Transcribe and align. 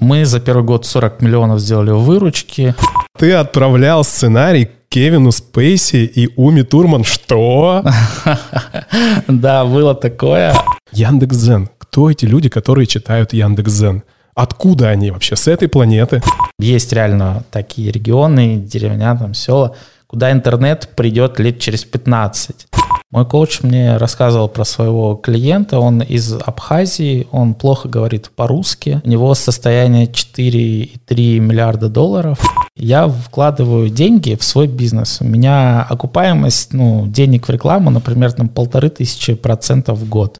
Мы 0.00 0.24
за 0.24 0.40
первый 0.40 0.64
год 0.64 0.86
40 0.86 1.20
миллионов 1.20 1.60
сделали 1.60 1.90
выручки. 1.90 2.74
Ты 3.18 3.32
отправлял 3.34 4.02
сценарий 4.02 4.70
Кевину 4.88 5.30
Спейси 5.30 6.04
и 6.06 6.30
Уми 6.36 6.62
Турман. 6.62 7.04
Что? 7.04 7.84
Да, 9.28 9.64
было 9.64 9.94
такое. 9.94 10.54
Яндекс.Зен. 10.92 11.68
Кто 11.78 12.10
эти 12.10 12.24
люди, 12.24 12.48
которые 12.48 12.86
читают 12.86 13.32
Яндекс.Зен? 13.32 14.02
Откуда 14.34 14.88
они 14.88 15.10
вообще? 15.10 15.36
С 15.36 15.46
этой 15.48 15.68
планеты? 15.68 16.22
Есть 16.58 16.92
реально 16.92 17.44
такие 17.50 17.92
регионы, 17.92 18.56
деревня, 18.56 19.16
там, 19.18 19.34
села, 19.34 19.76
куда 20.06 20.32
интернет 20.32 20.88
придет 20.96 21.38
лет 21.38 21.60
через 21.60 21.84
15. 21.84 22.66
Мой 23.12 23.26
коуч 23.26 23.62
мне 23.62 23.96
рассказывал 23.96 24.48
про 24.48 24.64
своего 24.64 25.16
клиента, 25.16 25.80
он 25.80 26.00
из 26.00 26.32
Абхазии, 26.32 27.26
он 27.32 27.54
плохо 27.54 27.88
говорит 27.88 28.30
по-русски, 28.36 29.00
у 29.04 29.08
него 29.08 29.34
состояние 29.34 30.06
4,3 30.06 31.40
миллиарда 31.40 31.88
долларов. 31.88 32.38
Я 32.76 33.08
вкладываю 33.08 33.90
деньги 33.90 34.36
в 34.36 34.44
свой 34.44 34.68
бизнес. 34.68 35.18
У 35.20 35.24
меня 35.24 35.84
окупаемость 35.90 36.72
ну, 36.72 37.08
денег 37.08 37.48
в 37.48 37.50
рекламу, 37.50 37.90
например, 37.90 38.30
там 38.30 38.48
полторы 38.48 38.90
тысячи 38.90 39.34
процентов 39.34 39.98
в 39.98 40.08
год. 40.08 40.38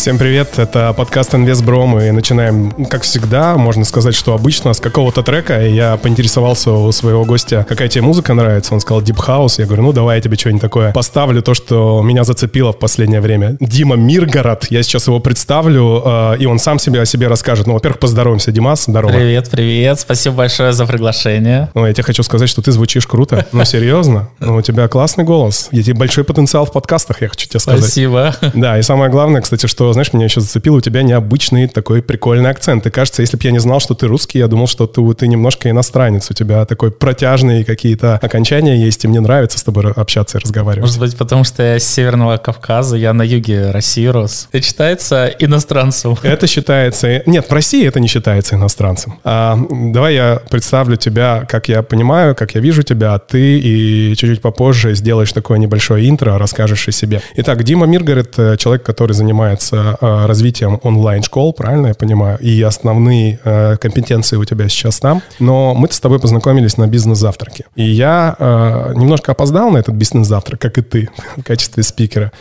Всем 0.00 0.16
привет, 0.16 0.58
это 0.58 0.94
подкаст 0.94 1.34
«Инвестбро». 1.34 1.84
Мы 1.84 2.10
начинаем, 2.10 2.70
как 2.86 3.02
всегда, 3.02 3.58
можно 3.58 3.84
сказать, 3.84 4.14
что 4.14 4.32
обычно 4.32 4.72
с 4.72 4.80
какого-то 4.80 5.22
трека. 5.22 5.62
И 5.66 5.74
я 5.74 5.98
поинтересовался 5.98 6.72
у 6.72 6.90
своего 6.90 7.26
гостя, 7.26 7.66
какая 7.68 7.88
тебе 7.88 8.00
музыка 8.00 8.32
нравится. 8.32 8.72
Он 8.72 8.80
сказал 8.80 9.02
Deep 9.02 9.18
House. 9.18 9.56
Я 9.58 9.66
говорю, 9.66 9.82
ну 9.82 9.92
давай 9.92 10.16
я 10.16 10.22
тебе 10.22 10.38
что-нибудь 10.38 10.62
такое 10.62 10.92
поставлю, 10.92 11.42
то, 11.42 11.52
что 11.52 12.00
меня 12.02 12.24
зацепило 12.24 12.72
в 12.72 12.78
последнее 12.78 13.20
время. 13.20 13.58
Дима 13.60 13.96
Миргород, 13.96 14.68
я 14.70 14.82
сейчас 14.82 15.06
его 15.06 15.20
представлю, 15.20 16.02
э, 16.02 16.36
и 16.38 16.46
он 16.46 16.58
сам 16.58 16.78
себе 16.78 17.02
о 17.02 17.04
себе 17.04 17.28
расскажет. 17.28 17.66
Ну, 17.66 17.74
во-первых, 17.74 18.00
поздороваемся, 18.00 18.52
Димас, 18.52 18.84
здорово. 18.84 19.12
Привет, 19.12 19.50
привет, 19.50 20.00
спасибо 20.00 20.36
большое 20.36 20.72
за 20.72 20.86
приглашение. 20.86 21.68
Ну, 21.74 21.84
я 21.84 21.92
тебе 21.92 22.04
хочу 22.04 22.22
сказать, 22.22 22.48
что 22.48 22.62
ты 22.62 22.72
звучишь 22.72 23.06
круто. 23.06 23.44
Ну, 23.52 23.66
серьезно, 23.66 24.30
ну, 24.38 24.56
у 24.56 24.62
тебя 24.62 24.88
классный 24.88 25.24
голос. 25.24 25.68
Я 25.72 25.82
тебе 25.82 25.92
большой 25.92 26.24
потенциал 26.24 26.64
в 26.64 26.72
подкастах, 26.72 27.20
я 27.20 27.28
хочу 27.28 27.46
тебе 27.46 27.60
сказать. 27.60 27.82
Спасибо. 27.82 28.34
Да, 28.54 28.78
и 28.78 28.82
самое 28.82 29.10
главное, 29.10 29.42
кстати, 29.42 29.66
что 29.66 29.89
знаешь, 29.92 30.12
меня 30.12 30.24
еще 30.24 30.40
зацепило, 30.40 30.76
у 30.76 30.80
тебя 30.80 31.02
необычный 31.02 31.68
такой 31.68 32.02
прикольный 32.02 32.50
акцент. 32.50 32.86
И 32.86 32.90
кажется, 32.90 33.22
если 33.22 33.36
бы 33.36 33.42
я 33.44 33.50
не 33.50 33.58
знал, 33.58 33.80
что 33.80 33.94
ты 33.94 34.06
русский, 34.06 34.38
я 34.38 34.48
думал, 34.48 34.66
что 34.66 34.86
ты, 34.86 35.14
ты 35.14 35.28
немножко 35.28 35.70
иностранец. 35.70 36.30
У 36.30 36.34
тебя 36.34 36.64
такой 36.64 36.90
протяжный 36.90 37.64
какие-то 37.64 38.16
окончания 38.16 38.76
есть, 38.76 39.04
и 39.04 39.08
мне 39.08 39.20
нравится 39.20 39.58
с 39.58 39.62
тобой 39.62 39.92
общаться 39.92 40.38
и 40.38 40.40
разговаривать. 40.40 40.88
Может 40.88 41.00
быть, 41.00 41.16
потому 41.16 41.44
что 41.44 41.62
я 41.62 41.78
с 41.78 41.84
Северного 41.84 42.36
Кавказа, 42.36 42.96
я 42.96 43.12
на 43.12 43.22
юге 43.22 43.70
России 43.70 44.06
рос. 44.06 44.48
Это 44.52 44.66
считается 44.66 45.26
иностранцем? 45.26 46.16
Это 46.22 46.46
считается... 46.46 47.22
Нет, 47.26 47.48
в 47.48 47.52
России 47.52 47.86
это 47.86 48.00
не 48.00 48.08
считается 48.08 48.56
иностранцем. 48.56 49.18
А, 49.24 49.58
давай 49.70 50.14
я 50.14 50.42
представлю 50.50 50.96
тебя, 50.96 51.44
как 51.48 51.68
я 51.68 51.82
понимаю, 51.82 52.34
как 52.34 52.54
я 52.54 52.60
вижу 52.60 52.82
тебя, 52.82 53.18
ты 53.18 53.58
и 53.58 54.14
чуть-чуть 54.16 54.40
попозже 54.40 54.94
сделаешь 54.94 55.32
такое 55.32 55.58
небольшое 55.58 56.08
интро, 56.08 56.38
расскажешь 56.38 56.88
о 56.88 56.92
себе. 56.92 57.22
Итак, 57.36 57.62
Дима 57.64 57.86
Миргарет, 57.86 58.38
э, 58.38 58.56
человек, 58.56 58.82
который 58.82 59.12
занимается 59.12 59.79
э, 60.00 60.26
развитием 60.26 60.80
онлайн-школ, 60.82 61.52
правильно 61.52 61.88
я 61.88 61.94
понимаю? 61.94 62.38
И 62.38 62.60
основные 62.62 63.38
э, 63.44 63.76
компетенции 63.76 64.36
у 64.36 64.44
тебя 64.44 64.68
сейчас 64.68 65.00
там. 65.00 65.22
Но 65.38 65.74
мы 65.74 65.88
с 65.90 66.00
тобой 66.00 66.18
познакомились 66.18 66.76
на 66.76 66.86
бизнес-завтраке. 66.86 67.66
И 67.76 67.84
я 67.84 68.36
э, 68.38 68.92
немножко 68.96 69.32
опоздал 69.32 69.70
на 69.70 69.78
этот 69.78 69.94
бизнес-завтрак, 69.94 70.60
как 70.60 70.78
и 70.78 70.82
ты, 70.82 71.08
в 71.36 71.42
качестве 71.42 71.82
спикера. 71.82 72.32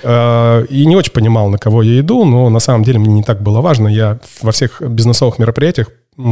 И 0.70 0.86
не 0.86 0.96
очень 0.96 1.12
понимал, 1.12 1.50
на 1.50 1.58
кого 1.58 1.82
я 1.82 2.00
иду, 2.00 2.26
но 2.26 2.50
на 2.50 2.60
самом 2.60 2.84
деле 2.84 3.00
мне 3.00 3.14
не 3.14 3.24
так 3.24 3.42
было 3.42 3.62
важно. 3.62 3.88
Я 3.88 4.20
во 4.42 4.52
всех 4.52 4.82
бизнесовых 4.82 5.40
мероприятиях 5.40 5.90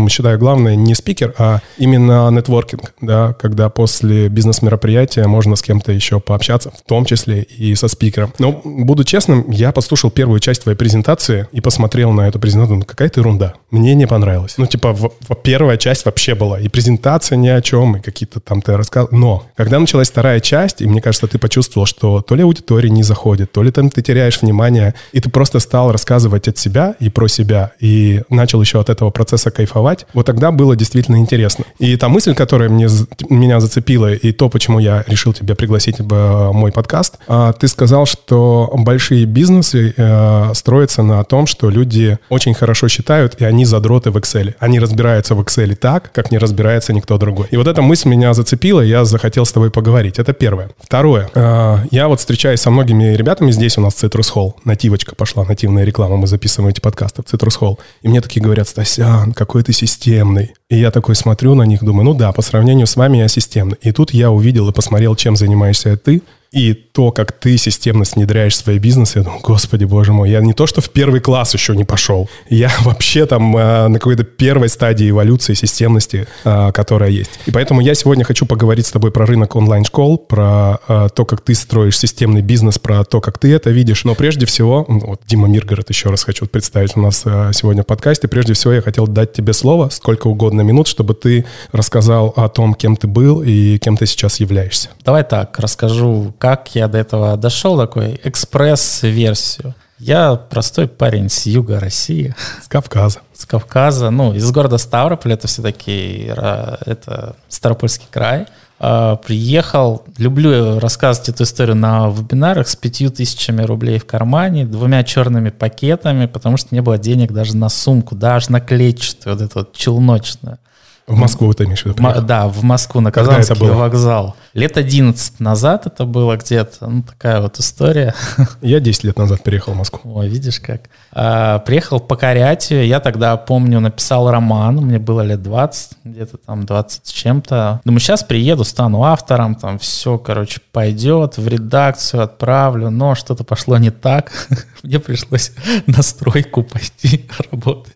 считаю, 0.10 0.38
главное 0.38 0.76
не 0.76 0.96
спикер, 0.96 1.34
а 1.38 1.60
именно 1.78 2.30
нетворкинг, 2.30 2.94
да, 3.02 3.34
когда 3.34 3.70
после 3.70 4.28
бизнес-мероприятия 4.30 5.28
можно 5.28 5.56
с 5.56 5.62
кем-то 5.62 5.92
еще 5.92 6.20
пообщаться, 6.20 6.72
в 6.72 6.82
том 6.88 7.06
числе 7.06 7.44
и 7.44 7.76
со 7.76 7.88
спикером. 7.88 8.34
Но, 8.40 8.62
буду 8.64 9.04
честным, 9.04 9.50
я 9.50 9.72
послушал 9.72 10.12
первую 10.12 10.40
часть 10.40 10.64
твоей 10.64 10.78
презентации 10.78 11.48
и 11.52 11.62
посмотрел 11.62 12.12
на 12.12 12.28
эту 12.28 12.40
презентацию, 12.40 12.80
ну, 12.80 12.86
какая-то 12.86 13.20
ерунда. 13.20 13.54
Мне 13.72 13.96
не 13.96 14.08
понравилось. 14.08 14.56
Ну, 14.58 14.66
типа, 14.66 14.94
в, 14.94 15.12
в, 15.28 15.36
первая 15.36 15.78
часть 15.78 16.06
вообще 16.06 16.36
была, 16.36 16.60
и 16.60 16.68
презентация 16.68 17.38
ни 17.38 17.48
о 17.48 17.62
чем, 17.62 17.98
и 17.98 18.02
какие-то 18.02 18.40
там 18.40 18.62
ты 18.62 18.76
рассказал. 18.76 19.10
Но, 19.12 19.46
когда 19.56 19.80
началась 19.80 20.10
вторая 20.10 20.40
часть, 20.40 20.82
и 20.82 20.88
мне 20.88 21.02
кажется, 21.02 21.28
ты 21.28 21.38
почувствовал, 21.40 21.86
что 21.86 22.22
то 22.22 22.36
ли 22.36 22.44
аудитория 22.44 22.90
не 22.90 23.04
заходит, 23.04 23.52
то 23.52 23.64
ли 23.64 23.72
там 23.72 23.90
ты 23.90 24.02
теряешь 24.02 24.42
внимание, 24.42 24.96
и 25.14 25.20
ты 25.20 25.30
просто 25.30 25.60
стал 25.60 25.92
рассказывать 25.92 26.48
от 26.48 26.58
себя 26.58 26.96
и 27.00 27.10
про 27.10 27.28
себя, 27.28 27.72
и 27.80 28.22
начал 28.30 28.62
еще 28.62 28.80
от 28.80 28.90
этого 28.90 29.10
процесса 29.10 29.52
кайфовать, 29.52 29.77
кайфовать, 29.78 30.06
вот 30.14 30.26
тогда 30.26 30.52
было 30.52 30.76
действительно 30.76 31.18
интересно. 31.18 31.66
И 31.80 31.96
та 31.98 32.10
мысль, 32.10 32.34
которая 32.34 32.70
мне, 32.70 32.88
меня 33.30 33.60
зацепила, 33.60 34.14
и 34.14 34.32
то, 34.32 34.50
почему 34.50 34.80
я 34.80 35.04
решил 35.08 35.34
тебя 35.34 35.56
пригласить 35.56 36.00
в 36.00 36.14
э, 36.14 36.52
мой 36.52 36.72
подкаст, 36.72 37.18
а, 37.28 37.54
ты 37.54 37.68
сказал, 37.68 38.06
что 38.06 38.72
большие 38.74 39.26
бизнесы 39.26 39.94
э, 39.96 40.54
строятся 40.54 41.04
на 41.04 41.24
том, 41.24 41.48
что 41.48 41.70
люди 41.70 42.18
очень 42.30 42.54
хорошо 42.54 42.88
считают, 42.88 43.42
и 43.42 43.46
они 43.46 43.66
задроты 43.66 44.12
в 44.12 44.18
Excel. 44.18 44.54
Они 44.60 44.80
разбираются 44.80 45.36
в 45.36 45.42
Excel 45.42 45.76
так, 45.76 46.12
как 46.12 46.32
не 46.32 46.38
разбирается 46.38 46.94
никто 46.94 47.18
другой. 47.18 47.48
И 47.52 47.58
вот 47.58 47.68
эта 47.68 47.82
мысль 47.82 48.10
меня 48.10 48.34
зацепила, 48.34 48.82
я 48.82 49.06
захотел 49.06 49.46
с 49.46 49.52
тобой 49.52 49.70
поговорить. 49.70 50.20
Это 50.20 50.34
первое. 50.34 50.70
Второе. 50.80 51.30
Э, 51.36 51.78
я 51.92 52.08
вот 52.08 52.20
встречаюсь 52.20 52.62
со 52.62 52.72
многими 52.72 53.16
ребятами 53.16 53.52
здесь 53.52 53.78
у 53.78 53.82
нас 53.82 54.04
Citrus 54.04 54.34
Hall. 54.36 54.54
Нативочка 54.66 55.16
пошла, 55.16 55.46
нативная 55.46 55.86
реклама. 55.86 56.18
Мы 56.18 56.28
записываем 56.28 56.70
эти 56.70 56.82
подкасты 56.82 57.22
в 57.22 57.26
Citrus 57.26 57.60
Hall. 57.60 57.78
И 58.02 58.08
мне 58.08 58.22
такие 58.22 58.42
говорят, 58.44 58.68
Стасян, 58.68 59.34
какой 59.34 59.64
ты 59.68 59.74
системный. 59.74 60.54
И 60.70 60.78
я 60.78 60.92
такой 60.92 61.14
смотрю 61.16 61.54
на 61.54 61.64
них, 61.64 61.84
думаю, 61.84 62.06
ну 62.06 62.14
да, 62.14 62.32
по 62.32 62.42
сравнению 62.42 62.88
с 62.88 62.96
вами 62.96 63.18
я 63.18 63.28
системный. 63.28 63.76
И 63.82 63.92
тут 63.92 64.14
я 64.14 64.32
увидел 64.32 64.70
и 64.70 64.74
посмотрел, 64.74 65.14
чем 65.18 65.36
занимаешься 65.36 65.98
ты, 65.98 66.22
и 66.52 66.74
то, 66.74 67.12
как 67.12 67.32
ты 67.32 67.58
системно 67.58 68.06
внедряешь 68.16 68.56
свои 68.56 68.80
бизнесы, 68.80 69.20
я 69.20 69.24
думаю, 69.24 69.42
господи, 69.42 69.84
боже 69.86 70.14
мой, 70.14 70.30
я 70.30 70.40
не 70.42 70.54
то, 70.54 70.68
что 70.68 70.82
в 70.82 70.90
первый 70.90 71.20
класс 71.20 71.54
еще 71.54 71.76
не 71.76 71.84
пошел, 71.84 72.30
я 72.50 72.72
вообще 72.82 73.26
там 73.26 73.56
э, 73.56 73.88
на 73.88 74.00
какой-то 74.00 74.24
первой 74.24 74.70
стадии 74.70 75.10
эволюции 75.10 75.54
системности, 75.54 76.28
э, 76.44 76.72
которая 76.72 77.10
есть. 77.10 77.32
И 77.46 77.52
поэтому 77.52 77.82
я 77.82 77.94
сегодня 77.96 78.24
хочу 78.24 78.46
поговорить 78.46 78.88
с 78.88 78.92
тобой 78.92 79.12
про 79.12 79.26
рынок 79.26 79.56
онлайн-школ, 79.56 80.18
про 80.18 80.80
э, 80.88 81.10
то, 81.14 81.26
как 81.26 81.42
ты 81.42 81.54
строишь 81.54 81.98
системный 81.98 82.42
бизнес, 82.42 82.80
про 82.80 83.04
то, 83.04 83.22
как 83.22 83.40
ты 83.40 83.54
это 83.54 83.70
видишь. 83.70 84.06
Но 84.06 84.16
прежде 84.16 84.46
всего, 84.46 84.86
вот 84.88 85.22
Дима 85.28 85.48
Миргород 85.48 85.90
еще 85.90 86.10
раз 86.10 86.24
хочу 86.24 86.46
представить 86.48 86.96
у 86.96 87.02
нас 87.02 87.24
э, 87.26 87.52
сегодня 87.54 87.84
в 87.84 87.86
подкасте. 87.86 88.28
Прежде 88.28 88.54
всего, 88.54 88.74
я 88.74 88.82
хотел 88.82 89.08
дать 89.08 89.34
тебе 89.34 89.54
слово, 89.54 89.90
сколько 89.90 90.28
угодно 90.28 90.62
минут, 90.62 90.88
чтобы 90.88 91.14
ты 91.14 91.46
рассказал 91.72 92.34
о 92.36 92.48
том, 92.50 92.74
кем 92.74 92.96
ты 92.96 93.08
был 93.08 93.42
и 93.42 93.78
кем 93.80 93.98
ты 93.98 94.06
сейчас 94.06 94.40
являешься. 94.40 94.90
Давай 95.04 95.24
так, 95.24 95.60
расскажу, 95.60 96.34
как 96.38 96.76
я 96.76 96.88
до 96.88 96.98
этого 96.98 97.38
дошел, 97.38 97.78
такой 97.78 98.20
экспресс-версию. 98.24 99.76
Я 100.00 100.36
простой 100.36 100.88
парень 100.88 101.30
с 101.30 101.48
юга 101.48 101.80
России. 101.80 102.36
С 102.62 102.68
Кавказа. 102.68 103.22
С 103.34 103.46
Кавказа, 103.46 104.12
ну, 104.12 104.34
из 104.34 104.50
города 104.52 104.78
Ставрополь, 104.78 105.34
это 105.34 105.48
все-таки 105.48 106.26
это 106.28 107.36
Ставропольский 107.50 108.08
край. 108.12 108.46
А, 108.80 109.16
приехал, 109.16 110.04
люблю 110.20 110.80
рассказывать 110.80 111.30
эту 111.30 111.44
историю 111.44 111.76
на 111.76 112.10
вебинарах 112.10 112.68
с 112.68 112.76
пятью 112.76 113.10
тысячами 113.10 113.64
рублей 113.64 113.98
в 113.98 114.06
кармане, 114.06 114.66
двумя 114.66 115.04
черными 115.04 115.50
пакетами, 115.50 116.28
потому 116.28 116.58
что 116.58 116.76
не 116.76 116.82
было 116.82 117.00
денег 117.00 117.32
даже 117.32 117.58
на 117.58 117.70
сумку, 117.70 118.16
даже 118.16 118.52
на 118.52 118.62
клетчатую, 118.62 119.36
вот 119.36 119.44
эту 119.44 119.60
вот 119.60 119.74
челночную. 119.74 120.60
В 121.08 121.16
Москву 121.16 121.54
ты 121.54 121.64
имеешь 121.64 121.84
в 121.84 121.86
виду? 121.86 122.06
М- 122.06 122.26
да, 122.26 122.50
в 122.50 122.64
Москву, 122.64 123.00
на 123.00 123.14
Когда 123.14 123.38
Казанский 123.38 123.70
вокзал. 123.70 124.36
Лет 124.54 124.76
11 124.76 125.40
назад 125.40 125.86
это 125.86 126.04
было 126.04 126.36
где-то, 126.36 126.90
ну, 126.90 127.02
такая 127.04 127.40
вот 127.40 127.58
история. 127.60 128.14
Я 128.62 128.82
10 128.82 129.06
лет 129.06 129.18
назад 129.18 129.42
переехал 129.42 129.72
в 129.72 129.78
Москву. 129.78 130.02
Ой, 130.16 130.28
видишь 130.28 130.60
как. 130.60 130.82
А, 131.14 131.60
приехал 131.60 132.02
покорять 132.02 132.72
ее. 132.72 132.90
Я 132.90 133.00
тогда, 133.00 133.38
помню, 133.38 133.80
написал 133.80 134.30
роман. 134.30 134.76
Мне 134.78 135.00
было 135.00 135.22
лет 135.22 135.42
20, 135.42 135.92
где-то 136.04 136.38
там 136.40 136.66
20 136.66 137.08
с 137.08 137.12
чем-то. 137.12 137.80
Думаю, 137.86 138.02
сейчас 138.02 138.26
приеду, 138.26 138.66
стану 138.66 139.04
автором, 139.04 139.56
там 139.56 139.80
все, 139.80 140.18
короче, 140.18 140.60
пойдет, 140.74 141.38
в 141.38 141.48
редакцию 141.48 142.24
отправлю. 142.24 142.90
Но 142.90 143.16
что-то 143.16 143.46
пошло 143.46 143.78
не 143.78 143.92
так. 143.92 144.34
Мне 144.84 145.00
пришлось 145.00 145.54
на 145.88 146.02
стройку 146.02 146.64
пойти 146.64 147.30
работать. 147.50 147.96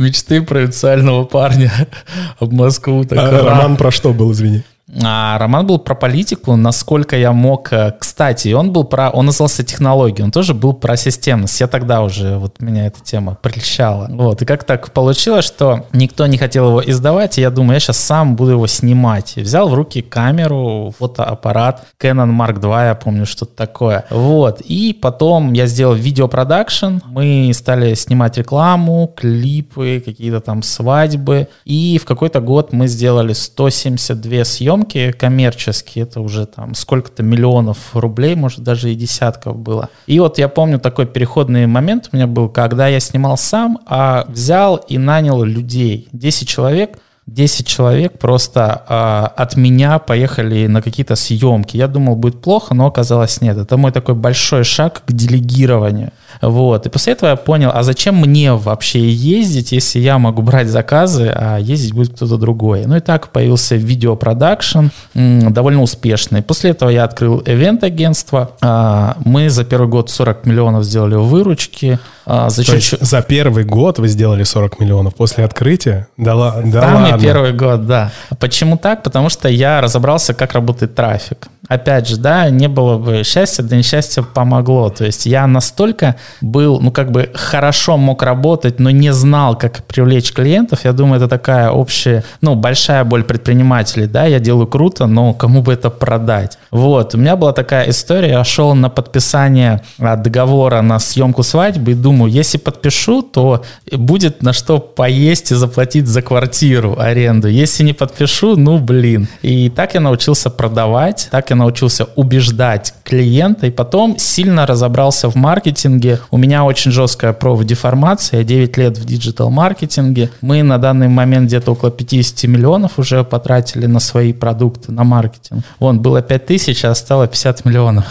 Мечты 0.00 0.40
провинциального 0.40 1.24
парня 1.24 1.70
об 2.38 2.52
Москву. 2.54 3.04
Так 3.04 3.18
А 3.18 3.42
роман 3.44 3.76
про 3.76 3.90
что 3.90 4.14
был, 4.14 4.32
извини? 4.32 4.62
А 5.02 5.38
роман 5.38 5.66
был 5.66 5.78
про 5.78 5.94
политику, 5.94 6.56
насколько 6.56 7.16
я 7.16 7.32
мог. 7.32 7.72
Э, 7.72 7.94
кстати, 7.98 8.52
он 8.52 8.72
был 8.72 8.84
про, 8.84 9.10
он 9.10 9.26
назывался 9.26 9.62
технологии, 9.62 10.22
он 10.22 10.32
тоже 10.32 10.54
был 10.54 10.72
про 10.72 10.96
системность. 10.96 11.60
Я 11.60 11.68
тогда 11.68 12.02
уже, 12.02 12.38
вот 12.38 12.60
меня 12.60 12.86
эта 12.86 13.00
тема 13.00 13.36
прельщала. 13.40 14.08
Вот, 14.10 14.42
и 14.42 14.44
как 14.44 14.64
так 14.64 14.90
получилось, 14.92 15.44
что 15.44 15.86
никто 15.92 16.26
не 16.26 16.38
хотел 16.38 16.68
его 16.68 16.82
издавать, 16.84 17.38
и 17.38 17.40
я 17.40 17.50
думаю, 17.50 17.74
я 17.74 17.80
сейчас 17.80 17.98
сам 17.98 18.36
буду 18.36 18.52
его 18.52 18.66
снимать. 18.66 19.34
И 19.36 19.42
взял 19.42 19.68
в 19.68 19.74
руки 19.74 20.02
камеру, 20.02 20.92
фотоаппарат, 20.98 21.86
Canon 22.00 22.36
Mark 22.36 22.60
II, 22.60 22.88
я 22.88 22.94
помню, 22.94 23.26
что-то 23.26 23.54
такое. 23.54 24.04
Вот, 24.10 24.60
и 24.60 24.92
потом 24.92 25.52
я 25.52 25.66
сделал 25.66 25.94
видеопродакшн, 25.94 26.98
мы 27.06 27.52
стали 27.54 27.94
снимать 27.94 28.38
рекламу, 28.38 29.12
клипы, 29.16 30.02
какие-то 30.04 30.40
там 30.40 30.62
свадьбы, 30.62 31.48
и 31.64 31.98
в 31.98 32.04
какой-то 32.04 32.40
год 32.40 32.72
мы 32.72 32.88
сделали 32.88 33.32
172 33.32 34.44
съемки 34.44 34.79
коммерческие, 34.84 36.04
это 36.04 36.20
уже 36.20 36.46
там 36.46 36.74
сколько-то 36.74 37.22
миллионов 37.22 37.78
рублей, 37.94 38.34
может 38.34 38.60
даже 38.60 38.92
и 38.92 38.94
десятков 38.94 39.56
было. 39.56 39.88
И 40.06 40.18
вот 40.20 40.38
я 40.38 40.48
помню 40.48 40.78
такой 40.78 41.06
переходный 41.06 41.66
момент 41.66 42.08
у 42.12 42.16
меня 42.16 42.26
был, 42.26 42.48
когда 42.48 42.88
я 42.88 43.00
снимал 43.00 43.36
сам, 43.36 43.78
а 43.86 44.24
взял 44.28 44.76
и 44.76 44.98
нанял 44.98 45.42
людей, 45.42 46.08
10 46.12 46.48
человек, 46.48 46.98
10 47.26 47.66
человек 47.66 48.18
просто 48.18 48.84
э, 48.88 49.42
от 49.42 49.56
меня 49.56 49.98
поехали 50.00 50.66
на 50.66 50.82
какие-то 50.82 51.14
съемки. 51.14 51.76
Я 51.76 51.86
думал, 51.86 52.16
будет 52.16 52.42
плохо, 52.42 52.74
но 52.74 52.86
оказалось 52.86 53.40
нет. 53.40 53.56
Это 53.56 53.76
мой 53.76 53.92
такой 53.92 54.14
большой 54.14 54.64
шаг 54.64 55.02
к 55.06 55.12
делегированию. 55.12 56.12
Вот. 56.40 56.86
И 56.86 56.88
после 56.88 57.12
этого 57.12 57.30
я 57.30 57.36
понял, 57.36 57.70
а 57.72 57.82
зачем 57.82 58.16
мне 58.16 58.52
вообще 58.52 59.10
ездить, 59.10 59.72
если 59.72 59.98
я 59.98 60.18
могу 60.18 60.42
брать 60.42 60.68
заказы, 60.68 61.32
а 61.34 61.58
ездить 61.58 61.94
будет 61.94 62.14
кто-то 62.14 62.36
другой. 62.36 62.86
Ну 62.86 62.96
и 62.96 63.00
так 63.00 63.28
появился 63.28 63.76
видеопродакшн, 63.76 64.86
довольно 65.14 65.82
успешный. 65.82 66.42
После 66.42 66.70
этого 66.70 66.90
я 66.90 67.04
открыл 67.04 67.42
ивент-агентство. 67.44 68.50
А, 68.60 69.16
мы 69.24 69.50
за 69.50 69.64
первый 69.64 69.88
год 69.88 70.10
40 70.10 70.46
миллионов 70.46 70.84
сделали 70.84 71.14
выручки. 71.14 71.98
А, 72.26 72.50
за, 72.50 72.64
То 72.64 72.72
чуть-чуть... 72.72 73.00
есть 73.00 73.10
за 73.10 73.22
первый 73.22 73.64
год 73.64 73.98
вы 73.98 74.08
сделали 74.08 74.44
40 74.44 74.80
миллионов 74.80 75.14
после 75.14 75.44
открытия? 75.44 76.08
Да, 76.16 76.62
да 76.62 76.82
Самый 76.82 77.10
ладно. 77.10 77.22
первый 77.22 77.52
год, 77.52 77.86
да. 77.86 78.12
Почему 78.38 78.76
так? 78.76 79.02
Потому 79.02 79.28
что 79.28 79.48
я 79.48 79.80
разобрался, 79.80 80.34
как 80.34 80.52
работает 80.52 80.94
трафик 80.94 81.48
опять 81.70 82.08
же, 82.08 82.16
да, 82.16 82.50
не 82.50 82.66
было 82.66 82.98
бы 82.98 83.22
счастья, 83.24 83.62
да 83.62 83.76
несчастье 83.76 84.24
помогло. 84.24 84.90
То 84.90 85.04
есть 85.04 85.24
я 85.24 85.46
настолько 85.46 86.16
был, 86.40 86.80
ну, 86.80 86.90
как 86.90 87.10
бы 87.10 87.30
хорошо 87.34 87.96
мог 87.96 88.22
работать, 88.22 88.80
но 88.80 88.90
не 88.90 89.12
знал, 89.12 89.56
как 89.56 89.84
привлечь 89.84 90.32
клиентов. 90.32 90.84
Я 90.84 90.92
думаю, 90.92 91.16
это 91.16 91.28
такая 91.28 91.70
общая, 91.70 92.24
ну, 92.40 92.54
большая 92.54 93.04
боль 93.04 93.24
предпринимателей, 93.24 94.06
да, 94.06 94.26
я 94.26 94.38
делаю 94.38 94.66
круто, 94.66 95.06
но 95.06 95.32
кому 95.34 95.62
бы 95.62 95.72
это 95.72 95.90
продать? 95.90 96.58
Вот, 96.70 97.14
у 97.14 97.18
меня 97.18 97.36
была 97.36 97.52
такая 97.52 97.90
история, 97.90 98.30
я 98.30 98.44
шел 98.44 98.74
на 98.74 98.88
подписание 98.88 99.82
а, 99.98 100.16
договора 100.16 100.82
на 100.82 100.98
съемку 100.98 101.42
свадьбы 101.42 101.92
и 101.92 101.94
думаю, 101.94 102.30
если 102.30 102.58
подпишу, 102.58 103.22
то 103.22 103.62
будет 103.92 104.42
на 104.42 104.52
что 104.52 104.78
поесть 104.78 105.52
и 105.52 105.54
заплатить 105.54 106.06
за 106.06 106.22
квартиру, 106.22 106.96
аренду. 106.98 107.48
Если 107.48 107.84
не 107.84 107.92
подпишу, 107.92 108.56
ну, 108.56 108.78
блин. 108.78 109.28
И 109.42 109.70
так 109.70 109.94
я 109.94 110.00
научился 110.00 110.50
продавать, 110.50 111.28
так 111.30 111.50
я 111.50 111.56
научился 111.56 112.06
убеждать 112.16 112.94
клиента, 113.04 113.66
и 113.66 113.70
потом 113.70 114.18
сильно 114.18 114.66
разобрался 114.66 115.28
в 115.28 115.36
маркетинге. 115.36 116.09
У 116.30 116.36
меня 116.36 116.64
очень 116.64 116.90
жесткая 116.90 117.32
профдеформация, 117.32 118.38
я 118.40 118.44
9 118.44 118.76
лет 118.76 118.98
в 118.98 119.04
диджитал-маркетинге. 119.04 120.30
Мы 120.40 120.62
на 120.62 120.78
данный 120.78 121.08
момент 121.08 121.46
где-то 121.46 121.72
около 121.72 121.90
50 121.90 122.48
миллионов 122.48 122.98
уже 122.98 123.24
потратили 123.24 123.86
на 123.86 124.00
свои 124.00 124.32
продукты, 124.32 124.92
на 124.92 125.04
маркетинг. 125.04 125.64
Вон, 125.78 126.00
было 126.00 126.22
5 126.22 126.46
тысяч, 126.46 126.84
а 126.84 126.94
стало 126.94 127.26
50 127.26 127.64
миллионов. 127.64 128.04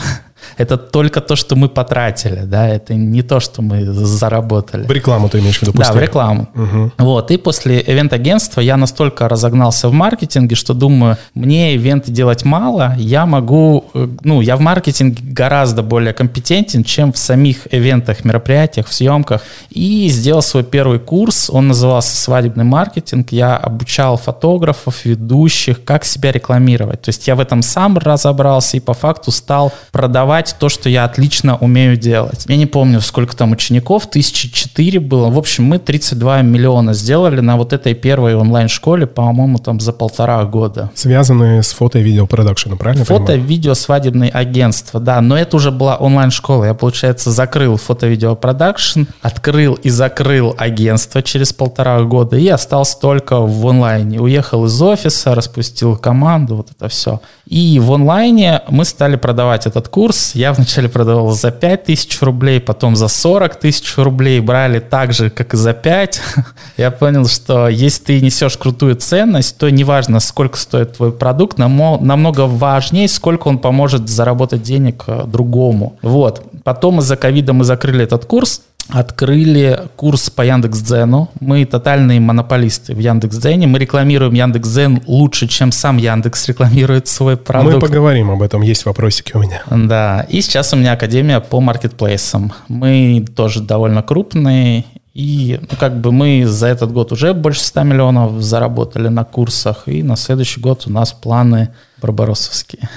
Это 0.58 0.78
только 0.78 1.22
то, 1.22 1.36
что 1.36 1.56
мы 1.56 1.70
потратили, 1.70 2.42
да, 2.44 2.68
это 2.68 2.94
не 2.94 3.22
то, 3.22 3.40
что 3.40 3.62
мы 3.62 3.86
заработали. 3.86 4.84
В 4.86 4.92
рекламу 4.92 5.30
ты 5.30 5.40
имеешь 5.40 5.60
в 5.60 5.62
виду? 5.62 5.74
После? 5.74 5.94
Да, 5.94 6.00
в 6.00 6.02
рекламу. 6.02 6.50
Угу. 6.56 6.92
Вот, 6.98 7.32
и 7.32 7.38
после 7.38 7.82
ивент-агентства 7.82 8.62
я 8.62 8.78
настолько 8.78 9.28
разогнался 9.30 9.90
в 9.90 9.94
маркетинге, 9.94 10.56
что 10.56 10.74
думаю, 10.74 11.18
мне 11.34 11.76
ивенты 11.76 12.12
делать 12.12 12.46
мало, 12.46 12.96
я 12.98 13.26
могу, 13.26 13.86
э, 13.94 14.08
ну, 14.24 14.42
я 14.42 14.56
в 14.56 14.62
маркетинге 14.62 15.22
гораздо 15.24 15.84
более 15.84 16.14
компетентен, 16.14 16.84
чем 16.84 17.14
в 17.14 17.18
самих 17.18 17.68
ивентах, 17.72 18.26
мероприятиях, 18.26 18.88
в 18.88 18.94
съемках, 18.94 19.42
и 19.70 20.10
сделал 20.10 20.42
свой 20.42 20.64
первый 20.64 21.00
курс, 21.00 21.50
он 21.50 21.68
назывался 21.68 22.16
«Свадебный 22.16 22.66
маркетинг», 22.66 23.32
я 23.32 23.56
обучал 23.58 24.18
фотографов, 24.18 25.06
ведущих, 25.06 25.84
как 25.84 26.06
себя 26.06 26.32
рекламировать, 26.32 27.02
то 27.02 27.10
есть 27.10 27.28
я 27.28 27.36
в 27.36 27.40
этом 27.40 27.62
сам 27.62 27.98
разобрался 27.98 28.78
и 28.78 28.80
по 28.80 28.94
факту 28.94 29.32
стал 29.32 29.74
продавать 29.92 30.29
продавать 30.30 30.56
то, 30.60 30.70
что 30.70 30.90
я 30.90 31.06
отлично 31.06 31.58
умею 31.58 31.98
делать. 31.98 32.46
Я 32.48 32.56
не 32.56 32.68
помню, 32.68 33.02
сколько 33.02 33.36
там 33.36 33.52
учеников, 33.52 34.08
тысячи 34.08 34.48
четыре 34.52 35.00
было. 35.00 35.32
В 35.32 35.40
общем, 35.40 35.64
мы 35.64 35.80
32 35.80 36.44
миллиона 36.44 36.94
сделали 36.94 37.40
на 37.40 37.58
вот 37.58 37.74
этой 37.74 37.96
первой 37.96 38.36
онлайн-школе, 38.36 39.08
по-моему, 39.08 39.58
там 39.58 39.80
за 39.80 39.92
полтора 39.92 40.44
года. 40.44 40.92
Связанные 40.94 41.64
с 41.64 41.72
фото- 41.72 41.98
и 41.98 42.04
видеопродакшеном, 42.04 42.78
правильно 42.78 43.06
Фото-видео 43.06 43.74
свадебное 43.74 44.30
агентство, 44.30 45.00
да. 45.00 45.20
Но 45.20 45.36
это 45.36 45.58
уже 45.58 45.72
была 45.72 45.96
онлайн-школа. 45.96 46.66
Я, 46.66 46.74
получается, 46.76 47.32
закрыл 47.32 47.78
фото-видеопродакшн, 47.78 49.06
открыл 49.24 49.74
и 49.74 49.90
закрыл 49.90 50.54
агентство 50.60 51.24
через 51.24 51.54
полтора 51.54 52.00
года 52.04 52.38
и 52.38 52.48
остался 52.50 53.00
только 53.00 53.40
в 53.40 53.68
онлайне. 53.68 54.22
Уехал 54.22 54.66
из 54.66 54.80
офиса, 54.80 55.34
распустил 55.34 55.98
команду, 55.98 56.58
вот 56.58 56.70
это 56.70 56.88
все. 56.88 57.20
И 57.48 57.80
в 57.80 57.92
онлайне 57.92 58.62
мы 58.70 58.86
стали 58.86 59.16
продавать 59.16 59.66
этот 59.66 59.88
курс. 59.88 60.19
Я 60.36 60.54
вначале 60.54 60.90
продавал 60.90 61.32
за 61.32 61.52
5 61.52 61.84
тысяч 61.86 62.22
рублей, 62.22 62.60
потом 62.60 62.96
за 62.96 63.08
40 63.08 63.60
тысяч 63.60 63.98
рублей. 63.98 64.40
Брали 64.40 64.80
так 64.80 65.14
же, 65.14 65.30
как 65.30 65.54
и 65.54 65.58
за 65.58 65.74
5. 65.74 66.22
Я 66.78 66.92
понял, 66.92 67.28
что 67.28 67.68
если 67.68 68.04
ты 68.04 68.22
несешь 68.22 68.58
крутую 68.58 68.96
ценность, 68.96 69.58
то 69.58 69.70
неважно, 69.70 70.20
сколько 70.20 70.58
стоит 70.58 70.98
твой 70.98 71.12
продукт, 71.12 71.58
намного 71.58 72.42
важнее, 72.42 73.08
сколько 73.08 73.48
он 73.48 73.60
поможет 73.60 74.08
заработать 74.10 74.62
денег 74.62 75.04
э, 75.08 75.24
другому. 75.26 75.98
Вот. 76.02 76.44
Потом 76.70 77.00
из-за 77.00 77.16
ковида 77.16 77.54
мы 77.54 77.64
закрыли 77.64 78.04
этот 78.04 78.26
курс, 78.26 78.62
открыли 78.90 79.88
курс 79.96 80.30
по 80.30 80.44
Яндекс.Дзену. 80.44 81.32
Мы 81.40 81.66
тотальные 81.66 82.20
монополисты 82.20 82.94
в 82.94 83.00
Яндекс.Дзене. 83.00 83.66
Мы 83.66 83.80
рекламируем 83.80 84.36
Яндекс.Дзен 84.36 85.02
лучше, 85.08 85.48
чем 85.48 85.72
сам 85.72 85.98
Яндекс 85.98 86.48
рекламирует 86.48 87.08
свой 87.08 87.38
продукт. 87.38 87.74
Мы 87.74 87.80
поговорим 87.80 88.30
об 88.30 88.44
этом, 88.44 88.62
есть 88.62 88.86
вопросики 88.86 89.36
у 89.36 89.40
меня. 89.40 89.64
Да, 89.72 90.28
и 90.30 90.42
сейчас 90.42 90.72
у 90.72 90.76
меня 90.76 90.92
академия 90.92 91.40
по 91.40 91.60
маркетплейсам. 91.60 92.54
Мы 92.68 93.26
тоже 93.36 93.62
довольно 93.62 94.04
крупные, 94.04 94.86
и 95.16 95.60
ну, 95.60 95.76
как 95.80 96.00
бы 96.00 96.12
мы 96.12 96.46
за 96.46 96.68
этот 96.68 96.92
год 96.92 97.12
уже 97.12 97.34
больше 97.34 97.62
100 97.62 97.82
миллионов 97.82 98.44
заработали 98.44 99.08
на 99.08 99.24
курсах, 99.24 99.88
и 99.88 100.04
на 100.04 100.16
следующий 100.16 100.62
год 100.62 100.84
у 100.86 100.92
нас 100.92 101.14
планы 101.14 101.70
барбаросовские. 102.00 102.88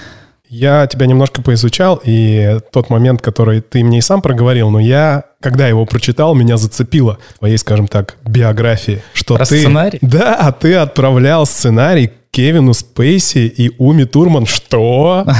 Я 0.55 0.87
тебя 0.87 1.07
немножко 1.07 1.41
поизучал, 1.41 1.99
и 2.05 2.59
тот 2.73 2.91
момент, 2.91 3.23
который 3.23 3.63
ты 3.63 3.83
мне 3.83 3.99
и 3.99 4.01
сам 4.03 4.21
проговорил, 4.21 4.69
но 4.69 4.79
я, 4.79 5.25
когда 5.41 5.67
его 5.67 5.87
прочитал, 5.87 6.35
меня 6.35 6.59
зацепило 6.59 7.17
твоей, 7.39 7.57
скажем 7.57 7.89
так, 7.89 8.17
биографии, 8.23 9.03
что 9.15 9.37
Про 9.37 9.47
ты... 9.47 9.61
сценарий? 9.61 9.99
Да, 10.03 10.53
ты 10.53 10.75
отправлял 10.75 11.47
сценарий 11.47 12.13
Кевину 12.35 12.73
Спейси 12.73 13.47
и 13.47 13.71
Уми 13.79 14.05
Турман. 14.05 14.47
Что? 14.47 15.27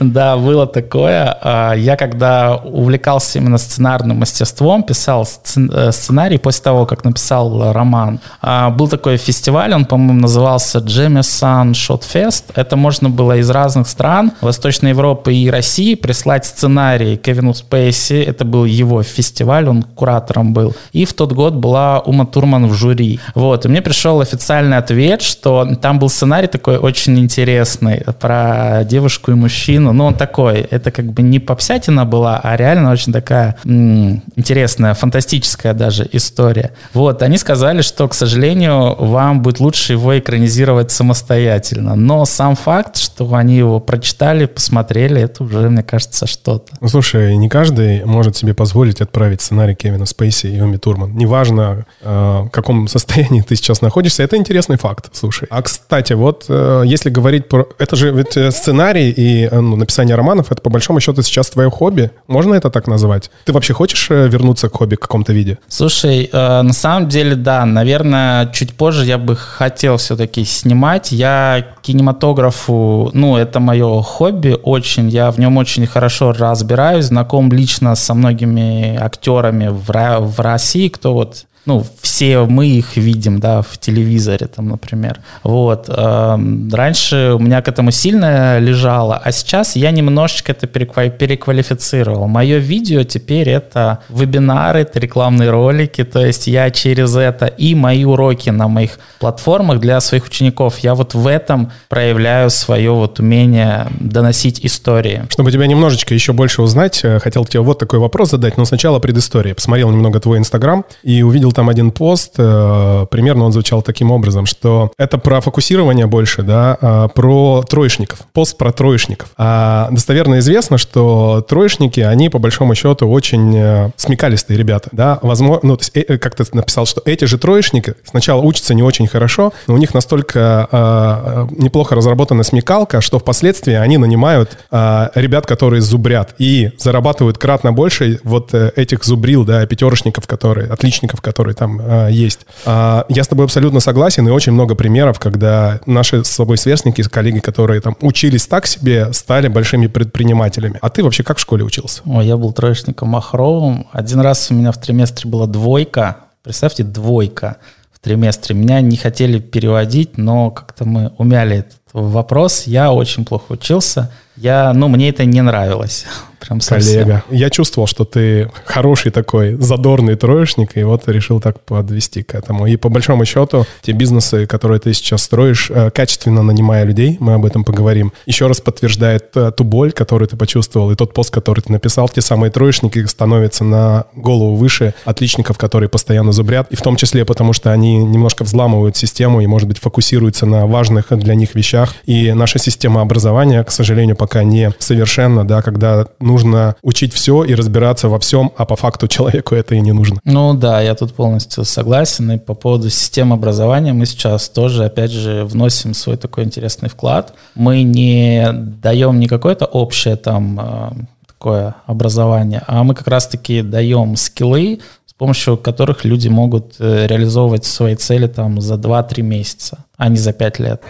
Да, 0.00 0.36
было 0.36 0.66
такое. 0.66 1.38
А, 1.40 1.74
я 1.74 1.96
когда 1.96 2.56
увлекался 2.56 3.38
именно 3.38 3.58
сценарным 3.58 4.18
мастерством, 4.18 4.82
писал 4.82 5.22
э, 5.22 5.92
сценарий 5.92 6.38
после 6.38 6.64
того, 6.64 6.84
как 6.84 7.04
написал 7.04 7.72
роман. 7.72 8.18
А, 8.40 8.70
был 8.70 8.88
такой 8.88 9.16
фестиваль, 9.18 9.72
он, 9.72 9.84
по-моему, 9.84 10.20
назывался 10.20 10.78
Shot 10.78 12.02
Fest. 12.12 12.44
Это 12.56 12.76
можно 12.76 13.08
было 13.08 13.36
из 13.38 13.48
разных 13.50 13.86
стран, 13.88 14.32
Восточной 14.40 14.90
Европы 14.90 15.32
и 15.32 15.48
России, 15.48 15.94
прислать 15.94 16.44
сценарий 16.44 17.16
Кевину 17.16 17.54
Спейси. 17.54 18.20
Это 18.20 18.44
был 18.44 18.64
его 18.64 19.04
фестиваль, 19.04 19.68
он 19.68 19.82
куратором 19.84 20.52
был. 20.54 20.74
И 20.92 21.04
в 21.04 21.14
тот 21.14 21.32
год 21.32 21.54
была 21.54 22.00
Ума 22.00 22.26
Турман 22.26 22.66
в 22.66 22.74
жюри. 22.74 23.20
Вот, 23.36 23.64
и 23.64 23.68
мне 23.68 23.80
пришел 23.80 24.20
официальный 24.20 24.78
ответ, 24.78 25.22
что 25.22 25.51
там 25.80 25.98
был 25.98 26.08
сценарий 26.08 26.48
такой 26.48 26.76
очень 26.76 27.18
интересный 27.18 28.02
про 28.20 28.84
девушку 28.84 29.30
и 29.30 29.34
мужчину. 29.34 29.92
Ну, 29.92 30.04
он 30.06 30.14
такой, 30.14 30.60
это 30.70 30.90
как 30.90 31.06
бы 31.12 31.22
не 31.22 31.38
попсятина 31.38 32.04
была, 32.04 32.40
а 32.42 32.56
реально 32.56 32.92
очень 32.92 33.12
такая 33.12 33.56
м- 33.64 34.22
интересная, 34.36 34.94
фантастическая 34.94 35.74
даже 35.74 36.08
история. 36.12 36.72
Вот, 36.94 37.22
они 37.22 37.38
сказали, 37.38 37.82
что, 37.82 38.08
к 38.08 38.14
сожалению, 38.14 38.94
вам 38.98 39.42
будет 39.42 39.60
лучше 39.60 39.92
его 39.92 40.18
экранизировать 40.18 40.90
самостоятельно. 40.90 41.94
Но 41.94 42.24
сам 42.24 42.56
факт, 42.56 42.96
что 42.96 43.32
они 43.34 43.56
его 43.56 43.80
прочитали, 43.80 44.46
посмотрели, 44.46 45.20
это 45.22 45.44
уже, 45.44 45.68
мне 45.70 45.82
кажется, 45.82 46.26
что-то. 46.26 46.72
Ну, 46.80 46.88
слушай, 46.88 47.36
не 47.36 47.48
каждый 47.48 48.04
может 48.04 48.36
себе 48.36 48.54
позволить 48.54 49.00
отправить 49.00 49.40
сценарий 49.40 49.74
Кевина 49.74 50.06
Спейси 50.06 50.46
и 50.46 50.60
Уми 50.60 50.78
Турман. 50.78 51.14
Неважно, 51.16 51.86
э, 52.00 52.42
в 52.46 52.50
каком 52.50 52.88
состоянии 52.88 53.42
ты 53.42 53.56
сейчас 53.56 53.80
находишься, 53.82 54.22
это 54.22 54.36
интересный 54.36 54.76
факт, 54.76 55.10
слушай. 55.12 55.41
Слушай, 55.42 55.58
а 55.58 55.62
кстати, 55.62 56.12
вот 56.12 56.44
э, 56.48 56.82
если 56.86 57.10
говорить 57.10 57.48
про... 57.48 57.66
Это 57.78 57.96
же 57.96 58.12
ведь 58.12 58.36
э, 58.36 58.50
сценарий 58.50 59.10
и 59.10 59.48
э, 59.50 59.60
ну, 59.60 59.76
написание 59.76 60.14
романов, 60.14 60.52
это 60.52 60.60
по 60.62 60.70
большому 60.70 61.00
счету 61.00 61.22
сейчас 61.22 61.50
твое 61.50 61.70
хобби. 61.70 62.10
Можно 62.28 62.54
это 62.54 62.70
так 62.70 62.86
назвать? 62.86 63.30
Ты 63.44 63.52
вообще 63.52 63.74
хочешь 63.74 64.10
вернуться 64.10 64.68
к 64.68 64.76
хобби 64.76 64.94
в 64.94 65.00
каком-то 65.00 65.32
виде? 65.32 65.58
Слушай, 65.68 66.30
на 66.32 66.72
самом 66.72 67.08
деле, 67.08 67.34
да. 67.34 67.64
Наверное, 67.64 68.46
чуть 68.52 68.74
позже 68.74 69.04
я 69.04 69.18
бы 69.18 69.36
хотел 69.36 69.96
все-таки 69.96 70.44
снимать. 70.44 71.12
Я 71.12 71.66
кинематографу, 71.82 73.10
ну, 73.12 73.36
это 73.36 73.60
мое 73.60 74.02
хобби 74.02 74.56
очень. 74.62 75.08
Я 75.08 75.30
в 75.30 75.38
нем 75.38 75.56
очень 75.56 75.86
хорошо 75.86 76.32
разбираюсь, 76.32 77.06
знаком 77.06 77.52
лично 77.52 77.94
со 77.94 78.14
многими 78.14 78.96
актерами 78.96 79.68
в, 79.68 79.88
в 80.20 80.40
России, 80.40 80.88
кто 80.88 81.14
вот 81.14 81.46
ну, 81.64 81.84
все 82.00 82.44
мы 82.44 82.66
их 82.66 82.96
видим, 82.96 83.38
да, 83.38 83.62
в 83.62 83.78
телевизоре, 83.78 84.46
там, 84.46 84.68
например. 84.68 85.20
Вот. 85.44 85.88
Эм, 85.88 86.68
раньше 86.72 87.32
у 87.34 87.38
меня 87.38 87.62
к 87.62 87.68
этому 87.68 87.92
сильно 87.92 88.58
лежало, 88.58 89.16
а 89.16 89.30
сейчас 89.32 89.76
я 89.76 89.90
немножечко 89.92 90.52
это 90.52 90.66
переквалифицировал. 90.66 92.26
Мое 92.26 92.58
видео 92.58 93.04
теперь 93.04 93.48
это 93.48 94.00
вебинары, 94.08 94.80
это 94.80 94.98
рекламные 94.98 95.50
ролики, 95.50 96.04
то 96.04 96.24
есть 96.24 96.48
я 96.48 96.70
через 96.70 97.14
это 97.14 97.46
и 97.46 97.74
мои 97.74 98.04
уроки 98.04 98.50
на 98.50 98.66
моих 98.66 98.98
платформах 99.20 99.78
для 99.78 100.00
своих 100.00 100.26
учеников, 100.26 100.78
я 100.80 100.94
вот 100.94 101.14
в 101.14 101.26
этом 101.26 101.70
проявляю 101.88 102.50
свое 102.50 102.90
вот 102.90 103.20
умение 103.20 103.86
доносить 104.00 104.64
истории. 104.64 105.26
Чтобы 105.28 105.52
тебя 105.52 105.66
немножечко 105.66 106.12
еще 106.12 106.32
больше 106.32 106.62
узнать, 106.62 107.00
э, 107.04 107.20
хотел 107.20 107.44
тебе 107.44 107.60
вот 107.60 107.78
такой 107.78 108.00
вопрос 108.00 108.30
задать, 108.30 108.56
но 108.56 108.64
сначала 108.64 108.98
предыстория. 108.98 109.54
Посмотрел 109.54 109.90
немного 109.90 110.18
твой 110.18 110.38
Инстаграм 110.38 110.84
и 111.02 111.22
увидел 111.22 111.51
там 111.52 111.68
один 111.68 111.90
пост, 111.90 112.34
э, 112.38 113.06
примерно 113.10 113.44
он 113.44 113.52
звучал 113.52 113.82
таким 113.82 114.10
образом, 114.10 114.46
что 114.46 114.92
это 114.98 115.18
про 115.18 115.40
фокусирование 115.40 116.06
больше, 116.06 116.42
да, 116.42 116.78
а, 116.80 117.08
про 117.08 117.62
троечников, 117.68 118.20
пост 118.32 118.56
про 118.56 118.72
троечников. 118.72 119.30
А 119.36 119.88
достоверно 119.90 120.38
известно, 120.38 120.78
что 120.78 121.44
троечники, 121.48 122.00
они 122.00 122.28
по 122.28 122.38
большому 122.38 122.74
счету 122.74 123.08
очень 123.08 123.56
э, 123.56 123.90
смекалистые 123.96 124.56
ребята, 124.56 124.88
да, 124.92 125.18
возможно, 125.22 125.60
ну, 125.62 125.76
то 125.76 125.82
есть, 125.82 125.96
э, 125.96 126.18
как 126.18 126.34
ты 126.34 126.44
написал, 126.52 126.86
что 126.86 127.02
эти 127.04 127.24
же 127.24 127.38
троечники 127.38 127.94
сначала 128.04 128.40
учатся 128.42 128.74
не 128.74 128.82
очень 128.82 129.06
хорошо, 129.06 129.52
но 129.66 129.74
у 129.74 129.78
них 129.78 129.94
настолько 129.94 131.48
неплохо 131.50 131.94
разработана 131.94 132.42
смекалка, 132.42 133.00
что 133.00 133.18
впоследствии 133.18 133.74
они 133.74 133.98
нанимают 133.98 134.58
ребят, 134.70 135.46
которые 135.46 135.80
зубрят 135.80 136.34
и 136.38 136.72
зарабатывают 136.78 137.38
кратно 137.38 137.72
больше 137.72 138.20
вот 138.24 138.54
этих 138.54 139.04
зубрил, 139.04 139.44
да, 139.44 139.64
пятерочников, 139.66 140.26
которые, 140.26 140.68
отличников, 140.68 141.20
которые 141.20 141.41
которые 141.42 141.54
там 141.54 141.80
э, 141.80 142.12
есть. 142.12 142.46
Э, 142.64 143.02
я 143.08 143.24
с 143.24 143.28
тобой 143.28 143.46
абсолютно 143.46 143.80
согласен, 143.80 144.26
и 144.28 144.30
очень 144.30 144.52
много 144.52 144.74
примеров, 144.74 145.18
когда 145.18 145.80
наши 145.86 146.24
с 146.24 146.28
собой 146.28 146.56
сверстники, 146.56 147.02
коллеги, 147.02 147.40
которые 147.40 147.80
там 147.80 147.96
учились 148.00 148.46
так 148.46 148.66
себе, 148.66 149.12
стали 149.12 149.48
большими 149.48 149.88
предпринимателями. 149.88 150.78
А 150.80 150.88
ты 150.88 151.02
вообще 151.02 151.22
как 151.24 151.38
в 151.38 151.40
школе 151.40 151.64
учился? 151.64 152.02
Ой, 152.04 152.26
я 152.26 152.36
был 152.36 152.52
троечником 152.52 153.08
Махровым. 153.08 153.86
Один 153.92 154.20
раз 154.20 154.50
у 154.50 154.54
меня 154.54 154.70
в 154.70 154.80
триместре 154.80 155.28
была 155.28 155.46
двойка. 155.46 156.18
Представьте, 156.42 156.84
двойка 156.84 157.56
в 157.92 157.98
триместре. 157.98 158.54
Меня 158.54 158.80
не 158.80 158.96
хотели 158.96 159.38
переводить, 159.40 160.18
но 160.18 160.50
как-то 160.50 160.84
мы 160.84 161.12
умяли 161.18 161.58
этот 161.58 161.78
вопрос. 161.92 162.64
Я 162.66 162.92
очень 162.92 163.24
плохо 163.24 163.52
учился. 163.52 164.12
Я, 164.36 164.72
ну, 164.72 164.88
мне 164.88 165.10
это 165.10 165.24
не 165.24 165.42
нравилось. 165.42 166.06
Прям 166.40 166.60
совсем. 166.60 167.02
Коллега. 167.02 167.24
Я 167.30 167.50
чувствовал, 167.50 167.86
что 167.86 168.04
ты 168.04 168.50
хороший 168.64 169.12
такой 169.12 169.54
задорный 169.54 170.16
троечник, 170.16 170.76
и 170.76 170.82
вот 170.82 171.06
решил 171.06 171.40
так 171.40 171.60
подвести 171.60 172.22
к 172.22 172.34
этому. 172.34 172.66
И 172.66 172.76
по 172.76 172.88
большому 172.88 173.24
счету, 173.24 173.64
те 173.80 173.92
бизнесы, 173.92 174.46
которые 174.46 174.80
ты 174.80 174.92
сейчас 174.92 175.22
строишь, 175.22 175.70
э, 175.70 175.90
качественно 175.90 176.42
нанимая 176.42 176.84
людей, 176.84 177.16
мы 177.20 177.34
об 177.34 177.44
этом 177.44 177.62
поговорим, 177.64 178.12
еще 178.26 178.48
раз 178.48 178.60
подтверждает 178.60 179.36
э, 179.36 179.52
ту 179.56 179.62
боль, 179.62 179.92
которую 179.92 180.28
ты 180.28 180.36
почувствовал, 180.36 180.90
и 180.90 180.96
тот 180.96 181.14
пост, 181.14 181.30
который 181.30 181.60
ты 181.60 181.70
написал. 181.70 182.08
Те 182.08 182.22
самые 182.22 182.50
троечники 182.50 183.04
становятся 183.06 183.62
на 183.62 184.06
голову 184.16 184.56
выше 184.56 184.94
отличников, 185.04 185.58
которые 185.58 185.88
постоянно 185.88 186.32
зубрят, 186.32 186.66
и 186.70 186.76
в 186.76 186.82
том 186.82 186.96
числе 186.96 187.24
потому, 187.24 187.52
что 187.52 187.70
они 187.70 187.98
немножко 187.98 188.42
взламывают 188.42 188.96
систему 188.96 189.40
и, 189.42 189.46
может 189.46 189.68
быть, 189.68 189.78
фокусируются 189.78 190.46
на 190.46 190.66
важных 190.66 191.16
для 191.16 191.36
них 191.36 191.54
вещах. 191.54 191.94
И 192.04 192.32
наша 192.32 192.58
система 192.58 193.00
образования, 193.00 193.62
к 193.62 193.70
сожалению, 193.70 194.16
пока 194.22 194.44
не 194.44 194.70
совершенна, 194.78 195.44
да, 195.44 195.62
когда 195.62 196.06
нужно 196.20 196.76
учить 196.80 197.12
все 197.12 197.42
и 197.42 197.56
разбираться 197.56 198.08
во 198.08 198.20
всем, 198.20 198.52
а 198.56 198.64
по 198.64 198.76
факту 198.76 199.08
человеку 199.08 199.56
это 199.56 199.74
и 199.74 199.80
не 199.80 199.90
нужно. 199.90 200.20
Ну 200.24 200.54
да, 200.54 200.80
я 200.80 200.94
тут 200.94 201.12
полностью 201.12 201.64
согласен. 201.64 202.30
И 202.30 202.38
по 202.38 202.54
поводу 202.54 202.88
системы 202.88 203.34
образования 203.34 203.92
мы 203.92 204.06
сейчас 204.06 204.48
тоже, 204.48 204.84
опять 204.84 205.10
же, 205.10 205.44
вносим 205.44 205.92
свой 205.92 206.16
такой 206.16 206.44
интересный 206.44 206.88
вклад. 206.88 207.34
Мы 207.56 207.82
не 207.82 208.48
даем 208.52 209.18
не 209.18 209.26
какое-то 209.26 209.64
общее 209.64 210.14
там 210.14 210.60
э, 210.60 210.90
такое 211.26 211.74
образование, 211.86 212.62
а 212.68 212.84
мы 212.84 212.94
как 212.94 213.08
раз-таки 213.08 213.62
даем 213.62 214.14
скиллы, 214.14 214.78
с 215.04 215.14
помощью 215.14 215.56
которых 215.56 216.04
люди 216.04 216.28
могут 216.28 216.76
э, 216.78 217.08
реализовывать 217.08 217.64
свои 217.64 217.96
цели 217.96 218.28
там 218.28 218.60
за 218.60 218.74
2-3 218.74 219.22
месяца, 219.22 219.78
а 219.96 220.08
не 220.08 220.16
за 220.16 220.32
5 220.32 220.58
лет. 220.60 220.82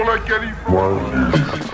La 0.00 0.18
Californie. 0.20 1.71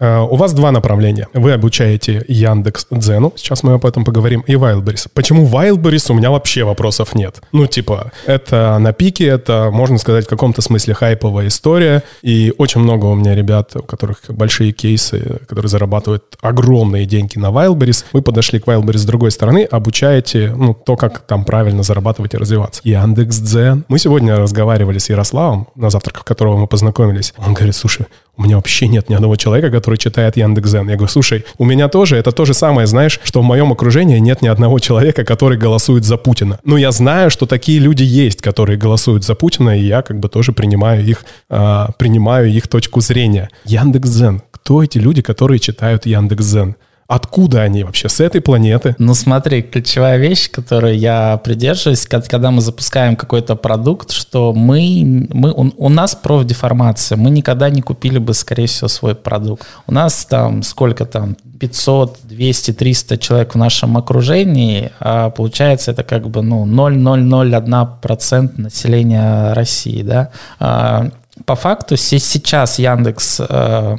У 0.00 0.36
вас 0.36 0.52
два 0.52 0.70
направления. 0.70 1.28
Вы 1.34 1.52
обучаете 1.52 2.24
Яндекс 2.28 2.86
Дзену, 2.90 3.32
сейчас 3.36 3.62
мы 3.62 3.74
об 3.74 3.86
этом 3.86 4.04
поговорим, 4.04 4.40
и 4.46 4.54
Wildberries. 4.54 5.08
Почему 5.12 5.46
Wildberries 5.46 6.10
у 6.10 6.14
меня 6.14 6.30
вообще 6.30 6.64
вопросов 6.64 7.14
нет? 7.14 7.40
Ну, 7.52 7.66
типа, 7.66 8.12
это 8.26 8.78
на 8.78 8.92
пике, 8.92 9.26
это, 9.26 9.70
можно 9.72 9.98
сказать, 9.98 10.26
в 10.26 10.28
каком-то 10.28 10.62
смысле 10.62 10.94
хайповая 10.94 11.48
история, 11.48 12.02
и 12.22 12.52
очень 12.58 12.80
много 12.80 13.06
у 13.06 13.14
меня 13.14 13.34
ребят, 13.34 13.76
у 13.76 13.82
которых 13.82 14.22
большие 14.28 14.72
кейсы, 14.72 15.40
которые 15.48 15.68
зарабатывают 15.68 16.24
огромные 16.40 17.06
деньги 17.06 17.38
на 17.38 17.46
Wildberries. 17.46 18.04
Вы 18.12 18.22
подошли 18.22 18.60
к 18.60 18.66
Wildberries 18.66 18.98
с 18.98 19.04
другой 19.04 19.30
стороны, 19.30 19.64
обучаете, 19.64 20.54
ну, 20.56 20.74
то, 20.74 20.96
как 20.96 21.20
там 21.20 21.44
правильно 21.44 21.82
зарабатывать 21.82 22.34
и 22.34 22.36
развиваться. 22.36 22.80
Яндекс 22.84 23.38
Дзен. 23.38 23.84
Мы 23.88 23.98
сегодня 23.98 24.36
разговаривали 24.36 24.98
с 24.98 25.08
Ярославом, 25.08 25.68
на 25.74 25.90
завтраках 25.90 26.24
которого 26.24 26.56
мы 26.56 26.66
познакомились. 26.66 27.34
Он 27.38 27.54
говорит, 27.54 27.74
слушай, 27.74 28.06
у 28.38 28.42
меня 28.42 28.56
вообще 28.56 28.86
нет 28.86 29.10
ни 29.10 29.14
одного 29.14 29.36
человека, 29.36 29.70
который 29.70 29.96
читает 29.96 30.36
Яндекс.Зен. 30.36 30.88
Я 30.88 30.94
говорю, 30.94 31.10
слушай, 31.10 31.44
у 31.58 31.64
меня 31.64 31.88
тоже 31.88 32.16
это 32.16 32.30
то 32.30 32.44
же 32.44 32.54
самое, 32.54 32.86
знаешь, 32.86 33.20
что 33.24 33.40
в 33.40 33.44
моем 33.44 33.72
окружении 33.72 34.18
нет 34.20 34.42
ни 34.42 34.48
одного 34.48 34.78
человека, 34.78 35.24
который 35.24 35.58
голосует 35.58 36.04
за 36.04 36.16
Путина. 36.16 36.60
Но 36.64 36.78
я 36.78 36.92
знаю, 36.92 37.30
что 37.30 37.46
такие 37.46 37.80
люди 37.80 38.04
есть, 38.04 38.40
которые 38.40 38.78
голосуют 38.78 39.24
за 39.24 39.34
Путина, 39.34 39.76
и 39.76 39.82
я 39.82 40.02
как 40.02 40.20
бы 40.20 40.28
тоже 40.28 40.52
принимаю 40.52 41.04
их, 41.04 41.24
э, 41.50 41.86
принимаю 41.98 42.48
их 42.48 42.68
точку 42.68 43.00
зрения. 43.00 43.50
Яндекс.Зен. 43.64 44.42
Кто 44.52 44.84
эти 44.84 44.98
люди, 44.98 45.20
которые 45.20 45.58
читают 45.58 46.06
Яндекс.Зен? 46.06 46.76
Откуда 47.08 47.62
они 47.62 47.84
вообще? 47.84 48.10
С 48.10 48.20
этой 48.20 48.42
планеты? 48.42 48.94
Ну 48.98 49.14
смотри, 49.14 49.62
ключевая 49.62 50.18
вещь, 50.18 50.50
которую 50.50 50.98
я 50.98 51.38
придерживаюсь, 51.38 52.06
когда 52.06 52.50
мы 52.50 52.60
запускаем 52.60 53.16
какой-то 53.16 53.56
продукт, 53.56 54.10
что 54.10 54.52
мы, 54.52 55.26
мы 55.32 55.50
у, 55.50 55.72
у 55.78 55.88
нас 55.88 56.14
профдеформация, 56.14 57.16
мы 57.16 57.30
никогда 57.30 57.70
не 57.70 57.80
купили 57.80 58.18
бы, 58.18 58.34
скорее 58.34 58.66
всего, 58.66 58.88
свой 58.88 59.14
продукт. 59.14 59.66
У 59.86 59.92
нас 59.92 60.26
там 60.26 60.62
сколько 60.62 61.06
там, 61.06 61.34
500, 61.58 62.18
200, 62.24 62.72
300 62.74 63.16
человек 63.16 63.54
в 63.54 63.58
нашем 63.58 63.96
окружении, 63.96 64.92
а 65.00 65.30
получается 65.30 65.92
это 65.92 66.04
как 66.04 66.28
бы 66.28 66.42
ну 66.42 66.66
0,001% 66.66 68.60
населения 68.60 69.54
России, 69.54 70.02
да. 70.02 70.28
А, 70.60 71.08
по 71.46 71.54
факту 71.54 71.96
сейчас 71.96 72.78
Яндекс 72.78 73.40
э, 73.48 73.96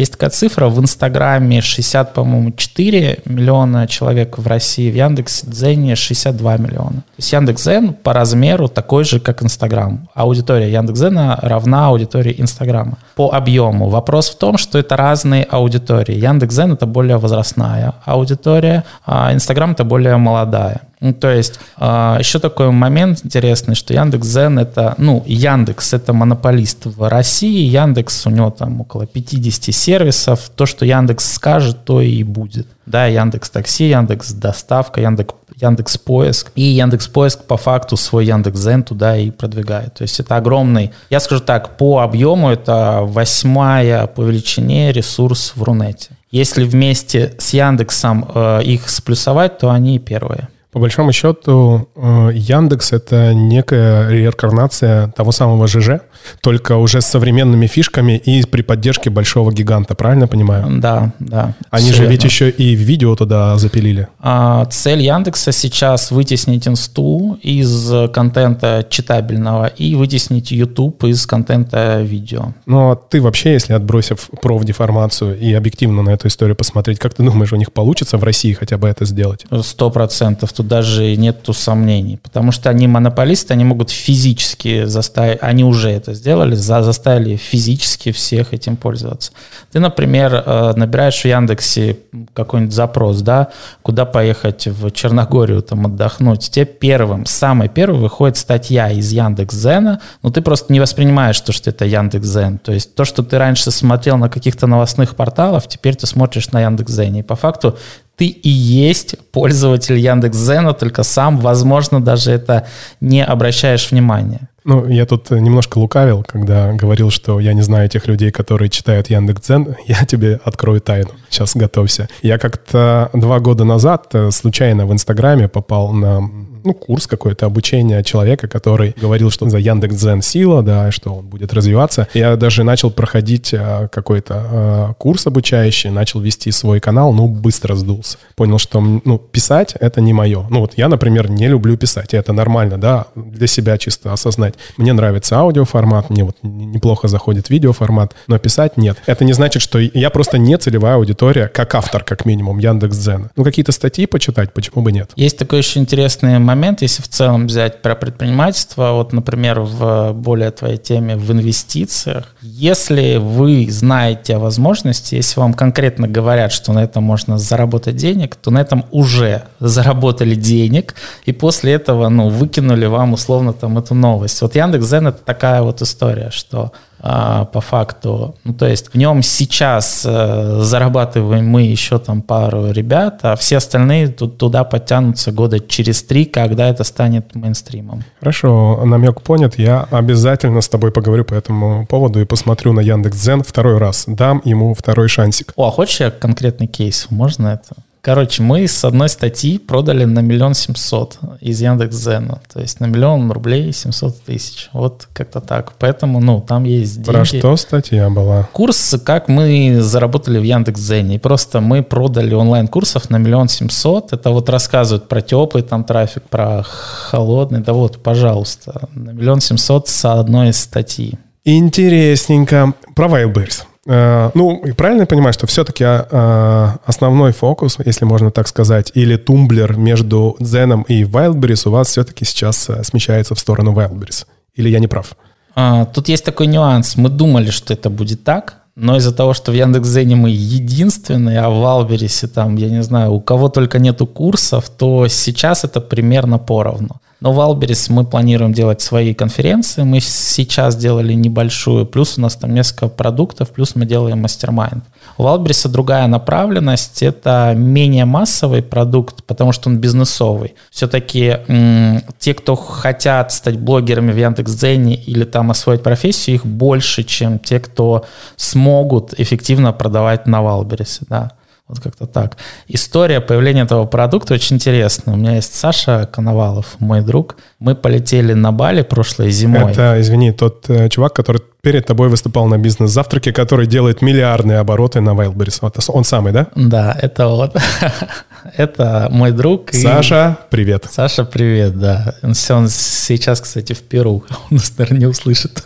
есть 0.00 0.12
такая 0.12 0.30
цифра, 0.30 0.68
в 0.68 0.80
Инстаграме 0.80 1.60
60, 1.60 2.14
по-моему, 2.14 2.52
4 2.52 3.20
миллиона 3.26 3.86
человек 3.86 4.38
в 4.38 4.46
России, 4.46 4.90
в 4.90 4.94
Яндекс.Дзене 4.94 5.94
62 5.94 6.56
миллиона. 6.56 6.90
То 6.90 7.18
есть 7.18 7.32
Яндекс.Дзен 7.32 7.94
по 7.94 8.12
размеру 8.12 8.68
такой 8.68 9.04
же, 9.04 9.20
как 9.20 9.42
Инстаграм. 9.42 10.08
Аудитория 10.14 10.70
Яндекс.Дзена 10.72 11.38
равна 11.42 11.88
аудитории 11.88 12.34
Инстаграма. 12.38 12.98
По 13.14 13.30
объему. 13.32 13.88
Вопрос 13.88 14.30
в 14.30 14.38
том, 14.38 14.58
что 14.58 14.78
это 14.78 14.96
разные 14.96 15.44
аудитории. 15.44 16.16
Яндекс.Дзен— 16.16 16.72
это 16.74 16.86
более 16.86 17.18
возрастная 17.18 17.94
аудитория, 18.04 18.84
а 19.06 19.32
Инстаграм— 19.32 19.70
это 19.72 19.84
более 19.84 20.16
молодая. 20.16 20.80
Ну, 21.04 21.12
то 21.12 21.30
есть 21.30 21.60
э, 21.76 22.16
еще 22.18 22.38
такой 22.38 22.70
момент 22.70 23.20
интересный, 23.24 23.74
что 23.74 23.92
Яндекс.Зен 23.92 24.58
это, 24.58 24.94
ну, 24.96 25.22
Яндекс 25.26 25.92
это 25.92 26.14
монополист 26.14 26.86
в 26.86 27.06
России, 27.10 27.68
Яндекс 27.68 28.26
у 28.26 28.30
него 28.30 28.50
там 28.50 28.80
около 28.80 29.06
50 29.06 29.74
сервисов, 29.74 30.48
то, 30.56 30.64
что 30.64 30.86
Яндекс 30.86 31.34
скажет, 31.34 31.84
то 31.84 32.00
и 32.00 32.22
будет. 32.22 32.68
Да, 32.86 33.04
Яндекс 33.04 33.50
Такси, 33.50 33.90
Яндекс 33.90 34.32
Доставка, 34.32 35.02
Яндекс, 35.02 35.34
Яндекс 35.60 35.98
Поиск. 35.98 36.52
И 36.54 36.62
Яндекс 36.62 37.08
Поиск 37.08 37.44
по 37.44 37.58
факту 37.58 37.98
свой 37.98 38.24
Яндекс.Зен 38.24 38.82
туда 38.82 39.18
и 39.18 39.30
продвигает. 39.30 39.92
То 39.92 40.02
есть 40.04 40.18
это 40.20 40.36
огромный, 40.36 40.90
я 41.10 41.20
скажу 41.20 41.42
так, 41.42 41.76
по 41.76 42.00
объему 42.00 42.48
это 42.48 43.00
восьмая 43.02 44.06
по 44.06 44.22
величине 44.22 44.90
ресурс 44.90 45.52
в 45.54 45.62
Рунете. 45.62 46.12
Если 46.30 46.64
вместе 46.64 47.34
с 47.38 47.52
Яндексом 47.52 48.26
э, 48.34 48.62
их 48.64 48.88
сплюсовать, 48.88 49.58
то 49.58 49.70
они 49.70 49.98
первые. 49.98 50.48
По 50.74 50.80
большому 50.80 51.12
счету, 51.12 51.88
э, 51.94 52.30
Яндекс— 52.34 52.92
это 52.92 53.32
некая 53.32 54.10
реинкарнация 54.10 55.06
того 55.16 55.30
самого 55.30 55.68
ЖЖ, 55.68 56.00
только 56.40 56.78
уже 56.78 57.00
с 57.00 57.06
современными 57.06 57.68
фишками 57.68 58.16
и 58.16 58.44
при 58.44 58.62
поддержке 58.62 59.08
большого 59.08 59.52
гиганта, 59.52 59.94
правильно 59.94 60.26
понимаю? 60.26 60.80
Да, 60.80 61.12
да. 61.20 61.54
Они 61.70 61.92
же 61.92 62.06
ведь 62.06 62.24
еще 62.24 62.50
и 62.50 62.74
видео 62.74 63.14
туда 63.14 63.56
запилили. 63.56 64.08
А, 64.18 64.64
цель 64.64 65.02
Яндекса 65.02 65.52
сейчас 65.52 66.10
вытеснить 66.10 66.66
инсту 66.66 67.38
из 67.40 67.92
контента 68.12 68.84
читабельного 68.90 69.66
и 69.66 69.94
вытеснить 69.94 70.50
YouTube 70.50 71.04
из 71.04 71.24
контента 71.24 72.00
видео. 72.02 72.52
Ну, 72.66 72.90
а 72.90 72.96
ты 72.96 73.20
вообще, 73.20 73.52
если 73.52 73.74
отбросив 73.74 74.28
профдеформацию 74.42 75.38
и 75.38 75.52
объективно 75.52 76.02
на 76.02 76.10
эту 76.10 76.26
историю 76.26 76.56
посмотреть, 76.56 76.98
как 76.98 77.14
ты 77.14 77.22
думаешь, 77.22 77.52
у 77.52 77.56
них 77.56 77.72
получится 77.72 78.18
в 78.18 78.24
России 78.24 78.54
хотя 78.54 78.76
бы 78.76 78.88
это 78.88 79.04
сделать? 79.04 79.46
Сто 79.62 79.88
процентов. 79.90 80.52
Тут 80.52 80.63
даже 80.68 81.16
нету 81.16 81.52
сомнений. 81.52 82.18
Потому 82.22 82.52
что 82.52 82.70
они 82.70 82.86
монополисты, 82.86 83.52
они 83.54 83.64
могут 83.64 83.90
физически 83.90 84.84
заставить, 84.84 85.38
они 85.40 85.64
уже 85.64 85.90
это 85.90 86.14
сделали, 86.14 86.54
за, 86.54 86.82
заставили 86.82 87.36
физически 87.36 88.12
всех 88.12 88.52
этим 88.52 88.76
пользоваться. 88.76 89.32
Ты, 89.72 89.80
например, 89.80 90.34
э, 90.34 90.72
набираешь 90.76 91.20
в 91.20 91.24
Яндексе 91.24 91.98
какой-нибудь 92.32 92.74
запрос, 92.74 93.20
да, 93.20 93.48
куда 93.82 94.04
поехать 94.04 94.66
в 94.66 94.90
Черногорию 94.90 95.62
там 95.62 95.86
отдохнуть. 95.86 96.50
Тебе 96.50 96.64
первым, 96.64 97.26
самый 97.26 97.68
первый 97.68 98.00
выходит 98.00 98.36
статья 98.36 98.90
из 98.90 99.12
Яндекс.Зена, 99.12 100.00
но 100.22 100.30
ты 100.30 100.42
просто 100.42 100.72
не 100.72 100.80
воспринимаешь 100.80 101.40
то, 101.40 101.52
что 101.52 101.70
это 101.70 101.84
Яндекс.Зен. 101.84 102.58
То 102.58 102.72
есть 102.72 102.94
то, 102.94 103.04
что 103.04 103.22
ты 103.22 103.38
раньше 103.38 103.70
смотрел 103.70 104.16
на 104.16 104.28
каких-то 104.28 104.66
новостных 104.66 105.16
порталах, 105.16 105.66
теперь 105.66 105.94
ты 105.94 106.06
смотришь 106.06 106.50
на 106.52 106.62
Яндекс.Зене. 106.62 107.20
И 107.20 107.22
по 107.22 107.36
факту 107.36 107.78
ты 108.16 108.26
и 108.26 108.48
есть 108.48 109.16
пользователь 109.32 109.98
Яндекс.Зена, 109.98 110.72
только 110.72 111.02
сам, 111.02 111.38
возможно, 111.38 112.00
даже 112.00 112.30
это 112.32 112.66
не 113.00 113.24
обращаешь 113.24 113.90
внимания. 113.90 114.48
Ну, 114.64 114.86
я 114.88 115.04
тут 115.04 115.30
немножко 115.30 115.78
лукавил, 115.78 116.24
когда 116.26 116.72
говорил, 116.72 117.10
что 117.10 117.38
я 117.38 117.52
не 117.52 117.60
знаю 117.60 117.88
тех 117.88 118.06
людей, 118.06 118.30
которые 118.30 118.70
читают 118.70 119.10
Яндекс.Дзен. 119.10 119.76
Я 119.86 120.06
тебе 120.06 120.40
открою 120.42 120.80
тайну. 120.80 121.10
Сейчас 121.28 121.54
готовься. 121.54 122.08
Я 122.22 122.38
как-то 122.38 123.10
два 123.12 123.40
года 123.40 123.64
назад 123.64 124.06
э, 124.14 124.30
случайно 124.30 124.86
в 124.86 124.92
Инстаграме 124.92 125.48
попал 125.48 125.92
на 125.92 126.30
ну, 126.64 126.74
курс 126.74 127.06
какой-то 127.06 127.46
обучения 127.46 128.02
человека, 128.02 128.48
который 128.48 128.94
говорил, 129.00 129.30
что 129.30 129.48
за 129.48 129.58
Яндекс.Дзен 129.58 130.22
сила, 130.22 130.62
да, 130.62 130.90
что 130.90 131.14
он 131.14 131.26
будет 131.26 131.52
развиваться. 131.52 132.08
Я 132.14 132.36
даже 132.36 132.64
начал 132.64 132.90
проходить 132.90 133.52
э, 133.52 133.88
какой-то 133.92 134.90
э, 134.90 134.94
курс 134.98 135.26
обучающий, 135.26 135.90
начал 135.90 136.20
вести 136.20 136.50
свой 136.50 136.80
канал, 136.80 137.12
ну, 137.12 137.28
быстро 137.28 137.74
сдулся. 137.74 138.18
Понял, 138.34 138.58
что, 138.58 138.80
ну, 138.80 139.18
писать— 139.18 139.74
это 139.80 140.00
не 140.00 140.12
мое. 140.12 140.46
Ну, 140.50 140.60
вот 140.60 140.72
я, 140.76 140.88
например, 140.88 141.30
не 141.30 141.48
люблю 141.48 141.76
писать, 141.76 142.14
и 142.14 142.16
это 142.16 142.32
нормально, 142.32 142.78
да, 142.78 143.06
для 143.14 143.46
себя 143.46 143.78
чисто 143.78 144.12
осознать. 144.12 144.54
Мне 144.76 144.92
нравится 144.92 145.38
аудиоформат, 145.38 146.10
мне 146.10 146.24
вот 146.24 146.36
неплохо 146.42 147.08
заходит 147.08 147.50
видеоформат, 147.50 148.14
но 148.26 148.38
писать 148.38 148.76
нет. 148.76 148.98
Это 149.06 149.24
не 149.24 149.32
значит, 149.32 149.62
что 149.62 149.78
я 149.78 150.10
просто 150.10 150.38
не 150.38 150.56
целевая 150.56 150.96
аудитория, 150.96 151.48
как 151.48 151.74
автор, 151.74 152.04
как 152.04 152.24
минимум, 152.24 152.58
Яндекс.Дзена. 152.58 153.30
Ну, 153.36 153.44
какие-то 153.44 153.72
статьи 153.72 154.06
почитать, 154.06 154.52
почему 154.52 154.82
бы 154.82 154.92
нет? 154.92 155.10
Есть 155.16 155.38
такой 155.38 155.58
очень 155.60 155.82
интересный 155.82 156.38
момент, 156.38 156.53
момент, 156.54 156.82
если 156.82 157.02
в 157.02 157.08
целом 157.08 157.46
взять 157.46 157.82
про 157.82 157.94
предпринимательство, 157.94 158.92
вот, 158.92 159.12
например, 159.12 159.60
в 159.60 160.12
более 160.12 160.50
твоей 160.50 160.76
теме 160.76 161.16
в 161.16 161.30
инвестициях, 161.32 162.34
если 162.40 163.16
вы 163.16 163.68
знаете 163.70 164.36
о 164.36 164.38
возможности, 164.38 165.16
если 165.16 165.40
вам 165.40 165.54
конкретно 165.54 166.08
говорят, 166.08 166.52
что 166.52 166.72
на 166.72 166.84
этом 166.84 167.04
можно 167.04 167.38
заработать 167.38 167.96
денег, 167.96 168.36
то 168.36 168.50
на 168.50 168.60
этом 168.60 168.84
уже 168.90 169.42
заработали 169.60 170.34
денег, 170.34 170.94
и 171.24 171.32
после 171.32 171.72
этого, 171.72 172.08
ну, 172.08 172.28
выкинули 172.28 172.86
вам 172.86 173.12
условно 173.12 173.52
там 173.52 173.78
эту 173.78 173.94
новость. 173.94 174.40
Вот 174.42 174.54
Яндекс.Зен— 174.54 175.06
это 175.08 175.18
такая 175.24 175.62
вот 175.62 175.82
история, 175.82 176.30
что 176.30 176.72
по 177.04 177.60
факту. 177.60 178.34
Ну, 178.44 178.54
то 178.54 178.66
есть 178.66 178.94
в 178.94 178.96
нем 178.96 179.22
сейчас 179.22 180.06
э, 180.06 180.60
зарабатываем 180.60 181.46
мы 181.46 181.62
еще 181.62 181.98
там 181.98 182.22
пару 182.22 182.70
ребят, 182.70 183.20
а 183.22 183.36
все 183.36 183.58
остальные 183.58 184.08
тут, 184.08 184.38
туда 184.38 184.64
подтянутся 184.64 185.30
года 185.30 185.60
через 185.60 186.02
три, 186.02 186.24
когда 186.24 186.66
это 186.66 186.82
станет 186.82 187.34
мейнстримом. 187.34 188.04
Хорошо, 188.20 188.80
намек 188.86 189.20
понят. 189.20 189.58
Я 189.58 189.86
обязательно 189.90 190.62
с 190.62 190.68
тобой 190.68 190.92
поговорю 190.92 191.26
по 191.26 191.34
этому 191.34 191.86
поводу 191.86 192.22
и 192.22 192.24
посмотрю 192.24 192.72
на 192.72 192.80
Яндекс.Дзен 192.80 193.42
второй 193.42 193.76
раз. 193.76 194.04
Дам 194.06 194.40
ему 194.44 194.72
второй 194.72 195.08
шансик. 195.08 195.52
О, 195.56 195.68
а 195.68 195.70
хочешь 195.70 196.00
я 196.00 196.10
конкретный 196.10 196.68
кейс? 196.68 197.08
Можно 197.10 197.48
это? 197.48 197.74
Короче, 198.04 198.42
мы 198.42 198.68
с 198.68 198.84
одной 198.84 199.08
статьи 199.08 199.56
продали 199.56 200.04
на 200.04 200.18
миллион 200.18 200.52
семьсот 200.52 201.18
из 201.40 201.62
Яндекс.Зена. 201.62 202.42
То 202.52 202.60
есть 202.60 202.78
на 202.78 202.84
миллион 202.84 203.32
рублей 203.32 203.72
700 203.72 204.24
тысяч. 204.24 204.68
Вот 204.74 205.08
как-то 205.14 205.40
так. 205.40 205.72
Поэтому, 205.78 206.20
ну, 206.20 206.42
там 206.46 206.64
есть 206.64 206.96
деньги. 206.96 207.10
Про 207.10 207.24
что 207.24 207.56
статья 207.56 208.10
была? 208.10 208.46
Курс, 208.52 208.96
как 209.02 209.28
мы 209.28 209.78
заработали 209.80 210.38
в 210.38 210.42
Яндекс.Зене. 210.42 211.14
И 211.14 211.18
просто 211.18 211.62
мы 211.62 211.82
продали 211.82 212.34
онлайн-курсов 212.34 213.08
на 213.08 213.16
миллион 213.16 213.48
семьсот. 213.48 214.12
Это 214.12 214.28
вот 214.32 214.50
рассказывают 214.50 215.08
про 215.08 215.22
теплый 215.22 215.62
там 215.62 215.82
трафик, 215.82 216.24
про 216.24 216.62
холодный. 216.62 217.60
Да 217.60 217.72
вот, 217.72 218.02
пожалуйста, 218.02 218.86
на 218.92 219.12
миллион 219.12 219.40
семьсот 219.40 219.88
с 219.88 220.04
одной 220.04 220.52
статьи. 220.52 221.14
Интересненько. 221.46 222.74
Про 222.94 223.06
Wildberries. 223.06 223.62
Э, 223.86 224.30
ну, 224.34 224.62
правильно 224.76 225.02
я 225.02 225.06
понимаю, 225.06 225.32
что 225.32 225.46
все-таки 225.46 225.84
э, 225.84 226.68
основной 226.84 227.32
фокус, 227.32 227.78
если 227.84 228.04
можно 228.04 228.30
так 228.30 228.48
сказать, 228.48 228.92
или 228.94 229.16
тумблер 229.16 229.76
между 229.76 230.36
Zen 230.40 230.84
и 230.88 231.04
Wildberries 231.04 231.68
у 231.68 231.70
вас 231.70 231.88
все-таки 231.88 232.24
сейчас 232.24 232.68
э, 232.70 232.82
смещается 232.84 233.34
в 233.34 233.38
сторону 233.38 233.72
Wildberries? 233.72 234.26
Или 234.54 234.68
я 234.70 234.78
не 234.78 234.88
прав? 234.88 235.14
А, 235.54 235.84
тут 235.84 236.08
есть 236.08 236.24
такой 236.24 236.46
нюанс. 236.46 236.96
Мы 236.96 237.08
думали, 237.08 237.50
что 237.50 237.74
это 237.74 237.90
будет 237.90 238.24
так, 238.24 238.56
но 238.76 238.96
из-за 238.96 239.14
того, 239.14 239.34
что 239.34 239.52
в 239.52 239.54
Яндекс.Зене 239.54 240.16
мы 240.16 240.30
единственные, 240.30 241.40
а 241.40 241.50
в 241.50 241.60
Валберисе 241.60 242.26
там, 242.26 242.56
я 242.56 242.68
не 242.68 242.82
знаю, 242.82 243.12
у 243.12 243.20
кого 243.20 243.48
только 243.48 243.78
нету 243.78 244.06
курсов, 244.06 244.68
то 244.68 245.06
сейчас 245.08 245.64
это 245.64 245.80
примерно 245.80 246.38
поровну. 246.38 247.00
Но 247.24 247.32
в 247.32 247.40
Альберис 247.40 247.88
мы 247.88 248.04
планируем 248.04 248.52
делать 248.52 248.82
свои 248.82 249.14
конференции. 249.14 249.82
Мы 249.82 250.00
сейчас 250.00 250.76
делали 250.76 251.14
небольшую, 251.14 251.86
плюс 251.86 252.18
у 252.18 252.20
нас 252.20 252.36
там 252.36 252.52
несколько 252.52 252.88
продуктов, 252.88 253.48
плюс 253.48 253.74
мы 253.76 253.86
делаем 253.86 254.20
мастер-майнд. 254.20 254.84
У 255.16 255.26
Альбериса 255.26 255.70
другая 255.70 256.06
направленность, 256.06 257.02
это 257.02 257.54
менее 257.56 258.04
массовый 258.04 258.62
продукт, 258.62 259.24
потому 259.24 259.52
что 259.52 259.70
он 259.70 259.78
бизнесовый. 259.78 260.54
Все-таки 260.70 261.38
м- 261.48 262.02
те, 262.18 262.34
кто 262.34 262.56
хотят 262.56 263.32
стать 263.32 263.58
блогерами 263.58 264.12
в 264.12 264.18
Яндекс.Дзене 264.18 264.94
или 264.94 265.24
там 265.24 265.50
освоить 265.50 265.82
профессию, 265.82 266.36
их 266.36 266.44
больше, 266.44 267.04
чем 267.04 267.38
те, 267.38 267.58
кто 267.58 268.04
смогут 268.36 269.14
эффективно 269.18 269.72
продавать 269.72 270.26
на 270.26 270.42
Валберисе. 270.42 271.06
Да. 271.08 271.32
Вот 271.66 271.80
как-то 271.80 272.06
так. 272.06 272.36
История 272.68 273.22
появления 273.22 273.62
этого 273.62 273.86
продукта 273.86 274.34
очень 274.34 274.56
интересная. 274.56 275.14
У 275.14 275.16
меня 275.16 275.36
есть 275.36 275.54
Саша 275.54 276.06
Коновалов, 276.12 276.76
мой 276.78 277.00
друг. 277.00 277.36
Мы 277.58 277.74
полетели 277.74 278.34
на 278.34 278.52
Бали 278.52 278.82
прошлой 278.82 279.30
зимой. 279.30 279.72
Это, 279.72 279.98
извини, 279.98 280.32
тот 280.32 280.68
э, 280.68 280.90
чувак, 280.90 281.14
который 281.14 281.40
перед 281.62 281.86
тобой 281.86 282.10
выступал 282.10 282.48
на 282.48 282.58
бизнес-завтраке, 282.58 283.32
который 283.32 283.66
делает 283.66 284.02
миллиардные 284.02 284.58
обороты 284.58 285.00
на 285.00 285.14
Wildberries. 285.14 285.60
Вот 285.62 285.78
он 285.88 286.04
самый, 286.04 286.34
да? 286.34 286.48
Да, 286.54 286.94
это 287.00 287.28
вот. 287.28 287.56
это 288.58 289.08
мой 289.10 289.32
друг. 289.32 289.70
Саша, 289.72 290.36
и... 290.38 290.50
привет. 290.50 290.86
Саша, 290.90 291.24
привет, 291.24 291.78
да. 291.78 292.14
Он, 292.22 292.34
он 292.50 292.68
сейчас, 292.68 293.40
кстати, 293.40 293.72
в 293.72 293.80
Перу. 293.80 294.22
Он 294.50 294.58
нас, 294.58 294.70
наверное, 294.76 295.00
не 295.00 295.06
услышит. 295.06 295.62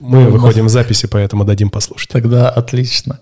Мы 0.00 0.28
выходим 0.30 0.66
в 0.66 0.68
записи, 0.68 1.06
поэтому 1.06 1.44
дадим 1.44 1.70
послушать. 1.70 2.10
Тогда 2.10 2.50
отлично. 2.50 3.20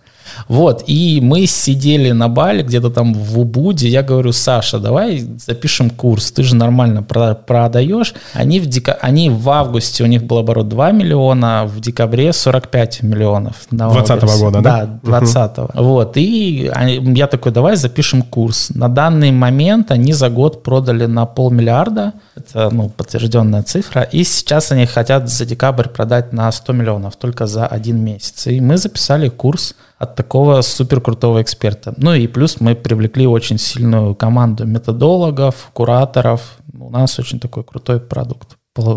Вот, 0.49 0.85
и 0.87 1.21
мы 1.23 1.47
сидели 1.47 2.11
на 2.13 2.29
бале 2.29 2.63
где-то 2.63 2.91
там 2.91 3.15
в 3.15 3.39
Убуде, 3.39 3.89
я 3.89 4.03
говорю, 4.03 4.33
Саша, 4.33 4.79
давай 4.79 5.27
запишем 5.39 5.91
курс, 5.91 6.33
ты 6.33 6.43
же 6.43 6.57
нормально 6.57 7.03
продаешь. 7.03 8.15
Они 8.35 8.61
в, 8.61 8.67
дека... 8.67 8.93
они 9.01 9.31
в 9.31 9.49
августе, 9.51 10.05
у 10.05 10.07
них 10.07 10.25
был 10.25 10.39
оборот 10.39 10.69
2 10.69 10.93
миллиона, 10.93 11.65
в 11.67 11.81
декабре 11.81 12.33
45 12.33 13.03
миллионов. 13.03 13.57
20 13.71 14.23
-го 14.23 14.39
года, 14.39 14.61
да? 14.61 14.87
Да, 14.87 15.01
20 15.03 15.59
-го. 15.59 15.71
Угу. 15.75 15.85
Вот, 15.85 16.17
и 16.17 16.71
я 17.15 17.27
такой, 17.27 17.53
давай 17.53 17.77
запишем 17.77 18.23
курс. 18.23 18.71
На 18.75 18.89
данный 18.89 19.33
момент 19.33 19.91
они 19.91 20.13
за 20.13 20.31
год 20.31 20.63
продали 20.63 21.07
на 21.07 21.27
полмиллиарда, 21.27 22.13
это 22.37 22.71
ну, 22.73 22.89
подтвержденная 22.89 23.63
цифра, 23.63 24.03
и 24.03 24.25
сейчас 24.25 24.73
они 24.73 24.87
хотят 24.87 25.29
за 25.29 25.47
декабрь 25.47 25.89
продать 25.89 26.33
на 26.33 26.51
100 26.53 26.73
миллионов, 26.73 27.17
только 27.17 27.47
за 27.47 27.67
один 27.67 28.05
месяц. 28.05 28.47
И 28.47 28.61
мы 28.61 28.77
записали 28.77 29.29
курс 29.29 29.75
от 30.01 30.17
такого 30.17 30.63
супер 30.63 31.03
крутого 31.03 31.43
эксперта. 31.43 31.93
Ну 31.99 32.15
и 32.15 32.27
плюс 32.27 32.59
мы 32.59 32.75
привлекли 32.75 33.27
очень 33.27 33.59
сильную 33.59 34.15
команду 34.15 34.65
методологов, 34.65 35.69
кураторов. 35.75 36.57
У 36.73 36.91
нас 36.91 37.19
очень 37.19 37.39
такой 37.39 37.65
крутой 37.65 38.01
продукт 38.01 38.57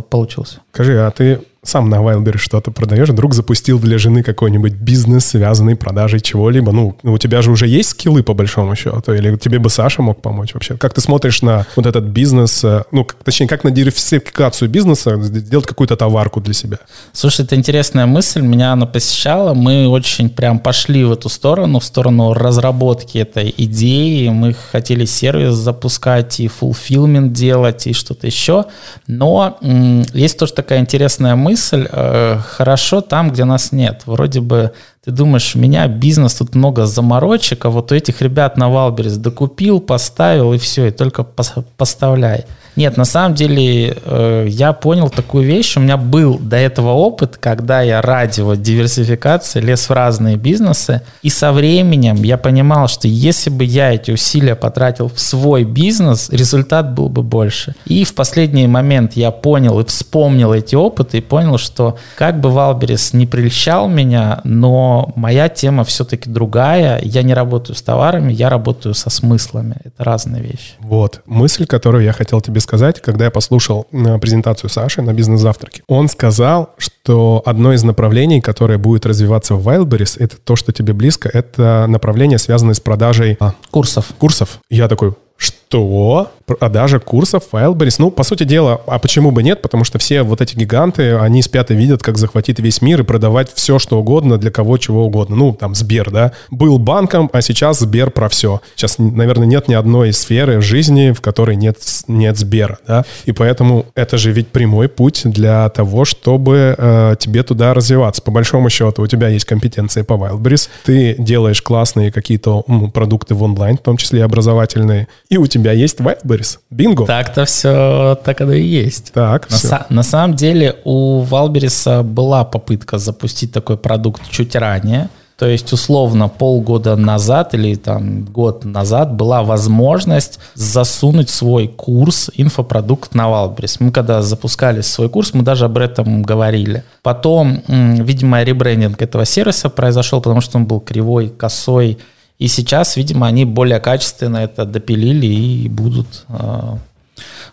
получился. 0.09 0.61
Скажи, 0.71 0.97
а 0.97 1.11
ты 1.11 1.41
сам 1.63 1.89
на 1.89 1.95
Wildberries 1.95 2.37
что-то 2.37 2.71
продаешь, 2.71 3.09
вдруг 3.09 3.33
запустил 3.33 3.79
для 3.79 3.97
жены 3.97 4.21
какой-нибудь 4.21 4.73
бизнес, 4.73 5.25
связанный 5.27 5.75
продажей 5.75 6.19
чего-либо. 6.19 6.71
Ну, 6.71 6.95
у 7.03 7.17
тебя 7.17 7.41
же 7.41 7.51
уже 7.51 7.67
есть 7.67 7.89
скиллы, 7.89 8.21
по 8.21 8.33
большому 8.33 8.75
счету, 8.75 9.13
или 9.13 9.35
тебе 9.37 9.59
бы 9.59 9.69
Саша 9.69 10.01
мог 10.01 10.21
помочь 10.21 10.53
вообще? 10.53 10.75
Как 10.75 10.93
ты 10.93 11.01
смотришь 11.01 11.41
на 11.41 11.65
вот 11.75 11.85
этот 11.85 12.03
бизнес, 12.03 12.63
э, 12.63 12.83
ну, 12.91 13.07
точнее, 13.23 13.47
как 13.47 13.63
на 13.63 13.71
диверсификацию 13.71 14.69
бизнеса, 14.69 15.21
сделать 15.21 15.65
какую-то 15.65 15.95
товарку 15.95 16.41
для 16.41 16.53
себя? 16.53 16.79
Слушай, 17.13 17.45
это 17.45 17.55
интересная 17.55 18.05
мысль, 18.05 18.41
меня 18.41 18.73
она 18.73 18.85
посещала. 18.85 19.53
Мы 19.53 19.87
очень 19.87 20.29
прям 20.29 20.59
пошли 20.59 21.05
в 21.05 21.13
эту 21.13 21.29
сторону, 21.29 21.79
в 21.79 21.85
сторону 21.85 22.33
разработки 22.33 23.17
этой 23.17 23.53
идеи. 23.57 24.27
Мы 24.27 24.53
хотели 24.53 25.05
сервис 25.05 25.53
запускать 25.53 26.39
и 26.39 26.47
fulfillment 26.47 27.29
делать, 27.29 27.87
и 27.87 27.93
что-то 27.93 28.27
еще. 28.27 28.65
Но 29.07 29.57
м- 29.61 30.05
есть 30.13 30.37
тоже 30.37 30.53
такая 30.53 30.79
интересная 30.79 31.35
мысль. 31.35 31.52
Э, 31.91 32.37
хорошо 32.45 33.01
там, 33.01 33.31
где 33.31 33.45
нас 33.45 33.71
нет. 33.71 34.03
Вроде 34.05 34.41
бы 34.41 34.73
ты 35.05 35.11
думаешь, 35.11 35.53
у 35.55 35.59
меня 35.59 35.87
бизнес, 35.87 36.35
тут 36.35 36.55
много 36.55 36.85
заморочек, 36.85 37.65
а 37.65 37.69
вот 37.69 37.91
у 37.91 37.95
этих 37.95 38.21
ребят 38.21 38.55
на 38.55 38.69
Wildberries 38.69 39.17
докупил, 39.17 39.81
поставил 39.81 40.53
и 40.53 40.57
все, 40.57 40.87
и 40.87 40.91
только 40.91 41.23
поставляй. 41.23 42.45
Нет, 42.75 42.97
на 42.97 43.05
самом 43.05 43.35
деле 43.35 43.97
э, 44.03 44.47
я 44.49 44.73
понял 44.73 45.09
такую 45.09 45.45
вещь. 45.45 45.77
У 45.77 45.79
меня 45.79 45.97
был 45.97 46.39
до 46.39 46.55
этого 46.55 46.91
опыт, 46.91 47.37
когда 47.37 47.81
я 47.81 48.01
ради 48.01 48.41
вот 48.41 48.61
диверсификации 48.61 49.59
лез 49.59 49.89
в 49.89 49.93
разные 49.93 50.37
бизнесы. 50.37 51.01
И 51.21 51.29
со 51.29 51.51
временем 51.51 52.23
я 52.23 52.37
понимал, 52.37 52.87
что 52.87 53.07
если 53.07 53.51
бы 53.51 53.63
я 53.63 53.93
эти 53.93 54.09
усилия 54.11 54.55
потратил 54.55 55.09
в 55.09 55.19
свой 55.19 55.65
бизнес, 55.65 56.29
результат 56.31 56.93
был 56.93 57.09
бы 57.09 57.21
больше. 57.21 57.75
И 57.85 58.05
в 58.05 58.15
последний 58.15 58.67
момент 58.67 59.13
я 59.13 59.29
понял 59.29 59.79
и 59.79 59.85
вспомнил 59.85 60.53
эти 60.53 60.75
опыты 60.75 61.19
и 61.19 61.21
понял, 61.21 61.59
что 61.59 61.97
как 62.17 62.39
бы 62.39 62.49
Wildberries 62.49 63.13
не 63.13 63.27
прельщал 63.27 63.87
меня, 63.87 64.41
но 64.43 64.92
моя 65.15 65.49
тема 65.49 65.83
все-таки 65.83 66.29
другая. 66.29 66.99
Я 67.03 67.23
не 67.23 67.33
работаю 67.33 67.75
с 67.75 67.81
товарами, 67.81 68.31
я 68.31 68.49
работаю 68.49 68.93
со 68.95 69.09
смыслами. 69.09 69.75
Это 69.83 70.03
разные 70.03 70.41
вещи. 70.41 70.73
Вот. 70.79 71.21
Мысль, 71.25 71.65
которую 71.65 72.03
я 72.03 72.13
хотел 72.13 72.41
тебе 72.41 72.59
сказать, 72.59 73.01
когда 73.01 73.25
я 73.25 73.31
послушал 73.31 73.87
э, 73.91 74.17
презентацию 74.19 74.69
Саши 74.69 75.01
на 75.01 75.13
бизнес-завтраке. 75.13 75.83
Он 75.87 76.07
сказал, 76.07 76.69
что 76.77 77.41
одно 77.45 77.73
из 77.73 77.83
направлений, 77.83 78.41
которое 78.41 78.77
будет 78.77 79.05
развиваться 79.05 79.55
в 79.55 79.67
Wildberries, 79.67 80.15
это 80.19 80.37
то, 80.37 80.55
что 80.55 80.71
тебе 80.71 80.93
близко, 80.93 81.29
это 81.31 81.85
направление, 81.87 82.37
связанное 82.37 82.73
с 82.73 82.79
продажей... 82.79 83.37
А, 83.39 83.53
курсов. 83.71 84.07
Курсов. 84.17 84.59
Я 84.69 84.87
такой, 84.87 85.13
что? 85.43 86.31
Продажа 86.45 86.99
курсов 86.99 87.43
Wildberries? 87.51 87.95
Ну, 87.99 88.11
по 88.11 88.23
сути 88.23 88.43
дела, 88.43 88.81
а 88.87 88.99
почему 88.99 89.31
бы 89.31 89.43
нет? 89.43 89.61
Потому 89.61 89.83
что 89.83 89.97
все 89.97 90.23
вот 90.23 90.41
эти 90.41 90.55
гиганты, 90.55 91.15
они 91.15 91.41
спят 91.41 91.71
и 91.71 91.75
видят, 91.75 92.03
как 92.03 92.17
захватить 92.17 92.59
весь 92.59 92.81
мир 92.81 93.01
и 93.01 93.03
продавать 93.03 93.51
все, 93.53 93.79
что 93.79 93.99
угодно, 93.99 94.37
для 94.37 94.51
кого 94.51 94.77
чего 94.77 95.05
угодно. 95.05 95.35
Ну, 95.35 95.53
там, 95.53 95.73
Сбер, 95.73 96.11
да? 96.11 96.33
Был 96.51 96.79
банком, 96.79 97.29
а 97.33 97.41
сейчас 97.41 97.79
Сбер 97.79 98.11
про 98.11 98.29
все. 98.29 98.61
Сейчас, 98.75 98.97
наверное, 98.97 99.47
нет 99.47 99.67
ни 99.67 99.73
одной 99.73 100.13
сферы 100.13 100.61
жизни, 100.61 101.11
в 101.11 101.21
которой 101.21 101.55
нет, 101.55 101.77
нет 102.07 102.37
Сбера, 102.37 102.79
да? 102.87 103.05
И 103.25 103.31
поэтому 103.31 103.85
это 103.95 104.17
же 104.17 104.31
ведь 104.31 104.49
прямой 104.49 104.89
путь 104.89 105.21
для 105.25 105.69
того, 105.69 106.05
чтобы 106.05 106.75
э, 106.77 107.15
тебе 107.19 107.43
туда 107.43 107.73
развиваться. 107.73 108.21
По 108.21 108.31
большому 108.31 108.69
счету, 108.69 109.01
у 109.01 109.07
тебя 109.07 109.29
есть 109.29 109.45
компетенции 109.45 110.01
по 110.01 110.13
Wildberries, 110.13 110.69
ты 110.85 111.15
делаешь 111.17 111.61
классные 111.61 112.11
какие-то 112.11 112.63
ну, 112.67 112.91
продукты 112.91 113.35
в 113.35 113.43
онлайн, 113.43 113.77
в 113.77 113.81
том 113.81 113.97
числе 113.97 114.19
и 114.19 114.21
образовательные, 114.21 115.07
и 115.33 115.37
у 115.37 115.47
тебя 115.47 115.71
есть 115.71 115.99
Wildberries. 115.99 116.59
Бинго. 116.69 117.05
Так-то 117.05 117.45
все, 117.45 118.17
так 118.23 118.41
оно 118.41 118.53
и 118.53 118.63
есть. 118.63 119.11
Так, 119.13 119.49
на, 119.49 119.55
са- 119.55 119.85
на 119.89 120.03
самом 120.03 120.35
деле 120.35 120.75
у 120.83 121.23
Wildberries 121.23 122.03
была 122.03 122.43
попытка 122.43 122.99
запустить 122.99 123.51
такой 123.51 123.77
продукт 123.77 124.21
чуть 124.29 124.55
ранее. 124.55 125.09
То 125.35 125.47
есть, 125.47 125.73
условно, 125.73 126.29
полгода 126.29 126.95
назад 126.95 127.55
или 127.55 127.73
там 127.73 128.23
год 128.25 128.63
назад 128.65 129.15
была 129.15 129.41
возможность 129.41 130.39
засунуть 130.53 131.29
свой 131.29 131.67
курс, 131.67 132.29
инфопродукт 132.35 133.15
на 133.15 133.27
Валбрис. 133.29 133.79
Мы 133.79 133.91
когда 133.91 134.21
запускали 134.21 134.81
свой 134.81 135.09
курс, 135.09 135.33
мы 135.33 135.41
даже 135.41 135.65
об 135.65 135.79
этом 135.79 136.21
говорили. 136.21 136.83
Потом, 137.01 137.63
видимо, 137.67 138.43
ребрендинг 138.43 139.01
этого 139.01 139.25
сервиса 139.25 139.69
произошел, 139.69 140.21
потому 140.21 140.41
что 140.41 140.59
он 140.59 140.65
был 140.65 140.79
кривой, 140.79 141.29
косой, 141.29 141.97
и 142.43 142.49
сейчас, 142.49 142.97
видимо, 142.97 143.27
они 143.27 143.45
более 143.45 143.79
качественно 143.79 144.35
это 144.35 144.65
допилили 144.65 145.27
и 145.27 145.69
будут 145.69 146.25
э, 146.27 146.75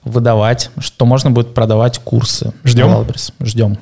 выдавать, 0.03 0.73
что 0.81 1.07
можно 1.07 1.31
будет 1.31 1.55
продавать 1.55 2.01
курсы. 2.01 2.53
Ждем. 2.65 3.07
Ждем. 3.39 3.79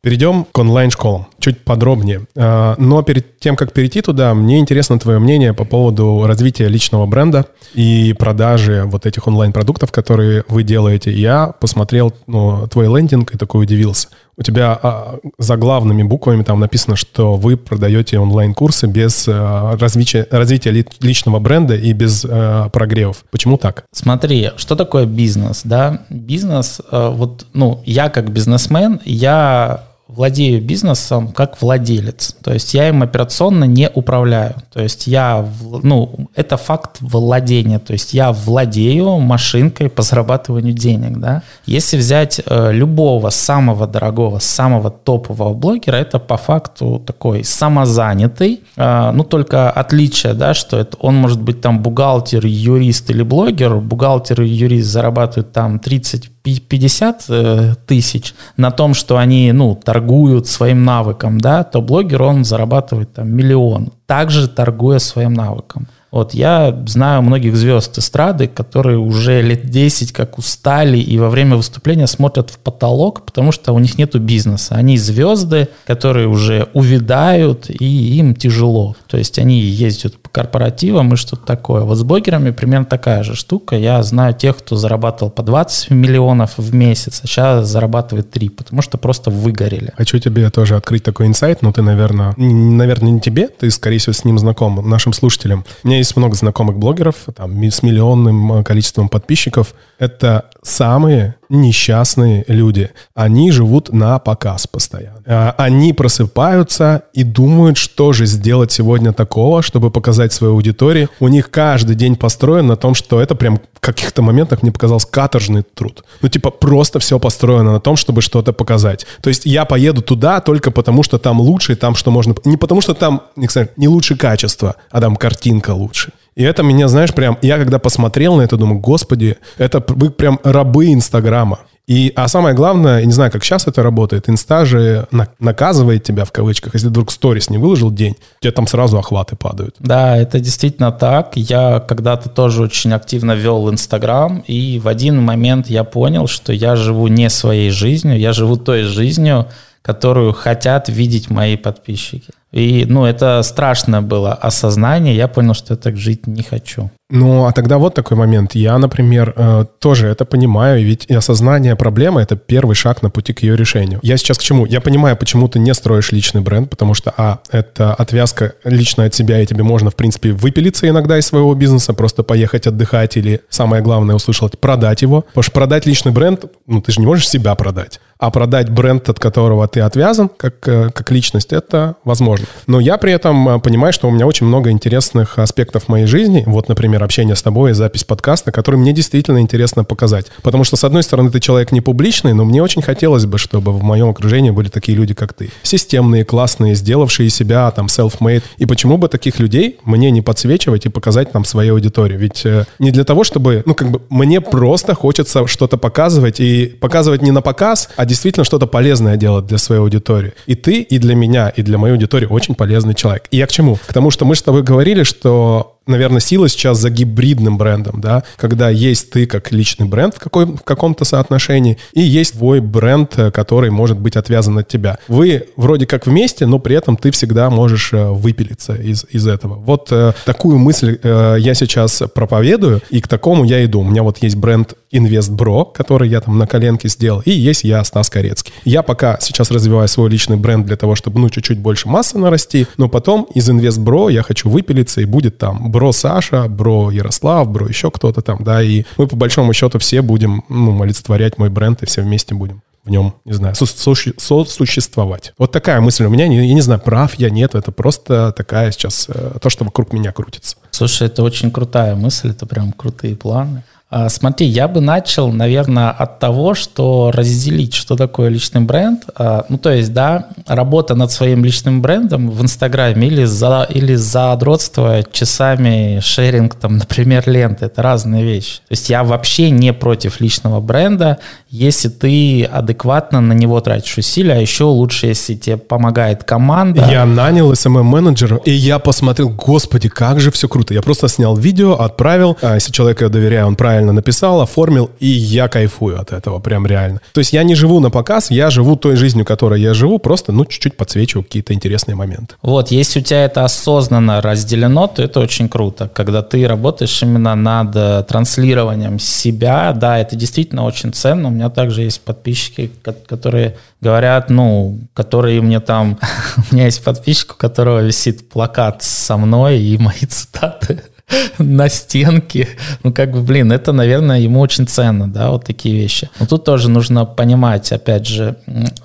Перейдем 0.00 0.44
к 0.44 0.58
онлайн-школам 0.58 1.28
чуть 1.40 1.64
подробнее. 1.64 2.26
А, 2.36 2.74
но 2.78 3.02
перед 3.02 3.38
тем, 3.38 3.56
как 3.56 3.72
перейти 3.72 4.00
туда, 4.02 4.34
мне 4.34 4.58
интересно 4.58 4.98
твое 4.98 5.18
мнение 5.18 5.52
по 5.54 5.64
поводу 5.64 6.24
развития 6.26 6.68
личного 6.68 7.06
бренда 7.06 7.46
и 7.74 8.14
продажи 8.18 8.84
вот 8.86 9.06
этих 9.06 9.26
онлайн-продуктов, 9.26 9.90
которые 9.90 10.44
вы 10.48 10.62
делаете. 10.62 11.12
Я 11.12 11.48
посмотрел 11.48 12.12
ну, 12.26 12.66
твой 12.68 12.86
лендинг 12.86 13.34
и 13.34 13.38
такой 13.38 13.64
удивился. 13.64 14.08
У 14.36 14.42
тебя 14.42 14.78
а, 14.82 15.18
за 15.38 15.56
главными 15.56 16.02
буквами 16.02 16.42
там 16.42 16.60
написано, 16.60 16.96
что 16.96 17.34
вы 17.34 17.56
продаете 17.56 18.18
онлайн-курсы 18.18 18.86
без 18.86 19.26
а, 19.28 19.76
развития, 19.76 20.26
развития 20.30 20.84
личного 21.00 21.38
бренда 21.40 21.74
и 21.74 21.92
без 21.92 22.26
прогревов. 22.72 23.24
Почему 23.30 23.58
так? 23.58 23.84
Смотри, 23.92 24.50
что 24.56 24.76
такое 24.76 25.06
бизнес, 25.06 25.62
да? 25.64 26.02
Бизнес, 26.10 26.80
вот, 26.90 27.46
ну, 27.52 27.82
я 27.84 28.08
как 28.08 28.30
бизнесмен, 28.30 29.00
я 29.04 29.89
владею 30.14 30.62
бизнесом 30.62 31.28
как 31.28 31.60
владелец. 31.62 32.36
То 32.42 32.52
есть 32.52 32.74
я 32.74 32.88
им 32.88 33.02
операционно 33.02 33.64
не 33.64 33.88
управляю. 33.88 34.54
То 34.72 34.82
есть 34.82 35.06
я, 35.06 35.46
ну, 35.82 36.28
это 36.34 36.56
факт 36.56 36.98
владения. 37.00 37.78
То 37.78 37.92
есть 37.92 38.14
я 38.14 38.32
владею 38.32 39.18
машинкой 39.18 39.88
по 39.88 40.02
зарабатыванию 40.02 40.74
денег, 40.74 41.18
да. 41.18 41.42
Если 41.66 41.96
взять 41.96 42.40
э, 42.44 42.72
любого 42.72 43.30
самого 43.30 43.86
дорогого, 43.86 44.38
самого 44.38 44.90
топового 44.90 45.54
блогера, 45.54 45.96
это 45.96 46.18
по 46.18 46.36
факту 46.36 47.02
такой 47.04 47.44
самозанятый. 47.44 48.60
Э, 48.76 49.10
ну, 49.12 49.24
только 49.24 49.70
отличие, 49.70 50.34
да, 50.34 50.54
что 50.54 50.78
это 50.78 50.96
он 50.98 51.16
может 51.16 51.40
быть 51.40 51.60
там 51.60 51.80
бухгалтер, 51.82 52.44
юрист 52.46 53.10
или 53.10 53.22
блогер. 53.22 53.76
Бухгалтер 53.76 54.42
и 54.42 54.48
юрист 54.48 54.88
зарабатывают 54.88 55.52
там 55.52 55.78
30 55.78 56.30
50 56.42 57.24
э, 57.28 57.74
тысяч 57.86 58.34
на 58.56 58.70
том, 58.70 58.94
что 58.94 59.16
они, 59.18 59.52
ну, 59.52 59.74
торгуют 59.74 60.46
своим 60.46 60.84
навыком, 60.84 61.40
да, 61.40 61.64
то 61.64 61.80
блогер, 61.80 62.22
он 62.22 62.44
зарабатывает 62.44 63.12
там 63.12 63.28
миллион, 63.28 63.92
также 64.06 64.48
торгуя 64.48 64.98
своим 64.98 65.34
навыком. 65.34 65.86
Вот 66.10 66.34
я 66.34 66.76
знаю 66.86 67.22
многих 67.22 67.56
звезд 67.56 67.98
эстрады, 67.98 68.48
которые 68.48 68.98
уже 68.98 69.42
лет 69.42 69.70
10 69.70 70.12
как 70.12 70.38
устали 70.38 70.98
и 70.98 71.18
во 71.18 71.30
время 71.30 71.56
выступления 71.56 72.06
смотрят 72.06 72.50
в 72.50 72.58
потолок, 72.58 73.24
потому 73.24 73.52
что 73.52 73.72
у 73.72 73.78
них 73.78 73.96
нету 73.96 74.18
бизнеса. 74.18 74.74
Они 74.74 74.98
звезды, 74.98 75.68
которые 75.86 76.26
уже 76.26 76.68
увядают, 76.72 77.70
и 77.70 78.18
им 78.18 78.34
тяжело. 78.34 78.96
То 79.06 79.16
есть 79.18 79.38
они 79.38 79.60
ездят 79.60 80.16
по 80.16 80.28
корпоративам 80.28 81.14
и 81.14 81.16
что-то 81.16 81.46
такое. 81.46 81.82
Вот 81.82 81.96
с 81.96 82.02
блогерами 82.02 82.50
примерно 82.50 82.86
такая 82.86 83.22
же 83.22 83.36
штука. 83.36 83.76
Я 83.76 84.02
знаю 84.02 84.34
тех, 84.34 84.56
кто 84.56 84.76
зарабатывал 84.76 85.30
по 85.30 85.42
20 85.42 85.90
миллионов 85.90 86.54
в 86.56 86.74
месяц, 86.74 87.20
а 87.22 87.26
сейчас 87.26 87.68
зарабатывает 87.68 88.30
3, 88.30 88.48
потому 88.48 88.82
что 88.82 88.98
просто 88.98 89.30
выгорели. 89.30 89.92
Хочу 89.96 90.18
тебе 90.18 90.50
тоже 90.50 90.76
открыть 90.76 91.04
такой 91.04 91.26
инсайт, 91.26 91.62
но 91.62 91.72
ты, 91.72 91.82
наверное, 91.82 92.34
наверное, 92.36 93.12
не 93.12 93.20
тебе, 93.20 93.46
ты, 93.46 93.70
скорее 93.70 93.98
всего, 93.98 94.12
с 94.12 94.24
ним 94.24 94.38
знаком, 94.38 94.88
нашим 94.88 95.12
слушателям. 95.12 95.64
У 95.84 95.88
есть 96.00 96.16
много 96.16 96.34
знакомых 96.34 96.76
блогеров, 96.76 97.16
там, 97.34 97.62
с 97.64 97.82
миллионным 97.82 98.52
э, 98.52 98.64
количеством 98.64 99.08
подписчиков. 99.08 99.74
Это 99.98 100.50
самые 100.62 101.36
несчастные 101.48 102.44
люди. 102.46 102.90
Они 103.14 103.50
живут 103.50 103.92
на 103.92 104.18
показ 104.18 104.66
постоянно. 104.66 105.22
А, 105.26 105.54
они 105.58 105.92
просыпаются 105.92 107.02
и 107.12 107.24
думают, 107.24 107.76
что 107.76 108.12
же 108.12 108.26
сделать 108.26 108.70
сегодня 108.70 109.12
такого, 109.12 109.62
чтобы 109.62 109.90
показать 109.90 110.32
своей 110.32 110.52
аудитории. 110.52 111.08
У 111.18 111.28
них 111.28 111.50
каждый 111.50 111.96
день 111.96 112.16
построен 112.16 112.66
на 112.66 112.76
том, 112.76 112.94
что 112.94 113.20
это 113.20 113.34
прям 113.34 113.60
в 113.74 113.80
каких-то 113.80 114.22
моментах 114.22 114.62
мне 114.62 114.70
показалось 114.70 115.06
каторжный 115.06 115.62
труд. 115.62 116.04
Ну, 116.20 116.28
типа, 116.28 116.50
просто 116.50 116.98
все 116.98 117.18
построено 117.18 117.72
на 117.72 117.80
том, 117.80 117.96
чтобы 117.96 118.20
что-то 118.20 118.52
показать. 118.52 119.06
То 119.22 119.28
есть 119.28 119.46
я 119.46 119.64
поеду 119.64 120.02
туда 120.02 120.40
только 120.40 120.70
потому, 120.70 121.02
что 121.02 121.18
там 121.18 121.40
лучше, 121.40 121.72
и 121.72 121.76
там 121.76 121.94
что 121.94 122.10
можно... 122.10 122.34
Не 122.44 122.58
потому, 122.58 122.80
что 122.80 122.94
там, 122.94 123.22
не, 123.36 123.48
не 123.76 123.88
лучше 123.88 124.16
качество, 124.16 124.76
а 124.90 125.00
там 125.00 125.16
картинка 125.16 125.70
лучше. 125.70 126.12
И 126.40 126.42
это 126.42 126.62
меня, 126.62 126.88
знаешь, 126.88 127.12
прям, 127.12 127.36
я 127.42 127.58
когда 127.58 127.78
посмотрел 127.78 128.36
на 128.36 128.40
это, 128.40 128.56
думаю, 128.56 128.80
господи, 128.80 129.36
это 129.58 129.84
вы 129.88 130.08
прям 130.08 130.40
рабы 130.42 130.90
Инстаграма. 130.94 131.58
И, 131.86 132.14
а 132.16 132.28
самое 132.28 132.54
главное, 132.54 133.00
я 133.00 133.04
не 133.04 133.12
знаю, 133.12 133.30
как 133.30 133.44
сейчас 133.44 133.66
это 133.66 133.82
работает, 133.82 134.30
инста 134.30 134.64
же 134.64 135.06
на, 135.10 135.28
наказывает 135.38 136.02
тебя 136.02 136.24
в 136.24 136.32
кавычках, 136.32 136.72
если 136.72 136.88
вдруг 136.88 137.10
сторис 137.10 137.50
не 137.50 137.58
выложил 137.58 137.90
день, 137.90 138.16
тебе 138.40 138.52
там 138.52 138.66
сразу 138.66 138.96
охваты 138.96 139.36
падают. 139.36 139.76
Да, 139.80 140.16
это 140.16 140.40
действительно 140.40 140.92
так. 140.92 141.32
Я 141.34 141.78
когда-то 141.78 142.30
тоже 142.30 142.62
очень 142.62 142.94
активно 142.94 143.32
вел 143.32 143.68
Инстаграм, 143.68 144.42
и 144.46 144.78
в 144.78 144.88
один 144.88 145.20
момент 145.20 145.68
я 145.68 145.84
понял, 145.84 146.26
что 146.26 146.54
я 146.54 146.74
живу 146.74 147.08
не 147.08 147.28
своей 147.28 147.70
жизнью, 147.70 148.18
я 148.18 148.32
живу 148.32 148.56
той 148.56 148.84
жизнью, 148.84 149.46
которую 149.82 150.32
хотят 150.32 150.88
видеть 150.88 151.30
мои 151.30 151.56
подписчики. 151.56 152.32
И, 152.52 152.84
ну, 152.88 153.04
это 153.04 153.42
страшное 153.42 154.00
было 154.00 154.34
осознание. 154.34 155.14
Я 155.14 155.28
понял, 155.28 155.54
что 155.54 155.74
я 155.74 155.78
так 155.78 155.96
жить 155.96 156.26
не 156.26 156.42
хочу. 156.42 156.90
Ну, 157.08 157.46
а 157.46 157.52
тогда 157.52 157.78
вот 157.78 157.94
такой 157.94 158.16
момент. 158.16 158.54
Я, 158.54 158.76
например, 158.78 159.32
э, 159.36 159.64
тоже 159.78 160.08
это 160.08 160.24
понимаю, 160.24 160.84
ведь 160.84 161.08
осознание 161.10 161.76
проблемы— 161.76 162.20
это 162.22 162.36
первый 162.36 162.74
шаг 162.74 163.02
на 163.02 163.10
пути 163.10 163.32
к 163.32 163.42
ее 163.42 163.56
решению. 163.56 164.00
Я 164.02 164.16
сейчас 164.16 164.38
к 164.38 164.42
чему? 164.42 164.66
Я 164.66 164.80
понимаю, 164.80 165.16
почему 165.16 165.48
ты 165.48 165.60
не 165.60 165.74
строишь 165.74 166.12
личный 166.12 166.40
бренд, 166.40 166.70
потому 166.70 166.94
что, 166.94 167.12
а, 167.16 167.38
это 167.50 167.94
отвязка 167.94 168.54
лично 168.64 169.04
от 169.04 169.14
себя, 169.14 169.40
и 169.40 169.46
тебе 169.46 169.62
можно, 169.62 169.90
в 169.90 169.96
принципе, 169.96 170.32
выпилиться 170.32 170.88
иногда 170.88 171.18
из 171.18 171.26
своего 171.26 171.54
бизнеса, 171.54 171.94
просто 171.94 172.22
поехать 172.22 172.66
отдыхать 172.66 173.16
или, 173.16 173.42
самое 173.48 173.82
главное, 173.82 174.16
услышал, 174.16 174.48
продать 174.48 175.02
его. 175.02 175.22
Потому 175.22 175.42
что 175.42 175.52
продать 175.52 175.86
личный 175.86 176.12
бренд, 176.12 176.44
ну, 176.66 176.80
ты 176.80 176.92
же 176.92 177.00
не 177.00 177.06
можешь 177.06 177.28
себя 177.28 177.54
продать. 177.54 178.00
А 178.20 178.30
продать 178.30 178.68
бренд, 178.68 179.08
от 179.08 179.18
которого 179.18 179.66
ты 179.66 179.80
отвязан, 179.80 180.28
как, 180.28 180.68
э, 180.68 180.90
как 180.92 181.10
личность, 181.10 181.54
это 181.54 181.94
возможно. 182.04 182.46
Но 182.66 182.78
я 182.78 182.98
при 182.98 183.12
этом 183.12 183.48
э, 183.48 183.58
понимаю, 183.60 183.94
что 183.94 184.08
у 184.08 184.10
меня 184.10 184.26
очень 184.26 184.44
много 184.44 184.70
интересных 184.70 185.38
аспектов 185.38 185.88
моей 185.88 186.04
жизни. 186.04 186.44
Вот, 186.46 186.68
например, 186.68 187.02
общение 187.02 187.34
с 187.34 187.40
тобой, 187.40 187.72
запись 187.72 188.04
подкаста, 188.04 188.52
который 188.52 188.76
мне 188.76 188.92
действительно 188.92 189.40
интересно 189.40 189.84
показать. 189.84 190.26
Потому 190.42 190.64
что, 190.64 190.76
с 190.76 190.84
одной 190.84 191.02
стороны, 191.02 191.30
ты 191.30 191.40
человек 191.40 191.72
не 191.72 191.80
публичный, 191.80 192.34
но 192.34 192.44
мне 192.44 192.62
очень 192.62 192.82
хотелось 192.82 193.24
бы, 193.24 193.38
чтобы 193.38 193.72
в 193.72 193.82
моем 193.82 194.10
окружении 194.10 194.50
были 194.50 194.68
такие 194.68 194.98
люди, 194.98 195.14
как 195.14 195.32
ты. 195.32 195.50
Системные, 195.62 196.26
классные, 196.26 196.74
сделавшие 196.74 197.30
себя, 197.30 197.70
там, 197.70 197.86
self-made. 197.86 198.42
И 198.58 198.66
почему 198.66 198.98
бы 198.98 199.08
таких 199.08 199.38
людей 199.38 199.78
мне 199.84 200.10
не 200.10 200.20
подсвечивать 200.20 200.84
и 200.84 200.90
показать 200.90 201.32
нам 201.32 201.46
своей 201.46 201.70
аудитории? 201.70 202.18
Ведь 202.18 202.44
э, 202.44 202.66
не 202.78 202.90
для 202.90 203.04
того, 203.04 203.24
чтобы, 203.24 203.62
ну, 203.64 203.74
как 203.74 203.90
бы, 203.90 204.02
мне 204.10 204.42
просто 204.42 204.94
хочется 204.94 205.46
что-то 205.46 205.78
показывать. 205.78 206.38
И 206.38 206.66
показывать 206.66 207.22
не 207.22 207.30
на 207.30 207.40
показ, 207.40 207.88
а 207.96 208.09
действительно 208.10 208.44
что-то 208.44 208.66
полезное 208.66 209.16
делать 209.16 209.46
для 209.46 209.56
своей 209.58 209.80
аудитории. 209.80 210.32
И 210.46 210.56
ты, 210.56 210.82
и 210.82 210.98
для 210.98 211.14
меня, 211.14 211.48
и 211.48 211.62
для 211.62 211.78
моей 211.78 211.94
аудитории 211.94 212.26
очень 212.26 212.56
полезный 212.56 212.94
человек. 212.94 213.28
И 213.30 213.36
я 213.36 213.46
к 213.46 213.52
чему? 213.52 213.76
К 213.76 213.92
тому, 213.92 214.10
что 214.10 214.24
мы 214.24 214.34
с 214.34 214.42
тобой 214.42 214.64
говорили, 214.64 215.04
что 215.04 215.78
наверное, 215.90 216.20
сила 216.20 216.48
сейчас 216.48 216.78
за 216.78 216.90
гибридным 216.90 217.58
брендом, 217.58 218.00
да, 218.00 218.24
когда 218.36 218.70
есть 218.70 219.10
ты 219.10 219.26
как 219.26 219.52
личный 219.52 219.86
бренд 219.86 220.14
в, 220.14 220.18
какой, 220.18 220.46
в 220.46 220.62
каком-то 220.62 221.04
соотношении, 221.04 221.78
и 221.92 222.00
есть 222.00 222.34
твой 222.34 222.60
бренд, 222.60 223.18
э, 223.18 223.30
который 223.30 223.70
может 223.70 223.98
быть 223.98 224.16
отвязан 224.16 224.58
от 224.58 224.68
тебя. 224.68 224.98
Вы 225.08 225.48
вроде 225.56 225.86
как 225.86 226.06
вместе, 226.06 226.46
но 226.46 226.58
при 226.58 226.76
этом 226.76 226.96
ты 226.96 227.10
всегда 227.10 227.50
можешь 227.50 227.92
э, 227.92 228.08
выпилиться 228.10 228.74
из, 228.74 229.04
из 229.10 229.26
этого. 229.26 229.54
Вот 229.54 229.88
э, 229.90 230.12
такую 230.24 230.58
мысль 230.58 230.98
э, 231.02 231.36
я 231.38 231.54
сейчас 231.54 232.02
проповедую, 232.14 232.80
и 232.90 233.00
к 233.00 233.08
такому 233.08 233.44
я 233.44 233.64
иду. 233.64 233.80
У 233.80 233.84
меня 233.84 234.02
вот 234.02 234.18
есть 234.22 234.36
бренд 234.36 234.74
InvestBro, 234.92 235.72
который 235.72 236.08
я 236.08 236.20
там 236.20 236.38
на 236.38 236.46
коленке 236.46 236.88
сделал, 236.88 237.22
и 237.24 237.30
есть 237.30 237.64
я, 237.64 237.82
Стас 237.84 238.10
Корецкий. 238.10 238.52
Я 238.64 238.82
пока 238.82 239.18
сейчас 239.20 239.50
развиваю 239.50 239.88
свой 239.88 240.10
личный 240.10 240.36
бренд 240.36 240.66
для 240.66 240.76
того, 240.76 240.94
чтобы, 240.94 241.20
ну, 241.20 241.28
чуть-чуть 241.30 241.58
больше 241.58 241.88
массы 241.88 242.18
нарасти, 242.18 242.66
но 242.76 242.88
потом 242.88 243.26
из 243.34 243.48
InvestBro 243.48 244.12
я 244.12 244.22
хочу 244.22 244.48
выпилиться, 244.48 245.00
и 245.00 245.04
будет 245.04 245.38
там 245.38 245.70
бро 245.80 245.92
Саша, 245.92 246.46
бро 246.46 246.90
Ярослав, 246.90 247.48
бро 247.48 247.66
еще 247.66 247.90
кто-то 247.90 248.20
там, 248.20 248.44
да, 248.44 248.62
и 248.62 248.84
мы 248.98 249.06
по 249.06 249.16
большому 249.16 249.54
счету 249.54 249.78
все 249.78 250.02
будем, 250.02 250.44
ну, 250.50 250.82
олицетворять 250.82 251.38
мой 251.38 251.48
бренд, 251.48 251.82
и 251.82 251.86
все 251.86 252.02
вместе 252.02 252.34
будем 252.34 252.60
в 252.84 252.90
нем, 252.90 253.14
не 253.24 253.32
знаю, 253.32 253.54
сосуществовать. 253.54 255.32
Вот 255.38 255.52
такая 255.52 255.80
мысль 255.80 256.04
у 256.04 256.10
меня. 256.10 256.26
Я 256.26 256.54
не 256.54 256.60
знаю, 256.60 256.80
прав 256.80 257.14
я, 257.14 257.30
нет. 257.30 257.54
Это 257.54 257.72
просто 257.72 258.32
такая 258.32 258.72
сейчас, 258.72 259.06
э, 259.08 259.38
то, 259.40 259.48
что 259.48 259.64
вокруг 259.64 259.94
меня 259.94 260.12
крутится. 260.12 260.56
Слушай, 260.70 261.06
это 261.06 261.22
очень 261.22 261.50
крутая 261.50 261.94
мысль, 261.94 262.30
это 262.30 262.46
прям 262.46 262.72
крутые 262.72 263.16
планы. 263.16 263.62
А, 263.90 264.08
смотри, 264.08 264.46
я 264.46 264.68
бы 264.68 264.80
начал, 264.80 265.32
наверное, 265.32 265.90
от 265.90 266.20
того, 266.20 266.54
что 266.54 267.10
разделить, 267.12 267.74
что 267.74 267.96
такое 267.96 268.28
личный 268.28 268.60
бренд. 268.60 269.02
А, 269.16 269.44
ну, 269.48 269.58
то 269.58 269.72
есть, 269.72 269.92
да, 269.92 270.28
работа 270.46 270.94
над 270.94 271.10
своим 271.10 271.44
личным 271.44 271.82
брендом 271.82 272.30
в 272.30 272.40
Инстаграме 272.40 273.08
или 273.08 273.24
за, 273.24 273.66
или 273.68 273.96
задротство 273.96 275.02
часами 275.10 275.98
шеринг, 276.00 276.54
там, 276.54 276.76
например, 276.78 277.24
ленты. 277.28 277.66
Это 277.66 277.82
разные 277.82 278.22
вещи. 278.22 278.58
То 278.58 278.72
есть 278.72 278.88
я 278.90 279.02
вообще 279.02 279.50
не 279.50 279.72
против 279.72 280.20
личного 280.20 280.60
бренда, 280.60 281.18
если 281.48 281.88
ты 281.88 282.44
адекватно 282.44 283.20
на 283.20 283.32
него 283.32 283.60
тратишь 283.60 283.98
усилия, 283.98 284.34
а 284.34 284.38
еще 284.38 284.64
лучше, 284.64 285.08
если 285.08 285.34
тебе 285.34 285.56
помогает 285.56 286.22
команда. 286.22 286.86
Я 286.88 287.04
нанял 287.06 287.52
SMM-менеджера, 287.52 288.40
и 288.44 288.52
я 288.52 288.78
посмотрел, 288.78 289.30
господи, 289.30 289.88
как 289.88 290.20
же 290.20 290.30
все 290.30 290.48
круто. 290.48 290.74
Я 290.74 290.80
просто 290.80 291.08
снял 291.08 291.36
видео, 291.36 291.72
отправил. 291.72 292.38
А 292.40 292.54
если 292.54 292.70
человеку 292.70 293.02
я 293.02 293.08
доверяю, 293.08 293.48
он 293.48 293.56
правильно 293.56 293.79
правильно 293.80 293.92
написал, 293.92 294.40
оформил, 294.40 294.90
и 295.00 295.06
я 295.06 295.48
кайфую 295.48 296.00
от 296.00 296.12
этого, 296.12 296.40
прям 296.40 296.66
реально. 296.66 297.00
То 297.14 297.20
есть 297.20 297.32
я 297.32 297.44
не 297.44 297.54
живу 297.54 297.80
на 297.80 297.90
показ, 297.90 298.30
я 298.30 298.50
живу 298.50 298.76
той 298.76 298.96
жизнью, 298.96 299.24
которой 299.24 299.62
я 299.62 299.74
живу, 299.74 299.98
просто, 299.98 300.32
ну, 300.32 300.44
чуть-чуть 300.44 300.76
подсвечиваю 300.76 301.24
какие-то 301.24 301.54
интересные 301.54 301.94
моменты. 301.94 302.34
Вот, 302.42 302.70
если 302.70 303.00
у 303.00 303.02
тебя 303.02 303.24
это 303.24 303.44
осознанно 303.44 304.20
разделено, 304.20 304.86
то 304.86 305.02
это 305.02 305.20
очень 305.20 305.48
круто. 305.48 305.88
Когда 305.94 306.22
ты 306.22 306.46
работаешь 306.46 307.02
именно 307.02 307.34
над 307.34 307.76
э, 307.76 308.04
транслированием 308.06 308.98
себя, 308.98 309.72
да, 309.72 309.98
это 309.98 310.14
действительно 310.16 310.64
очень 310.64 310.92
ценно. 310.92 311.28
У 311.28 311.30
меня 311.30 311.48
также 311.48 311.82
есть 311.82 312.00
подписчики, 312.00 312.70
которые 313.06 313.54
говорят, 313.80 314.30
ну, 314.30 314.78
которые 314.94 315.40
мне 315.40 315.60
там... 315.60 315.98
У 316.50 316.54
меня 316.54 316.66
есть 316.66 316.84
подписчик, 316.84 317.32
у 317.32 317.36
которого 317.36 317.80
висит 317.80 318.28
плакат 318.28 318.82
со 318.82 319.16
мной 319.16 319.58
и 319.58 319.78
мои 319.78 320.06
цитаты. 320.08 320.82
на 321.38 321.68
стенке. 321.68 322.48
Ну, 322.82 322.92
как 322.92 323.12
бы, 323.12 323.20
блин, 323.20 323.52
это, 323.52 323.72
наверное, 323.72 324.20
ему 324.20 324.40
очень 324.40 324.66
ценно, 324.66 325.08
да, 325.08 325.30
вот 325.30 325.44
такие 325.44 325.74
вещи. 325.74 326.08
Но 326.18 326.26
тут 326.26 326.44
тоже 326.44 326.70
нужно 326.70 327.04
понимать, 327.04 327.72
опять 327.72 328.06
же, 328.06 328.36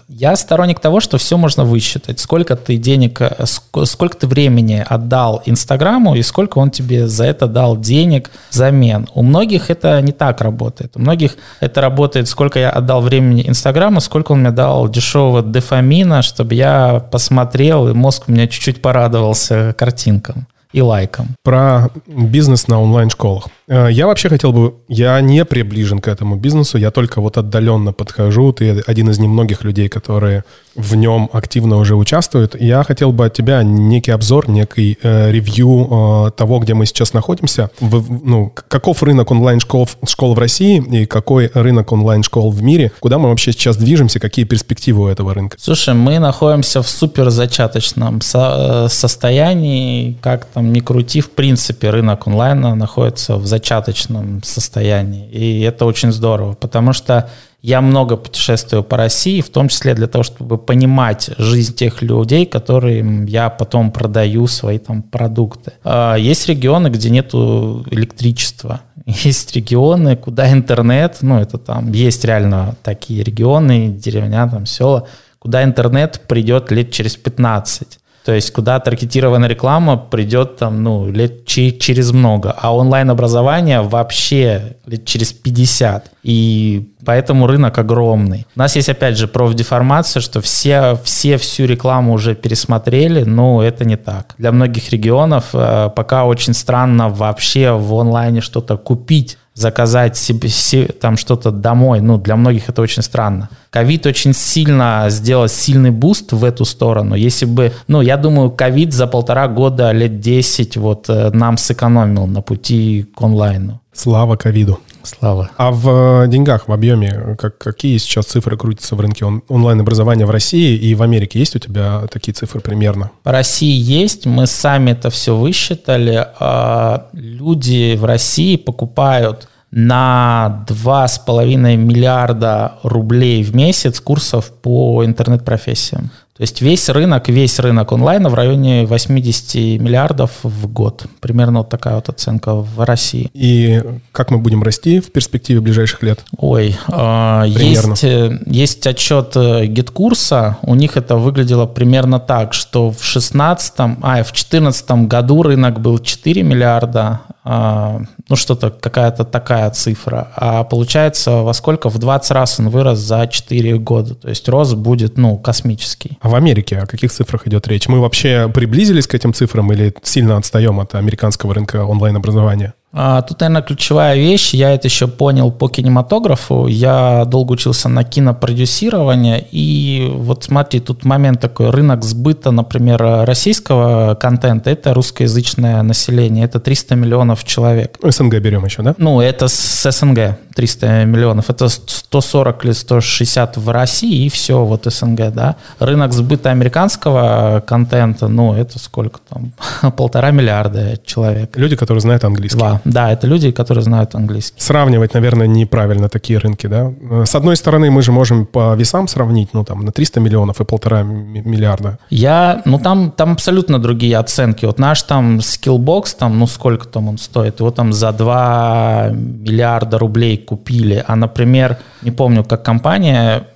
я 0.08 0.36
сторонник 0.36 0.80
того, 0.80 1.02
что 1.02 1.18
все 1.18 1.38
можно 1.38 1.66
высчитать. 1.66 2.20
Сколько 2.20 2.56
ты 2.56 2.78
денег, 2.78 3.20
э, 3.22 3.46
сколько 3.84 4.18
ты 4.18 4.28
времени 4.28 4.84
отдал 4.88 5.42
Инстаграму 5.46 6.16
и 6.16 6.22
сколько 6.22 6.58
он 6.60 6.72
тебе 6.72 7.08
за 7.08 7.26
это 7.26 7.48
дал 7.48 7.78
денег 7.78 8.32
взамен. 8.50 9.10
У 9.14 9.24
многих 9.24 9.70
это 9.70 10.02
не 10.02 10.14
так 10.14 10.42
работает. 10.42 10.94
У 10.96 11.00
многих 11.00 11.36
это 11.60 11.82
работает, 11.82 12.30
сколько 12.30 12.60
я 12.60 12.70
отдал 12.70 13.02
времени 13.02 13.44
Инстаграму, 13.48 14.00
сколько 14.00 14.32
он 14.32 14.40
мне 14.40 14.52
дал 14.52 14.88
дешевого 14.88 15.42
дофамина, 15.42 16.22
чтобы 16.22 16.56
я 16.56 17.06
посмотрел, 17.12 17.90
и 17.90 17.94
мозг 17.94 18.24
у 18.28 18.32
меня 18.32 18.48
чуть-чуть 18.48 18.82
порадовался 18.82 19.76
картинкам 19.78 20.48
и 20.76 20.82
лайком. 20.82 21.28
Про 21.44 21.90
бизнес 22.06 22.68
на 22.68 22.82
онлайн-школах. 22.82 23.48
Э, 23.70 23.88
я 23.90 24.08
вообще 24.08 24.28
хотел 24.28 24.52
бы, 24.52 24.74
я 24.90 25.22
не 25.22 25.46
приближен 25.46 26.00
к 26.00 26.10
этому 26.10 26.36
бизнесу, 26.36 26.78
я 26.78 26.92
только 26.92 27.22
вот 27.22 27.38
отдаленно 27.38 27.94
подхожу, 27.94 28.52
ты 28.52 28.84
один 28.86 29.10
из 29.10 29.18
немногих 29.18 29.64
людей, 29.64 29.88
которые 29.88 30.44
в 30.76 30.96
нем 30.96 31.30
активно 31.32 31.78
уже 31.78 31.96
участвуют. 31.96 32.60
Я 32.60 32.84
хотел 32.84 33.12
бы 33.12 33.26
от 33.26 33.34
тебя 33.34 33.64
некий 33.64 34.12
обзор, 34.12 34.50
некий 34.50 34.98
э, 35.02 35.32
ревью 35.32 35.88
э, 36.28 36.32
того, 36.32 36.60
где 36.60 36.74
мы 36.74 36.86
сейчас 36.86 37.14
находимся. 37.14 37.70
В, 37.80 38.26
ну, 38.26 38.52
каков 38.68 39.02
рынок 39.04 39.32
онлайн-школ 39.32 39.88
школ 40.08 40.34
в 40.34 40.40
России 40.40 40.84
и 40.92 41.06
какой 41.06 41.50
рынок 41.54 41.92
онлайн-школ 41.92 42.52
в 42.52 42.62
мире? 42.62 42.92
Куда 43.00 43.18
мы 43.18 43.30
вообще 43.30 43.52
сейчас 43.52 43.78
движемся? 43.78 44.20
Какие 44.20 44.46
перспективы 44.46 45.04
у 45.04 45.08
этого 45.08 45.34
рынка? 45.34 45.58
Слушай, 45.60 45.94
мы 45.94 46.20
находимся 46.20 46.82
в 46.82 46.90
супер 46.90 47.30
зачаточном 47.30 48.22
со- 48.22 48.86
э, 48.86 48.90
состоянии. 48.90 50.18
Как 50.22 50.46
там 50.46 50.74
ни 50.74 50.80
крути, 50.80 51.22
в 51.22 51.32
принципе, 51.32 51.90
рынок 51.90 52.28
онлайна 52.28 52.76
находится 52.76 53.38
в 53.38 53.46
зачаточном 53.46 54.44
состоянии. 54.44 55.30
И 55.30 55.62
это 55.62 55.86
очень 55.86 56.12
здорово, 56.12 56.54
потому 56.54 56.94
что 56.94 57.30
я 57.66 57.82
много 57.82 58.16
путешествую 58.16 58.84
по 58.84 58.96
России, 58.96 59.42
в 59.42 59.50
том 59.50 59.70
числе 59.70 59.96
для 59.96 60.06
того, 60.06 60.24
чтобы 60.24 60.60
понимать 60.60 61.32
жизнь 61.40 61.74
тех 61.74 62.04
людей, 62.04 62.46
которым 62.46 63.26
я 63.26 63.50
потом 63.50 63.92
продаю 63.92 64.46
свои 64.46 64.78
там 64.78 65.02
продукты. 65.02 65.74
А, 65.84 66.14
есть 66.14 66.48
регионы, 66.48 66.90
где 66.90 67.10
нету 67.10 67.84
электричества. 67.90 68.82
Есть 69.06 69.56
регионы, 69.56 70.16
куда 70.16 70.52
интернет, 70.52 71.18
ну 71.22 71.40
это 71.40 71.58
там, 71.58 71.92
есть 71.92 72.24
реально 72.26 72.76
такие 72.84 73.24
регионы, 73.24 73.90
деревня, 73.90 74.48
там 74.48 74.66
села, 74.66 75.08
куда 75.40 75.64
интернет 75.64 76.22
придет 76.28 76.72
лет 76.72 76.92
через 76.92 77.16
15. 77.16 78.00
То 78.26 78.34
есть 78.34 78.52
куда 78.52 78.80
таргетированная 78.80 79.48
реклама 79.48 79.98
придет 79.98 80.58
там, 80.58 80.82
ну, 80.82 81.12
лет 81.12 81.46
через 81.46 82.12
много, 82.12 82.56
а 82.60 82.76
онлайн-образование 82.76 83.82
вообще 83.82 84.78
лет 84.88 85.06
через 85.06 85.32
50. 85.32 86.12
И 86.24 86.90
поэтому 87.06 87.46
рынок 87.46 87.78
огромный. 87.78 88.48
У 88.56 88.60
нас 88.60 88.76
есть, 88.76 88.90
опять 88.90 89.16
же, 89.16 89.28
профдеформация, 89.28 90.22
что 90.22 90.42
все, 90.42 90.98
все 91.04 91.38
всю 91.38 91.66
рекламу 91.66 92.14
уже 92.14 92.34
пересмотрели, 92.34 93.24
но 93.24 93.62
это 93.62 93.86
не 93.86 93.96
так. 93.96 94.34
Для 94.40 94.52
многих 94.52 94.90
регионов 94.90 95.50
э, 95.54 95.92
пока 95.96 96.26
очень 96.26 96.56
странно 96.56 97.10
вообще 97.10 97.74
в 97.74 97.94
онлайне 97.94 98.42
что-то 98.42 98.76
купить 98.78 99.38
заказать 99.56 100.18
себе, 100.18 100.50
себе 100.50 100.88
там 100.88 101.18
что-то 101.18 101.50
домой. 101.50 102.02
Ну, 102.02 102.18
для 102.18 102.36
многих 102.36 102.70
это 102.70 102.82
очень 102.82 103.02
странно. 103.02 103.50
Ковид 103.70 104.06
очень 104.06 104.34
сильно 104.34 105.06
сделал 105.10 105.48
сильный 105.48 105.92
boost 105.92 106.34
в 106.34 106.44
эту 106.44 106.66
сторону. 106.66 107.16
Если 107.16 107.46
бы, 107.46 107.72
ну, 107.88 108.02
я 108.02 108.18
думаю, 108.18 108.52
ковид 108.52 108.94
за 108.94 109.08
полтора 109.08 109.48
года, 109.48 109.92
лет 109.94 110.20
10 110.20 110.78
вот 110.78 111.10
э, 111.10 111.32
нам 111.32 111.58
сэкономил 111.58 112.28
на 112.28 112.42
пути 112.42 113.06
к 113.16 113.22
онлайну. 113.22 113.80
Слава 113.94 114.36
ковиду. 114.36 114.80
Слава. 115.06 115.50
А 115.58 115.72
в 115.72 116.24
э, 116.24 116.28
деньгах, 116.28 116.68
в 116.68 116.72
объеме, 116.72 117.36
как, 117.38 117.58
какие 117.58 117.98
сейчас 117.98 118.26
цифры 118.26 118.58
крутятся 118.58 118.96
в 118.96 119.00
рынке 119.00 119.26
он, 119.26 119.44
онлайн-образования 119.48 120.26
в 120.26 120.32
России 120.32 120.78
и 120.78 120.96
в 120.96 121.04
Америке? 121.04 121.40
Есть 121.40 121.56
у 121.56 121.60
тебя 121.60 122.04
такие 122.12 122.34
цифры 122.34 122.60
примерно? 122.60 123.12
По 123.24 123.32
России 123.32 123.76
есть, 123.76 124.26
мы 124.26 124.48
сами 124.48 124.92
это 124.92 125.10
все 125.10 125.36
высчитали. 125.36 126.28
А, 126.40 127.10
люди 127.14 127.96
в 127.96 128.06
России 128.06 128.56
покупают 128.56 129.48
на 129.72 130.66
2,5 130.70 131.76
миллиарда 131.76 132.76
рублей 132.84 133.44
в 133.44 133.54
месяц 133.54 134.00
курсов 134.00 134.52
по 134.62 135.04
интернет-профессиям. 135.04 136.12
То 136.38 136.42
есть 136.42 136.62
весь 136.62 136.90
рынок, 136.90 137.30
весь 137.30 137.60
рынок 137.60 137.94
онлайна 137.94 138.28
в 138.28 138.34
районе 138.34 138.86
80 138.86 139.80
миллиардов 139.80 140.32
в 140.44 140.68
год. 140.68 141.06
Примерно 141.22 141.60
вот 141.60 141.70
такая 141.70 141.96
вот 141.96 142.10
оценка 142.10 142.56
в 142.56 142.84
России. 142.84 143.30
И 143.34 143.82
как 144.12 144.32
мы 144.32 144.40
будем 144.40 144.62
расти 144.62 145.00
в 145.00 145.14
перспективе 145.14 145.62
ближайших 145.62 146.04
лет? 146.04 146.26
Ой, 146.38 146.76
э, 146.92 147.44
есть, 147.48 148.04
э, 148.04 148.38
есть 148.48 148.86
отчет 148.86 149.32
э, 149.38 149.66
GetCourse 149.68 150.41
а. 150.41 150.58
У 150.62 150.76
них 150.76 150.98
это 150.98 151.16
выглядело 151.16 151.68
примерно 151.68 152.20
так, 152.20 152.54
что 152.54 152.92
в 152.92 153.02
16 153.02 153.74
а, 154.02 154.22
в 154.22 154.34
14 154.34 155.08
году 155.08 155.42
рынок 155.42 155.80
был 155.80 156.00
4 156.00 156.44
миллиарда, 156.44 157.22
а, 157.30 157.35
ну 157.46 158.36
что-то, 158.36 158.72
какая-то 158.72 159.24
такая 159.24 159.70
цифра. 159.70 160.32
А 160.36 160.64
получается, 160.64 161.44
во 161.44 161.54
сколько? 161.54 161.90
В 161.90 162.00
20 162.00 162.32
раз 162.32 162.60
он 162.60 162.70
вырос 162.70 162.98
за 163.00 163.28
4 163.28 163.78
года. 163.78 164.16
То 164.16 164.30
есть 164.30 164.50
рост 164.50 164.76
будет, 164.76 165.18
ну, 165.18 165.38
космический. 165.38 166.18
А 166.22 166.30
в 166.30 166.36
Америке 166.36 166.80
о 166.80 166.88
каких 166.88 167.12
цифрах 167.12 167.48
идет 167.48 167.68
речь? 167.68 167.88
Мы 167.88 168.00
вообще 168.00 168.50
приблизились 168.52 169.06
к 169.06 169.14
этим 169.14 169.34
цифрам 169.34 169.72
или 169.72 169.94
сильно 170.02 170.38
отстаем 170.38 170.80
от 170.80 170.96
американского 170.96 171.54
рынка 171.54 171.86
онлайн-образования? 171.86 172.74
А, 172.98 173.22
тут, 173.24 173.42
наверное, 173.42 173.62
ключевая 173.62 174.16
вещь, 174.16 174.54
я 174.54 174.72
это 174.74 174.88
еще 174.88 175.08
понял 175.08 175.52
по 175.52 175.68
кинематографу, 175.68 176.68
я 176.68 177.26
долго 177.26 177.52
учился 177.52 177.90
на 177.90 178.06
кинопродюсирование, 178.06 179.46
и 179.52 180.10
вот 180.16 180.46
смотри, 180.46 180.80
тут 180.80 181.04
момент 181.04 181.42
такой, 181.42 181.72
рынок 181.72 182.06
сбыта, 182.06 182.52
например, 182.52 183.26
российского 183.26 184.16
контента, 184.16 184.70
это 184.70 184.94
русскоязычное 184.94 185.82
население, 185.84 186.46
это 186.46 186.62
300 186.62 186.96
миллионов 186.96 187.44
человек. 187.44 187.98
СНГ 188.02 188.40
берем 188.40 188.64
еще, 188.64 188.82
да? 188.82 188.96
Ну, 188.98 189.20
это 189.20 189.50
с 189.50 189.92
СНГ 189.92 190.38
300 190.56 191.04
миллионов, 191.04 191.50
это 191.50 191.68
140 191.68 192.64
или 192.64 192.72
160 192.72 193.58
в 193.58 193.70
России, 193.72 194.26
и 194.26 194.30
все, 194.30 194.64
вот 194.64 194.86
СНГ, 194.86 195.34
да. 195.34 195.58
Рынок 195.80 196.14
сбыта 196.14 196.52
американского 196.52 197.62
контента, 197.68 198.30
ну, 198.30 198.54
это 198.54 198.80
сколько 198.80 199.20
там, 199.28 199.52
полтора 199.98 200.32
миллиарда 200.32 200.98
человек. 201.06 201.58
Люди, 201.58 201.76
которые 201.76 202.00
знают 202.00 202.24
английский. 202.24 202.58
Два. 202.58 202.82
Да, 202.86 203.12
это 203.12 203.28
люди, 203.28 203.52
которые 203.52 203.84
знают 203.84 204.16
английский. 204.16 204.62
Сравнивать, 204.62 205.14
наверное, 205.16 205.48
неправильно 205.48 206.08
такие 206.08 206.40
рынки, 206.40 206.68
да? 206.68 206.94
С 207.26 207.36
одной 207.36 207.56
стороны, 207.56 207.90
мы 207.90 208.02
же 208.02 208.12
можем 208.12 208.46
по 208.46 208.76
весам 208.76 209.08
сравнить, 209.08 209.50
ну, 209.54 209.64
там, 209.64 209.84
на 209.84 209.92
300 209.92 210.20
миллионов 210.20 210.62
и 210.62 210.66
полтора 210.66 211.02
миллиарда. 211.04 211.98
Я, 212.12 212.62
ну, 212.66 212.80
там, 212.80 213.12
там 213.12 213.34
абсолютно 213.34 213.80
другие 213.80 214.18
оценки. 214.18 214.66
Вот 214.66 214.80
наш 214.80 215.02
там 215.04 215.40
Skillbox, 215.40 216.16
там, 216.20 216.38
ну, 216.40 216.48
сколько 216.48 216.88
там 216.88 217.10
он 217.10 217.18
стоит? 217.18 217.60
Его 217.60 217.72
там 217.72 217.92
за 217.92 218.12
2 218.12 219.10
миллиарда 219.14 219.98
рублей 219.98 220.38
купили. 220.38 221.04
А, 221.08 221.16
например, 221.16 221.78
не 222.04 222.12
помню, 222.12 222.44
как 222.44 222.64
компания, 222.64 223.48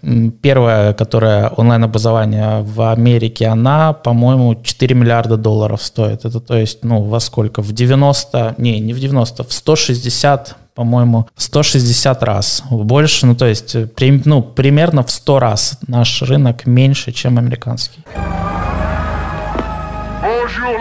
первая, 0.41 0.93
которая 0.93 1.49
онлайн-образование 1.49 2.61
в 2.63 2.91
Америке, 2.91 3.45
она, 3.45 3.93
по-моему, 3.93 4.55
4 4.55 4.95
миллиарда 4.95 5.37
долларов 5.37 5.83
стоит. 5.83 6.25
Это, 6.25 6.39
то 6.39 6.57
есть, 6.57 6.83
ну, 6.83 7.03
во 7.03 7.19
сколько? 7.19 7.61
В 7.61 7.71
90, 7.71 8.55
не, 8.57 8.79
не 8.79 8.93
в 8.93 8.99
90, 8.99 9.18
90, 9.19 9.43
в 9.43 9.53
160 9.53 10.55
по-моему, 10.75 11.27
в 11.35 11.41
160 11.41 12.23
раз 12.23 12.63
больше, 12.69 13.25
ну 13.25 13.35
то 13.35 13.45
есть 13.45 13.75
ну, 14.25 14.41
примерно 14.41 15.03
в 15.03 15.11
100 15.11 15.39
раз 15.39 15.77
наш 15.87 16.21
рынок 16.21 16.65
меньше, 16.65 17.11
чем 17.11 17.37
американский. 17.37 17.99
Bonjour, 20.23 20.79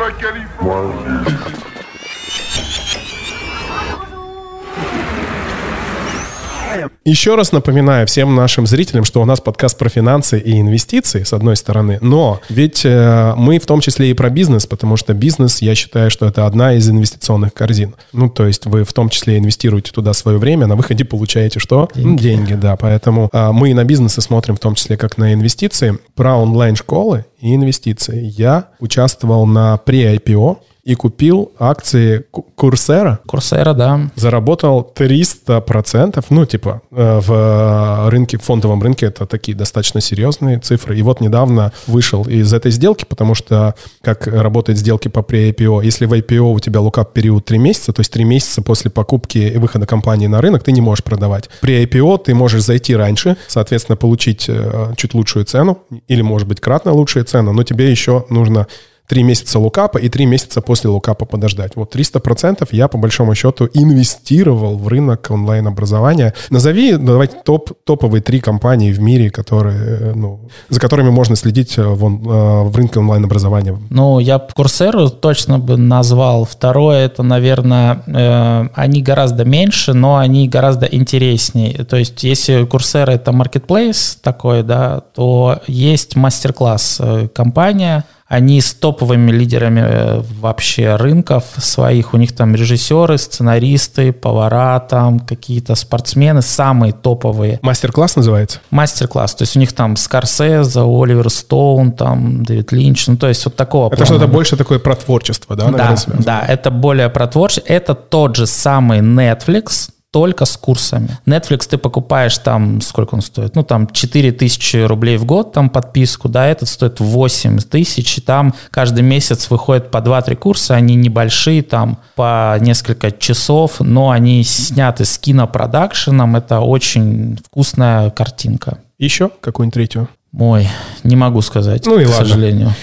Еще 7.04 7.34
раз 7.34 7.52
напоминаю 7.52 8.06
всем 8.06 8.34
нашим 8.34 8.66
зрителям, 8.66 9.04
что 9.04 9.22
у 9.22 9.24
нас 9.24 9.40
подкаст 9.40 9.78
про 9.78 9.88
финансы 9.88 10.38
и 10.38 10.60
инвестиции, 10.60 11.22
с 11.22 11.32
одной 11.32 11.56
стороны, 11.56 11.98
но 12.00 12.40
ведь 12.48 12.84
э, 12.84 13.34
мы 13.36 13.58
в 13.58 13.66
том 13.66 13.80
числе 13.80 14.10
и 14.10 14.14
про 14.14 14.30
бизнес, 14.30 14.66
потому 14.66 14.96
что 14.96 15.14
бизнес, 15.14 15.62
я 15.62 15.74
считаю, 15.74 16.10
что 16.10 16.26
это 16.26 16.46
одна 16.46 16.74
из 16.74 16.88
инвестиционных 16.88 17.54
корзин. 17.54 17.94
Ну, 18.12 18.28
то 18.28 18.46
есть 18.46 18.66
вы 18.66 18.84
в 18.84 18.92
том 18.92 19.08
числе 19.08 19.38
инвестируете 19.38 19.92
туда 19.92 20.12
свое 20.12 20.38
время, 20.38 20.66
на 20.66 20.76
выходе 20.76 21.04
получаете 21.04 21.60
что? 21.60 21.88
Деньги. 21.94 22.22
Деньги, 22.22 22.54
да. 22.54 22.76
Поэтому 22.76 23.28
э, 23.32 23.52
мы 23.52 23.74
на 23.74 23.84
бизнесы 23.84 24.20
смотрим 24.20 24.56
в 24.56 24.60
том 24.60 24.74
числе 24.74 24.96
как 24.96 25.18
на 25.18 25.32
инвестиции. 25.32 25.98
Про 26.14 26.36
онлайн-школы 26.36 27.24
и 27.40 27.54
инвестиции. 27.54 28.32
Я 28.36 28.68
участвовал 28.80 29.46
на 29.46 29.80
pre-IPO 29.84 30.58
и 30.88 30.94
купил 30.94 31.52
акции 31.58 32.24
Курсера. 32.56 33.20
Курсера, 33.26 33.74
да. 33.74 34.08
Заработал 34.16 34.90
300%. 34.96 36.24
Ну, 36.30 36.46
типа, 36.46 36.80
э, 36.90 37.20
в 37.22 38.08
рынке, 38.08 38.38
в 38.38 38.42
фондовом 38.42 38.82
рынке 38.82 39.04
это 39.04 39.26
такие 39.26 39.54
достаточно 39.54 40.00
серьезные 40.00 40.58
цифры. 40.58 40.98
И 40.98 41.02
вот 41.02 41.20
недавно 41.20 41.72
вышел 41.86 42.22
из 42.22 42.54
этой 42.54 42.70
сделки, 42.70 43.04
потому 43.06 43.34
что 43.34 43.74
как 44.00 44.26
работают 44.28 44.78
сделки 44.78 45.08
по 45.08 45.18
pre-IPO. 45.18 45.84
Если 45.84 46.06
в 46.06 46.14
IPO 46.14 46.54
у 46.54 46.58
тебя 46.58 46.80
лукап 46.80 47.12
период 47.12 47.44
3 47.44 47.58
месяца, 47.58 47.92
то 47.92 48.00
есть 48.00 48.10
3 48.10 48.24
месяца 48.24 48.62
после 48.62 48.90
покупки 48.90 49.36
и 49.36 49.58
выхода 49.58 49.84
компании 49.84 50.26
на 50.26 50.40
рынок 50.40 50.62
ты 50.62 50.72
не 50.72 50.80
можешь 50.80 51.04
продавать. 51.04 51.50
При 51.60 51.84
IPO 51.84 52.24
ты 52.24 52.34
можешь 52.34 52.62
зайти 52.62 52.96
раньше, 52.96 53.36
соответственно, 53.46 53.96
получить 53.96 54.46
э, 54.48 54.94
чуть 54.96 55.12
лучшую 55.12 55.44
цену 55.44 55.82
или, 56.06 56.22
может 56.22 56.48
быть, 56.48 56.60
кратно 56.62 56.94
лучшую 56.94 57.26
цену, 57.26 57.52
но 57.52 57.62
тебе 57.62 57.90
еще 57.90 58.24
нужно 58.30 58.66
три 59.08 59.22
месяца 59.22 59.58
лукапа 59.58 59.98
и 59.98 60.08
три 60.08 60.26
месяца 60.26 60.60
после 60.60 60.90
лукапа 60.90 61.24
подождать. 61.24 61.72
Вот 61.76 61.96
300% 61.96 62.68
я, 62.72 62.88
по 62.88 62.98
большому 62.98 63.34
счету, 63.34 63.68
инвестировал 63.72 64.76
в 64.76 64.86
рынок 64.86 65.26
онлайн-образования. 65.30 66.34
Назови, 66.50 66.96
давайте, 66.96 67.36
топ, 67.44 67.72
топовые 67.84 68.20
три 68.20 68.40
компании 68.40 68.92
в 68.92 69.00
мире, 69.00 69.30
которые, 69.30 70.14
ну, 70.14 70.40
за 70.68 70.78
которыми 70.78 71.10
можно 71.10 71.36
следить 71.36 71.78
в, 71.78 71.80
э, 71.82 72.68
в 72.68 72.76
рынке 72.76 73.00
онлайн-образования. 73.00 73.78
Ну, 73.90 74.18
я 74.18 74.38
Курсеру 74.38 75.08
точно 75.08 75.58
бы 75.58 75.76
назвал. 75.76 76.44
Второе, 76.44 77.06
это, 77.06 77.22
наверное, 77.22 78.02
э, 78.06 78.68
они 78.74 79.02
гораздо 79.02 79.44
меньше, 79.44 79.94
но 79.94 80.18
они 80.18 80.48
гораздо 80.48 80.86
интереснее. 80.86 81.84
То 81.84 81.96
есть, 81.96 82.22
если 82.24 82.64
Курсера 82.64 83.12
это 83.12 83.30
marketplace 83.30 84.18
такой, 84.20 84.62
да, 84.62 85.00
то 85.14 85.60
есть 85.66 86.14
мастер-класс 86.14 86.98
э, 87.00 87.28
компания, 87.34 88.04
они 88.28 88.60
с 88.60 88.74
топовыми 88.74 89.30
лидерами 89.30 89.82
э, 89.82 90.22
вообще 90.38 90.96
рынков 90.96 91.44
своих. 91.56 92.12
У 92.12 92.18
них 92.18 92.34
там 92.36 92.54
режиссеры, 92.54 93.16
сценаристы, 93.16 94.12
повара, 94.12 94.78
там 94.80 95.18
какие-то 95.18 95.74
спортсмены, 95.74 96.42
самые 96.42 96.92
топовые. 96.92 97.58
Мастер-класс 97.62 98.16
называется? 98.16 98.60
Мастер-класс. 98.70 99.34
То 99.34 99.42
есть 99.42 99.56
у 99.56 99.60
них 99.60 99.72
там 99.72 99.96
Скорсезе, 99.96 100.80
Оливер 100.80 101.30
Стоун, 101.30 101.92
там 101.92 102.44
Дэвид 102.44 102.70
Линч. 102.70 103.06
Ну, 103.06 103.16
то 103.16 103.28
есть 103.28 103.42
вот 103.46 103.56
такого. 103.56 103.92
Это 103.92 104.04
что-то 104.04 104.28
больше 104.28 104.58
такое 104.58 104.78
про 104.78 104.94
творчество, 104.94 105.56
да? 105.56 105.70
Да, 105.70 105.96
да, 106.18 106.44
это 106.46 106.70
более 106.70 107.08
про 107.08 107.28
творчество. 107.28 107.72
Это 107.72 107.94
тот 107.94 108.36
же 108.36 108.46
самый 108.46 109.00
Netflix, 109.00 109.88
только 110.10 110.46
с 110.46 110.56
курсами. 110.56 111.18
Netflix 111.26 111.68
ты 111.68 111.76
покупаешь 111.76 112.38
там, 112.38 112.80
сколько 112.80 113.14
он 113.14 113.20
стоит? 113.20 113.54
Ну, 113.54 113.62
там 113.62 113.86
4 113.88 114.32
тысячи 114.32 114.78
рублей 114.78 115.18
в 115.18 115.26
год, 115.26 115.52
там 115.52 115.68
подписку, 115.68 116.28
да, 116.28 116.46
этот 116.46 116.68
стоит 116.68 117.00
8 117.00 117.58
тысяч, 117.58 118.18
и 118.18 118.20
там 118.20 118.54
каждый 118.70 119.02
месяц 119.02 119.50
выходит 119.50 119.90
по 119.90 119.98
2-3 119.98 120.36
курса, 120.36 120.74
они 120.74 120.94
небольшие, 120.94 121.62
там 121.62 121.98
по 122.14 122.56
несколько 122.60 123.10
часов, 123.10 123.80
но 123.80 124.10
они 124.10 124.42
сняты 124.44 125.04
с 125.04 125.18
кинопродакшеном, 125.18 126.36
это 126.36 126.60
очень 126.60 127.38
вкусная 127.46 128.10
картинка. 128.10 128.78
Еще 128.98 129.30
какую-нибудь 129.40 129.74
третью? 129.74 130.08
Ой, 130.38 130.68
не 131.04 131.16
могу 131.16 131.42
сказать, 131.42 131.84
ну 131.86 131.98
и 131.98 132.04
к 132.04 132.08
ладно. 132.08 132.24
сожалению. 132.26 132.74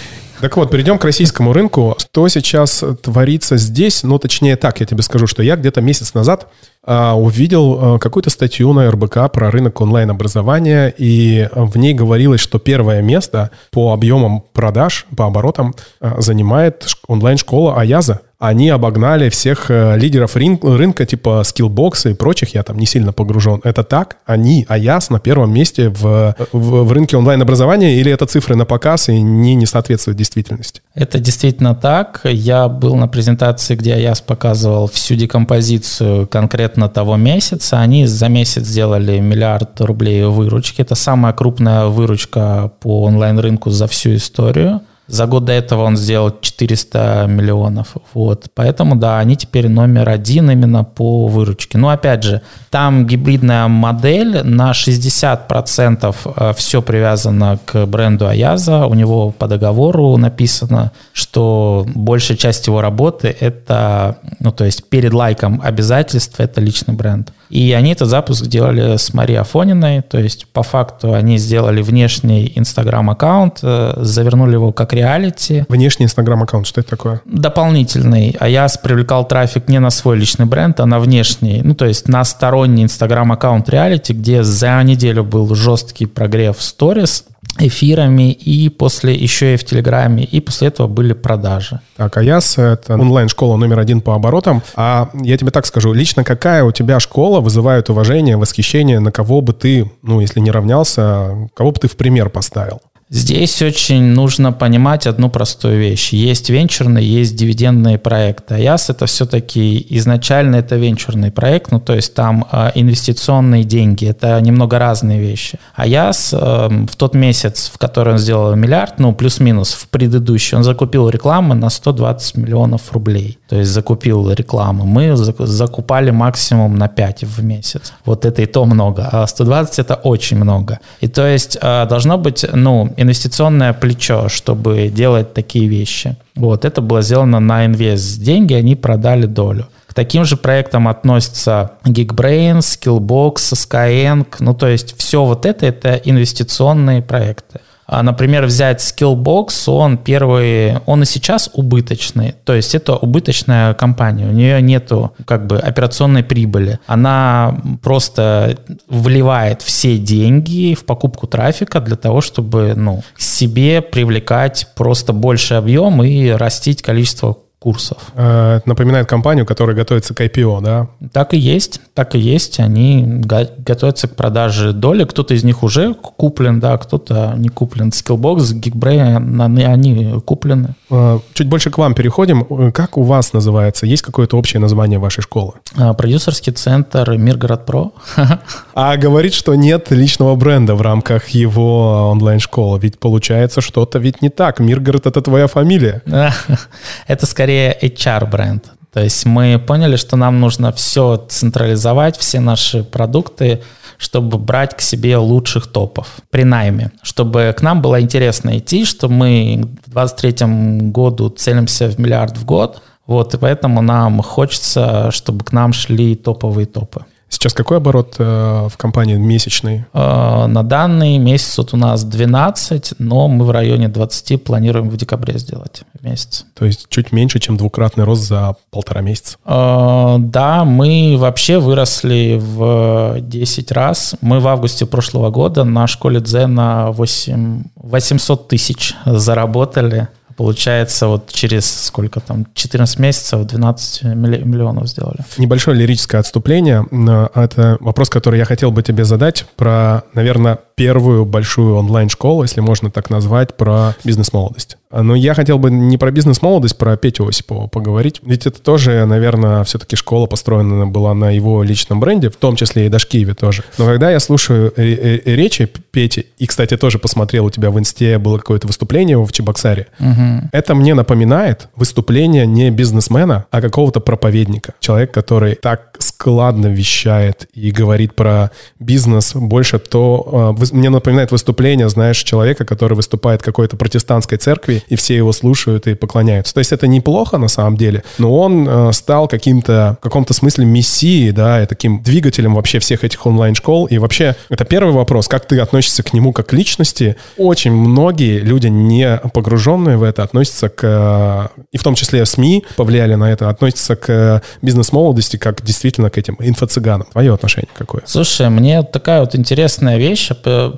Так 0.42 0.58
вот, 0.58 0.70
перейдем 0.70 0.98
к 0.98 1.06
российскому 1.06 1.54
рынку. 1.54 1.96
Что 1.98 2.28
сейчас 2.28 2.84
творится 3.02 3.58
здесь? 3.58 4.04
Ну, 4.04 4.20
точнее 4.20 4.58
так, 4.58 4.80
я 4.80 4.86
тебе 4.86 5.02
скажу, 5.02 5.28
что 5.28 5.42
я 5.42 5.56
где-то 5.56 5.82
месяц 5.82 6.14
назад 6.14 6.48
увидел 6.86 7.96
а, 7.96 8.00
какую-то 8.00 8.30
статью 8.30 8.72
на 8.74 8.90
РБК 8.92 9.32
про 9.32 9.52
рынок 9.52 9.82
онлайн-образования, 9.82 10.94
и 10.98 11.50
в 11.54 11.78
ней 11.78 11.94
говорилось, 11.94 12.42
что 12.42 12.60
первое 12.60 13.02
место 13.02 13.52
по 13.72 13.94
объемам 13.94 14.44
продаж, 14.54 15.06
по 15.16 15.26
оборотам 15.26 15.76
занимает 16.00 16.86
онлайн-школа 17.08 17.80
Аяза 17.80 18.22
они 18.38 18.70
обогнали 18.70 19.30
всех 19.30 19.72
э, 19.72 19.98
лидеров 19.98 20.36
рын- 20.36 20.60
рынка, 20.62 21.06
типа 21.06 21.42
Skillbox 21.46 22.12
и 22.12 22.14
прочих, 22.14 22.54
я 22.54 22.64
там 22.64 22.78
не 22.78 22.86
сильно 22.86 23.14
погружен. 23.14 23.62
Это 23.64 23.84
так? 23.84 24.18
Они, 24.26 24.66
а 24.68 24.78
я 24.78 25.00
на 25.10 25.20
первом 25.20 25.54
месте 25.54 25.90
в, 25.90 26.36
в, 26.52 26.84
в 26.84 26.92
рынке 26.92 27.18
онлайн-образования 27.18 28.00
или 28.00 28.12
это 28.12 28.26
цифры 28.26 28.56
на 28.56 28.66
показ 28.66 29.10
и 29.10 29.20
не, 29.20 29.56
не 29.56 29.66
соответствуют 29.66 30.18
действительности? 30.18 30.82
Это 30.94 31.20
действительно 31.20 31.76
так. 31.76 32.22
Я 32.24 32.68
был 32.68 32.96
на 32.96 33.08
презентации, 33.08 33.76
где 33.76 33.94
Аяс 33.94 34.22
показывал 34.22 34.88
всю 34.88 35.16
декомпозицию 35.16 36.28
конкретно 36.28 36.75
того 36.90 37.18
месяца. 37.18 37.80
Они 37.80 38.06
за 38.06 38.30
месяц 38.30 38.64
сделали 38.64 39.20
миллиард 39.20 39.82
рублей 39.82 40.24
выручки. 40.24 40.82
Это 40.82 40.96
самая 40.96 41.34
крупная 41.34 41.86
выручка 41.86 42.72
по 42.80 43.04
онлайн-рынку 43.04 43.70
за 43.70 43.88
всю 43.88 44.16
историю. 44.16 44.82
За 45.08 45.28
год 45.28 45.46
до 45.46 45.54
этого 45.54 45.84
он 45.84 45.98
сделал 45.98 46.32
400 46.42 47.28
миллионов. 47.28 47.96
Вот. 48.14 48.46
Поэтому, 48.56 48.96
да, 48.96 49.20
они 49.20 49.36
теперь 49.36 49.68
номер 49.70 50.10
один 50.10 50.50
именно 50.50 50.84
по 50.84 51.28
выручке. 51.28 51.78
Но, 51.78 51.90
опять 51.90 52.24
же, 52.24 52.42
там 52.72 53.06
гибридная 53.06 53.68
модель, 53.68 54.42
на 54.44 54.72
60% 54.72 56.16
э, 56.26 56.54
все 56.58 56.82
привязано 56.82 57.60
к 57.66 57.86
бренду 57.86 58.28
Аяза. 58.28 58.88
У 58.88 58.96
него 58.96 59.32
по 59.32 59.48
договору 59.48 60.18
написано, 60.18 60.92
что 61.14 61.86
большая 61.94 62.38
часть 62.38 62.66
его 62.66 62.82
работы– 62.82 63.36
это, 63.40 64.18
ну, 64.40 64.52
то 64.52 64.66
есть 64.66 64.90
перед 64.90 65.14
лайком 65.14 65.62
обязательств– 65.64 66.36
это 66.40 66.62
личный 66.62 66.96
бренд. 66.96 67.32
И 67.50 67.72
они 67.74 67.92
этот 67.92 68.10
запуск 68.10 68.46
делали 68.46 68.98
с 68.98 69.14
Марией 69.14 69.40
Афониной, 69.40 70.02
то 70.02 70.18
есть 70.18 70.48
по 70.48 70.64
факту 70.64 71.14
они 71.14 71.38
сделали 71.38 71.82
внешний 71.82 72.52
Инстаграм-аккаунт, 72.56 73.60
э, 73.62 73.94
завернули 73.98 74.54
его 74.54 74.72
как 74.72 74.94
реалити. 74.94 75.66
Внешний 75.70 76.06
Инстаграм-аккаунт, 76.06 76.68
что 76.68 76.82
это 76.82 76.90
такое? 76.90 77.22
Дополнительный. 77.26 78.36
А 78.40 78.48
я 78.48 78.68
привлекал 78.82 79.28
трафик 79.28 79.68
не 79.68 79.80
на 79.80 79.90
свой 79.90 80.18
личный 80.18 80.46
бренд, 80.46 80.80
а 80.80 80.86
на 80.86 81.00
внешний, 81.00 81.62
ну 81.64 81.76
то 81.76 81.86
есть 81.86 82.08
на 82.08 82.24
сторонний 82.24 82.84
Инстаграм-аккаунт 82.84 83.70
реалити, 83.70 84.14
где 84.14 84.44
за 84.44 84.82
неделю 84.84 85.24
был 85.24 85.54
жесткий 85.56 86.06
прогрев 86.06 86.58
сторис, 86.60 87.26
эфирами, 87.58 88.32
и 88.32 88.70
после 88.70 89.14
еще 89.14 89.54
и 89.54 89.58
в 89.58 89.64
Телеграме, 89.64 90.24
и 90.24 90.40
после 90.40 90.68
этого 90.68 90.88
были 90.88 91.14
продажи. 91.14 91.80
Так, 91.96 92.18
Аяс— 92.18 92.58
это 92.58 92.96
онлайн-школа 92.96 93.58
номер 93.58 93.80
один 93.80 94.02
по 94.02 94.16
оборотам. 94.16 94.62
А 94.76 95.10
я 95.14 95.38
тебе 95.38 95.52
так 95.52 95.66
скажу, 95.66 95.94
лично 95.94 96.24
какая 96.24 96.64
у 96.64 96.72
тебя 96.72 97.00
школа 97.00 97.40
вызывает 97.40 97.90
уважение, 97.90 98.38
восхищение, 98.38 99.00
на 99.00 99.12
кого 99.12 99.42
бы 99.42 99.54
ты, 99.54 99.92
ну, 100.02 100.20
если 100.20 100.40
не 100.40 100.52
равнялся, 100.52 101.50
кого 101.54 101.72
бы 101.72 101.80
ты 101.80 101.88
в 101.88 101.96
пример 101.96 102.30
поставил? 102.30 102.82
Здесь 103.10 103.62
очень 103.62 104.02
нужно 104.02 104.52
понимать 104.52 105.06
одну 105.06 105.30
простую 105.30 105.78
вещь. 105.78 106.12
Есть 106.12 106.50
венчурные, 106.50 107.08
есть 107.08 107.36
дивидендные 107.36 108.00
проекты. 108.00 108.56
АЯС 108.56 108.90
это 108.90 109.06
все-таки 109.06 109.86
изначально 109.92 110.56
это 110.56 110.76
венчурный 110.76 111.30
проект, 111.30 111.72
ну 111.72 111.80
то 111.80 111.94
есть 111.94 112.16
там 112.16 112.48
э, 112.52 112.72
инвестиционные 112.74 113.64
деньги, 113.64 114.08
это 114.08 114.42
немного 114.42 114.80
разные 114.80 115.20
вещи. 115.20 115.60
АЯС 115.76 116.34
э, 116.34 116.38
в 116.38 116.96
тот 116.96 117.14
месяц, 117.14 117.70
в 117.72 117.78
который 117.78 118.14
он 118.14 118.18
сделал 118.18 118.56
миллиард, 118.56 118.98
ну 118.98 119.14
плюс-минус 119.14 119.74
в 119.74 119.88
предыдущий, 119.90 120.58
он 120.58 120.64
закупил 120.64 121.08
рекламы 121.08 121.54
на 121.54 121.70
120 121.70 122.38
миллионов 122.38 122.92
рублей. 122.92 123.38
То 123.48 123.58
есть 123.58 123.70
закупил 123.70 124.32
рекламу. 124.32 124.86
Мы 124.86 125.16
закупали 125.16 126.10
максимум 126.10 126.76
на 126.76 126.88
5 126.88 127.24
в 127.24 127.44
месяц. 127.44 127.94
Вот 128.04 128.26
это 128.26 128.42
и 128.42 128.48
то 128.48 128.66
много. 128.66 129.08
А 129.12 129.28
120 129.28 129.78
это 129.78 129.94
очень 129.94 130.38
много. 130.38 130.80
И 131.02 131.08
то 131.08 131.28
есть 131.28 131.56
э, 131.62 131.86
должно 131.88 132.18
быть, 132.18 132.44
ну, 132.52 132.95
инвестиционное 132.98 133.74
плечо, 133.74 134.30
чтобы 134.30 134.90
делать 134.90 135.34
такие 135.34 135.68
вещи. 135.68 136.16
Вот, 136.36 136.66
это 136.66 136.82
было 136.82 137.02
сделано 137.02 137.40
на 137.40 137.66
инвест. 137.66 138.20
Деньги 138.22 138.54
они 138.54 138.76
продали 138.76 139.26
долю. 139.26 139.68
К 139.88 139.94
таким 139.94 140.26
же 140.26 140.36
проектам 140.38 140.88
относятся 140.88 141.72
Geekbrains, 141.86 142.60
Skillbox, 142.60 143.36
Skyeng. 143.36 144.26
Ну, 144.40 144.54
то 144.54 144.68
есть 144.68 144.98
все 144.98 145.24
вот 145.24 145.46
это, 145.46 145.66
это 145.66 145.96
инвестиционные 145.96 147.02
проекты. 147.02 147.62
А, 147.88 148.02
например, 148.02 148.46
взять 148.46 148.82
Skillbox, 148.82 149.70
он 149.70 149.98
первый, 149.98 150.80
он 150.86 151.04
и 151.04 151.06
сейчас 151.06 151.50
убыточный, 151.54 152.34
то 152.44 152.54
есть 152.54 152.74
это 152.74 152.96
убыточная 152.96 153.74
компания, 153.76 154.28
у 154.28 154.32
нее 154.32 154.62
нету 154.62 155.14
как 155.26 155.46
бы 155.46 155.60
операционной 155.60 156.24
прибыли, 156.24 156.80
она 156.88 157.56
просто 157.84 158.58
вливает 158.88 159.62
все 159.62 159.98
деньги 159.98 160.74
в 160.74 160.86
покупку 160.86 161.28
трафика 161.28 161.80
для 161.80 161.96
того, 161.96 162.22
чтобы 162.22 162.74
ну, 162.76 163.04
себе 163.18 163.82
привлекать 163.82 164.68
просто 164.76 165.14
больше 165.14 165.54
объем 165.54 166.04
и 166.04 166.30
растить 166.30 166.82
количество 166.82 167.38
курсов. 167.60 167.98
Э, 168.14 168.58
это 168.58 168.70
напоминает 168.70 169.08
компанию, 169.08 169.46
которая 169.46 169.76
готовится 169.76 170.14
к 170.14 170.22
IPO, 170.22 170.62
да? 170.62 170.88
Так 171.12 171.34
и 171.34 171.38
есть, 171.38 171.82
так 171.94 172.16
и 172.16 172.20
есть. 172.20 172.60
Они 172.60 173.04
готовятся 173.06 174.08
к 174.08 174.16
продаже 174.16 174.72
доли. 174.72 175.04
Кто-то 175.04 175.34
из 175.34 175.44
них 175.44 175.64
уже 175.64 175.94
куплен, 175.94 176.60
да, 176.60 176.78
кто-то 176.78 177.34
не 177.38 177.50
куплен. 177.50 177.90
Skillbox, 177.90 178.54
Geekbrain, 178.54 179.66
они 179.66 180.22
куплены. 180.26 180.76
Э, 180.92 181.20
чуть 181.34 181.48
больше 181.48 181.72
к 181.72 181.78
вам 181.78 181.96
переходим. 181.96 182.72
Как 182.72 182.98
у 182.98 183.04
вас 183.04 183.34
называется? 183.34 183.88
Есть 183.88 184.04
какое-то 184.04 184.38
общее 184.38 184.60
название 184.60 185.00
вашей 185.00 185.22
школы? 185.22 185.54
Э, 185.76 185.94
продюсерский 185.94 186.54
центр 186.54 187.18
Миргород 187.18 187.66
Про. 187.66 187.94
А 188.78 188.98
говорит, 188.98 189.34
что 189.34 189.56
нет 189.56 189.90
личного 189.90 190.36
бренда 190.36 190.76
в 190.76 190.82
рамках 190.82 191.30
его 191.30 192.10
онлайн-школы. 192.12 192.80
Ведь 192.82 193.00
получается 193.00 193.62
что-то 193.62 194.00
ведь 194.00 194.22
не 194.22 194.30
так. 194.30 194.60
Миргород— 194.60 195.06
это 195.08 195.22
твоя 195.22 195.48
фамилия. 195.48 196.02
Это 197.08 197.26
скорее 197.26 197.55
скорее 197.56 197.78
HR-бренд. 197.82 198.72
То 198.92 199.02
есть 199.02 199.26
мы 199.26 199.60
поняли, 199.60 199.98
что 199.98 200.18
нам 200.18 200.40
нужно 200.40 200.72
все 200.72 201.18
централизовать, 201.30 202.18
все 202.18 202.40
наши 202.40 202.84
продукты, 202.84 203.62
чтобы 203.98 204.38
брать 204.38 204.76
к 204.76 204.82
себе 204.82 205.18
лучших 205.18 205.68
топов 205.68 206.08
при 206.30 206.44
найме, 206.44 206.92
чтобы 207.02 207.54
к 207.58 207.62
нам 207.62 207.82
было 207.82 208.02
интересно 208.02 208.58
идти, 208.58 208.86
что 208.86 209.10
мы 209.10 209.62
в 209.86 209.92
2023 209.92 210.92
году 210.92 211.30
целимся 211.30 211.88
в 211.88 212.00
миллиард 212.00 212.38
в 212.38 212.46
год, 212.46 212.82
вот, 213.08 213.34
и 213.34 213.38
поэтому 213.38 213.82
нам 213.82 214.22
хочется, 214.22 215.12
чтобы 215.12 215.46
к 215.46 215.54
нам 215.54 215.74
шли 215.74 216.16
топовые 216.16 216.66
топы. 216.66 217.06
Сейчас 217.28 217.54
какой 217.54 217.78
оборот 217.78 218.16
э, 218.20 218.68
в 218.72 218.78
компании 218.78 219.16
месячный? 219.16 219.86
Э, 219.94 220.46
на 220.48 220.64
данный 220.64 221.18
месяц 221.18 221.58
вот 221.58 221.74
у 221.74 221.78
нас 221.78 222.04
12, 222.04 222.94
но 223.00 223.28
мы 223.28 223.46
в 223.46 223.52
районе 223.52 223.88
20 223.88 224.44
планируем 224.44 224.90
в 224.90 224.98
декабре 224.98 225.38
сделать 225.40 225.84
в 226.00 226.04
месяц. 226.04 226.46
То 226.54 226.66
есть 226.66 226.88
чуть 226.90 227.12
меньше, 227.12 227.40
чем 227.40 227.58
двукратный 227.58 228.04
рост 228.04 228.24
за 228.28 228.56
полтора 228.70 229.02
месяца? 229.02 229.38
Э, 229.46 230.18
да, 230.20 230.66
мы 230.66 231.16
вообще 231.18 231.60
выросли 231.60 232.40
в 232.40 233.20
10 233.20 233.72
раз. 233.72 234.16
Мы 234.22 234.40
в 234.40 234.48
августе 234.48 234.86
прошлого 234.86 235.30
года 235.30 235.64
на 235.64 235.88
школе 235.88 236.20
Дзен 236.20 236.54
на 236.54 236.92
8, 236.92 237.64
800 237.76 238.48
тысяч 238.48 238.96
заработали. 239.06 240.10
Получается, 240.36 241.08
вот 241.08 241.32
через 241.32 241.86
сколько 241.86 242.20
там, 242.20 242.46
14 242.54 243.00
месяцев 243.00 243.46
12 243.46 244.04
миллионов 244.04 244.88
сделали. 244.88 245.20
Небольшое 245.38 245.78
лирическое 245.78 246.20
отступление. 246.20 246.86
Это 247.34 247.78
вопрос, 247.80 248.10
который 248.10 248.38
я 248.40 248.46
хотел 248.46 248.72
бы 248.72 248.84
тебе 248.84 249.06
задать 249.06 249.46
про, 249.56 250.04
наверное, 250.14 250.60
первую 250.76 251.26
большую 251.26 251.76
онлайн-школу, 251.76 252.44
если 252.44 252.60
можно 252.60 252.92
так 252.92 253.10
назвать, 253.10 253.56
про 253.56 253.96
бизнес-молодость. 254.04 254.78
Но 254.92 255.16
я 255.16 255.34
хотел 255.34 255.60
бы 255.60 255.72
не 255.72 255.98
про 255.98 256.12
бизнес-молодость, 256.12 256.78
про 256.78 256.96
Петю 256.96 257.28
Осипова 257.28 257.68
поговорить. 257.68 258.22
Ведь 258.24 258.46
это 258.46 258.62
тоже, 258.62 259.06
наверное, 259.06 259.64
все-таки 259.64 259.96
школа 259.96 260.26
построена 260.28 260.88
была 260.88 261.14
на 261.14 261.32
его 261.32 261.64
личном 261.64 262.00
бренде, 262.00 262.30
в 262.30 262.36
том 262.36 262.56
числе 262.56 262.86
и 262.86 262.90
Дашкиеве 262.90 263.34
тоже. 263.34 263.64
Но 263.78 263.86
когда 263.86 264.12
я 264.12 264.20
слушаю 264.20 264.72
речи 264.76 265.70
Пети, 265.92 266.28
и, 266.38 266.46
кстати, 266.46 266.78
тоже 266.78 267.00
посмотрел 267.00 267.46
у 267.46 267.50
тебя 267.50 267.72
в 267.72 267.80
инсте 267.80 268.18
было 268.20 268.38
какое-то 268.38 268.68
выступление 268.68 269.18
в 269.18 269.32
Чебоксаре, 269.32 269.88
угу. 270.00 270.50
это 270.52 270.76
мне 270.76 270.94
напоминает 270.94 271.68
выступление 271.76 272.46
не 272.46 272.70
бизнесмена, 272.70 273.46
а 273.52 273.62
какого-то 273.62 274.00
проповедника. 274.00 274.74
Человек, 274.80 275.12
который 275.12 275.56
так 275.56 275.98
складно 276.00 276.68
вещает 276.68 277.48
и 277.54 277.72
говорит 277.72 278.16
про 278.16 278.52
бизнес, 278.80 279.36
больше 279.36 279.80
то... 279.80 280.54
Вы 280.58 280.68
мне 280.72 280.90
напоминает 280.90 281.32
выступление, 281.32 281.90
знаешь, 281.90 282.18
человека, 282.24 282.66
который 282.66 282.94
выступает 282.94 283.42
в 283.42 283.44
какой-то 283.46 283.78
протестантской 283.78 284.38
церкви, 284.38 284.75
и 284.88 284.96
все 284.96 285.16
его 285.16 285.32
слушают 285.32 285.88
и 285.88 285.94
поклоняются. 285.94 286.54
То 286.54 286.60
есть 286.60 286.72
это 286.72 286.88
неплохо 286.88 287.38
на 287.38 287.48
самом 287.48 287.78
деле, 287.78 288.04
но 288.18 288.36
он 288.38 288.68
э, 288.68 288.92
стал 288.94 289.28
каким-то, 289.28 289.98
в 290.00 290.04
каком-то 290.04 290.34
смысле 290.34 290.66
мессией, 290.66 291.32
да, 291.32 291.64
и 291.64 291.66
таким 291.66 292.02
двигателем 292.02 292.56
вообще 292.56 292.80
всех 292.80 293.04
этих 293.04 293.26
онлайн-школ. 293.26 293.86
И 293.88 293.98
вообще, 293.98 294.36
это 294.50 294.66
первый 294.66 294.94
вопрос, 294.94 295.28
как 295.28 295.46
ты 295.46 295.60
относишься 295.60 296.04
к 296.04 296.14
нему 296.14 296.34
как 296.34 296.54
личности. 296.54 297.16
Очень 297.38 297.72
многие 297.72 298.40
люди, 298.40 298.68
не 298.68 299.18
погруженные 299.34 299.98
в 299.98 300.04
это, 300.04 300.24
относятся 300.24 300.70
к, 300.70 300.84
э, 300.84 301.62
и 301.72 301.78
в 301.78 301.84
том 301.84 301.96
числе 301.96 302.26
СМИ 302.26 302.66
повлияли 302.76 303.16
на 303.16 303.32
это, 303.32 303.50
относятся 303.50 303.96
к 303.96 304.42
бизнес-молодости 304.62 305.38
как 305.38 305.64
действительно 305.64 306.10
к 306.10 306.18
этим 306.18 306.36
инфо-цыганам. 306.40 307.08
Твое 307.12 307.34
отношение 307.34 307.70
какое? 307.78 308.04
Слушай, 308.06 308.50
мне 308.50 308.84
такая 308.84 309.22
вот 309.22 309.36
интересная 309.36 309.98
вещь, 309.98 310.30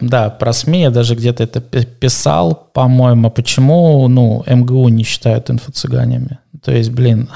да, 0.01 0.29
про 0.29 0.53
СМИ 0.53 0.81
я 0.81 0.89
даже 0.89 1.15
где-то 1.15 1.43
это 1.43 1.61
писал, 1.85 2.69
по-моему, 2.73 3.31
почему, 3.31 3.86
ну, 4.07 4.43
МГУ 4.47 4.89
не 4.89 5.03
считают 5.03 5.49
инфо-цыганями. 5.49 6.39
То 6.63 6.71
есть, 6.71 6.91
блин, 6.91 7.29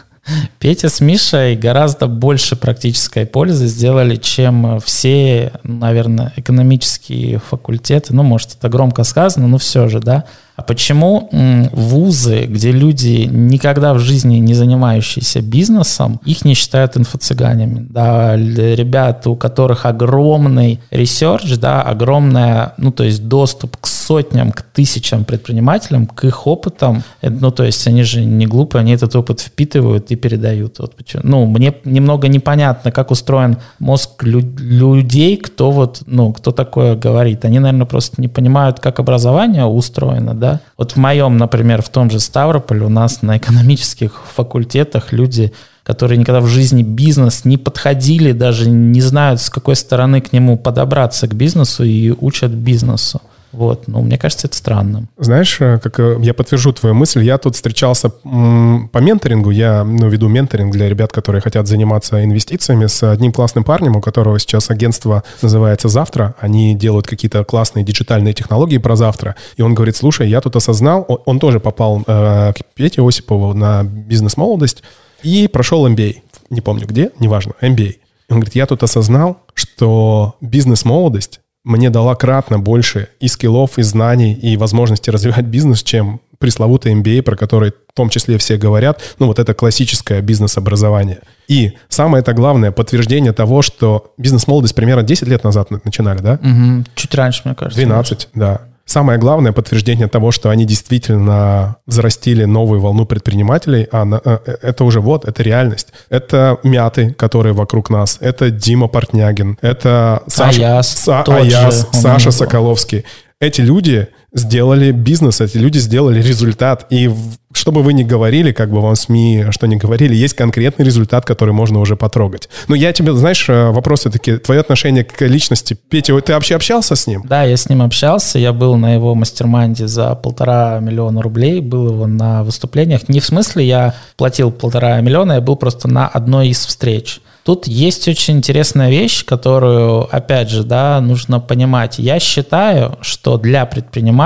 Петя 0.58 0.88
с 0.88 1.00
Мишей 1.00 1.56
гораздо 1.56 2.06
больше 2.06 2.56
практической 2.56 3.26
пользы 3.26 3.66
сделали, 3.66 4.16
чем 4.16 4.80
все, 4.80 5.52
наверное, 5.62 6.32
экономические 6.36 7.38
факультеты. 7.38 8.14
Ну, 8.14 8.22
может, 8.22 8.56
это 8.56 8.68
громко 8.68 9.04
сказано, 9.04 9.48
но 9.48 9.58
все 9.58 9.88
же, 9.88 10.00
да. 10.00 10.24
А 10.58 10.62
почему 10.62 11.28
вузы, 11.72 12.46
где 12.46 12.72
люди, 12.72 13.28
никогда 13.30 13.94
в 13.94 14.00
жизни 14.00 14.38
не 14.38 14.54
занимающиеся 14.54 15.40
бизнесом, 15.40 16.20
их 16.24 16.44
не 16.44 16.54
считают 16.54 16.96
инфо-цыганями? 16.96 17.86
Да, 17.88 18.36
ребята, 18.36 19.30
у 19.30 19.36
которых 19.36 19.86
огромный 19.86 20.80
research, 20.90 21.56
да, 21.58 21.82
огромная, 21.82 22.72
ну, 22.76 22.90
то 22.90 23.04
есть 23.04 23.28
доступ 23.28 23.76
к 23.76 23.86
сотням, 23.86 24.50
к 24.50 24.62
тысячам 24.62 25.24
предпринимателям, 25.24 26.06
к 26.06 26.24
их 26.24 26.46
опытам. 26.46 27.04
Э, 27.22 27.30
ну, 27.30 27.52
то 27.52 27.62
есть 27.62 27.86
они 27.86 28.02
же 28.02 28.24
не 28.24 28.46
глупые, 28.46 28.80
они 28.80 28.92
этот 28.92 29.14
опыт 29.14 29.40
впитывают 29.40 30.10
и 30.10 30.16
передают. 30.16 30.80
Вот 30.80 30.96
почему. 30.96 31.22
Ну, 31.24 31.46
мне 31.46 31.74
немного 31.84 32.26
непонятно, 32.26 32.90
как 32.90 33.12
устроен 33.12 33.58
мозг 33.78 34.24
лю- 34.24 34.56
людей, 34.58 35.36
кто 35.36 35.70
вот, 35.70 36.02
ну, 36.06 36.32
кто 36.32 36.50
такое 36.50 36.96
говорит. 36.96 37.44
Они, 37.44 37.60
наверное, 37.60 37.86
просто 37.86 38.20
не 38.20 38.28
понимают, 38.28 38.80
как 38.80 38.98
образование 38.98 39.64
устроено, 39.64 40.34
да, 40.34 40.47
да. 40.52 40.60
Вот 40.76 40.92
в 40.92 40.96
моем, 40.96 41.36
например, 41.36 41.82
в 41.82 41.88
том 41.88 42.10
же 42.10 42.20
Ставрополе 42.20 42.84
у 42.84 42.88
нас 42.88 43.22
на 43.22 43.36
экономических 43.38 44.22
факультетах 44.34 45.12
люди, 45.12 45.52
которые 45.82 46.18
никогда 46.18 46.40
в 46.40 46.46
жизни 46.46 46.82
бизнес 46.82 47.44
не 47.44 47.56
подходили, 47.56 48.32
даже 48.32 48.68
не 48.68 49.00
знают, 49.00 49.40
с 49.40 49.50
какой 49.50 49.76
стороны 49.76 50.20
к 50.20 50.32
нему 50.32 50.58
подобраться 50.58 51.26
к 51.28 51.34
бизнесу 51.34 51.84
и 51.84 52.10
учат 52.10 52.50
бизнесу. 52.50 53.20
Вот, 53.52 53.88
ну, 53.88 54.02
мне 54.02 54.18
кажется, 54.18 54.46
это 54.46 54.56
странным. 54.56 55.08
Знаешь, 55.16 55.56
э, 55.60 55.78
как 55.78 55.98
э, 56.00 56.18
я 56.20 56.34
подтвержу 56.34 56.72
твою 56.72 56.94
мысль, 56.94 57.22
я 57.22 57.38
тут 57.38 57.54
встречался 57.54 58.10
по 58.10 58.98
менторингу, 58.98 59.50
я 59.50 59.84
ну, 59.84 60.08
веду 60.08 60.28
менторинг 60.28 60.72
для 60.72 60.88
ребят, 60.88 61.12
которые 61.12 61.40
хотят 61.40 61.66
заниматься 61.66 62.22
инвестициями 62.22 62.86
с 62.86 63.02
одним 63.02 63.32
классным 63.32 63.64
парнем, 63.64 63.96
у 63.96 64.00
которого 64.00 64.38
сейчас 64.38 64.70
агентство 64.70 65.24
называется 65.40 65.88
«Завтра», 65.88 66.34
они 66.38 66.74
делают 66.74 67.06
какие-то 67.06 67.42
классные 67.44 67.84
диджитальные 67.84 68.34
технологии 68.34 68.78
про 68.78 68.96
завтра, 68.96 69.34
и 69.56 69.62
он 69.62 69.74
говорит, 69.74 69.96
слушай, 69.96 70.28
я 70.28 70.40
тут 70.40 70.56
осознал, 70.56 71.06
он 71.24 71.38
тоже 71.38 71.58
попал 71.58 72.02
э, 72.06 72.52
к 72.52 72.58
Пете 72.74 73.06
Осипову 73.06 73.54
на 73.54 73.82
бизнес-молодость 73.82 74.82
и 75.22 75.48
прошел 75.48 75.88
MBA, 75.88 76.18
не 76.50 76.60
помню 76.60 76.86
где, 76.86 77.10
неважно, 77.18 77.54
MBA. 77.62 77.96
Он 78.30 78.40
говорит, 78.40 78.54
я 78.56 78.66
тут 78.66 78.82
осознал, 78.82 79.38
что 79.54 80.36
бизнес-молодость 80.42 81.40
мне 81.68 81.90
дала 81.90 82.14
кратно 82.14 82.58
больше 82.58 83.08
и 83.20 83.28
скиллов, 83.28 83.78
и 83.78 83.82
знаний, 83.82 84.32
и 84.32 84.56
возможности 84.56 85.10
развивать 85.10 85.44
бизнес, 85.44 85.82
чем 85.82 86.20
пресловутый 86.38 86.94
MBA, 86.94 87.22
про 87.22 87.36
который 87.36 87.72
в 87.72 87.94
том 87.94 88.08
числе 88.08 88.38
все 88.38 88.56
говорят, 88.56 89.02
ну 89.18 89.26
вот 89.26 89.38
это 89.38 89.52
классическое 89.52 90.22
бизнес-образование. 90.22 91.18
И 91.46 91.72
самое 91.88 92.22
это 92.22 92.32
главное 92.32 92.70
подтверждение 92.70 93.32
того, 93.32 93.60
что 93.60 94.14
бизнес-молодость 94.16 94.74
примерно 94.74 95.02
10 95.02 95.28
лет 95.28 95.44
назад 95.44 95.70
начинали, 95.84 96.18
да? 96.18 96.38
Угу. 96.42 96.84
Чуть 96.94 97.14
раньше, 97.14 97.42
мне 97.44 97.54
кажется. 97.54 97.78
12, 97.78 98.28
да. 98.34 98.62
Самое 98.88 99.18
главное 99.18 99.52
подтверждение 99.52 100.08
того, 100.08 100.30
что 100.30 100.48
они 100.48 100.64
действительно 100.64 101.76
взрастили 101.86 102.44
новую 102.44 102.80
волну 102.80 103.04
предпринимателей, 103.04 103.86
а 103.92 104.06
э, 104.06 104.38
э, 104.46 104.56
это 104.62 104.84
уже 104.84 105.02
вот, 105.02 105.28
это 105.28 105.42
реальность. 105.42 105.88
Это 106.08 106.58
мяты, 106.62 107.12
которые 107.12 107.52
вокруг 107.52 107.90
нас, 107.90 108.16
это 108.18 108.50
Дима 108.50 108.88
Портнягин, 108.88 109.58
это 109.60 110.22
Саша, 110.26 110.76
Аяс, 110.76 110.88
Са, 110.88 111.22
Аяс 111.22 111.86
Саша 111.92 112.30
Соколовский. 112.30 113.04
Эти 113.40 113.60
люди 113.60 114.08
сделали 114.32 114.92
бизнес, 114.92 115.40
эти 115.40 115.56
люди 115.56 115.78
сделали 115.78 116.20
результат. 116.22 116.86
И 116.90 117.10
что 117.52 117.72
бы 117.72 117.82
вы 117.82 117.92
ни 117.92 118.02
говорили, 118.02 118.52
как 118.52 118.70
бы 118.70 118.80
вам 118.80 118.94
СМИ 118.94 119.46
что 119.50 119.66
ни 119.66 119.76
говорили, 119.76 120.14
есть 120.14 120.34
конкретный 120.34 120.84
результат, 120.84 121.24
который 121.24 121.54
можно 121.54 121.80
уже 121.80 121.96
потрогать. 121.96 122.48
Но 122.68 122.74
я 122.74 122.92
тебе, 122.92 123.14
знаешь, 123.14 123.48
э, 123.48 123.70
вопросы 123.70 124.10
такие, 124.10 124.38
твое 124.38 124.60
отношение 124.60 125.04
к 125.04 125.20
личности. 125.24 125.76
Петя, 125.88 126.18
ты 126.20 126.34
вообще 126.34 126.56
общался 126.56 126.94
с 126.94 127.06
ним? 127.06 127.24
Да, 127.26 127.44
я 127.44 127.56
с 127.56 127.68
ним 127.68 127.82
общался, 127.82 128.38
я 128.38 128.52
был 128.52 128.76
на 128.76 128.94
его 128.94 129.14
мастер-майнде 129.14 129.86
за 129.86 130.14
полтора 130.14 130.78
миллиона 130.80 131.22
рублей, 131.22 131.60
был 131.60 131.88
его 131.88 132.06
на 132.06 132.44
выступлениях. 132.44 133.08
Не 133.08 133.20
в 133.20 133.24
смысле 133.24 133.66
я 133.66 133.94
платил 134.16 134.50
полтора 134.52 135.00
миллиона, 135.00 135.32
я 135.32 135.40
был 135.40 135.56
просто 135.56 135.88
на 135.88 136.06
одной 136.06 136.48
из 136.48 136.64
встреч. 136.64 137.20
Тут 137.48 137.66
есть 137.66 138.06
очень 138.08 138.36
интересная 138.36 138.90
вещь, 138.90 139.24
которую, 139.24 140.14
опять 140.14 140.50
же, 140.50 140.64
да, 140.64 141.00
нужно 141.00 141.40
понимать. 141.40 141.98
Я 141.98 142.20
считаю, 142.20 142.98
что 143.00 143.38
для 143.38 143.64
предпринимателя 143.64 144.17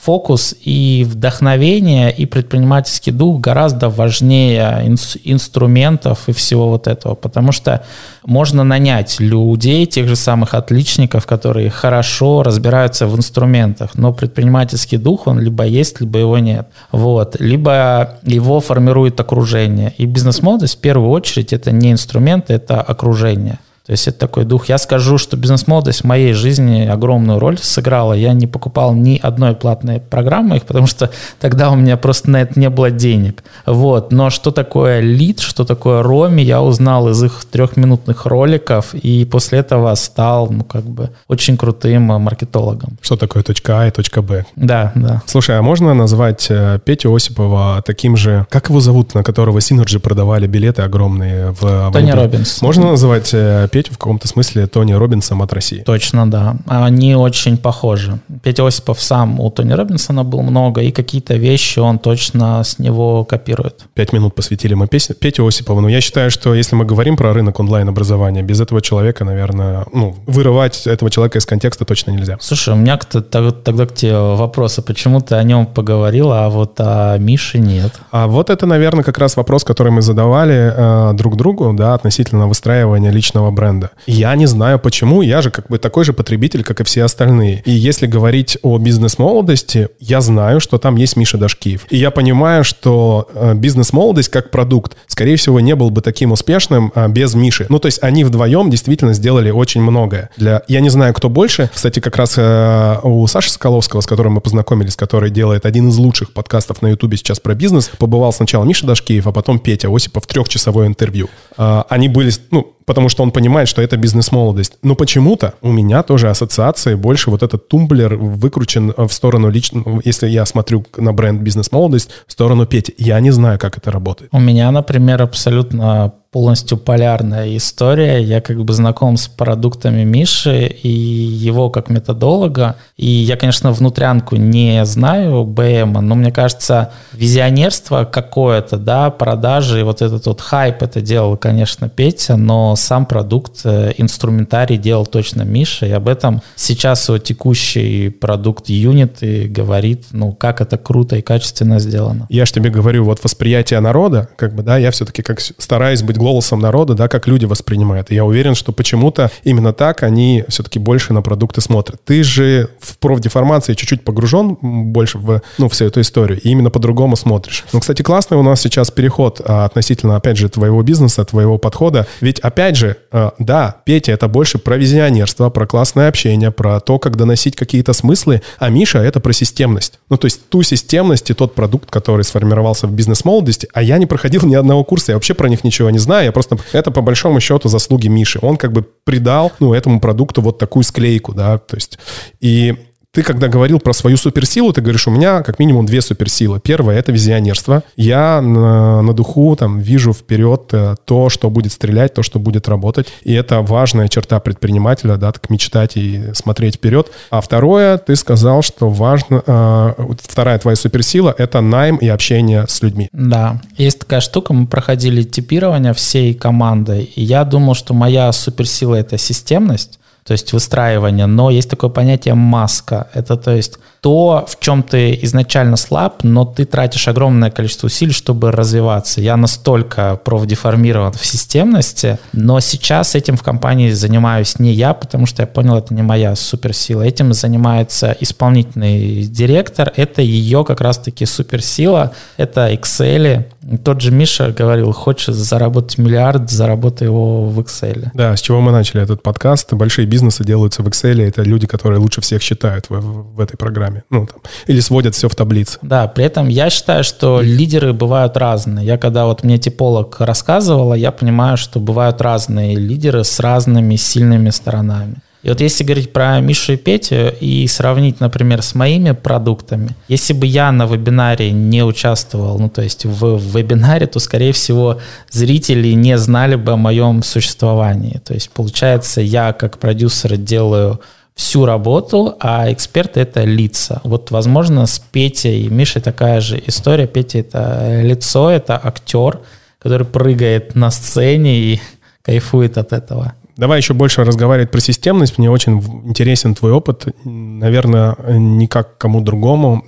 фокус 0.00 0.54
и 0.64 1.06
вдохновение, 1.08 2.10
и 2.10 2.26
предпринимательский 2.26 3.12
дух 3.12 3.40
гораздо 3.40 3.88
важнее 3.88 4.82
инс- 4.86 5.18
инструментов 5.24 6.28
и 6.28 6.32
всего 6.32 6.68
вот 6.68 6.86
этого, 6.86 7.14
потому 7.14 7.52
что 7.52 7.84
можно 8.24 8.64
нанять 8.64 9.20
людей, 9.20 9.86
тех 9.86 10.08
же 10.08 10.16
самых 10.16 10.54
отличников, 10.54 11.26
которые 11.26 11.70
хорошо 11.70 12.42
разбираются 12.42 13.06
в 13.06 13.16
инструментах, 13.16 13.90
но 13.94 14.12
предпринимательский 14.12 14.98
дух, 14.98 15.26
он 15.26 15.40
либо 15.40 15.64
есть, 15.64 16.00
либо 16.00 16.18
его 16.18 16.38
нет. 16.38 16.68
Вот. 16.92 17.36
Либо 17.40 18.18
его 18.22 18.60
формирует 18.60 19.20
окружение. 19.20 19.92
И 19.98 20.06
бизнес-молодость 20.06 20.78
в 20.78 20.80
первую 20.80 21.10
очередь 21.10 21.52
это 21.52 21.70
не 21.70 21.92
инструмент, 21.92 22.50
это 22.50 22.80
окружение. 22.80 23.58
То 23.88 23.92
есть 23.92 24.06
это 24.06 24.18
такой 24.18 24.44
дух. 24.44 24.68
Я 24.68 24.76
скажу, 24.76 25.16
что 25.16 25.38
бизнес-молодость 25.38 26.02
в 26.02 26.04
моей 26.04 26.34
жизни 26.34 26.86
огромную 26.86 27.38
роль 27.38 27.56
сыграла. 27.56 28.12
Я 28.12 28.34
не 28.34 28.46
покупал 28.46 28.92
ни 28.92 29.16
одной 29.16 29.54
платной 29.54 29.98
программы, 29.98 30.58
их, 30.58 30.64
потому 30.66 30.86
что 30.86 31.10
тогда 31.40 31.70
у 31.70 31.74
меня 31.74 31.96
просто 31.96 32.28
на 32.28 32.42
это 32.42 32.60
не 32.60 32.68
было 32.68 32.90
денег. 32.90 33.42
Вот. 33.64 34.12
Но 34.12 34.28
что 34.28 34.50
такое 34.50 35.00
лид, 35.00 35.40
что 35.40 35.64
такое 35.64 36.02
Роми, 36.02 36.44
я 36.44 36.60
узнал 36.60 37.08
из 37.08 37.24
их 37.24 37.46
трехминутных 37.50 38.26
роликов, 38.26 38.94
и 38.94 39.24
после 39.24 39.60
этого 39.60 39.94
стал, 39.94 40.50
ну, 40.50 40.64
как 40.64 40.84
бы, 40.84 41.08
очень 41.26 41.56
крутым 41.56 42.02
маркетологом. 42.02 42.98
Что 43.00 43.16
такое 43.16 43.42
точка 43.42 43.80
А 43.80 43.86
и 43.86 43.90
точка 43.90 44.20
Б? 44.20 44.44
Да, 44.54 44.92
да. 44.96 45.22
Слушай, 45.24 45.58
а 45.58 45.62
можно 45.62 45.94
назвать 45.94 46.48
э, 46.50 46.78
Петю 46.84 47.14
Осипова 47.14 47.82
таким 47.86 48.18
же, 48.18 48.46
как 48.50 48.68
его 48.68 48.80
зовут, 48.80 49.14
на 49.14 49.22
которого 49.22 49.60
Synergy 49.60 49.98
продавали 49.98 50.46
билеты 50.46 50.82
огромные 50.82 51.52
в... 51.58 51.90
Тони 51.90 52.10
Робинс. 52.10 52.60
Можно 52.60 52.90
называть 52.90 53.30
Петю 53.78 53.94
в 53.94 53.98
каком-то 53.98 54.26
смысле 54.26 54.66
Тони 54.66 54.92
Робинсом 54.92 55.40
от 55.40 55.52
России. 55.52 55.82
Точно, 55.86 56.28
да. 56.28 56.56
Они 56.66 57.14
очень 57.14 57.56
похожи. 57.56 58.18
Петя 58.42 58.66
Осипов 58.66 59.00
сам 59.00 59.38
у 59.38 59.48
Тони 59.50 59.72
Робинсона 59.72 60.24
был 60.24 60.42
много, 60.42 60.80
и 60.80 60.90
какие-то 60.90 61.34
вещи 61.34 61.78
он 61.78 62.00
точно 62.00 62.64
с 62.64 62.80
него 62.80 63.24
копирует. 63.24 63.84
Пять 63.94 64.12
минут 64.12 64.34
посвятили 64.34 64.74
мы 64.74 64.88
песне 64.88 65.14
Пете 65.14 65.46
Осипову. 65.46 65.80
Но 65.80 65.88
я 65.88 66.00
считаю, 66.00 66.32
что 66.32 66.54
если 66.54 66.74
мы 66.74 66.84
говорим 66.84 67.16
про 67.16 67.32
рынок 67.32 67.60
онлайн-образования, 67.60 68.42
без 68.42 68.60
этого 68.60 68.82
человека, 68.82 69.24
наверное, 69.24 69.86
ну, 69.92 70.16
вырывать 70.26 70.88
этого 70.88 71.08
человека 71.08 71.38
из 71.38 71.46
контекста 71.46 71.84
точно 71.84 72.10
нельзя. 72.10 72.36
Слушай, 72.40 72.74
у 72.74 72.76
меня 72.76 72.98
тогда 72.98 73.86
к 73.86 73.94
тебе 73.94 74.18
вопрос, 74.18 74.78
а 74.80 74.82
почему 74.82 75.20
ты 75.20 75.36
о 75.36 75.42
нем 75.44 75.66
поговорил, 75.66 76.32
а 76.32 76.48
вот 76.48 76.80
о 76.80 77.16
Мише 77.18 77.60
нет? 77.60 77.92
А 78.10 78.26
вот 78.26 78.50
это, 78.50 78.66
наверное, 78.66 79.04
как 79.04 79.18
раз 79.18 79.36
вопрос, 79.36 79.62
который 79.62 79.92
мы 79.92 80.02
задавали 80.02 80.72
э, 80.74 81.12
друг 81.14 81.36
другу, 81.36 81.72
да, 81.74 81.94
относительно 81.94 82.48
выстраивания 82.48 83.12
личного 83.12 83.52
бренда 83.52 83.67
бренда. 83.68 83.90
Я 84.06 84.34
не 84.34 84.46
знаю 84.46 84.78
почему, 84.78 85.22
я 85.22 85.42
же 85.42 85.50
как 85.50 85.68
бы 85.68 85.78
такой 85.78 86.04
же 86.04 86.12
потребитель, 86.12 86.64
как 86.64 86.80
и 86.80 86.84
все 86.84 87.04
остальные. 87.04 87.62
И 87.64 87.70
если 87.70 88.06
говорить 88.06 88.58
о 88.62 88.78
бизнес-молодости, 88.78 89.88
я 90.00 90.20
знаю, 90.20 90.60
что 90.60 90.78
там 90.78 90.96
есть 90.96 91.16
Миша 91.16 91.38
Дашкиев. 91.38 91.86
И 91.90 91.96
я 91.96 92.10
понимаю, 92.10 92.64
что 92.64 93.28
э, 93.34 93.54
бизнес-молодость 93.54 94.28
как 94.30 94.50
продукт, 94.50 94.96
скорее 95.06 95.36
всего, 95.36 95.60
не 95.60 95.74
был 95.74 95.90
бы 95.90 96.00
таким 96.00 96.32
успешным 96.32 96.92
а, 96.94 97.08
без 97.08 97.34
Миши. 97.34 97.66
Ну, 97.68 97.78
то 97.78 97.86
есть 97.86 98.02
они 98.02 98.24
вдвоем 98.24 98.70
действительно 98.70 99.12
сделали 99.12 99.50
очень 99.50 99.82
многое. 99.82 100.30
Для... 100.36 100.62
Я 100.68 100.80
не 100.80 100.88
знаю, 100.88 101.14
кто 101.14 101.28
больше. 101.28 101.70
Кстати, 101.74 102.00
как 102.00 102.16
раз 102.16 102.34
э, 102.36 102.96
у 103.02 103.26
Саши 103.26 103.50
Соколовского, 103.50 104.00
с 104.00 104.06
которым 104.06 104.34
мы 104.34 104.40
познакомились, 104.40 104.96
который 104.96 105.30
делает 105.30 105.66
один 105.66 105.88
из 105.88 105.96
лучших 105.96 106.32
подкастов 106.32 106.82
на 106.82 106.88
Ютубе 106.88 107.16
сейчас 107.16 107.40
про 107.40 107.54
бизнес, 107.54 107.90
побывал 107.98 108.32
сначала 108.32 108.64
Миша 108.64 108.86
Дашкиев, 108.86 109.26
а 109.26 109.32
потом 109.32 109.58
Петя 109.58 109.88
Осипов, 109.94 110.26
трехчасовое 110.26 110.86
интервью. 110.86 111.28
Э, 111.56 111.82
они 111.88 112.08
были, 112.08 112.32
ну, 112.50 112.74
потому 112.88 113.10
что 113.10 113.22
он 113.22 113.30
понимает, 113.30 113.68
что 113.68 113.82
это 113.82 113.98
бизнес-молодость. 113.98 114.78
Но 114.82 114.94
почему-то 114.94 115.54
у 115.60 115.70
меня 115.70 116.02
тоже 116.02 116.30
ассоциации 116.30 116.94
больше 116.94 117.30
вот 117.30 117.42
этот 117.42 117.68
тумблер 117.68 118.16
выкручен 118.16 118.94
в 118.96 119.12
сторону 119.12 119.50
лично, 119.50 120.00
если 120.04 120.26
я 120.26 120.46
смотрю 120.46 120.84
на 120.96 121.12
бренд 121.12 121.42
бизнес-молодость, 121.42 122.10
в 122.26 122.32
сторону 122.32 122.64
Пети. 122.64 122.94
Я 122.96 123.20
не 123.20 123.30
знаю, 123.30 123.58
как 123.58 123.76
это 123.76 123.90
работает. 123.90 124.30
У 124.32 124.40
меня, 124.40 124.70
например, 124.70 125.20
абсолютно 125.20 126.14
полностью 126.30 126.76
полярная 126.76 127.56
история. 127.56 128.22
Я 128.22 128.40
как 128.40 128.62
бы 128.62 128.72
знаком 128.74 129.16
с 129.16 129.28
продуктами 129.28 130.04
Миши 130.04 130.66
и 130.66 130.88
его 130.88 131.70
как 131.70 131.88
методолога. 131.88 132.76
И 132.96 133.06
я, 133.06 133.36
конечно, 133.36 133.72
внутрянку 133.72 134.36
не 134.36 134.84
знаю 134.84 135.44
БМ, 135.44 135.92
но 135.92 136.14
мне 136.14 136.30
кажется, 136.30 136.92
визионерство 137.12 138.04
какое-то, 138.04 138.76
да, 138.76 139.10
продажи, 139.10 139.84
вот 139.84 140.02
этот 140.02 140.26
вот 140.26 140.40
хайп 140.40 140.82
это 140.82 141.00
делал, 141.00 141.36
конечно, 141.38 141.88
Петя, 141.88 142.36
но 142.36 142.76
сам 142.76 143.06
продукт, 143.06 143.60
э, 143.64 143.92
инструментарий 143.96 144.76
делал 144.76 145.06
точно 145.06 145.42
Миша, 145.42 145.86
и 145.86 145.92
об 145.92 146.08
этом 146.08 146.42
сейчас 146.56 147.08
его 147.08 147.18
текущий 147.18 148.10
продукт 148.10 148.68
юнит 148.68 149.22
и 149.22 149.48
говорит, 149.48 150.06
ну, 150.12 150.32
как 150.32 150.60
это 150.60 150.76
круто 150.76 151.16
и 151.16 151.22
качественно 151.22 151.78
сделано. 151.78 152.26
Я 152.28 152.44
же 152.44 152.52
тебе 152.52 152.68
говорю, 152.68 153.04
вот 153.04 153.24
восприятие 153.24 153.80
народа, 153.80 154.28
как 154.36 154.54
бы, 154.54 154.62
да, 154.62 154.76
я 154.76 154.90
все-таки 154.90 155.22
как 155.22 155.40
стараюсь 155.40 156.02
быть 156.02 156.17
голосом 156.18 156.60
народа, 156.60 156.94
да, 156.94 157.08
как 157.08 157.26
люди 157.26 157.46
воспринимают. 157.46 158.10
И 158.10 158.14
я 158.14 158.24
уверен, 158.24 158.54
что 158.54 158.72
почему-то 158.72 159.30
именно 159.44 159.72
так 159.72 160.02
они 160.02 160.44
все-таки 160.48 160.78
больше 160.78 161.12
на 161.12 161.22
продукты 161.22 161.60
смотрят. 161.60 162.00
Ты 162.04 162.22
же 162.22 162.68
в 162.80 162.98
профдеформации 162.98 163.74
чуть-чуть 163.74 164.04
погружен 164.04 164.56
больше 164.60 165.18
в, 165.18 165.40
ну, 165.58 165.68
всю 165.68 165.86
эту 165.86 166.00
историю, 166.00 166.40
и 166.40 166.50
именно 166.50 166.70
по-другому 166.70 167.16
смотришь. 167.16 167.64
Ну, 167.72 167.80
кстати, 167.80 168.02
классный 168.02 168.36
у 168.36 168.42
нас 168.42 168.60
сейчас 168.60 168.90
переход 168.90 169.40
а, 169.44 169.64
относительно, 169.64 170.16
опять 170.16 170.36
же, 170.36 170.48
твоего 170.48 170.82
бизнеса, 170.82 171.24
твоего 171.24 171.58
подхода. 171.58 172.06
Ведь, 172.20 172.40
опять 172.40 172.76
же, 172.76 172.96
а, 173.10 173.32
да, 173.38 173.76
Петя, 173.84 174.12
это 174.12 174.28
больше 174.28 174.58
про 174.58 174.76
визионерство, 174.76 175.50
про 175.50 175.66
классное 175.66 176.08
общение, 176.08 176.50
про 176.50 176.80
то, 176.80 176.98
как 176.98 177.16
доносить 177.16 177.56
какие-то 177.56 177.92
смыслы, 177.92 178.42
а 178.58 178.68
Миша— 178.68 178.98
это 179.00 179.20
про 179.20 179.32
системность. 179.32 180.00
Ну, 180.10 180.16
то 180.16 180.26
есть 180.26 180.48
ту 180.48 180.62
системность 180.62 181.30
и 181.30 181.34
тот 181.34 181.54
продукт, 181.54 181.90
который 181.90 182.24
сформировался 182.24 182.86
в 182.86 182.92
бизнес-молодости, 182.92 183.68
а 183.72 183.82
я 183.82 183.98
не 183.98 184.06
проходил 184.06 184.42
ни 184.44 184.54
одного 184.54 184.84
курса, 184.84 185.12
я 185.12 185.16
вообще 185.16 185.34
про 185.34 185.48
них 185.48 185.64
ничего 185.64 185.90
не 185.90 185.98
знаю, 186.08 186.24
я 186.24 186.32
просто... 186.32 186.56
Это 186.72 186.90
по 186.90 187.02
большому 187.02 187.40
счету 187.40 187.68
заслуги 187.68 188.08
Миши. 188.08 188.38
Он 188.42 188.56
как 188.56 188.72
бы 188.72 188.82
придал, 188.82 189.52
ну, 189.60 189.74
этому 189.74 190.00
продукту 190.00 190.40
вот 190.40 190.58
такую 190.58 190.82
склейку, 190.82 191.34
да, 191.34 191.58
то 191.58 191.76
есть... 191.76 191.98
И 192.40 192.74
ты, 193.12 193.22
когда 193.22 193.48
говорил 193.48 193.80
про 193.80 193.94
свою 193.94 194.16
суперсилу, 194.18 194.72
ты 194.72 194.82
говоришь, 194.82 195.06
у 195.06 195.10
меня 195.10 195.42
как 195.42 195.58
минимум 195.58 195.86
две 195.86 196.02
суперсилы. 196.02 196.60
Первое— 196.60 196.96
это 196.98 197.10
визионерство. 197.10 197.82
Я 197.96 198.42
на, 198.42 199.00
на 199.00 199.12
духу 199.14 199.56
там 199.56 199.78
вижу 199.80 200.12
вперед 200.12 200.68
э, 200.72 200.94
то, 201.06 201.30
что 201.30 201.48
будет 201.48 201.72
стрелять, 201.72 202.12
то, 202.12 202.22
что 202.22 202.38
будет 202.38 202.68
работать. 202.68 203.08
И 203.22 203.32
это 203.32 203.62
важная 203.62 204.08
черта 204.08 204.40
предпринимателя, 204.40 205.16
да, 205.16 205.32
так 205.32 205.48
мечтать 205.48 205.96
и 205.96 206.34
смотреть 206.34 206.76
вперед. 206.76 207.10
А 207.30 207.40
второе, 207.40 207.96
ты 207.96 208.14
сказал, 208.14 208.60
что 208.60 208.90
важно... 208.90 209.42
Э, 209.46 209.94
вторая 210.22 210.58
твоя 210.58 210.76
суперсила— 210.76 211.34
это 211.38 211.62
найм 211.62 211.96
и 211.96 212.08
общение 212.08 212.66
с 212.68 212.82
людьми. 212.82 213.08
Да. 213.12 213.60
Есть 213.78 214.00
такая 214.00 214.20
штука, 214.20 214.52
мы 214.52 214.66
проходили 214.66 215.22
типирование 215.22 215.94
всей 215.94 216.34
командой, 216.34 217.04
и 217.04 217.22
я 217.22 217.44
думал, 217.44 217.74
что 217.74 217.94
моя 217.94 218.30
суперсила— 218.32 218.94
это 218.96 219.16
системность, 219.16 219.97
то 220.28 220.32
есть 220.32 220.52
выстраивание, 220.52 221.26
но 221.26 221.48
есть 221.48 221.70
такое 221.70 221.88
понятие 221.88 222.34
маска. 222.34 223.08
Это 223.14 223.36
то 223.36 223.56
есть 223.56 223.78
то, 224.00 224.46
в 224.48 224.60
чем 224.60 224.82
ты 224.82 225.18
изначально 225.22 225.76
слаб, 225.76 226.22
но 226.22 226.44
ты 226.44 226.64
тратишь 226.64 227.08
огромное 227.08 227.50
количество 227.50 227.86
усилий, 227.86 228.12
чтобы 228.12 228.52
развиваться. 228.52 229.20
Я 229.20 229.36
настолько 229.36 230.20
профдеформирован 230.24 231.12
в 231.12 231.24
системности, 231.26 232.18
но 232.32 232.60
сейчас 232.60 233.14
этим 233.14 233.36
в 233.36 233.42
компании 233.42 233.90
занимаюсь 233.90 234.58
не 234.58 234.72
я, 234.72 234.94
потому 234.94 235.26
что 235.26 235.42
я 235.42 235.46
понял, 235.46 235.76
это 235.76 235.94
не 235.94 236.02
моя 236.02 236.36
суперсила. 236.36 237.02
Этим 237.02 237.32
занимается 237.32 238.16
исполнительный 238.20 239.22
директор, 239.24 239.92
это 239.96 240.22
ее 240.22 240.64
как 240.64 240.80
раз-таки 240.80 241.26
суперсила, 241.26 242.12
это 242.36 242.72
Excel. 242.72 243.44
Тот 243.84 244.00
же 244.00 244.12
Миша 244.12 244.52
говорил, 244.56 244.92
хочешь 244.92 245.34
заработать 245.34 245.98
миллиард, 245.98 246.50
заработай 246.50 247.06
его 247.06 247.44
в 247.44 247.58
Excel. 247.60 248.08
Да, 248.14 248.36
с 248.36 248.40
чего 248.40 248.60
мы 248.60 248.72
начали 248.72 249.02
этот 249.02 249.22
подкаст. 249.22 249.72
Большие 249.72 250.06
бизнесы 250.06 250.44
делаются 250.44 250.82
в 250.82 250.88
Excel, 250.88 251.22
это 251.22 251.42
люди, 251.42 251.66
которые 251.66 251.98
лучше 251.98 252.20
всех 252.20 252.42
считают 252.42 252.86
в, 252.88 253.00
в 253.00 253.40
этой 253.40 253.56
программе 253.56 253.97
программе. 254.00 254.04
Ну, 254.10 254.26
там, 254.26 254.42
или 254.66 254.80
сводят 254.80 255.14
все 255.14 255.28
в 255.28 255.34
таблицы. 255.34 255.78
Да, 255.82 256.06
при 256.08 256.24
этом 256.24 256.48
я 256.48 256.70
считаю, 256.70 257.04
что 257.04 257.40
лидеры 257.40 257.92
бывают 257.92 258.36
разные. 258.36 258.86
Я 258.86 258.98
когда 258.98 259.26
вот 259.26 259.44
мне 259.44 259.58
типолог 259.58 260.20
рассказывала, 260.20 260.94
я 260.94 261.12
понимаю, 261.12 261.56
что 261.56 261.80
бывают 261.80 262.20
разные 262.20 262.76
лидеры 262.76 263.24
с 263.24 263.40
разными 263.40 263.96
сильными 263.96 264.50
сторонами. 264.50 265.16
И 265.44 265.48
вот 265.50 265.60
если 265.60 265.84
говорить 265.84 266.12
про 266.12 266.40
Мишу 266.40 266.72
и 266.72 266.76
Петю 266.76 267.32
и 267.40 267.68
сравнить, 267.68 268.18
например, 268.18 268.60
с 268.60 268.74
моими 268.74 269.12
продуктами, 269.12 269.90
если 270.08 270.32
бы 270.32 270.46
я 270.46 270.72
на 270.72 270.84
вебинаре 270.86 271.52
не 271.52 271.84
участвовал, 271.84 272.58
ну 272.58 272.68
то 272.68 272.82
есть 272.82 273.04
в, 273.04 273.36
в 273.36 273.56
вебинаре, 273.56 274.08
то, 274.08 274.18
скорее 274.18 274.52
всего, 274.52 274.98
зрители 275.30 275.92
не 275.92 276.18
знали 276.18 276.56
бы 276.56 276.72
о 276.72 276.76
моем 276.76 277.22
существовании. 277.22 278.20
То 278.24 278.34
есть, 278.34 278.50
получается, 278.50 279.20
я 279.20 279.52
как 279.52 279.78
продюсер 279.78 280.36
делаю 280.36 281.00
всю 281.38 281.64
работу, 281.64 282.34
а 282.40 282.70
эксперты— 282.72 283.20
это 283.22 283.44
лица. 283.44 284.00
Вот, 284.02 284.32
возможно, 284.32 284.86
с 284.86 284.98
Петей 284.98 285.66
и 285.66 285.68
Мишей 285.70 286.02
такая 286.02 286.40
же 286.40 286.60
история. 286.66 287.06
Петя— 287.06 287.38
это 287.40 288.02
лицо, 288.02 288.50
это 288.50 288.78
актер, 288.82 289.38
который 289.78 290.04
прыгает 290.04 290.74
на 290.74 290.90
сцене 290.90 291.56
и 291.58 291.80
кайфует 292.22 292.76
от 292.76 292.92
этого. 292.92 293.34
Давай 293.56 293.78
еще 293.78 293.94
больше 293.94 294.24
разговаривать 294.24 294.72
про 294.72 294.80
системность. 294.80 295.38
Мне 295.38 295.48
очень 295.48 295.80
интересен 296.04 296.54
твой 296.54 296.72
опыт. 296.72 297.06
Наверное, 297.24 298.16
не 298.28 298.66
как 298.66 298.98
кому 298.98 299.20
другому. 299.20 299.84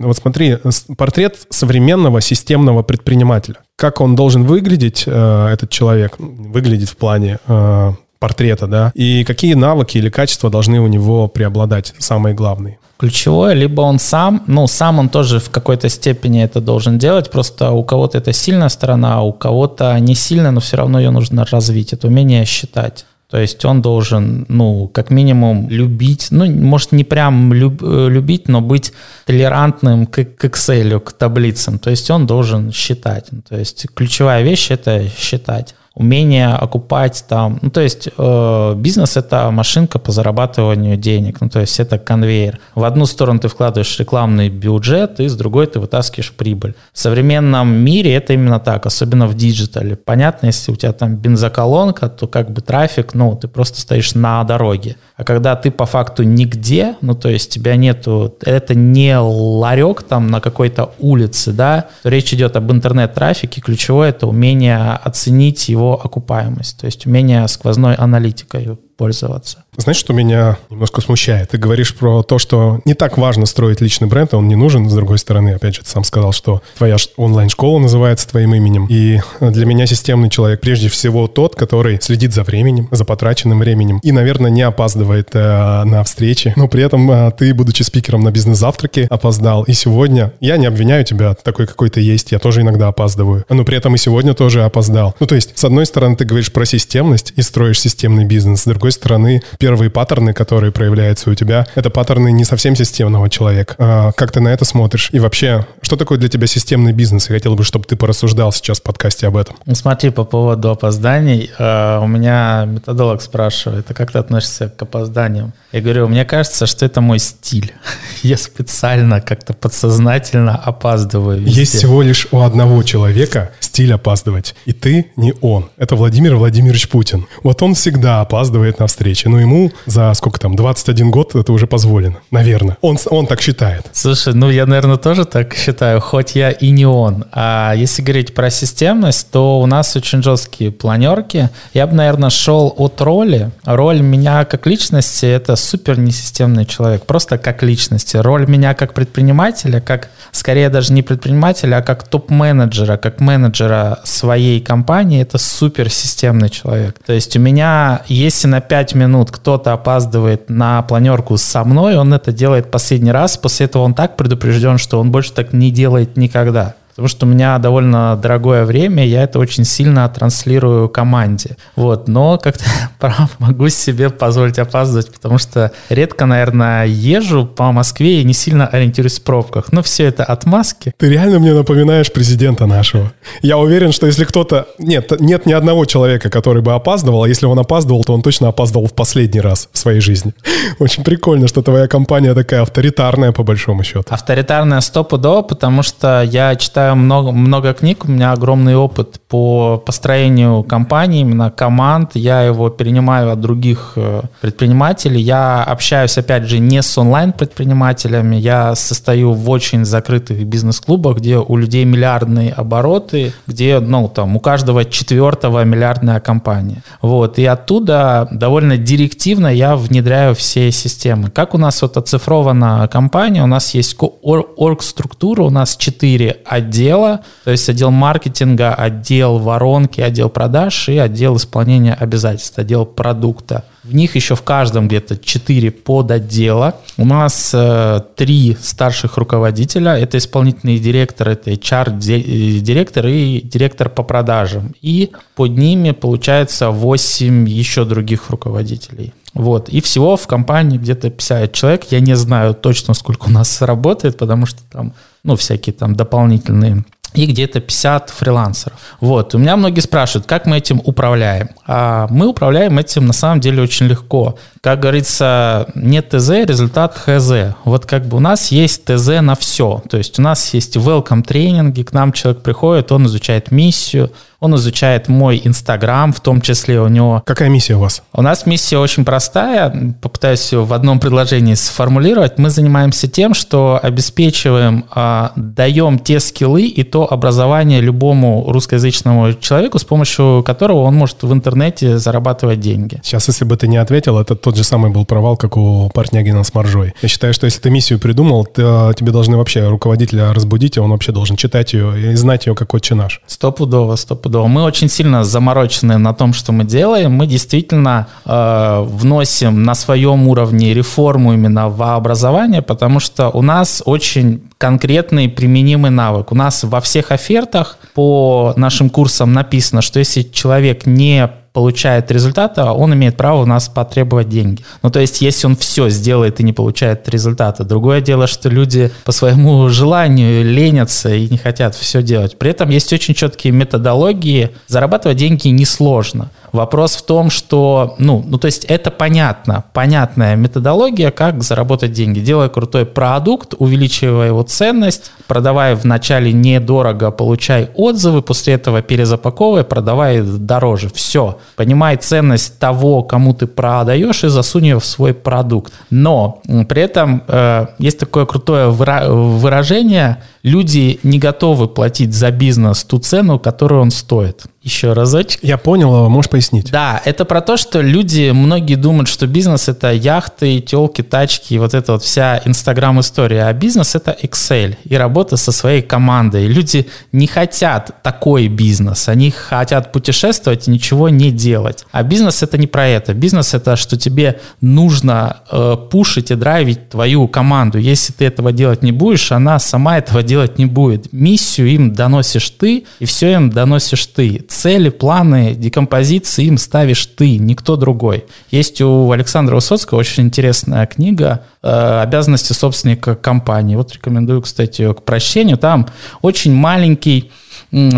Вот 0.00 0.16
смотри, 0.16 0.58
портрет 0.96 1.36
современного 1.50 2.20
системного 2.20 2.82
предпринимателя. 2.82 3.56
Как 3.76 4.00
он 4.00 4.16
должен 4.16 4.44
выглядеть, 4.44 5.04
э, 5.06 5.48
этот 5.52 5.70
человек? 5.70 6.16
Выглядеть 6.18 6.90
в 6.90 6.96
плане 6.96 7.38
э, 7.46 7.92
портрета, 8.18 8.66
да, 8.66 8.92
и 8.94 9.24
какие 9.24 9.54
навыки 9.54 9.98
или 9.98 10.10
качества 10.10 10.50
должны 10.50 10.80
у 10.80 10.86
него 10.86 11.28
преобладать, 11.28 11.94
самые 11.98 12.34
главные? 12.34 12.78
Ключевое, 12.98 13.54
либо 13.54 13.82
он 13.82 14.00
сам, 14.00 14.42
ну, 14.48 14.66
сам 14.66 14.98
он 14.98 15.08
тоже 15.08 15.38
в 15.38 15.50
какой-то 15.50 15.88
степени 15.88 16.42
это 16.42 16.60
должен 16.60 16.98
делать, 16.98 17.30
просто 17.30 17.70
у 17.70 17.84
кого-то 17.84 18.18
это 18.18 18.32
сильная 18.32 18.68
сторона, 18.68 19.18
а 19.18 19.20
у 19.22 19.32
кого-то 19.32 19.96
не 20.00 20.16
сильная, 20.16 20.50
но 20.50 20.60
все 20.60 20.76
равно 20.76 20.98
ее 20.98 21.10
нужно 21.10 21.44
развить, 21.44 21.92
это 21.92 22.08
умение 22.08 22.44
считать. 22.44 23.06
То 23.30 23.38
есть 23.38 23.62
он 23.66 23.82
должен, 23.82 24.46
ну, 24.48 24.88
как 24.88 25.10
минимум 25.10 25.68
любить, 25.68 26.28
ну, 26.30 26.50
может, 26.50 26.92
не 26.92 27.04
прям 27.04 27.52
люб, 27.52 27.82
э, 27.82 28.08
любить, 28.08 28.48
но 28.48 28.62
быть 28.62 28.92
толерантным 29.26 30.06
к, 30.06 30.24
к 30.24 30.44
Excel, 30.46 30.98
к 30.98 31.12
таблицам. 31.12 31.78
То 31.78 31.90
есть 31.90 32.10
он 32.10 32.26
должен 32.26 32.72
считать. 32.72 33.26
То 33.46 33.58
есть 33.58 33.86
ключевая 33.94 34.42
вещь– 34.42 34.68
это 34.70 35.06
считать 35.10 35.74
умение 35.98 36.48
окупать 36.48 37.24
там, 37.28 37.58
ну 37.60 37.70
то 37.70 37.80
есть 37.80 38.08
э, 38.16 38.74
бизнес 38.76 39.16
это 39.16 39.50
машинка 39.50 39.98
по 39.98 40.12
зарабатыванию 40.12 40.96
денег, 40.96 41.40
ну 41.40 41.48
то 41.48 41.58
есть 41.58 41.80
это 41.80 41.98
конвейер. 41.98 42.60
В 42.76 42.84
одну 42.84 43.04
сторону 43.04 43.40
ты 43.40 43.48
вкладываешь 43.48 43.98
рекламный 43.98 44.48
бюджет, 44.48 45.18
и 45.18 45.26
с 45.26 45.34
другой 45.34 45.66
ты 45.66 45.80
вытаскиваешь 45.80 46.32
прибыль. 46.32 46.74
В 46.92 46.98
современном 47.00 47.74
мире 47.74 48.14
это 48.14 48.32
именно 48.32 48.60
так, 48.60 48.86
особенно 48.86 49.26
в 49.26 49.34
диджитале. 49.34 49.96
Понятно, 49.96 50.46
если 50.46 50.70
у 50.70 50.76
тебя 50.76 50.92
там 50.92 51.16
бензоколонка, 51.16 52.08
то 52.08 52.28
как 52.28 52.52
бы 52.52 52.60
трафик, 52.60 53.14
ну 53.14 53.34
ты 53.34 53.48
просто 53.48 53.80
стоишь 53.80 54.14
на 54.14 54.44
дороге. 54.44 54.96
А 55.18 55.24
когда 55.24 55.56
ты 55.56 55.72
по 55.72 55.84
факту 55.84 56.22
нигде, 56.22 56.94
ну 57.00 57.14
то 57.16 57.28
есть 57.28 57.52
тебя 57.52 57.74
нету, 57.74 58.36
это 58.40 58.76
не 58.76 59.18
ларек 59.18 60.04
там 60.04 60.28
на 60.28 60.40
какой-то 60.40 60.92
улице, 61.00 61.52
да, 61.52 61.88
речь 62.04 62.32
идет 62.32 62.54
об 62.54 62.70
интернет-трафике, 62.70 63.60
ключевое 63.60 64.10
это 64.10 64.28
умение 64.28 64.78
оценить 64.78 65.68
его 65.68 66.00
окупаемость, 66.00 66.78
то 66.78 66.86
есть 66.86 67.04
умение 67.06 67.48
сквозной 67.48 67.96
аналитикой 67.96 68.78
пользоваться. 68.98 69.64
Знаешь, 69.76 69.96
что 69.96 70.12
меня 70.12 70.58
немножко 70.70 71.00
смущает? 71.00 71.50
Ты 71.50 71.56
говоришь 71.56 71.94
про 71.94 72.24
то, 72.24 72.38
что 72.38 72.80
не 72.84 72.94
так 72.94 73.16
важно 73.16 73.46
строить 73.46 73.80
личный 73.80 74.08
бренд, 74.08 74.34
а 74.34 74.38
он 74.38 74.48
не 74.48 74.56
нужен. 74.56 74.90
С 74.90 74.92
другой 74.94 75.18
стороны, 75.18 75.50
опять 75.50 75.76
же, 75.76 75.82
ты 75.82 75.88
сам 75.88 76.02
сказал, 76.02 76.32
что 76.32 76.62
твоя 76.76 76.96
онлайн-школа 77.16 77.78
называется 77.78 78.28
твоим 78.28 78.54
именем. 78.54 78.86
И 78.90 79.20
для 79.40 79.66
меня 79.66 79.86
системный 79.86 80.30
человек 80.30 80.60
прежде 80.60 80.88
всего 80.88 81.28
тот, 81.28 81.54
который 81.54 82.00
следит 82.02 82.34
за 82.34 82.42
временем, 82.42 82.88
за 82.90 83.04
потраченным 83.04 83.60
временем 83.60 84.00
и, 84.02 84.10
наверное, 84.10 84.50
не 84.50 84.62
опаздывает 84.62 85.28
э, 85.32 85.84
на 85.84 86.02
встречи. 86.02 86.52
Но 86.56 86.66
при 86.66 86.82
этом 86.82 87.08
э, 87.10 87.30
ты, 87.30 87.54
будучи 87.54 87.84
спикером 87.84 88.22
на 88.22 88.32
бизнес-завтраке, 88.32 89.06
опоздал. 89.08 89.62
И 89.62 89.74
сегодня 89.74 90.32
я 90.40 90.56
не 90.56 90.66
обвиняю 90.66 91.04
тебя, 91.04 91.34
такой 91.34 91.68
какой 91.68 91.88
то 91.90 92.00
есть, 92.00 92.32
я 92.32 92.40
тоже 92.40 92.62
иногда 92.62 92.88
опаздываю. 92.88 93.44
Но 93.48 93.64
при 93.64 93.76
этом 93.76 93.94
и 93.94 93.98
сегодня 93.98 94.34
тоже 94.34 94.64
опоздал. 94.64 95.14
Ну, 95.20 95.26
то 95.26 95.36
есть, 95.36 95.56
с 95.56 95.64
одной 95.64 95.86
стороны, 95.86 96.16
ты 96.16 96.24
говоришь 96.24 96.50
про 96.50 96.64
системность 96.64 97.32
и 97.36 97.42
строишь 97.42 97.80
системный 97.80 98.24
бизнес, 98.24 98.62
с 98.62 98.64
другой 98.64 98.87
другой 98.88 98.92
стороны, 98.92 99.42
первые 99.58 99.90
паттерны, 99.90 100.32
которые 100.32 100.72
проявляются 100.72 101.30
у 101.30 101.34
тебя, 101.34 101.66
это 101.74 101.90
паттерны 101.90 102.32
не 102.32 102.44
совсем 102.44 102.74
системного 102.74 103.28
человека. 103.28 103.74
А 103.78 104.12
как 104.12 104.32
ты 104.32 104.40
на 104.40 104.48
это 104.48 104.64
смотришь? 104.64 105.10
И 105.12 105.18
вообще, 105.18 105.66
что 105.82 105.96
такое 105.96 106.18
для 106.18 106.28
тебя 106.28 106.46
системный 106.46 106.92
бизнес? 106.92 107.28
Я 107.28 107.34
хотел 107.34 107.54
бы, 107.54 107.64
чтобы 107.64 107.84
ты 107.84 107.96
порассуждал 107.96 108.52
сейчас 108.52 108.80
в 108.80 108.82
подкасте 108.82 109.26
об 109.26 109.36
этом. 109.36 109.56
Ну, 109.66 109.74
смотри, 109.74 110.10
по 110.10 110.24
поводу 110.24 110.70
опозданий. 110.70 111.50
Э, 111.58 111.98
у 112.00 112.06
меня 112.06 112.64
методолог 112.66 113.20
спрашивает, 113.22 113.90
а 113.90 113.94
как 113.94 114.12
ты 114.12 114.18
относишься 114.18 114.68
к 114.68 114.82
опозданиям? 114.82 115.52
Я 115.72 115.80
говорю, 115.82 116.08
мне 116.08 116.24
кажется, 116.24 116.66
что 116.66 116.86
это 116.86 117.00
мой 117.00 117.18
стиль. 117.18 117.72
Я 118.22 118.36
специально 118.36 119.20
как-то 119.20 119.52
подсознательно 119.52 120.56
опаздываю. 120.56 121.40
Везде. 121.40 121.60
Есть 121.60 121.74
всего 121.74 122.02
лишь 122.02 122.28
у 122.30 122.40
одного 122.40 122.82
человека 122.82 123.50
стиль 123.60 123.92
опаздывать. 123.92 124.54
И 124.64 124.72
ты 124.72 125.10
не 125.16 125.34
он. 125.40 125.68
Это 125.76 125.94
Владимир 125.94 126.36
Владимирович 126.36 126.88
Путин. 126.88 127.26
Вот 127.42 127.62
он 127.62 127.74
всегда 127.74 128.20
опаздывает 128.20 128.77
на 128.78 128.86
встречи. 128.86 129.28
Но 129.28 129.40
ему 129.40 129.72
за 129.86 130.12
сколько 130.14 130.38
там, 130.40 130.56
21 130.56 131.10
год 131.10 131.34
это 131.34 131.52
уже 131.52 131.66
позволено. 131.66 132.16
Наверное. 132.30 132.76
Он, 132.80 132.98
он 133.10 133.26
так 133.26 133.40
считает. 133.40 133.86
Слушай, 133.92 134.34
ну 134.34 134.50
я, 134.50 134.66
наверное, 134.66 134.96
тоже 134.96 135.24
так 135.24 135.54
считаю, 135.54 136.00
хоть 136.00 136.34
я 136.34 136.50
и 136.50 136.70
не 136.70 136.86
он. 136.86 137.24
А 137.32 137.72
если 137.74 138.02
говорить 138.02 138.34
про 138.34 138.50
системность, 138.50 139.30
то 139.30 139.60
у 139.60 139.66
нас 139.66 139.96
очень 139.96 140.22
жесткие 140.22 140.70
планерки. 140.70 141.50
Я 141.74 141.86
бы, 141.86 141.94
наверное, 141.94 142.30
шел 142.30 142.74
от 142.76 143.00
роли. 143.00 143.50
Роль 143.64 144.00
меня 144.00 144.44
как 144.44 144.66
личности— 144.66 145.26
это 145.26 145.56
супер 145.56 145.98
несистемный 145.98 146.64
человек, 146.64 147.04
просто 147.04 147.38
как 147.38 147.62
личности. 147.62 148.16
Роль 148.16 148.48
меня 148.48 148.74
как 148.74 148.94
предпринимателя, 148.94 149.80
как, 149.80 150.10
скорее 150.32 150.68
даже 150.68 150.92
не 150.92 151.02
предпринимателя, 151.02 151.76
а 151.76 151.82
как 151.82 152.06
топ-менеджера, 152.08 152.96
как 152.96 153.20
менеджера 153.20 154.00
своей 154.04 154.60
компании, 154.60 155.22
это 155.22 155.38
супер 155.38 155.90
системный 155.90 156.48
человек. 156.48 156.96
То 157.04 157.12
есть 157.12 157.36
у 157.36 157.40
меня, 157.40 158.02
если 158.08 158.48
на 158.48 158.60
5 158.68 158.94
минут 158.94 159.30
кто-то 159.30 159.72
опаздывает 159.72 160.50
на 160.50 160.82
планерку 160.82 161.36
со 161.36 161.64
мной, 161.64 161.96
он 161.96 162.12
это 162.12 162.32
делает 162.32 162.70
последний 162.70 163.12
раз, 163.12 163.36
после 163.36 163.66
этого 163.66 163.82
он 163.82 163.94
так 163.94 164.16
предупрежден, 164.16 164.78
что 164.78 165.00
он 165.00 165.10
больше 165.10 165.32
так 165.32 165.52
не 165.52 165.70
делает 165.70 166.16
никогда 166.16 166.74
потому 166.98 167.08
что 167.10 167.26
у 167.26 167.28
меня 167.28 167.56
довольно 167.58 168.18
дорогое 168.20 168.64
время, 168.64 169.06
я 169.06 169.22
это 169.22 169.38
очень 169.38 169.62
сильно 169.62 170.08
транслирую 170.08 170.88
команде. 170.88 171.56
Вот, 171.76 172.08
но 172.08 172.38
как-то 172.38 172.64
прав 172.98 173.38
могу 173.38 173.68
себе 173.68 174.10
позволить 174.10 174.58
опаздывать, 174.58 175.12
потому 175.12 175.38
что 175.38 175.70
редко, 175.90 176.26
наверное, 176.26 176.86
езжу 176.86 177.46
по 177.46 177.70
Москве 177.70 178.20
и 178.20 178.24
не 178.24 178.32
сильно 178.32 178.66
ориентируюсь 178.66 179.20
в 179.20 179.22
пробках. 179.22 179.70
Но 179.70 179.84
все 179.84 180.06
это 180.06 180.24
отмазки. 180.24 180.92
Ты 180.96 181.08
реально 181.08 181.38
мне 181.38 181.54
напоминаешь 181.54 182.12
президента 182.12 182.66
нашего. 182.66 183.12
Я 183.42 183.58
уверен, 183.58 183.92
что 183.92 184.08
если 184.08 184.24
кто-то... 184.24 184.66
Нет, 184.80 185.12
нет 185.20 185.46
ни 185.46 185.52
одного 185.52 185.84
человека, 185.84 186.30
который 186.30 186.62
бы 186.62 186.72
опаздывал, 186.72 187.22
а 187.22 187.28
если 187.28 187.46
он 187.46 187.60
опаздывал, 187.60 188.02
то 188.02 188.12
он 188.12 188.22
точно 188.22 188.48
опаздывал 188.48 188.88
в 188.88 188.94
последний 188.94 189.40
раз 189.40 189.68
в 189.70 189.78
своей 189.78 190.00
жизни. 190.00 190.34
Очень 190.80 191.04
прикольно, 191.04 191.46
что 191.46 191.62
твоя 191.62 191.86
компания 191.86 192.34
такая 192.34 192.62
авторитарная, 192.62 193.30
по 193.30 193.44
большому 193.44 193.84
счету. 193.84 194.02
Авторитарная 194.08 194.80
стопудово, 194.80 195.42
потому 195.42 195.84
что 195.84 196.22
я 196.24 196.56
читаю 196.56 196.87
читаю 196.88 197.04
много, 197.04 197.32
много 197.32 197.74
книг, 197.74 198.04
у 198.06 198.10
меня 198.10 198.32
огромный 198.32 198.74
опыт 198.74 199.20
по 199.28 199.76
построению 199.76 200.62
компаний, 200.62 201.20
именно 201.20 201.50
команд. 201.50 202.12
Я 202.14 202.40
его 202.42 202.70
перенимаю 202.70 203.30
от 203.30 203.40
других 203.40 203.92
э, 203.96 204.22
предпринимателей. 204.40 205.20
Я 205.20 205.62
общаюсь, 205.64 206.16
опять 206.16 206.44
же, 206.44 206.58
не 206.58 206.80
с 206.80 206.96
онлайн-предпринимателями. 206.96 208.36
Я 208.36 208.74
состою 208.74 209.32
в 209.32 209.50
очень 209.50 209.84
закрытых 209.84 210.46
бизнес-клубах, 210.46 211.18
где 211.18 211.36
у 211.36 211.56
людей 211.56 211.84
миллиардные 211.84 212.52
обороты, 212.52 213.32
где, 213.46 213.80
ну, 213.80 214.08
там, 214.08 214.36
у 214.36 214.40
каждого 214.40 214.86
четвертого 214.86 215.64
миллиардная 215.64 216.20
компания. 216.20 216.82
Вот. 217.02 217.38
И 217.38 217.44
оттуда 217.44 218.28
довольно 218.30 218.78
директивно 218.78 219.48
я 219.48 219.76
внедряю 219.76 220.34
все 220.34 220.72
системы. 220.72 221.30
Как 221.30 221.54
у 221.54 221.58
нас 221.58 221.82
вот 221.82 221.98
оцифрована 221.98 222.88
компания, 222.90 223.42
у 223.42 223.46
нас 223.46 223.74
есть 223.74 223.94
орг-структура, 224.00 225.42
у 225.42 225.50
нас 225.50 225.76
четыре 225.76 226.38
отдела 226.46 226.77
отдела, 226.78 227.20
то 227.44 227.50
есть 227.50 227.68
отдел 227.68 227.90
маркетинга, 227.90 228.74
отдел 228.74 229.38
воронки, 229.38 230.00
отдел 230.00 230.28
продаж 230.30 230.88
и 230.88 230.98
отдел 230.98 231.36
исполнения 231.36 231.94
обязательств, 231.94 232.58
отдел 232.58 232.86
продукта. 232.86 233.64
В 233.82 233.94
них 233.94 234.16
еще 234.16 234.34
в 234.34 234.42
каждом 234.42 234.86
где-то 234.86 235.16
4 235.16 235.70
подотдела. 235.70 236.74
У 236.98 237.04
нас 237.04 237.52
э, 237.54 238.00
три 238.16 238.56
старших 238.60 239.16
руководителя. 239.16 239.92
Это 239.92 240.18
исполнительный 240.18 240.78
директор, 240.78 241.30
это 241.30 241.50
HR-директор 241.52 243.06
э, 243.06 243.10
и 243.10 243.40
директор 243.40 243.88
по 243.88 244.02
продажам. 244.02 244.74
И 244.82 245.10
под 245.34 245.56
ними 245.56 245.92
получается 245.92 246.70
8 246.70 247.48
еще 247.48 247.84
других 247.84 248.28
руководителей. 248.30 249.14
Вот. 249.34 249.68
И 249.68 249.80
всего 249.80 250.16
в 250.16 250.26
компании 250.26 250.78
где-то 250.78 251.10
50 251.10 251.52
человек. 251.52 251.84
Я 251.90 252.00
не 252.00 252.14
знаю 252.14 252.54
точно, 252.54 252.94
сколько 252.94 253.26
у 253.26 253.30
нас 253.30 253.60
работает, 253.62 254.16
потому 254.16 254.46
что 254.46 254.60
там, 254.70 254.92
ну, 255.22 255.36
всякие 255.36 255.74
там 255.74 255.94
дополнительные 255.94 256.84
и 257.14 257.26
где-то 257.26 257.60
50 257.60 258.10
фрилансеров. 258.10 258.78
Вот. 259.00 259.34
У 259.34 259.38
меня 259.38 259.56
многие 259.56 259.80
спрашивают, 259.80 260.26
как 260.26 260.46
мы 260.46 260.58
этим 260.58 260.80
управляем. 260.84 261.50
А 261.66 262.06
мы 262.10 262.26
управляем 262.26 262.78
этим 262.78 263.06
на 263.06 263.12
самом 263.12 263.40
деле 263.40 263.62
очень 263.62 263.86
легко. 263.86 264.38
Как 264.60 264.80
говорится, 264.80 265.68
нет 265.74 266.10
ТЗ, 266.10 266.30
результат 266.44 266.96
ХЗ. 266.96 267.54
Вот 267.64 267.86
как 267.86 268.06
бы 268.06 268.16
у 268.16 268.20
нас 268.20 268.50
есть 268.50 268.84
ТЗ 268.84 269.20
на 269.20 269.34
все. 269.34 269.82
То 269.88 269.98
есть 269.98 270.18
у 270.18 270.22
нас 270.22 270.52
есть 270.54 270.76
welcome 270.76 271.22
тренинги, 271.22 271.82
к 271.82 271.92
нам 271.92 272.12
человек 272.12 272.42
приходит, 272.42 272.92
он 272.92 273.06
изучает 273.06 273.50
миссию, 273.50 274.10
он 274.40 274.54
изучает 274.54 275.08
мой 275.08 275.40
Инстаграм, 275.44 276.12
в 276.12 276.20
том 276.20 276.40
числе 276.40 276.80
у 276.80 276.86
него... 276.86 277.22
Какая 277.26 277.48
миссия 277.48 277.74
у 277.74 277.80
вас? 277.80 278.02
У 278.12 278.22
нас 278.22 278.46
миссия 278.46 278.78
очень 278.78 279.04
простая, 279.04 279.94
попытаюсь 280.00 280.52
ее 280.52 280.64
в 280.64 280.72
одном 280.72 281.00
предложении 281.00 281.54
сформулировать. 281.54 282.38
Мы 282.38 282.50
занимаемся 282.50 283.08
тем, 283.08 283.34
что 283.34 283.80
обеспечиваем, 283.82 284.84
а, 284.92 285.32
даем 285.34 285.98
те 285.98 286.20
скиллы 286.20 286.66
и 286.66 286.84
то 286.84 287.12
образование 287.12 287.80
любому 287.80 288.44
русскоязычному 288.48 289.34
человеку, 289.34 289.80
с 289.80 289.84
помощью 289.84 290.44
которого 290.46 290.82
он 290.82 290.94
может 290.94 291.24
в 291.24 291.32
интернете 291.32 291.98
зарабатывать 291.98 292.60
деньги. 292.60 293.00
Сейчас, 293.02 293.26
если 293.26 293.44
бы 293.44 293.56
ты 293.56 293.66
не 293.66 293.78
ответил, 293.78 294.20
это 294.20 294.36
тот 294.48 294.56
же 294.56 294.64
самый 294.64 294.90
был 294.90 295.04
провал, 295.04 295.36
как 295.36 295.58
у 295.58 295.90
Портнягина 295.92 296.42
с 296.42 296.54
Маржой. 296.54 296.94
Я 297.02 297.08
считаю, 297.10 297.34
что 297.34 297.44
если 297.44 297.60
ты 297.60 297.68
миссию 297.68 297.98
придумал, 297.98 298.46
то 298.46 298.94
тебе 298.96 299.12
должны 299.12 299.36
вообще 299.36 299.68
руководителя 299.68 300.32
разбудить, 300.32 300.78
и 300.78 300.80
он 300.80 300.90
вообще 300.90 301.12
должен 301.12 301.36
читать 301.36 301.74
ее 301.74 302.12
и 302.12 302.14
знать 302.14 302.46
ее 302.46 302.54
как 302.54 302.72
отче 302.72 302.94
наш. 302.94 303.20
Стопудово 303.26 303.96
стопудово. 303.96 304.46
Мы 304.46 304.62
очень 304.62 304.88
сильно 304.88 305.22
заморочены 305.22 305.98
на 305.98 306.14
том, 306.14 306.32
что 306.32 306.52
мы 306.52 306.64
делаем. 306.64 307.12
Мы 307.12 307.26
действительно 307.26 308.06
э, 308.24 308.84
вносим 308.86 309.64
на 309.64 309.74
своем 309.74 310.26
уровне 310.28 310.72
реформу 310.72 311.34
именно 311.34 311.68
в 311.68 311.82
образование, 311.82 312.62
потому 312.62 313.00
что 313.00 313.28
у 313.28 313.42
нас 313.42 313.82
очень 313.84 314.40
конкретный 314.58 315.28
применимый 315.28 315.90
навык. 315.90 316.32
У 316.32 316.34
нас 316.34 316.64
во 316.64 316.80
всех 316.80 317.12
офертах 317.12 317.78
по 317.94 318.52
нашим 318.56 318.90
курсам 318.90 319.32
написано, 319.32 319.82
что 319.82 320.00
если 320.00 320.22
человек 320.22 320.84
не 320.84 321.30
получает 321.52 322.10
результата, 322.12 322.72
он 322.72 322.94
имеет 322.94 323.16
право 323.16 323.42
у 323.42 323.46
нас 323.46 323.68
потребовать 323.68 324.28
деньги. 324.28 324.64
Ну, 324.82 324.90
то 324.90 325.00
есть, 325.00 325.20
если 325.22 325.46
он 325.46 325.56
все 325.56 325.88
сделает 325.88 326.38
и 326.38 326.44
не 326.44 326.52
получает 326.52 327.08
результата. 327.08 327.64
Другое 327.64 328.00
дело, 328.00 328.26
что 328.26 328.48
люди 328.48 328.92
по 329.04 329.12
своему 329.12 329.68
желанию 329.68 330.44
ленятся 330.44 331.12
и 331.12 331.28
не 331.28 331.36
хотят 331.36 331.74
все 331.74 332.02
делать. 332.02 332.38
При 332.38 332.50
этом 332.50 332.68
есть 332.68 332.92
очень 332.92 333.14
четкие 333.14 333.52
методологии. 333.52 334.50
Зарабатывать 334.68 335.18
деньги 335.18 335.48
несложно. 335.48 336.30
Вопрос 336.52 336.96
в 336.96 337.02
том, 337.04 337.30
что, 337.30 337.94
ну, 337.98 338.24
ну, 338.26 338.38
то 338.38 338.46
есть 338.46 338.64
это 338.64 338.90
понятно, 338.90 339.64
понятная 339.72 340.36
методология, 340.36 341.10
как 341.10 341.42
заработать 341.42 341.92
деньги. 341.92 342.20
Делая 342.20 342.48
крутой 342.48 342.86
продукт, 342.86 343.54
увеличивая 343.58 344.28
его 344.28 344.42
ценность, 344.42 345.12
продавая 345.26 345.76
вначале 345.76 346.32
недорого, 346.32 347.10
получай 347.10 347.70
отзывы, 347.74 348.22
после 348.22 348.54
этого 348.54 348.82
перезапаковывай, 348.82 349.64
продавай 349.64 350.22
дороже. 350.22 350.90
Все. 350.94 351.38
Понимай 351.56 351.96
ценность 351.96 352.58
того, 352.58 353.02
кому 353.02 353.34
ты 353.34 353.46
продаешь, 353.46 354.24
и 354.24 354.28
засунь 354.28 354.66
ее 354.66 354.80
в 354.80 354.84
свой 354.84 355.14
продукт. 355.14 355.72
Но 355.90 356.40
при 356.68 356.82
этом 356.82 357.22
э, 357.26 357.66
есть 357.78 357.98
такое 357.98 358.26
крутое 358.26 358.70
выражение, 358.70 360.22
люди 360.48 360.98
не 361.02 361.18
готовы 361.18 361.68
платить 361.68 362.14
за 362.14 362.30
бизнес 362.30 362.84
ту 362.84 362.98
цену, 362.98 363.38
которую 363.38 363.82
он 363.82 363.90
стоит. 363.90 364.46
Еще 364.68 364.92
разочек. 364.92 365.38
Я 365.42 365.56
понял, 365.56 365.94
а 365.94 366.08
можешь 366.10 366.30
пояснить? 366.30 366.70
Да, 366.70 367.00
это 367.04 367.24
про 367.24 367.40
то, 367.40 367.56
что 367.56 367.80
люди, 367.80 368.32
многие 368.32 368.74
думают, 368.74 369.08
что 369.08 369.26
бизнес 369.26 369.66
это 369.68 369.92
яхты, 369.92 370.60
телки, 370.60 371.02
тачки 371.02 371.54
и 371.54 371.58
вот 371.58 371.72
эта 371.72 371.92
вот 371.92 372.02
вся 372.02 372.42
инстаграм-история. 372.44 373.44
А 373.44 373.52
бизнес 373.54 373.94
это 373.94 374.14
Excel 374.20 374.76
и 374.84 374.94
работа 374.96 375.38
со 375.38 375.52
своей 375.52 375.80
командой. 375.80 376.48
Люди 376.48 376.88
не 377.12 377.26
хотят 377.26 378.02
такой 378.02 378.48
бизнес. 378.48 379.08
Они 379.08 379.30
хотят 379.30 379.90
путешествовать 379.90 380.68
и 380.68 380.70
ничего 380.70 381.08
не 381.08 381.30
делать. 381.30 381.86
А 381.90 382.02
бизнес 382.02 382.42
это 382.42 382.58
не 382.58 382.66
про 382.66 382.88
это. 382.88 383.14
Бизнес 383.14 383.54
это, 383.54 383.76
что 383.76 383.96
тебе 383.96 384.40
нужно 384.60 385.38
э, 385.50 385.76
пушить 385.90 386.30
и 386.30 386.34
драйвить 386.34 386.90
твою 386.90 387.26
команду. 387.28 387.78
Если 387.78 388.12
ты 388.12 388.26
этого 388.26 388.52
делать 388.52 388.82
не 388.82 388.92
будешь, 388.92 389.32
она 389.32 389.58
сама 389.58 389.96
этого 389.96 390.22
делать 390.22 390.37
делать 390.38 390.58
не 390.58 390.66
будет. 390.66 391.12
Миссию 391.12 391.68
им 391.68 391.92
доносишь 391.92 392.50
ты, 392.50 392.84
и 393.00 393.04
все 393.04 393.32
им 393.32 393.50
доносишь 393.50 394.06
ты. 394.06 394.44
Цели, 394.48 394.88
планы, 394.88 395.54
декомпозиции 395.54 396.44
им 396.44 396.58
ставишь 396.58 397.06
ты, 397.06 397.38
никто 397.38 397.76
другой. 397.76 398.24
Есть 398.50 398.80
у 398.80 399.10
Александра 399.10 399.56
Высоцкого 399.56 399.98
очень 399.98 400.24
интересная 400.24 400.86
книга 400.86 401.42
э, 401.62 402.00
«Обязанности 402.02 402.52
собственника 402.52 403.16
компании». 403.16 403.74
Вот 403.74 403.92
рекомендую, 403.92 404.42
кстати, 404.42 404.92
к 404.92 405.02
прощению. 405.02 405.58
Там 405.58 405.88
очень 406.22 406.54
маленький 406.54 407.30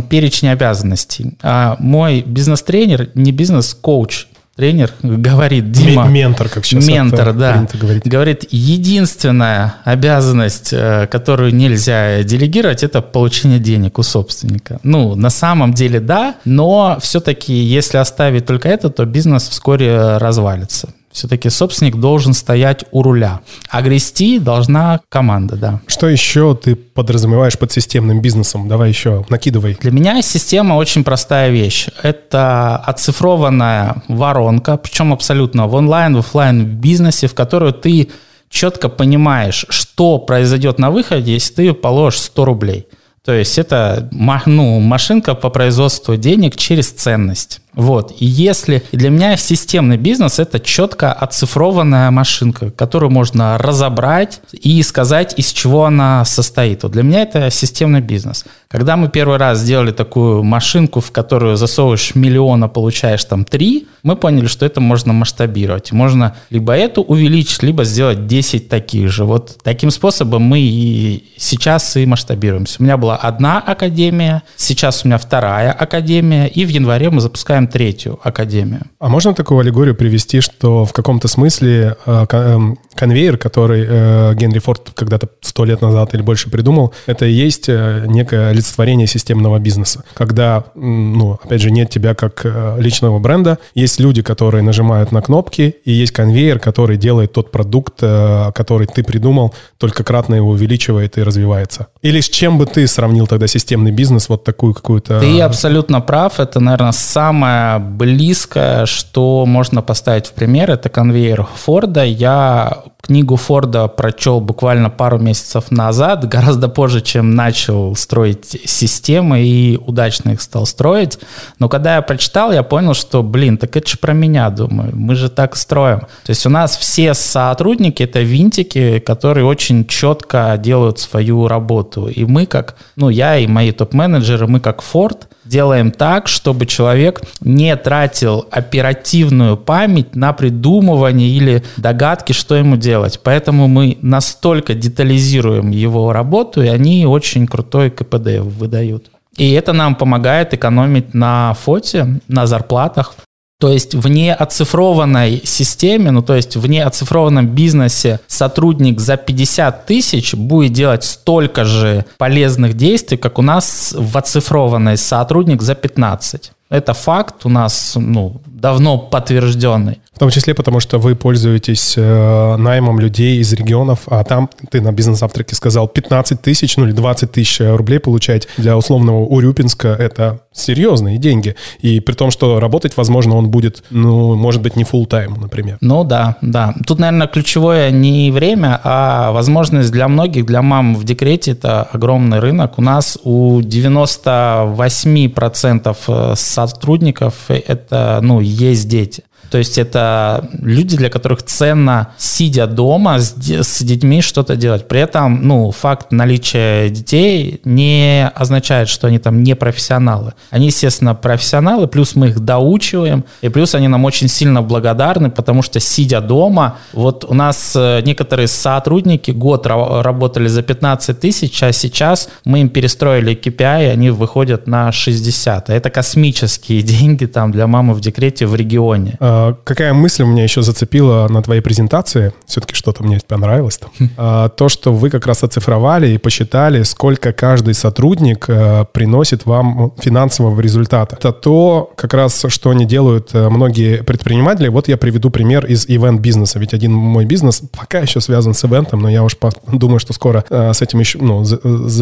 перечень 0.08 0.48
обязанностей. 0.48 1.34
А 1.42 1.76
мой 1.78 2.22
бизнес-тренер, 2.22 3.10
не 3.14 3.30
бизнес-коуч, 3.30 4.26
тренер 4.56 4.92
говорит, 5.02 5.70
Дима... 5.70 6.06
Ментор, 6.06 6.48
как 6.48 6.64
сейчас 6.64 6.86
Ментор, 6.86 7.32
да. 7.32 7.66
Говорить. 7.72 8.06
Говорит, 8.06 8.44
единственная 8.50 9.76
обязанность, 9.84 10.72
э, 10.72 11.06
которую 11.06 11.54
нельзя 11.54 12.22
делегировать, 12.22 12.82
это 12.82 13.00
получение 13.00 13.58
денег 13.58 13.98
у 13.98 14.02
собственника. 14.02 14.78
Ну, 14.82 15.14
на 15.14 15.30
самом 15.30 15.72
деле, 15.72 16.00
да, 16.00 16.36
но 16.44 16.98
все-таки, 17.00 17.54
если 17.54 17.98
оставить 17.98 18.46
только 18.46 18.68
это, 18.68 18.90
то 18.90 19.04
бизнес 19.04 19.48
вскоре 19.48 20.18
развалится. 20.18 20.90
Все-таки 21.12 21.50
собственник 21.50 21.96
должен 21.96 22.34
стоять 22.34 22.84
у 22.92 23.02
руля, 23.02 23.40
а 23.68 23.82
грести 23.82 24.38
должна 24.38 25.00
команда, 25.08 25.56
да. 25.56 25.80
Что 25.88 26.08
еще 26.08 26.54
ты 26.54 26.76
подразумеваешь 26.76 27.58
под 27.58 27.72
системным 27.72 28.20
бизнесом? 28.20 28.68
Давай 28.68 28.90
еще 28.90 29.24
накидывай. 29.28 29.76
Для 29.80 29.90
меня 29.90 30.22
система 30.22 30.74
очень 30.74 31.02
простая 31.02 31.50
вещь. 31.50 31.88
Это 32.02 32.76
оцифрованная 32.76 34.02
воронка, 34.06 34.76
причем 34.76 35.12
абсолютно 35.12 35.66
в 35.66 35.74
онлайн, 35.74 36.14
в 36.14 36.20
офлайн 36.20 36.64
бизнесе, 36.64 37.26
в 37.26 37.34
которую 37.34 37.72
ты 37.72 38.08
четко 38.48 38.88
понимаешь, 38.88 39.66
что 39.68 40.18
произойдет 40.18 40.78
на 40.78 40.90
выходе, 40.90 41.32
если 41.32 41.54
ты 41.54 41.72
положишь 41.72 42.20
100 42.20 42.44
рублей. 42.44 42.86
То 43.24 43.32
есть 43.32 43.58
это 43.58 44.08
ну, 44.12 44.80
машинка 44.80 45.34
по 45.34 45.50
производству 45.50 46.16
денег 46.16 46.56
через 46.56 46.90
ценность. 46.90 47.60
Вот. 47.74 48.14
И 48.18 48.26
если 48.26 48.82
для 48.92 49.10
меня 49.10 49.36
системный 49.36 49.96
бизнес 49.96 50.38
это 50.38 50.58
четко 50.60 51.12
оцифрованная 51.12 52.10
машинка, 52.10 52.70
которую 52.70 53.10
можно 53.10 53.58
разобрать 53.58 54.40
и 54.52 54.82
сказать, 54.82 55.34
из 55.36 55.52
чего 55.52 55.84
она 55.84 56.24
состоит. 56.24 56.82
Вот 56.82 56.92
для 56.92 57.02
меня 57.02 57.22
это 57.22 57.50
системный 57.50 58.00
бизнес. 58.00 58.44
Когда 58.68 58.96
мы 58.96 59.08
первый 59.08 59.36
раз 59.36 59.58
сделали 59.58 59.92
такую 59.92 60.42
машинку, 60.42 61.00
в 61.00 61.10
которую 61.10 61.56
засовываешь 61.56 62.14
миллион, 62.14 62.64
а 62.64 62.68
получаешь 62.68 63.24
там 63.24 63.44
три, 63.44 63.88
мы 64.02 64.16
поняли, 64.16 64.46
что 64.46 64.64
это 64.64 64.80
можно 64.80 65.12
масштабировать. 65.12 65.92
Можно 65.92 66.36
либо 66.50 66.74
эту 66.74 67.02
увеличить, 67.02 67.62
либо 67.62 67.84
сделать 67.84 68.26
10 68.26 68.68
таких 68.68 69.10
же. 69.10 69.24
Вот 69.24 69.58
таким 69.62 69.90
способом 69.90 70.42
мы 70.42 70.60
и 70.60 71.32
сейчас 71.36 71.96
и 71.96 72.06
масштабируемся. 72.06 72.76
У 72.78 72.84
меня 72.84 72.96
была 72.96 73.16
одна 73.16 73.58
академия, 73.58 74.42
сейчас 74.56 75.04
у 75.04 75.08
меня 75.08 75.18
вторая 75.18 75.72
академия, 75.72 76.46
и 76.46 76.64
в 76.64 76.68
январе 76.68 77.10
мы 77.10 77.20
запускаем 77.20 77.59
запускаем 77.60 77.68
третью 77.68 78.18
академию. 78.22 78.82
А 78.98 79.08
можно 79.08 79.34
такую 79.34 79.60
аллегорию 79.60 79.94
привести, 79.94 80.40
что 80.40 80.84
в 80.84 80.92
каком-то 80.92 81.28
смысле 81.28 81.96
э, 82.06 82.26
эм, 82.30 82.78
конвейер, 82.94 83.36
который 83.36 83.86
э, 83.88 84.34
Генри 84.34 84.58
Форд 84.58 84.90
когда-то 84.94 85.28
сто 85.40 85.64
лет 85.64 85.82
назад 85.82 86.14
или 86.14 86.22
больше 86.22 86.50
придумал, 86.50 86.92
это 87.06 87.26
и 87.26 87.32
есть 87.32 87.68
э, 87.68 88.04
некое 88.06 88.50
олицетворение 88.50 89.06
системного 89.06 89.58
бизнеса. 89.58 90.04
Когда, 90.14 90.64
ну, 90.74 91.38
опять 91.42 91.60
же, 91.60 91.70
нет 91.70 91.90
тебя 91.90 92.14
как 92.14 92.46
личного 92.78 93.18
бренда, 93.18 93.58
есть 93.74 94.00
люди, 94.00 94.22
которые 94.22 94.62
нажимают 94.62 95.12
на 95.12 95.22
кнопки, 95.22 95.74
и 95.84 95.92
есть 95.92 96.12
конвейер, 96.12 96.58
который 96.58 96.96
делает 96.96 97.32
тот 97.32 97.50
продукт, 97.50 98.00
который 98.00 98.86
ты 98.86 99.02
придумал, 99.02 99.54
только 99.78 100.04
кратно 100.04 100.36
его 100.36 100.50
увеличивает 100.50 101.18
и 101.18 101.22
развивается. 101.22 101.86
Или 102.02 102.20
с 102.20 102.28
чем 102.28 102.58
бы 102.58 102.66
ты 102.66 102.86
сравнил 102.86 103.26
тогда 103.26 103.46
системный 103.46 103.92
бизнес, 103.92 104.28
вот 104.28 104.44
такую 104.44 104.74
какую-то... 104.74 105.20
Ты 105.20 105.40
абсолютно 105.40 106.00
прав, 106.00 106.40
это, 106.40 106.60
наверное, 106.60 106.92
самое 106.92 107.49
самое 107.50 107.78
близкое, 107.78 108.86
что 108.86 109.44
можно 109.46 109.82
поставить 109.82 110.26
в 110.26 110.32
пример, 110.32 110.70
это 110.70 110.88
конвейер 110.88 111.44
Форда. 111.44 112.04
Я 112.04 112.84
книгу 113.02 113.36
Форда 113.36 113.88
прочел 113.88 114.40
буквально 114.40 114.90
пару 114.90 115.18
месяцев 115.18 115.70
назад, 115.70 116.28
гораздо 116.28 116.68
позже, 116.68 117.00
чем 117.00 117.34
начал 117.34 117.96
строить 117.96 118.60
системы 118.64 119.42
и 119.42 119.78
удачно 119.78 120.30
их 120.30 120.42
стал 120.42 120.66
строить. 120.66 121.18
Но 121.58 121.68
когда 121.68 121.96
я 121.96 122.02
прочитал, 122.02 122.52
я 122.52 122.62
понял, 122.62 122.94
что, 122.94 123.22
блин, 123.22 123.58
так 123.58 123.76
это 123.76 123.88
же 123.88 123.98
про 123.98 124.12
меня, 124.12 124.50
думаю, 124.50 124.92
мы 124.94 125.14
же 125.14 125.28
так 125.28 125.56
строим. 125.56 126.00
То 126.24 126.30
есть 126.30 126.46
у 126.46 126.50
нас 126.50 126.76
все 126.76 127.14
сотрудники— 127.14 128.02
это 128.04 128.20
винтики, 128.20 128.98
которые 128.98 129.44
очень 129.44 129.86
четко 129.86 130.56
делают 130.58 130.98
свою 130.98 131.48
работу. 131.48 132.08
И 132.08 132.24
мы 132.24 132.46
как, 132.46 132.76
ну, 132.96 133.08
я 133.08 133.38
и 133.38 133.46
мои 133.46 133.72
топ-менеджеры, 133.72 134.46
мы 134.46 134.60
как 134.60 134.82
Форд 134.82 135.29
делаем 135.50 135.90
так, 135.90 136.28
чтобы 136.28 136.64
человек 136.64 137.20
не 137.40 137.76
тратил 137.76 138.46
оперативную 138.50 139.56
память 139.56 140.14
на 140.14 140.32
придумывание 140.32 141.28
или 141.28 141.62
догадки, 141.76 142.32
что 142.32 142.54
ему 142.54 142.76
делать. 142.76 143.20
Поэтому 143.22 143.68
мы 143.68 143.98
настолько 144.00 144.74
детализируем 144.74 145.70
его 145.70 146.12
работу, 146.12 146.62
и 146.62 146.68
они 146.68 147.04
очень 147.04 147.46
крутой 147.46 147.90
КПД 147.90 148.38
выдают. 148.38 149.10
И 149.36 149.50
это 149.52 149.72
нам 149.72 149.94
помогает 149.94 150.54
экономить 150.54 151.14
на 151.14 151.54
фоте, 151.54 152.20
на 152.28 152.46
зарплатах. 152.46 153.14
То 153.60 153.68
есть 153.68 153.94
в 153.94 154.08
неоцифрованной 154.08 155.42
системе, 155.44 156.12
ну 156.12 156.22
то 156.22 156.34
есть 156.34 156.56
в 156.56 156.66
неоцифрованном 156.66 157.46
бизнесе 157.46 158.18
сотрудник 158.26 159.00
за 159.00 159.18
50 159.18 159.84
тысяч 159.84 160.32
будет 160.34 160.72
делать 160.72 161.04
столько 161.04 161.66
же 161.66 162.06
полезных 162.16 162.72
действий, 162.72 163.18
как 163.18 163.38
у 163.38 163.42
нас 163.42 163.94
в 163.96 164.16
оцифрованной 164.16 164.96
сотрудник 164.96 165.60
за 165.60 165.74
15. 165.74 166.52
Это 166.70 166.94
факт 166.94 167.44
у 167.44 167.50
нас 167.50 167.96
ну, 167.96 168.40
давно 168.60 168.98
подтвержденный. 168.98 170.00
В 170.14 170.18
том 170.18 170.30
числе 170.30 170.54
потому, 170.54 170.80
что 170.80 170.98
вы 170.98 171.16
пользуетесь 171.16 171.94
э, 171.96 172.56
наймом 172.56 173.00
людей 173.00 173.38
из 173.38 173.54
регионов, 173.54 174.00
а 174.06 174.22
там 174.22 174.50
ты 174.70 174.82
на 174.82 174.92
бизнес-завтраке 174.92 175.56
сказал 175.56 175.88
15 175.88 176.42
тысяч, 176.42 176.76
ну 176.76 176.84
или 176.84 176.92
20 176.92 177.32
тысяч 177.32 177.60
рублей 177.60 178.00
получать 178.00 178.46
для 178.58 178.76
условного 178.76 179.24
Урюпинска, 179.24 179.88
это 179.88 180.40
серьезные 180.52 181.16
деньги. 181.16 181.56
И 181.80 182.00
при 182.00 182.12
том, 182.12 182.30
что 182.30 182.60
работать, 182.60 182.94
возможно, 182.96 183.36
он 183.36 183.48
будет, 183.48 183.82
ну, 183.90 184.34
может 184.34 184.60
быть, 184.60 184.76
не 184.76 184.82
full 184.82 185.08
time, 185.08 185.40
например. 185.40 185.78
Ну 185.80 186.04
да, 186.04 186.36
да. 186.42 186.74
Тут, 186.86 186.98
наверное, 186.98 187.26
ключевое 187.26 187.90
не 187.90 188.30
время, 188.30 188.78
а 188.84 189.32
возможность 189.32 189.90
для 189.90 190.06
многих, 190.08 190.44
для 190.44 190.60
мам 190.60 190.96
в 190.96 191.04
декрете, 191.04 191.52
это 191.52 191.84
огромный 191.84 192.40
рынок. 192.40 192.78
У 192.78 192.82
нас 192.82 193.16
у 193.22 193.60
98% 193.60 195.96
э, 196.08 196.34
сотрудников 196.36 197.34
это, 197.48 198.18
ну, 198.22 198.40
есть 198.50 198.88
дети. 198.88 199.24
То 199.50 199.58
есть 199.58 199.78
это 199.78 200.48
люди, 200.60 200.96
для 200.96 201.10
которых 201.10 201.42
ценно, 201.42 202.08
сидя 202.18 202.66
дома 202.66 203.18
с, 203.18 203.34
с 203.36 203.82
детьми, 203.82 204.22
что-то 204.22 204.56
делать. 204.56 204.86
При 204.86 205.00
этом, 205.00 205.46
ну, 205.46 205.70
факт 205.72 206.12
наличия 206.12 206.88
детей 206.88 207.60
не 207.64 208.30
означает, 208.34 208.88
что 208.88 209.08
они 209.08 209.18
там 209.18 209.42
не 209.42 209.56
профессионалы. 209.56 210.34
Они, 210.50 210.66
естественно, 210.66 211.14
профессионалы, 211.14 211.88
плюс 211.88 212.14
мы 212.14 212.28
их 212.28 212.40
доучиваем, 212.40 213.24
и 213.40 213.48
плюс 213.48 213.74
они 213.74 213.88
нам 213.88 214.04
очень 214.04 214.28
сильно 214.28 214.62
благодарны, 214.62 215.30
потому 215.30 215.62
что, 215.62 215.80
сидя 215.80 216.20
дома, 216.20 216.76
вот 216.92 217.24
у 217.24 217.34
нас 217.34 217.72
э, 217.74 218.02
некоторые 218.04 218.46
сотрудники 218.46 219.32
год 219.32 219.66
работали 219.66 220.46
за 220.48 220.62
15 220.62 221.18
тысяч, 221.18 221.62
а 221.62 221.72
сейчас 221.72 222.28
мы 222.44 222.60
им 222.60 222.68
перестроили 222.68 223.36
KPI, 223.36 223.86
и 223.86 223.88
они 223.88 224.10
выходят 224.10 224.66
на 224.66 224.92
60. 224.92 225.70
А 225.70 225.74
это 225.74 225.90
космические 225.90 226.82
деньги 226.82 227.26
там 227.26 227.50
для 227.50 227.66
мамы 227.66 227.94
в 227.94 228.00
декрете 228.00 228.46
в 228.46 228.54
регионе. 228.54 229.16
А, 229.30 229.54
какая 229.62 229.94
мысль 229.94 230.24
меня 230.24 230.42
еще 230.42 230.62
зацепила 230.62 231.28
на 231.28 231.40
твоей 231.40 231.60
презентации, 231.60 232.32
все-таки 232.46 232.74
что-то 232.74 233.04
мне 233.04 233.20
понравилось 233.26 233.78
там, 233.78 233.90
хм. 233.96 234.10
а, 234.16 234.48
то, 234.48 234.68
что 234.68 234.92
вы 234.92 235.08
как 235.08 235.26
раз 235.26 235.44
оцифровали 235.44 236.08
и 236.08 236.18
посчитали, 236.18 236.82
сколько 236.82 237.32
каждый 237.32 237.74
сотрудник 237.74 238.46
а, 238.48 238.84
приносит 238.86 239.46
вам 239.46 239.92
финансового 240.00 240.60
результата. 240.60 241.14
Это 241.16 241.32
то, 241.32 241.92
как 241.96 242.14
раз, 242.14 242.44
что 242.48 242.70
они 242.70 242.86
делают 242.86 243.30
а, 243.32 243.50
многие 243.50 244.02
предприниматели. 244.02 244.66
Вот 244.66 244.88
я 244.88 244.96
приведу 244.96 245.30
пример 245.30 245.64
из 245.64 245.86
ивент-бизнеса, 245.86 246.58
ведь 246.58 246.74
один 246.74 246.92
мой 246.92 247.24
бизнес 247.24 247.62
пока 247.78 248.00
еще 248.00 248.20
связан 248.20 248.52
с 248.52 248.64
ивентом, 248.64 248.98
но 249.00 249.08
я 249.08 249.22
уж 249.22 249.36
думаю, 249.70 250.00
что 250.00 250.12
скоро 250.12 250.44
с 250.50 250.82
этим 250.82 250.98
еще 250.98 251.18
ну, 251.18 251.44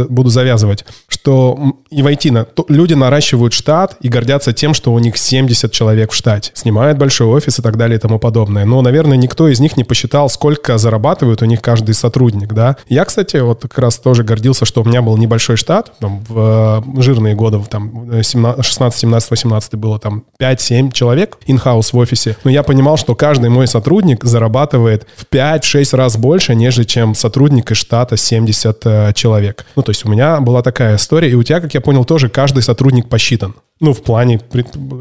буду 0.08 0.30
завязывать. 0.30 0.86
что 1.08 1.74
и 1.90 2.02
войти 2.02 2.30
на... 2.30 2.46
Люди 2.68 2.94
наращивают 2.94 3.52
штат 3.52 3.96
и 4.00 4.08
гордятся 4.08 4.52
тем, 4.52 4.72
что 4.72 4.92
у 4.92 4.98
них 4.98 5.18
70 5.18 5.70
человек 5.72 6.12
в 6.12 6.14
штате. 6.14 6.52
Снимают 6.54 6.96
большой 6.98 7.17
офис 7.26 7.58
и 7.58 7.62
так 7.62 7.76
далее 7.76 7.98
и 7.98 8.00
тому 8.00 8.18
подобное. 8.18 8.64
Но, 8.64 8.82
наверное, 8.82 9.16
никто 9.16 9.48
из 9.48 9.60
них 9.60 9.76
не 9.76 9.84
посчитал, 9.84 10.28
сколько 10.28 10.78
зарабатывает 10.78 11.42
у 11.42 11.44
них 11.44 11.60
каждый 11.60 11.94
сотрудник, 11.94 12.52
да. 12.52 12.76
Я, 12.88 13.04
кстати, 13.04 13.36
вот 13.36 13.62
как 13.62 13.78
раз 13.78 13.98
тоже 13.98 14.24
гордился, 14.24 14.64
что 14.64 14.82
у 14.82 14.84
меня 14.84 15.02
был 15.02 15.16
небольшой 15.16 15.56
штат, 15.56 15.92
там, 16.00 16.24
в 16.28 16.82
э, 16.96 17.02
жирные 17.02 17.34
годы, 17.34 17.60
там, 17.68 18.22
17, 18.22 18.64
16, 18.64 19.00
17, 19.00 19.30
18 19.30 19.74
было 19.74 19.98
там 19.98 20.24
5-7 20.40 20.92
человек 20.92 21.38
in-house 21.46 21.90
в 21.92 21.98
офисе. 21.98 22.36
Но 22.44 22.50
я 22.50 22.62
понимал, 22.62 22.96
что 22.96 23.14
каждый 23.14 23.50
мой 23.50 23.66
сотрудник 23.66 24.24
зарабатывает 24.24 25.06
в 25.16 25.26
5-6 25.32 25.96
раз 25.96 26.16
больше, 26.16 26.54
нежели 26.54 26.84
чем 26.84 27.14
сотрудник 27.14 27.70
из 27.70 27.76
штата 27.76 28.16
70 28.16 28.80
э, 28.84 29.12
человек. 29.14 29.66
Ну, 29.76 29.82
то 29.82 29.90
есть 29.90 30.04
у 30.04 30.08
меня 30.08 30.40
была 30.40 30.62
такая 30.62 30.96
история, 30.96 31.30
и 31.30 31.34
у 31.34 31.42
тебя, 31.42 31.60
как 31.60 31.74
я 31.74 31.80
понял, 31.80 32.04
тоже 32.04 32.28
каждый 32.28 32.62
сотрудник 32.62 33.08
посчитан. 33.08 33.54
Ну, 33.80 33.92
в 33.92 34.02
плане 34.02 34.40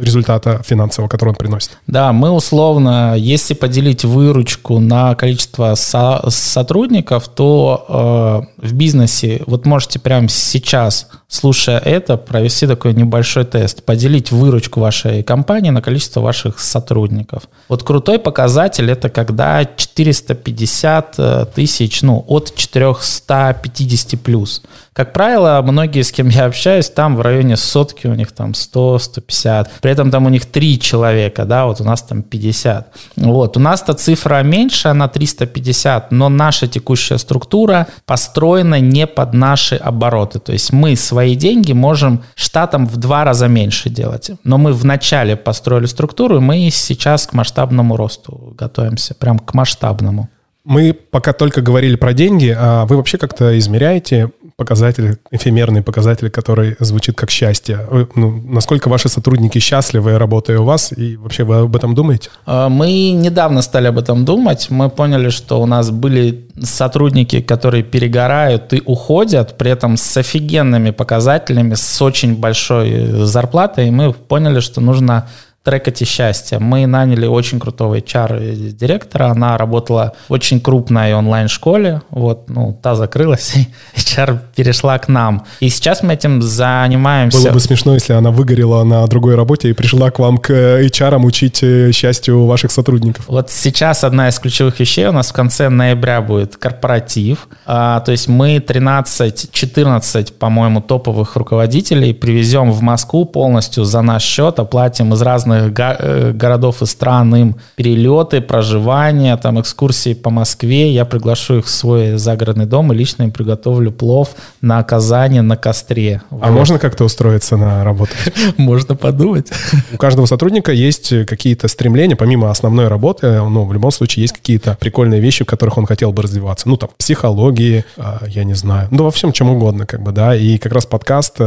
результата 0.01 0.61
финансового, 0.63 1.09
который 1.09 1.29
он 1.29 1.35
приносит. 1.35 1.77
Да, 1.87 2.13
мы 2.13 2.29
условно, 2.29 3.15
если 3.17 3.55
поделить 3.55 4.05
выручку 4.05 4.79
на 4.79 5.15
количество 5.15 5.73
со- 5.73 6.23
сотрудников, 6.29 7.27
то 7.27 8.45
э, 8.59 8.67
в 8.67 8.73
бизнесе, 8.73 9.41
вот 9.47 9.65
можете 9.65 9.99
прямо 9.99 10.29
сейчас, 10.29 11.09
слушая 11.27 11.79
это, 11.79 12.17
провести 12.17 12.67
такой 12.67 12.93
небольшой 12.93 13.45
тест, 13.45 13.83
поделить 13.83 14.31
выручку 14.31 14.79
вашей 14.79 15.23
компании 15.23 15.71
на 15.71 15.81
количество 15.81 16.21
ваших 16.21 16.59
сотрудников. 16.59 17.43
Вот 17.69 17.81
крутой 17.83 18.19
показатель 18.19 18.91
это 18.91 19.09
когда 19.09 19.65
450 19.97 21.15
э, 21.17 21.45
тысяч, 21.53 22.01
ну, 22.03 22.23
от 22.27 22.55
450 22.55 24.21
плюс. 24.21 24.61
Как 24.93 25.13
правило, 25.13 25.61
многие, 25.63 26.01
с 26.01 26.11
кем 26.11 26.29
я 26.29 26.45
общаюсь, 26.45 26.89
там 26.89 27.15
в 27.15 27.21
районе 27.21 27.55
сотки 27.55 28.07
у 28.07 28.15
них 28.15 28.31
там 28.31 28.51
100-150. 28.51 29.67
При 29.81 29.91
этом 29.91 30.09
там 30.09 30.25
у 30.25 30.29
них 30.29 30.45
три 30.45 30.79
человека, 30.79 31.45
да, 31.45 31.67
вот 31.67 31.81
у 31.81 31.83
нас 31.83 32.01
там 32.01 32.23
50. 32.23 32.87
Вот, 33.17 33.57
у 33.57 33.59
нас-то 33.59 33.93
цифра 33.93 34.41
меньше, 34.41 34.87
она 34.87 35.07
350, 35.07 36.11
но 36.11 36.29
наша 36.29 36.67
текущая 36.67 37.19
структура 37.19 37.87
построена 38.05 38.79
не 38.79 39.05
под 39.05 39.33
наши 39.33 39.75
обороты. 39.75 40.39
То 40.39 40.53
есть 40.53 40.73
мы 40.73 40.95
свои 40.95 41.35
деньги 41.35 41.73
можем 41.73 42.23
штатом 42.33 42.87
в 42.87 42.97
два 42.97 43.23
раза 43.23 43.47
меньше 43.47 43.89
делать. 43.89 44.31
Но 44.43 44.57
мы 44.57 44.73
вначале 44.73 45.35
построили 45.35 45.85
структуру, 45.85 46.37
и 46.37 46.39
мы 46.39 46.69
сейчас 46.71 47.27
к 47.27 47.33
масштабному 47.33 47.95
росту 47.97 48.55
готовимся, 48.57 49.13
прям 49.13 49.37
к 49.37 49.53
масштабному. 49.87 50.29
Мы 50.63 50.93
пока 50.93 51.31
только 51.31 51.61
говорили 51.61 51.95
про 51.95 52.11
деньги, 52.11 52.53
а 52.57 52.85
вы 52.85 52.97
вообще 52.97 53.17
как-то 53.17 53.57
измеряете 53.57 54.31
показатель, 54.57 55.17
эфемерный 55.31 55.81
показатель, 55.81 56.29
который 56.29 56.75
звучит 56.79 57.15
как 57.15 57.29
счастье? 57.29 57.79
Вы, 57.89 58.07
ну, 58.15 58.31
насколько 58.31 58.89
ваши 58.89 59.07
сотрудники 59.07 59.59
счастливы, 59.59 60.17
работая 60.17 60.59
у 60.59 60.65
вас, 60.65 60.91
и 60.91 61.15
вообще 61.15 61.43
вы 61.43 61.59
об 61.59 61.75
этом 61.75 61.95
думаете? 61.95 62.31
А, 62.45 62.67
мы 62.67 63.11
недавно 63.11 63.61
стали 63.61 63.87
об 63.87 63.97
этом 63.97 64.25
думать. 64.25 64.67
Мы 64.69 64.89
поняли, 64.89 65.29
что 65.29 65.61
у 65.61 65.65
нас 65.65 65.89
были 65.89 66.49
сотрудники, 66.61 67.39
которые 67.39 67.83
перегорают 67.83 68.73
и 68.73 68.81
уходят, 68.85 69.57
при 69.57 69.71
этом 69.71 69.95
с 69.95 70.17
офигенными 70.17 70.89
показателями, 70.91 71.75
с 71.75 72.01
очень 72.01 72.35
большой 72.35 73.25
зарплатой, 73.25 73.87
и 73.87 73.91
мы 73.91 74.11
поняли, 74.11 74.59
что 74.59 74.81
нужно 74.81 75.29
трекать 75.67 76.07
счастье. 76.07 76.59
Мы 76.59 76.85
наняли 76.85 77.25
очень 77.25 77.59
крутого 77.59 77.97
HR-директора, 77.97 79.25
она 79.25 79.57
работала 79.57 80.13
в 80.29 80.31
очень 80.31 80.61
крупной 80.61 81.13
онлайн-школе, 81.13 82.03
вот, 82.09 82.49
ну, 82.49 82.79
та 82.81 82.95
закрылась, 82.95 83.53
и 83.55 83.67
HR 83.97 84.39
перешла 84.55 84.97
к 84.97 85.09
нам. 85.09 85.45
И 85.59 85.67
сейчас 85.67 86.03
мы 86.03 86.13
этим 86.13 86.41
занимаемся. 86.41 87.39
Было 87.39 87.51
бы 87.51 87.59
смешно, 87.59 87.95
если 87.95 88.13
она 88.13 88.31
выгорела 88.31 88.85
на 88.85 89.05
другой 89.07 89.35
работе 89.35 89.69
и 89.69 89.73
пришла 89.73 90.09
к 90.09 90.19
вам, 90.19 90.37
к 90.37 90.51
HR, 90.51 91.19
учить 91.25 91.61
э, 91.63 91.91
счастью 91.91 92.45
ваших 92.45 92.71
сотрудников. 92.71 93.25
Вот 93.27 93.51
сейчас 93.51 94.05
одна 94.05 94.29
из 94.29 94.39
ключевых 94.39 94.79
вещей 94.79 95.07
у 95.07 95.11
нас 95.11 95.31
в 95.31 95.33
конце 95.33 95.67
ноября 95.67 96.21
будет 96.21 96.55
корпоратив, 96.55 97.49
а, 97.65 97.99
то 97.99 98.13
есть 98.13 98.29
мы 98.29 98.55
13-14, 98.57 100.31
по-моему, 100.31 100.79
топовых 100.79 101.35
руководителей 101.35 102.13
привезем 102.13 102.71
в 102.71 102.81
Москву 102.81 103.25
полностью 103.25 103.83
за 103.83 104.01
наш 104.01 104.23
счет, 104.23 104.59
оплатим 104.59 105.13
из 105.13 105.21
разных 105.21 105.56
разных 105.57 105.73
го- 105.73 106.33
городов 106.33 106.81
и 106.81 106.85
стран 106.85 107.35
им 107.35 107.55
перелеты, 107.75 108.41
проживание, 108.41 109.37
там 109.37 109.59
экскурсии 109.59 110.13
по 110.13 110.29
Москве. 110.29 110.91
Я 110.91 111.05
приглашу 111.05 111.59
их 111.59 111.65
в 111.65 111.69
свой 111.69 112.17
загородный 112.17 112.65
дом 112.65 112.91
и 112.91 112.95
лично 112.95 113.23
им 113.23 113.31
приготовлю 113.31 113.91
плов 113.91 114.29
на 114.61 114.83
Казани 114.83 115.41
на 115.41 115.57
костре. 115.57 116.21
А 116.29 116.35
вот. 116.35 116.51
можно 116.51 116.79
как-то 116.79 117.05
устроиться 117.05 117.57
на 117.57 117.83
работу? 117.83 118.11
Можно 118.57 118.95
подумать. 118.95 119.47
У 119.93 119.97
каждого 119.97 120.25
сотрудника 120.25 120.71
есть 120.71 121.25
какие-то 121.25 121.67
стремления, 121.67 122.15
помимо 122.15 122.49
основной 122.49 122.87
работы, 122.87 123.41
ну, 123.41 123.65
в 123.65 123.73
любом 123.73 123.91
случае 123.91 124.23
есть 124.23 124.35
какие-то 124.35 124.77
прикольные 124.79 125.21
вещи, 125.21 125.43
в 125.43 125.47
которых 125.47 125.77
он 125.77 125.85
хотел 125.85 126.11
бы 126.11 126.23
развиваться. 126.23 126.67
Ну, 126.67 126.77
там, 126.77 126.89
психологии, 126.97 127.85
а, 127.97 128.23
я 128.27 128.43
не 128.43 128.53
знаю, 128.53 128.87
ну, 128.91 129.03
во 129.03 129.11
всем 129.11 129.31
чем 129.31 129.49
угодно, 129.49 129.85
как 129.85 130.01
бы, 130.01 130.11
да, 130.11 130.35
и 130.35 130.57
как 130.57 130.73
раз 130.73 130.85
подкаст, 130.85 131.37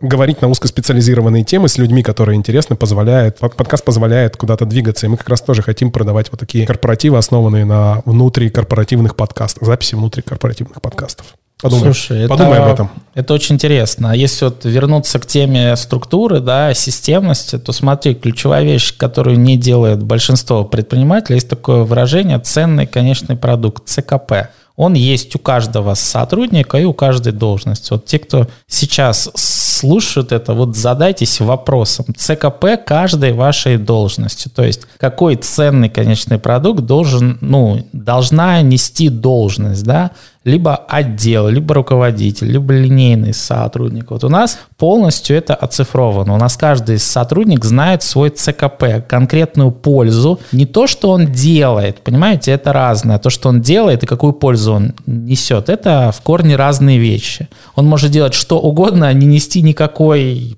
говорить 0.00 0.42
на 0.42 0.48
узкоспециализированные 0.48 1.44
темы 1.44 1.68
с 1.68 1.78
людьми, 1.78 2.02
которые 2.02 2.36
интересны, 2.36 2.76
позволяет 2.76 3.03
позволяет, 3.04 3.38
подкаст 3.38 3.84
позволяет 3.84 4.36
куда-то 4.36 4.64
двигаться, 4.64 5.06
и 5.06 5.08
мы 5.08 5.16
как 5.16 5.28
раз 5.28 5.42
тоже 5.42 5.62
хотим 5.62 5.90
продавать 5.90 6.30
вот 6.30 6.40
такие 6.40 6.66
корпоративы, 6.66 7.18
основанные 7.18 7.64
на 7.64 8.02
внутрикорпоративных 8.06 9.14
подкастах, 9.14 9.66
записи 9.66 9.94
внутрикорпоративных 9.94 10.80
подкастов. 10.80 11.26
Подумай, 11.60 11.84
Слушай, 11.84 12.28
подумай 12.28 12.54
это, 12.54 12.64
об 12.64 12.72
этом. 12.72 12.90
Это 13.14 13.34
очень 13.34 13.54
интересно. 13.54 14.10
А 14.10 14.16
если 14.16 14.46
вот 14.46 14.64
вернуться 14.64 15.18
к 15.18 15.26
теме 15.26 15.76
структуры, 15.76 16.40
да, 16.40 16.74
системности, 16.74 17.58
то 17.58 17.72
смотри, 17.72 18.14
ключевая 18.14 18.64
вещь, 18.64 18.96
которую 18.96 19.38
не 19.38 19.56
делает 19.56 20.02
большинство 20.02 20.64
предпринимателей, 20.64 21.36
есть 21.36 21.48
такое 21.48 21.84
выражение 21.84 22.38
«ценный 22.38 22.86
конечный 22.86 23.36
продукт», 23.36 23.88
ЦКП 23.88 24.48
он 24.76 24.94
есть 24.94 25.34
у 25.36 25.38
каждого 25.38 25.94
сотрудника 25.94 26.78
и 26.78 26.84
у 26.84 26.92
каждой 26.92 27.32
должности. 27.32 27.92
Вот 27.92 28.06
те, 28.06 28.18
кто 28.18 28.48
сейчас 28.66 29.30
слушают 29.84 30.32
это, 30.32 30.54
вот 30.54 30.76
задайтесь 30.76 31.40
вопросом 31.40 32.06
ЦКП 32.16 32.64
каждой 32.86 33.32
вашей 33.32 33.76
должности. 33.76 34.48
То 34.48 34.64
есть 34.64 34.86
какой 34.98 35.36
ценный 35.36 35.90
конечный 35.90 36.38
продукт 36.38 36.80
должен, 36.80 37.36
ну, 37.42 37.86
должна 37.92 38.62
нести 38.62 39.10
должность, 39.10 39.84
да, 39.84 40.12
либо 40.44 40.76
отдел, 40.76 41.48
либо 41.48 41.74
руководитель, 41.74 42.50
либо 42.50 42.74
линейный 42.74 43.32
сотрудник. 43.32 44.10
Вот 44.10 44.24
у 44.24 44.28
нас 44.28 44.58
полностью 44.76 45.36
это 45.36 45.54
оцифровано. 45.54 46.34
У 46.34 46.36
нас 46.36 46.56
каждый 46.56 46.98
сотрудник 46.98 47.64
знает 47.64 48.02
свой 48.02 48.30
ЦКП, 48.30 49.06
конкретную 49.08 49.70
пользу. 49.70 50.38
Не 50.52 50.66
то, 50.66 50.86
что 50.86 51.10
он 51.10 51.26
делает, 51.26 52.02
понимаете, 52.02 52.52
это 52.52 52.72
разное. 52.72 53.18
То, 53.18 53.30
что 53.30 53.48
он 53.48 53.62
делает 53.62 54.02
и 54.02 54.06
какую 54.06 54.34
пользу 54.34 54.74
он 54.74 54.94
несет, 55.06 55.70
это 55.70 56.12
в 56.14 56.20
корне 56.20 56.56
разные 56.56 56.98
вещи. 56.98 57.48
Он 57.74 57.86
может 57.86 58.10
делать 58.10 58.34
что 58.34 58.60
угодно, 58.60 59.08
а 59.08 59.12
не 59.14 59.26
нести 59.26 59.62
никакой 59.62 59.73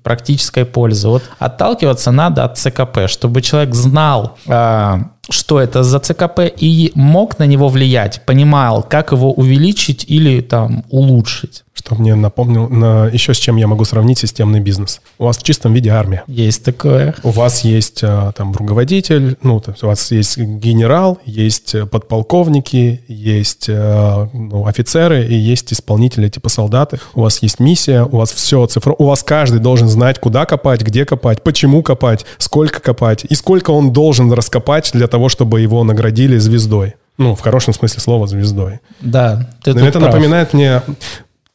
практической 0.03 0.65
пользы. 0.65 1.07
Вот 1.09 1.23
отталкиваться 1.39 2.11
надо 2.11 2.43
от 2.43 2.57
ЦКП, 2.57 3.07
чтобы 3.07 3.41
человек 3.41 3.73
знал, 3.75 4.37
а, 4.47 5.11
что 5.29 5.59
это 5.59 5.83
за 5.83 5.99
ЦКП 5.99 6.41
и 6.57 6.91
мог 6.95 7.39
на 7.39 7.45
него 7.45 7.69
влиять, 7.69 8.21
понимал, 8.25 8.83
как 8.83 9.11
его 9.11 9.33
увеличить 9.33 10.05
или 10.07 10.41
там 10.41 10.83
улучшить. 10.89 11.63
Что 11.77 11.93
мне 11.93 12.15
напомнил, 12.15 12.67
на, 12.67 13.05
еще 13.05 13.35
с 13.35 13.37
чем 13.37 13.55
я 13.57 13.67
могу 13.67 13.85
сравнить 13.85 14.17
системный 14.17 14.59
бизнес. 14.59 14.99
У 15.19 15.25
вас 15.25 15.37
в 15.37 15.43
чистом 15.43 15.73
виде 15.73 15.91
армия. 15.91 16.23
Есть 16.25 16.63
такое. 16.63 17.13
У 17.21 17.29
вас 17.29 17.63
есть 17.63 17.99
а, 18.03 18.31
там 18.31 18.51
руководитель, 18.51 19.37
ну, 19.43 19.61
у 19.63 19.85
вас 19.85 20.11
есть 20.11 20.39
генерал, 20.39 21.19
есть 21.23 21.75
подполковники, 21.91 23.03
есть 23.07 23.67
а, 23.69 24.27
ну, 24.33 24.65
офицеры 24.65 25.23
и 25.27 25.35
есть 25.35 25.71
исполнители 25.71 26.29
типа 26.29 26.49
солдаты. 26.49 26.99
У 27.13 27.21
вас 27.21 27.43
есть 27.43 27.59
миссия, 27.59 28.03
у 28.03 28.17
вас 28.17 28.31
все 28.31 28.65
цифро. 28.65 28.95
У 28.97 29.05
вас 29.05 29.21
каждый 29.21 29.59
должен 29.59 29.87
знать, 29.87 30.19
куда 30.19 30.45
копать, 30.45 30.81
где 30.81 31.05
копать, 31.05 31.43
почему 31.43 31.83
копать, 31.83 32.25
сколько 32.39 32.79
копать 32.79 33.23
и 33.29 33.35
сколько 33.35 33.69
он 33.69 33.93
должен 33.93 34.31
раскопать 34.33 34.89
для 34.93 35.07
того, 35.07 35.16
чтобы 35.29 35.61
его 35.61 35.83
наградили 35.83 36.37
звездой. 36.37 36.95
Ну, 37.17 37.35
в 37.35 37.41
хорошем 37.41 37.73
смысле 37.73 37.99
слова 37.99 38.27
звездой. 38.27 38.79
Да, 39.01 39.49
ты 39.63 39.73
Но 39.73 39.87
это 39.87 39.99
прав. 39.99 40.13
напоминает 40.13 40.53
мне 40.53 40.81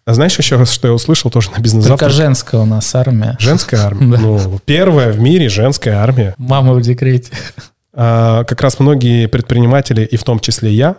а 0.05 0.15
знаешь 0.15 0.37
еще 0.37 0.57
раз, 0.57 0.73
что 0.73 0.89
я 0.89 0.95
услышал 0.95 1.31
тоже 1.31 1.51
на 1.57 1.61
бизнес 1.61 1.87
Только 1.87 2.09
женская 2.09 2.61
у 2.61 2.65
нас 2.67 2.93
армия. 2.95 3.37
Женская 3.39 3.77
армия? 3.87 4.19
Ну, 4.19 4.59
первая 4.65 5.13
в 5.13 5.21
мире 5.21 5.49
женская 5.49 5.95
армия. 5.99 6.35
Мама 6.39 6.75
в 6.75 6.83
декрете. 6.83 7.31
А, 7.95 8.43
как 8.45 8.61
раз 8.63 8.81
многие 8.81 9.27
предприниматели, 9.27 10.03
и 10.05 10.17
в 10.17 10.25
том 10.25 10.41
числе 10.41 10.73
я, 10.73 10.97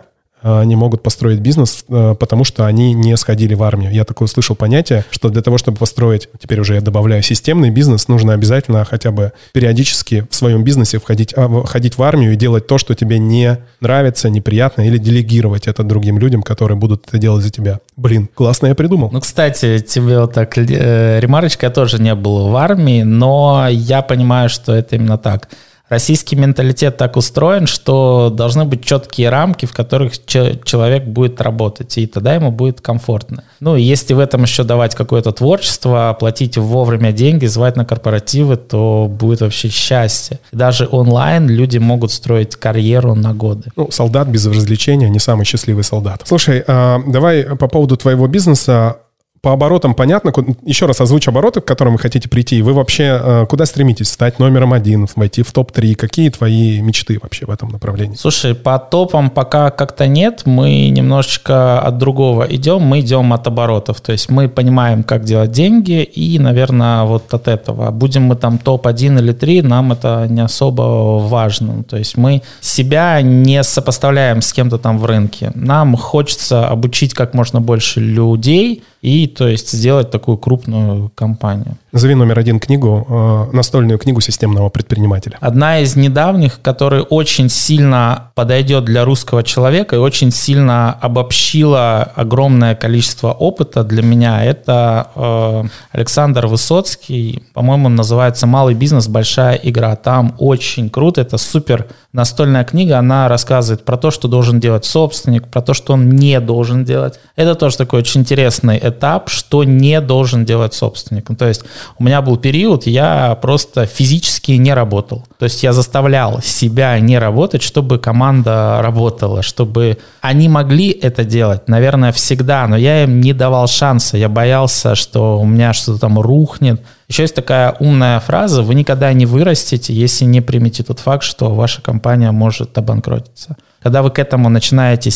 не 0.64 0.76
могут 0.76 1.02
построить 1.02 1.40
бизнес, 1.40 1.84
э, 1.88 2.14
потому 2.18 2.44
что 2.44 2.66
они 2.66 2.92
не 2.92 3.16
сходили 3.16 3.54
в 3.54 3.62
армию. 3.62 3.92
Я 3.92 4.04
такое 4.04 4.26
услышал 4.26 4.54
понятие, 4.54 5.04
что 5.10 5.30
для 5.30 5.42
того, 5.42 5.56
чтобы 5.56 5.78
построить, 5.78 6.28
теперь 6.40 6.60
уже 6.60 6.74
я 6.74 6.80
добавляю, 6.80 7.22
системный 7.22 7.70
бизнес, 7.70 8.08
нужно 8.08 8.34
обязательно 8.34 8.84
хотя 8.84 9.10
бы 9.10 9.32
периодически 9.52 10.26
в 10.30 10.34
своем 10.34 10.62
бизнесе 10.62 10.98
входить, 10.98 11.32
а, 11.36 11.48
входить 11.62 11.96
в 11.96 12.02
армию 12.02 12.34
и 12.34 12.36
делать 12.36 12.66
то, 12.66 12.76
что 12.76 12.94
тебе 12.94 13.18
не 13.18 13.58
нравится, 13.80 14.28
неприятно, 14.28 14.82
или 14.82 14.98
делегировать 14.98 15.66
это 15.66 15.82
другим 15.82 16.18
людям, 16.18 16.42
которые 16.42 16.76
будут 16.76 17.06
это 17.08 17.18
делать 17.18 17.42
за 17.42 17.50
тебя. 17.50 17.80
Блин, 17.96 18.28
классно 18.34 18.66
я 18.66 18.74
придумал. 18.74 19.10
Ну, 19.12 19.20
кстати, 19.20 19.78
тебе 19.78 20.20
вот 20.20 20.34
так 20.34 20.58
э, 20.58 21.20
ремарочка, 21.20 21.66
я 21.66 21.70
тоже 21.70 22.00
не 22.00 22.14
был 22.14 22.48
в 22.48 22.56
армии, 22.56 23.02
но 23.02 23.66
я 23.70 24.02
понимаю, 24.02 24.48
что 24.50 24.74
это 24.74 24.96
именно 24.96 25.16
так 25.16 25.48
российский 25.88 26.36
менталитет 26.36 26.96
так 26.96 27.16
устроен, 27.16 27.66
что 27.66 28.30
должны 28.30 28.64
быть 28.64 28.84
четкие 28.84 29.28
рамки, 29.28 29.66
в 29.66 29.72
которых 29.72 30.24
человек 30.26 31.04
будет 31.04 31.40
работать, 31.40 31.98
и 31.98 32.06
тогда 32.06 32.34
ему 32.34 32.50
будет 32.50 32.80
комфортно. 32.80 33.44
Ну, 33.60 33.76
если 33.76 34.14
в 34.14 34.18
этом 34.18 34.42
еще 34.42 34.64
давать 34.64 34.94
какое-то 34.94 35.32
творчество, 35.32 36.16
платить 36.18 36.56
вовремя 36.56 37.12
деньги, 37.12 37.46
звать 37.46 37.76
на 37.76 37.84
корпоративы, 37.84 38.56
то 38.56 39.06
будет 39.10 39.40
вообще 39.40 39.68
счастье. 39.68 40.40
даже 40.52 40.88
онлайн 40.90 41.48
люди 41.48 41.78
могут 41.78 42.12
строить 42.12 42.56
карьеру 42.56 43.14
на 43.14 43.34
годы. 43.34 43.70
Ну, 43.76 43.90
солдат 43.90 44.28
без 44.28 44.46
развлечения 44.46 45.08
не 45.08 45.18
самый 45.18 45.44
счастливый 45.44 45.84
солдат. 45.84 46.22
Слушай, 46.24 46.64
а, 46.66 47.00
давай 47.06 47.44
по 47.44 47.68
поводу 47.68 47.96
твоего 47.96 48.26
бизнеса 48.26 48.98
по 49.44 49.52
оборотам 49.52 49.94
понятно. 49.94 50.32
Еще 50.64 50.86
раз 50.86 51.02
озвучь 51.02 51.28
обороты, 51.28 51.60
к 51.60 51.66
которым 51.66 51.92
вы 51.92 51.98
хотите 51.98 52.30
прийти. 52.30 52.62
Вы 52.62 52.72
вообще 52.72 53.20
э, 53.22 53.46
куда 53.46 53.66
стремитесь? 53.66 54.08
Стать 54.08 54.38
номером 54.38 54.72
один, 54.72 55.06
войти 55.16 55.42
в 55.42 55.52
топ-3? 55.52 55.94
Какие 55.96 56.30
твои 56.30 56.80
мечты 56.80 57.18
вообще 57.22 57.44
в 57.44 57.50
этом 57.50 57.68
направлении? 57.68 58.16
Слушай, 58.16 58.54
по 58.54 58.78
топам 58.78 59.28
пока 59.28 59.70
как-то 59.70 60.06
нет. 60.06 60.42
Мы 60.46 60.88
немножечко 60.88 61.78
от 61.78 61.98
другого 61.98 62.46
идем. 62.48 62.80
Мы 62.80 63.00
идем 63.00 63.34
от 63.34 63.46
оборотов. 63.46 64.00
То 64.00 64.12
есть 64.12 64.30
мы 64.30 64.48
понимаем, 64.48 65.04
как 65.04 65.24
делать 65.24 65.50
деньги, 65.50 66.02
и, 66.02 66.38
наверное, 66.38 67.04
вот 67.04 67.34
от 67.34 67.46
этого. 67.46 67.90
Будем 67.90 68.22
мы 68.22 68.36
там 68.36 68.56
топ-1 68.56 69.18
или 69.18 69.32
3, 69.32 69.60
нам 69.60 69.92
это 69.92 70.26
не 70.26 70.40
особо 70.40 71.18
важно. 71.18 71.84
То 71.84 71.98
есть 71.98 72.16
мы 72.16 72.40
себя 72.62 73.20
не 73.20 73.62
сопоставляем 73.62 74.40
с 74.40 74.54
кем-то 74.54 74.78
там 74.78 74.98
в 74.98 75.04
рынке. 75.04 75.52
Нам 75.54 75.96
хочется 75.96 76.66
обучить 76.66 77.12
как 77.12 77.34
можно 77.34 77.60
больше 77.60 78.00
людей, 78.00 78.82
и 79.04 79.26
то 79.34 79.48
есть 79.48 79.72
сделать 79.72 80.10
такую 80.10 80.38
крупную 80.38 81.10
компанию. 81.14 81.76
Назови 81.92 82.14
номер 82.14 82.38
один 82.38 82.58
книгу, 82.58 83.06
э, 83.08 83.56
настольную 83.56 83.98
книгу 83.98 84.20
системного 84.20 84.68
предпринимателя. 84.68 85.36
Одна 85.40 85.80
из 85.80 85.96
недавних, 85.96 86.60
которая 86.60 87.02
очень 87.02 87.48
сильно 87.48 88.30
подойдет 88.34 88.84
для 88.84 89.04
русского 89.04 89.42
человека 89.42 89.96
и 89.96 89.98
очень 89.98 90.30
сильно 90.30 90.92
обобщила 90.92 92.02
огромное 92.16 92.74
количество 92.74 93.32
опыта 93.32 93.84
для 93.84 94.02
меня, 94.02 94.44
это 94.44 95.08
э, 95.14 95.64
Александр 95.92 96.46
Высоцкий, 96.46 97.42
по-моему, 97.52 97.88
называется 97.88 98.46
«Малый 98.46 98.74
бизнес. 98.74 99.08
Большая 99.08 99.54
игра». 99.54 99.94
Там 99.96 100.34
очень 100.38 100.90
круто, 100.90 101.20
это 101.20 101.38
супер 101.38 101.86
настольная 102.14 102.64
книга, 102.64 102.98
она 102.98 103.28
рассказывает 103.28 103.84
про 103.84 103.96
то, 103.96 104.12
что 104.12 104.28
должен 104.28 104.60
делать 104.60 104.84
собственник, 104.84 105.48
про 105.48 105.60
то, 105.60 105.74
что 105.74 105.94
он 105.94 106.10
не 106.10 106.38
должен 106.40 106.84
делать. 106.84 107.18
Это 107.34 107.56
тоже 107.56 107.76
такой 107.76 107.98
очень 107.98 108.20
интересный 108.20 108.78
этап, 108.80 109.28
что 109.28 109.64
не 109.64 110.00
должен 110.00 110.44
делать 110.44 110.74
собственник. 110.74 111.28
Ну, 111.28 111.34
то 111.34 111.48
есть 111.48 111.64
у 111.98 112.04
меня 112.04 112.22
был 112.22 112.36
период, 112.36 112.86
я 112.86 113.36
просто 113.42 113.86
физически 113.86 114.52
не 114.52 114.72
работал. 114.72 115.24
То 115.40 115.44
есть 115.44 115.64
я 115.64 115.72
заставлял 115.72 116.40
себя 116.40 116.98
не 117.00 117.18
работать, 117.18 117.62
чтобы 117.62 117.98
команда 117.98 118.78
работала, 118.80 119.42
чтобы 119.42 119.98
они 120.20 120.48
могли 120.48 120.90
это 120.90 121.24
делать, 121.24 121.68
наверное, 121.68 122.12
всегда, 122.12 122.68
но 122.68 122.76
я 122.76 123.02
им 123.02 123.20
не 123.20 123.32
давал 123.32 123.66
шанса. 123.66 124.16
Я 124.16 124.28
боялся, 124.28 124.94
что 124.94 125.40
у 125.40 125.44
меня 125.44 125.72
что-то 125.72 125.98
там 125.98 126.20
рухнет. 126.20 126.80
Еще 127.14 127.22
есть 127.22 127.36
такая 127.36 127.76
умная 127.78 128.18
фраза, 128.18 128.64
вы 128.64 128.74
никогда 128.74 129.12
не 129.12 129.24
вырастете, 129.24 129.94
если 129.94 130.24
не 130.24 130.40
примете 130.40 130.82
тот 130.82 130.98
факт, 130.98 131.22
что 131.22 131.54
ваша 131.54 131.80
компания 131.80 132.32
может 132.32 132.76
обанкротиться 132.76 133.56
когда 133.84 134.02
вы 134.02 134.10
к 134.10 134.18
этому 134.18 134.48
начинаете, 134.48 135.10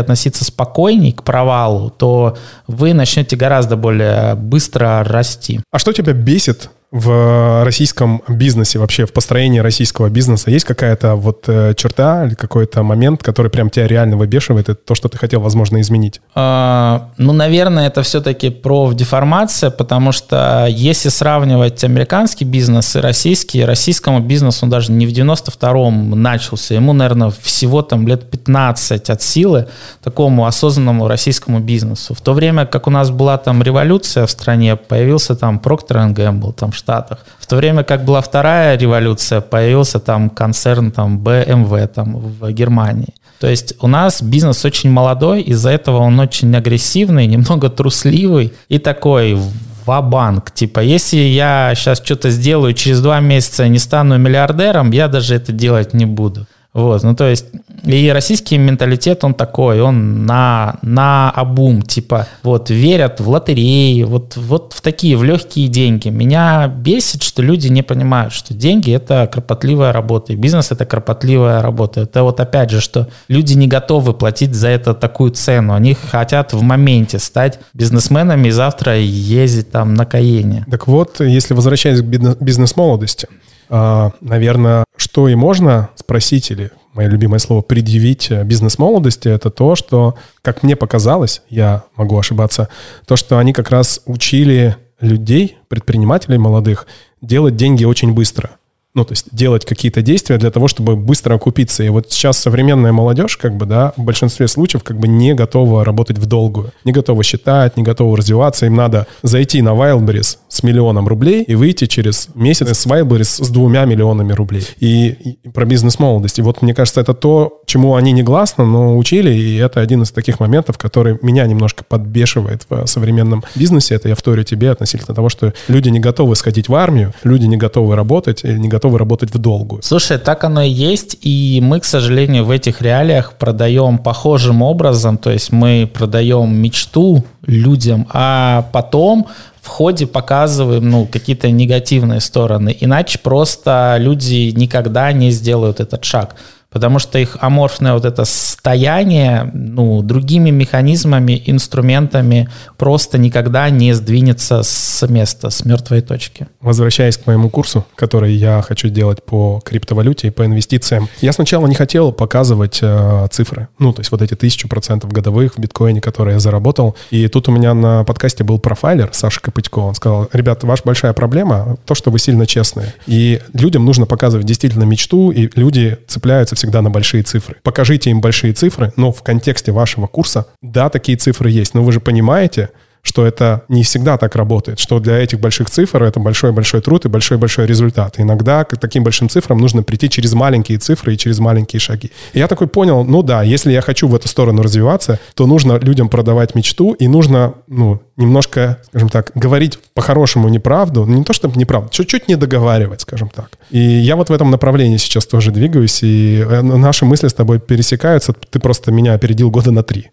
относиться 0.00 0.44
спокойней 0.44 1.12
к 1.12 1.22
провалу, 1.22 1.88
то 1.88 2.36
вы 2.66 2.92
начнете 2.92 3.36
гораздо 3.36 3.76
более 3.76 4.34
быстро 4.34 5.02
расти. 5.02 5.60
А 5.70 5.78
что 5.78 5.94
тебя 5.94 6.12
бесит 6.12 6.68
в 6.90 7.64
российском 7.64 8.22
бизнесе, 8.28 8.78
вообще 8.78 9.04
в 9.04 9.12
построении 9.12 9.58
российского 9.58 10.08
бизнеса 10.08 10.50
есть 10.50 10.64
какая-то 10.64 11.16
вот 11.16 11.44
э, 11.46 11.74
черта 11.76 12.24
или 12.24 12.34
какой-то 12.34 12.82
момент, 12.82 13.22
который 13.22 13.50
прям 13.50 13.68
тебя 13.68 13.86
реально 13.86 14.16
выбешивает, 14.16 14.70
это 14.70 14.80
то, 14.82 14.94
что 14.94 15.10
ты 15.10 15.18
хотел, 15.18 15.42
возможно, 15.42 15.82
изменить? 15.82 16.22
А, 16.34 17.10
ну, 17.18 17.34
наверное, 17.34 17.88
это 17.88 18.02
все-таки 18.02 18.48
про 18.48 18.94
деформация, 18.94 19.70
потому 19.70 20.12
что 20.12 20.66
если 20.70 21.10
сравнивать 21.10 21.84
американский 21.84 22.46
бизнес 22.46 22.96
и 22.96 23.00
российский, 23.00 23.66
российскому 23.66 24.20
бизнесу 24.20 24.64
он 24.64 24.70
даже 24.70 24.90
не 24.90 25.06
в 25.06 25.10
92-м 25.10 26.22
начался, 26.22 26.74
ему, 26.74 26.94
наверное, 26.94 27.30
всего 27.42 27.82
там 27.82 28.08
лет 28.08 28.30
15 28.30 29.10
от 29.10 29.20
силы 29.20 29.68
такому 30.02 30.46
осознанному 30.46 31.06
российскому 31.06 31.60
бизнесу. 31.60 32.14
В 32.14 32.22
то 32.22 32.32
время, 32.32 32.64
как 32.64 32.86
у 32.86 32.90
нас 32.90 33.10
была 33.10 33.36
там 33.36 33.62
революция 33.62 34.24
в 34.24 34.30
стране, 34.30 34.76
появился 34.76 35.36
там 35.36 35.60
Procter 35.62 36.14
Gamble, 36.14 36.54
там 36.54 36.72
Штатах. 36.78 37.18
В 37.38 37.46
то 37.46 37.56
время 37.56 37.82
как 37.84 38.04
была 38.04 38.20
вторая 38.20 38.78
революция, 38.78 39.40
появился 39.40 39.98
там 39.98 40.30
концерн 40.30 40.90
там 40.90 41.18
BMW 41.18 41.86
там 41.86 42.16
в 42.16 42.50
Германии. 42.52 43.14
То 43.40 43.46
есть 43.46 43.74
у 43.80 43.86
нас 43.86 44.22
бизнес 44.22 44.64
очень 44.64 44.90
молодой, 44.90 45.42
из-за 45.42 45.70
этого 45.70 45.98
он 45.98 46.18
очень 46.18 46.54
агрессивный, 46.56 47.26
немного 47.34 47.68
трусливый 47.68 48.52
и 48.68 48.78
такой 48.78 49.38
ва-банк. 49.86 50.50
Типа, 50.50 50.80
если 50.80 51.16
я 51.16 51.72
сейчас 51.74 51.98
что-то 52.04 52.30
сделаю, 52.30 52.74
через 52.74 53.00
два 53.00 53.20
месяца 53.20 53.66
не 53.68 53.78
стану 53.78 54.18
миллиардером, 54.18 54.90
я 54.90 55.08
даже 55.08 55.34
это 55.34 55.52
делать 55.52 55.94
не 55.94 56.06
буду. 56.06 56.46
Вот, 56.74 57.02
ну 57.02 57.16
то 57.16 57.28
есть, 57.28 57.46
и 57.84 58.10
российский 58.10 58.58
менталитет, 58.58 59.24
он 59.24 59.32
такой, 59.32 59.80
он 59.80 60.26
на, 60.26 60.76
на 60.82 61.30
обум, 61.30 61.80
типа, 61.80 62.28
вот, 62.42 62.68
верят 62.68 63.20
в 63.20 63.28
лотереи, 63.28 64.02
вот, 64.02 64.36
вот 64.36 64.74
в 64.74 64.82
такие, 64.82 65.16
в 65.16 65.24
легкие 65.24 65.68
деньги. 65.68 66.10
Меня 66.10 66.68
бесит, 66.68 67.22
что 67.22 67.42
люди 67.42 67.68
не 67.68 67.82
понимают, 67.82 68.34
что 68.34 68.52
деньги– 68.52 68.92
это 68.92 69.28
кропотливая 69.32 69.94
работа, 69.94 70.34
и 70.34 70.36
бизнес– 70.36 70.70
это 70.70 70.84
кропотливая 70.84 71.62
работа. 71.62 72.02
Это 72.02 72.22
вот 72.22 72.38
опять 72.38 72.70
же, 72.70 72.82
что 72.82 73.08
люди 73.28 73.54
не 73.54 73.66
готовы 73.66 74.12
платить 74.12 74.54
за 74.54 74.68
это 74.68 74.92
такую 74.92 75.30
цену, 75.30 75.72
они 75.72 75.94
хотят 75.94 76.52
в 76.52 76.60
моменте 76.60 77.18
стать 77.18 77.60
бизнесменами 77.72 78.48
и 78.48 78.52
завтра 78.52 78.98
ездить 78.98 79.70
там 79.70 79.94
на 79.94 80.04
Каене. 80.04 80.66
Так 80.70 80.86
вот, 80.86 81.20
если 81.20 81.54
возвращаясь 81.54 82.02
к 82.02 82.04
бизнес-молодости, 82.04 83.26
а, 83.68 84.12
наверное, 84.20 84.84
что 84.96 85.28
и 85.28 85.34
можно 85.34 85.90
спросить 85.94 86.50
или 86.50 86.70
мое 86.94 87.08
любимое 87.08 87.38
слово 87.38 87.62
предъявить 87.62 88.30
бизнес-молодости, 88.30 89.28
это 89.28 89.50
то, 89.50 89.76
что, 89.76 90.16
как 90.42 90.62
мне 90.62 90.74
показалось, 90.74 91.42
я 91.48 91.84
могу 91.96 92.18
ошибаться, 92.18 92.68
то, 93.06 93.16
что 93.16 93.38
они 93.38 93.52
как 93.52 93.70
раз 93.70 94.00
учили 94.06 94.76
людей, 95.00 95.58
предпринимателей 95.68 96.38
молодых, 96.38 96.86
делать 97.20 97.56
деньги 97.56 97.84
очень 97.84 98.12
быстро 98.12 98.50
ну, 98.94 99.04
то 99.04 99.12
есть 99.12 99.26
делать 99.30 99.64
какие-то 99.64 100.02
действия 100.02 100.38
для 100.38 100.50
того, 100.50 100.66
чтобы 100.66 100.96
быстро 100.96 101.34
окупиться. 101.34 101.84
И 101.84 101.88
вот 101.88 102.10
сейчас 102.10 102.38
современная 102.38 102.90
молодежь, 102.90 103.36
как 103.36 103.54
бы, 103.56 103.66
да, 103.66 103.92
в 103.96 104.02
большинстве 104.02 104.48
случаев 104.48 104.82
как 104.82 104.98
бы 104.98 105.06
не 105.06 105.34
готова 105.34 105.84
работать 105.84 106.18
в 106.18 106.26
долгую, 106.26 106.72
не 106.84 106.92
готова 106.92 107.22
считать, 107.22 107.76
не 107.76 107.82
готова 107.82 108.16
развиваться. 108.16 108.66
Им 108.66 108.74
надо 108.74 109.06
зайти 109.22 109.62
на 109.62 109.70
Wildberries 109.70 110.38
с 110.48 110.62
миллионом 110.62 111.06
рублей 111.06 111.42
и 111.42 111.54
выйти 111.54 111.86
через 111.86 112.28
месяц 112.34 112.76
с 112.76 112.86
Wildberries 112.86 113.44
с 113.44 113.48
двумя 113.50 113.84
миллионами 113.84 114.32
рублей. 114.32 114.66
И, 114.80 115.36
и 115.44 115.48
про 115.50 115.64
бизнес-молодость. 115.64 116.38
И 116.38 116.42
вот 116.42 116.62
мне 116.62 116.74
кажется, 116.74 117.00
это 117.00 117.14
то, 117.14 117.60
чему 117.66 117.94
они 117.94 118.12
не 118.12 118.22
гласно, 118.22 118.64
но 118.64 118.96
учили, 118.96 119.30
и 119.30 119.56
это 119.56 119.80
один 119.80 120.02
из 120.02 120.10
таких 120.10 120.40
моментов, 120.40 120.78
который 120.78 121.18
меня 121.22 121.46
немножко 121.46 121.84
подбешивает 121.84 122.66
в 122.68 122.86
современном 122.86 123.44
бизнесе. 123.54 123.94
Это 123.94 124.08
я 124.08 124.14
вторю 124.14 124.42
тебе 124.42 124.70
относительно 124.70 125.14
того, 125.14 125.28
что 125.28 125.52
люди 125.68 125.90
не 125.90 126.00
готовы 126.00 126.34
сходить 126.34 126.68
в 126.68 126.74
армию, 126.74 127.12
люди 127.22 127.46
не 127.46 127.56
готовы 127.56 127.94
работать, 127.94 128.44
или 128.44 128.58
не 128.58 128.68
готовы 128.68 128.77
готовы 128.78 128.98
работать 128.98 129.34
в 129.34 129.38
долгую. 129.38 129.82
Слушай, 129.82 130.18
так 130.18 130.44
оно 130.44 130.62
и 130.62 130.70
есть, 130.70 131.18
и 131.20 131.60
мы, 131.60 131.80
к 131.80 131.84
сожалению, 131.84 132.44
в 132.44 132.50
этих 132.50 132.80
реалиях 132.80 133.32
продаем 133.32 133.98
похожим 133.98 134.62
образом, 134.62 135.18
то 135.18 135.30
есть 135.30 135.52
мы 135.52 135.90
продаем 135.92 136.54
мечту 136.54 137.24
людям, 137.46 138.06
а 138.12 138.68
потом 138.72 139.26
в 139.60 139.66
ходе 139.66 140.06
показываем 140.06 140.88
ну, 140.88 141.06
какие-то 141.06 141.50
негативные 141.50 142.20
стороны. 142.20 142.76
Иначе 142.80 143.18
просто 143.18 143.96
люди 143.98 144.52
никогда 144.56 145.12
не 145.12 145.30
сделают 145.30 145.80
этот 145.80 146.04
шаг. 146.04 146.36
Потому 146.70 146.98
что 146.98 147.18
их 147.18 147.38
аморфное 147.40 147.94
вот 147.94 148.04
это 148.04 148.24
состояние, 148.24 149.50
ну, 149.54 150.02
другими 150.02 150.50
механизмами, 150.50 151.42
инструментами 151.46 152.48
просто 152.76 153.16
никогда 153.16 153.70
не 153.70 153.94
сдвинется 153.94 154.62
с 154.62 155.06
места, 155.08 155.50
с 155.50 155.64
мертвой 155.64 156.02
точки. 156.02 156.46
Возвращаясь 156.60 157.16
к 157.16 157.26
моему 157.26 157.48
курсу, 157.48 157.86
который 157.94 158.34
я 158.34 158.62
хочу 158.62 158.88
делать 158.88 159.22
по 159.22 159.60
криптовалюте 159.64 160.28
и 160.28 160.30
по 160.30 160.44
инвестициям, 160.44 161.08
я 161.20 161.32
сначала 161.32 161.66
не 161.66 161.74
хотел 161.74 162.12
показывать 162.12 162.80
э, 162.82 163.26
цифры, 163.30 163.68
ну, 163.78 163.92
то 163.92 164.00
есть 164.00 164.10
вот 164.10 164.20
эти 164.20 164.34
тысячу 164.34 164.68
процентов 164.68 165.10
годовых 165.12 165.54
в 165.54 165.58
биткоине, 165.58 166.00
которые 166.00 166.34
я 166.34 166.40
заработал. 166.40 166.96
И 167.10 167.28
тут 167.28 167.48
у 167.48 167.52
меня 167.52 167.72
на 167.74 168.04
подкасте 168.04 168.44
был 168.44 168.58
профайлер 168.58 169.08
Саша 169.12 169.40
Копытько, 169.40 169.78
он 169.78 169.94
сказал, 169.94 170.28
ребята, 170.32 170.66
ваша 170.66 170.82
большая 170.84 171.12
проблема 171.14 171.78
то, 171.86 171.94
что 171.94 172.10
вы 172.10 172.18
сильно 172.18 172.46
честные. 172.46 172.94
И 173.06 173.40
людям 173.54 173.84
нужно 173.84 174.04
показывать 174.04 174.46
действительно 174.46 174.84
мечту, 174.84 175.30
и 175.30 175.48
люди 175.54 175.96
цепляются 176.06 176.57
всегда 176.58 176.82
на 176.82 176.90
большие 176.90 177.22
цифры. 177.22 177.56
Покажите 177.62 178.10
им 178.10 178.20
большие 178.20 178.52
цифры, 178.52 178.92
но 178.96 179.12
в 179.12 179.22
контексте 179.22 179.72
вашего 179.72 180.06
курса, 180.06 180.48
да, 180.60 180.90
такие 180.90 181.16
цифры 181.16 181.50
есть, 181.50 181.74
но 181.74 181.82
вы 181.82 181.92
же 181.92 182.00
понимаете, 182.00 182.70
что 183.02 183.26
это 183.26 183.62
не 183.68 183.82
всегда 183.82 184.16
так 184.18 184.36
работает, 184.36 184.78
что 184.78 185.00
для 185.00 185.18
этих 185.18 185.40
больших 185.40 185.70
цифр 185.70 186.02
это 186.02 186.20
большой-большой 186.20 186.80
труд 186.80 187.04
и 187.04 187.08
большой-большой 187.08 187.66
результат. 187.66 188.14
иногда 188.18 188.64
к 188.64 188.76
таким 188.76 189.04
большим 189.04 189.28
цифрам 189.28 189.58
нужно 189.58 189.82
прийти 189.82 190.10
через 190.10 190.34
маленькие 190.34 190.78
цифры 190.78 191.14
и 191.14 191.18
через 191.18 191.38
маленькие 191.38 191.80
шаги. 191.80 192.10
И 192.32 192.38
я 192.38 192.48
такой 192.48 192.66
понял, 192.66 193.04
ну 193.04 193.22
да, 193.22 193.42
если 193.42 193.72
я 193.72 193.80
хочу 193.80 194.08
в 194.08 194.14
эту 194.14 194.28
сторону 194.28 194.62
развиваться, 194.62 195.18
то 195.34 195.46
нужно 195.46 195.78
людям 195.78 196.08
продавать 196.08 196.54
мечту 196.54 196.92
и 196.92 197.08
нужно, 197.08 197.54
ну, 197.66 198.00
немножко, 198.16 198.78
скажем 198.88 199.08
так, 199.08 199.32
говорить 199.34 199.78
по-хорошему 199.94 200.48
неправду, 200.48 201.04
не 201.06 201.24
то 201.24 201.32
чтобы 201.32 201.58
неправду, 201.58 201.90
чуть-чуть 201.90 202.28
не 202.28 202.36
договаривать, 202.36 203.00
скажем 203.00 203.28
так. 203.28 203.50
И 203.70 203.78
я 203.78 204.16
вот 204.16 204.28
в 204.28 204.32
этом 204.32 204.50
направлении 204.50 204.96
сейчас 204.96 205.26
тоже 205.26 205.50
двигаюсь, 205.50 206.02
и 206.02 206.44
э, 206.46 206.62
наши 206.62 207.04
мысли 207.04 207.28
с 207.28 207.34
тобой 207.34 207.60
пересекаются, 207.60 208.32
ты 208.32 208.58
просто 208.58 208.92
меня 208.92 209.14
опередил 209.14 209.50
года 209.50 209.70
на 209.70 209.82
три 209.82 210.10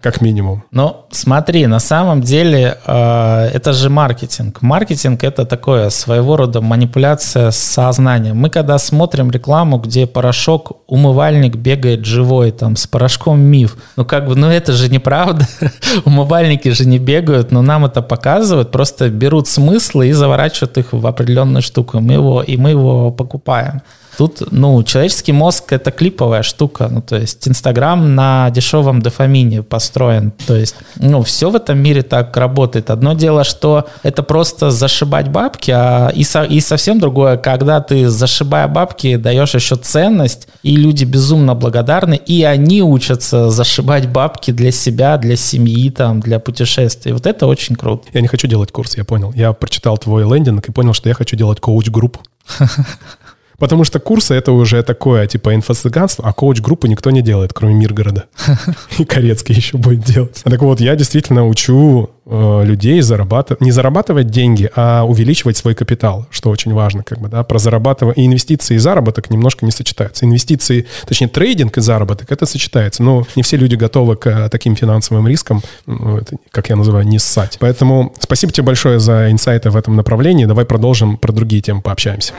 как 0.00 0.20
минимум. 0.20 0.62
Ну, 0.70 1.06
смотри, 1.10 1.66
на 1.66 1.80
самом 1.80 2.20
деле 2.20 2.78
э, 2.86 3.50
это 3.52 3.72
же 3.72 3.90
маркетинг. 3.90 4.62
Маркетинг 4.62 5.24
это 5.24 5.44
такое 5.44 5.90
своего 5.90 6.36
рода 6.36 6.60
манипуляция 6.60 7.50
сознанием. 7.50 8.36
Мы 8.36 8.48
когда 8.48 8.78
смотрим 8.78 9.30
рекламу, 9.30 9.78
где 9.78 10.06
порошок, 10.06 10.72
умывальник 10.86 11.56
бегает 11.56 12.04
живой, 12.04 12.52
там, 12.52 12.76
с 12.76 12.86
порошком 12.86 13.40
миф, 13.40 13.76
ну 13.96 14.04
как 14.04 14.26
бы, 14.28 14.36
ну 14.36 14.48
это 14.48 14.72
же 14.72 14.88
неправда. 14.88 15.48
Умывальники 16.04 16.68
же 16.68 16.86
не 16.86 16.98
бегают, 16.98 17.50
но 17.50 17.62
нам 17.62 17.84
это 17.84 18.00
показывают, 18.00 18.70
просто 18.70 19.08
берут 19.08 19.48
смыслы 19.48 20.08
и 20.08 20.12
заворачивают 20.12 20.78
их 20.78 20.92
в 20.92 21.06
определенную 21.06 21.62
штуку. 21.62 21.98
Мы 21.98 22.12
его, 22.12 22.42
и 22.42 22.56
мы 22.56 22.70
его 22.70 23.10
покупаем. 23.10 23.82
Тут, 24.18 24.42
ну, 24.50 24.82
человеческий 24.82 25.30
мозг— 25.30 25.64
это 25.72 25.92
клиповая 25.92 26.42
штука. 26.42 26.88
Ну, 26.90 27.00
то 27.00 27.14
есть 27.14 27.46
Инстаграм 27.46 28.16
на 28.16 28.50
дешевом 28.50 29.00
дофамине 29.00 29.62
построен. 29.62 30.32
То 30.44 30.56
есть, 30.56 30.74
ну, 30.96 31.22
все 31.22 31.50
в 31.50 31.54
этом 31.54 31.78
мире 31.78 32.02
так 32.02 32.36
работает. 32.36 32.90
Одно 32.90 33.12
дело, 33.12 33.44
что 33.44 33.86
это 34.02 34.24
просто 34.24 34.72
зашибать 34.72 35.28
бабки, 35.28 35.70
а 35.70 36.08
и, 36.08 36.24
со, 36.24 36.42
и 36.42 36.58
совсем 36.58 36.98
другое, 36.98 37.36
когда 37.36 37.80
ты, 37.80 38.08
зашибая 38.08 38.66
бабки, 38.66 39.14
даешь 39.14 39.54
еще 39.54 39.76
ценность, 39.76 40.48
и 40.64 40.74
люди 40.74 41.04
безумно 41.04 41.54
благодарны, 41.54 42.16
и 42.16 42.42
они 42.42 42.82
учатся 42.82 43.50
зашибать 43.50 44.08
бабки 44.08 44.50
для 44.50 44.72
себя, 44.72 45.16
для 45.18 45.36
семьи, 45.36 45.90
там, 45.90 46.18
для 46.18 46.40
путешествий. 46.40 47.12
Вот 47.12 47.24
это 47.24 47.46
очень 47.46 47.76
круто. 47.76 48.08
Я 48.12 48.20
не 48.20 48.26
хочу 48.26 48.48
делать 48.48 48.72
курс, 48.72 48.96
я 48.96 49.04
понял. 49.04 49.32
Я 49.36 49.52
прочитал 49.52 49.96
твой 49.96 50.24
лендинг 50.24 50.68
и 50.68 50.72
понял, 50.72 50.92
что 50.92 51.08
я 51.08 51.14
хочу 51.14 51.36
делать 51.36 51.60
коуч-группу. 51.60 52.18
Потому 53.58 53.82
что 53.82 53.98
курсы 53.98 54.34
это 54.34 54.52
уже 54.52 54.82
такое, 54.84 55.26
типа, 55.26 55.54
инфо-цыганство, 55.54 56.24
а 56.24 56.32
коуч-группы 56.32 56.88
никто 56.88 57.10
не 57.10 57.22
делает, 57.22 57.52
кроме 57.52 57.74
Миргорода. 57.74 58.26
И 58.98 59.04
Корецкий 59.04 59.54
еще 59.54 59.76
будет 59.78 60.04
делать. 60.04 60.40
Так 60.44 60.62
вот, 60.62 60.80
я 60.80 60.94
действительно 60.94 61.44
учу 61.46 62.10
э, 62.24 62.62
людей 62.64 63.00
зарабатывать, 63.00 63.60
не 63.60 63.72
зарабатывать 63.72 64.28
деньги, 64.28 64.70
а 64.76 65.02
увеличивать 65.02 65.56
свой 65.56 65.74
капитал, 65.74 66.26
что 66.30 66.50
очень 66.50 66.72
важно, 66.72 67.02
как 67.02 67.18
бы, 67.18 67.28
да, 67.28 67.42
про 67.42 67.58
зарабатывание. 67.58 68.24
И 68.24 68.26
инвестиции 68.26 68.76
и 68.76 68.78
заработок 68.78 69.28
немножко 69.28 69.64
не 69.64 69.72
сочетаются. 69.72 70.24
Инвестиции, 70.24 70.86
точнее, 71.06 71.28
трейдинг 71.28 71.76
и 71.78 71.80
заработок, 71.80 72.30
это 72.30 72.46
сочетается. 72.46 73.02
Но 73.02 73.26
не 73.34 73.42
все 73.42 73.56
люди 73.56 73.74
готовы 73.74 74.14
к 74.14 74.28
э, 74.28 74.48
таким 74.50 74.76
финансовым 74.76 75.26
рискам, 75.26 75.62
ну, 75.86 76.20
как 76.52 76.68
я 76.68 76.76
называю, 76.76 77.04
не 77.08 77.18
ссать. 77.18 77.56
Поэтому 77.58 78.14
спасибо 78.20 78.52
тебе 78.52 78.66
большое 78.66 79.00
за 79.00 79.32
инсайты 79.32 79.70
в 79.70 79.76
этом 79.76 79.96
направлении. 79.96 80.44
Давай 80.44 80.64
продолжим 80.64 81.16
про 81.16 81.32
другие 81.32 81.60
темы 81.60 81.82
пообщаемся. 81.82 82.34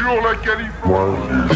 Bonjour 0.00 0.22
la 0.22 0.34
Californie. 0.34 1.50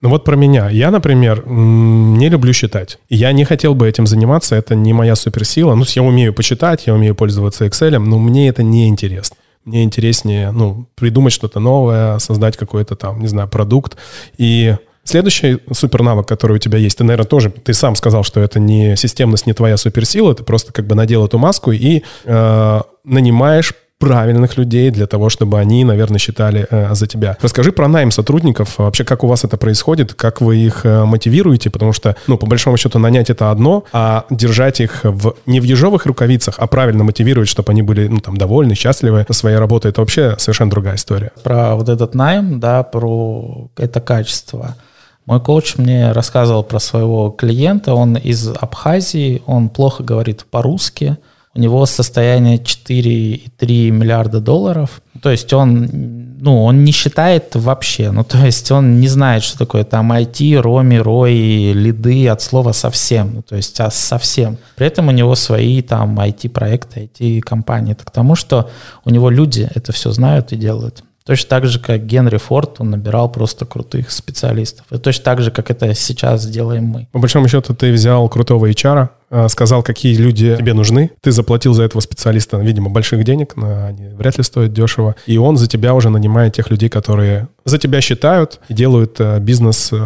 Ну 0.00 0.08
вот 0.08 0.24
про 0.24 0.36
меня. 0.36 0.68
Я, 0.70 0.90
например, 0.90 1.44
не 1.46 2.28
люблю 2.28 2.52
считать. 2.52 2.98
Я 3.08 3.32
не 3.32 3.44
хотел 3.44 3.74
бы 3.74 3.88
этим 3.88 4.06
заниматься, 4.06 4.54
это 4.54 4.74
не 4.74 4.92
моя 4.92 5.16
суперсила. 5.16 5.74
Ну, 5.74 5.84
я 5.88 6.02
умею 6.02 6.32
почитать, 6.34 6.86
я 6.86 6.94
умею 6.94 7.14
пользоваться 7.14 7.66
Excel, 7.66 7.98
но 7.98 8.18
мне 8.18 8.48
это 8.48 8.62
не 8.62 8.88
интересно. 8.88 9.36
Мне 9.64 9.82
интереснее, 9.82 10.52
ну, 10.52 10.86
придумать 10.94 11.32
что-то 11.32 11.58
новое, 11.58 12.18
создать 12.18 12.56
какой-то 12.56 12.94
там, 12.96 13.20
не 13.20 13.28
знаю, 13.28 13.48
продукт. 13.48 13.96
И 14.36 14.76
Следующий 15.04 15.58
супернавык, 15.72 16.26
который 16.26 16.54
у 16.54 16.58
тебя 16.58 16.78
есть, 16.78 16.98
ты, 16.98 17.04
наверное, 17.04 17.26
тоже, 17.26 17.50
ты 17.50 17.74
сам 17.74 17.96
сказал, 17.96 18.22
что 18.22 18.40
это 18.40 18.60
не 18.60 18.96
системность, 18.96 19.46
не 19.46 19.52
твоя 19.52 19.76
суперсила, 19.76 20.34
ты 20.34 20.44
просто 20.44 20.72
как 20.72 20.86
бы 20.86 20.94
надел 20.94 21.24
эту 21.26 21.38
маску 21.38 21.72
и 21.72 22.02
э, 22.24 22.80
нанимаешь 23.04 23.74
правильных 24.02 24.56
людей 24.56 24.90
для 24.90 25.06
того, 25.06 25.28
чтобы 25.28 25.60
они, 25.60 25.84
наверное, 25.84 26.18
считали 26.18 26.66
э, 26.68 26.92
за 26.92 27.06
тебя. 27.06 27.36
Расскажи 27.40 27.70
про 27.70 27.86
найм 27.86 28.10
сотрудников, 28.10 28.78
вообще 28.78 29.04
как 29.04 29.22
у 29.22 29.28
вас 29.28 29.44
это 29.44 29.56
происходит, 29.56 30.14
как 30.14 30.40
вы 30.40 30.56
их 30.56 30.84
э, 30.84 31.04
мотивируете, 31.04 31.70
потому 31.70 31.92
что, 31.92 32.16
ну, 32.26 32.36
по 32.36 32.46
большому 32.46 32.76
счету, 32.76 32.98
нанять 32.98 33.30
это 33.30 33.52
одно, 33.52 33.84
а 33.92 34.24
держать 34.28 34.80
их 34.80 35.00
в, 35.04 35.36
не 35.46 35.60
в 35.60 35.62
ежовых 35.62 36.04
рукавицах, 36.06 36.56
а 36.58 36.66
правильно 36.66 37.04
мотивировать, 37.04 37.48
чтобы 37.48 37.70
они 37.70 37.82
были, 37.82 38.08
ну, 38.08 38.18
там, 38.18 38.36
довольны, 38.36 38.74
счастливы 38.74 39.24
своей 39.30 39.58
работой, 39.58 39.92
это 39.92 40.00
вообще 40.00 40.34
совершенно 40.36 40.70
другая 40.70 40.96
история. 40.96 41.30
Про 41.44 41.76
вот 41.76 41.88
этот 41.88 42.16
найм, 42.16 42.58
да, 42.58 42.82
про 42.82 43.68
это 43.76 44.00
качество– 44.00 44.76
мой 45.26 45.40
коуч 45.40 45.76
мне 45.76 46.12
рассказывал 46.12 46.64
про 46.64 46.78
своего 46.80 47.30
клиента, 47.30 47.94
он 47.94 48.16
из 48.16 48.48
Абхазии, 48.48 49.42
он 49.46 49.68
плохо 49.68 50.02
говорит 50.02 50.46
по-русски, 50.50 51.18
у 51.54 51.60
него 51.60 51.84
состояние 51.86 52.58
4,3 52.58 53.90
миллиарда 53.90 54.40
долларов, 54.40 55.02
то 55.22 55.30
есть 55.30 55.52
он, 55.52 56.38
ну, 56.40 56.64
он 56.64 56.82
не 56.82 56.92
считает 56.92 57.54
вообще, 57.54 58.10
ну, 58.10 58.24
то 58.24 58.38
есть 58.38 58.70
он 58.72 59.00
не 59.00 59.08
знает, 59.08 59.42
что 59.42 59.58
такое 59.58 59.84
там 59.84 60.12
IT, 60.12 60.58
роми, 60.60 60.98
рои, 60.98 61.72
лиды 61.72 62.26
от 62.28 62.40
слова 62.40 62.72
совсем, 62.72 63.34
ну, 63.34 63.42
то 63.42 63.54
есть 63.54 63.78
а 63.80 63.90
совсем. 63.90 64.56
При 64.76 64.86
этом 64.86 65.08
у 65.08 65.12
него 65.12 65.34
свои 65.34 65.82
там 65.82 66.18
IT-проекты, 66.18 67.10
IT-компании. 67.14 67.92
Это 67.92 68.04
к 68.06 68.10
тому, 68.10 68.34
что 68.34 68.70
у 69.04 69.10
него 69.10 69.30
люди 69.30 69.70
это 69.74 69.92
все 69.92 70.10
знают 70.10 70.52
и 70.52 70.56
делают. 70.56 71.04
Точно 71.24 71.48
так 71.48 71.66
же, 71.66 71.78
как 71.78 72.04
Генри 72.04 72.38
Форд, 72.38 72.80
он 72.80 72.90
набирал 72.90 73.30
просто 73.30 73.64
крутых 73.64 74.10
специалистов. 74.10 74.86
И 74.90 74.98
точно 74.98 75.24
так 75.24 75.40
же, 75.42 75.50
как 75.50 75.70
это 75.70 75.94
сейчас 75.94 76.46
делаем 76.46 76.84
мы. 76.84 77.08
По 77.12 77.18
большому 77.18 77.48
счету, 77.48 77.74
ты 77.74 77.92
взял 77.92 78.28
крутого 78.28 78.70
HR, 78.70 79.08
сказал, 79.48 79.82
какие 79.82 80.14
люди 80.16 80.56
тебе 80.56 80.74
нужны. 80.74 81.10
Ты 81.20 81.32
заплатил 81.32 81.74
за 81.74 81.84
этого 81.84 82.00
специалиста, 82.00 82.58
видимо, 82.58 82.90
больших 82.90 83.24
денег, 83.24 83.54
они 83.56 84.08
вряд 84.08 84.38
ли 84.38 84.44
стоят 84.44 84.72
дешево. 84.72 85.16
И 85.26 85.38
он 85.38 85.56
за 85.56 85.68
тебя 85.68 85.94
уже 85.94 86.10
нанимает 86.10 86.54
тех 86.54 86.70
людей, 86.70 86.88
которые 86.88 87.48
за 87.64 87.78
тебя 87.78 88.00
считают 88.00 88.60
и 88.68 88.74
делают 88.74 89.16
э, 89.20 89.38
бизнес 89.38 89.90
э, 89.92 89.98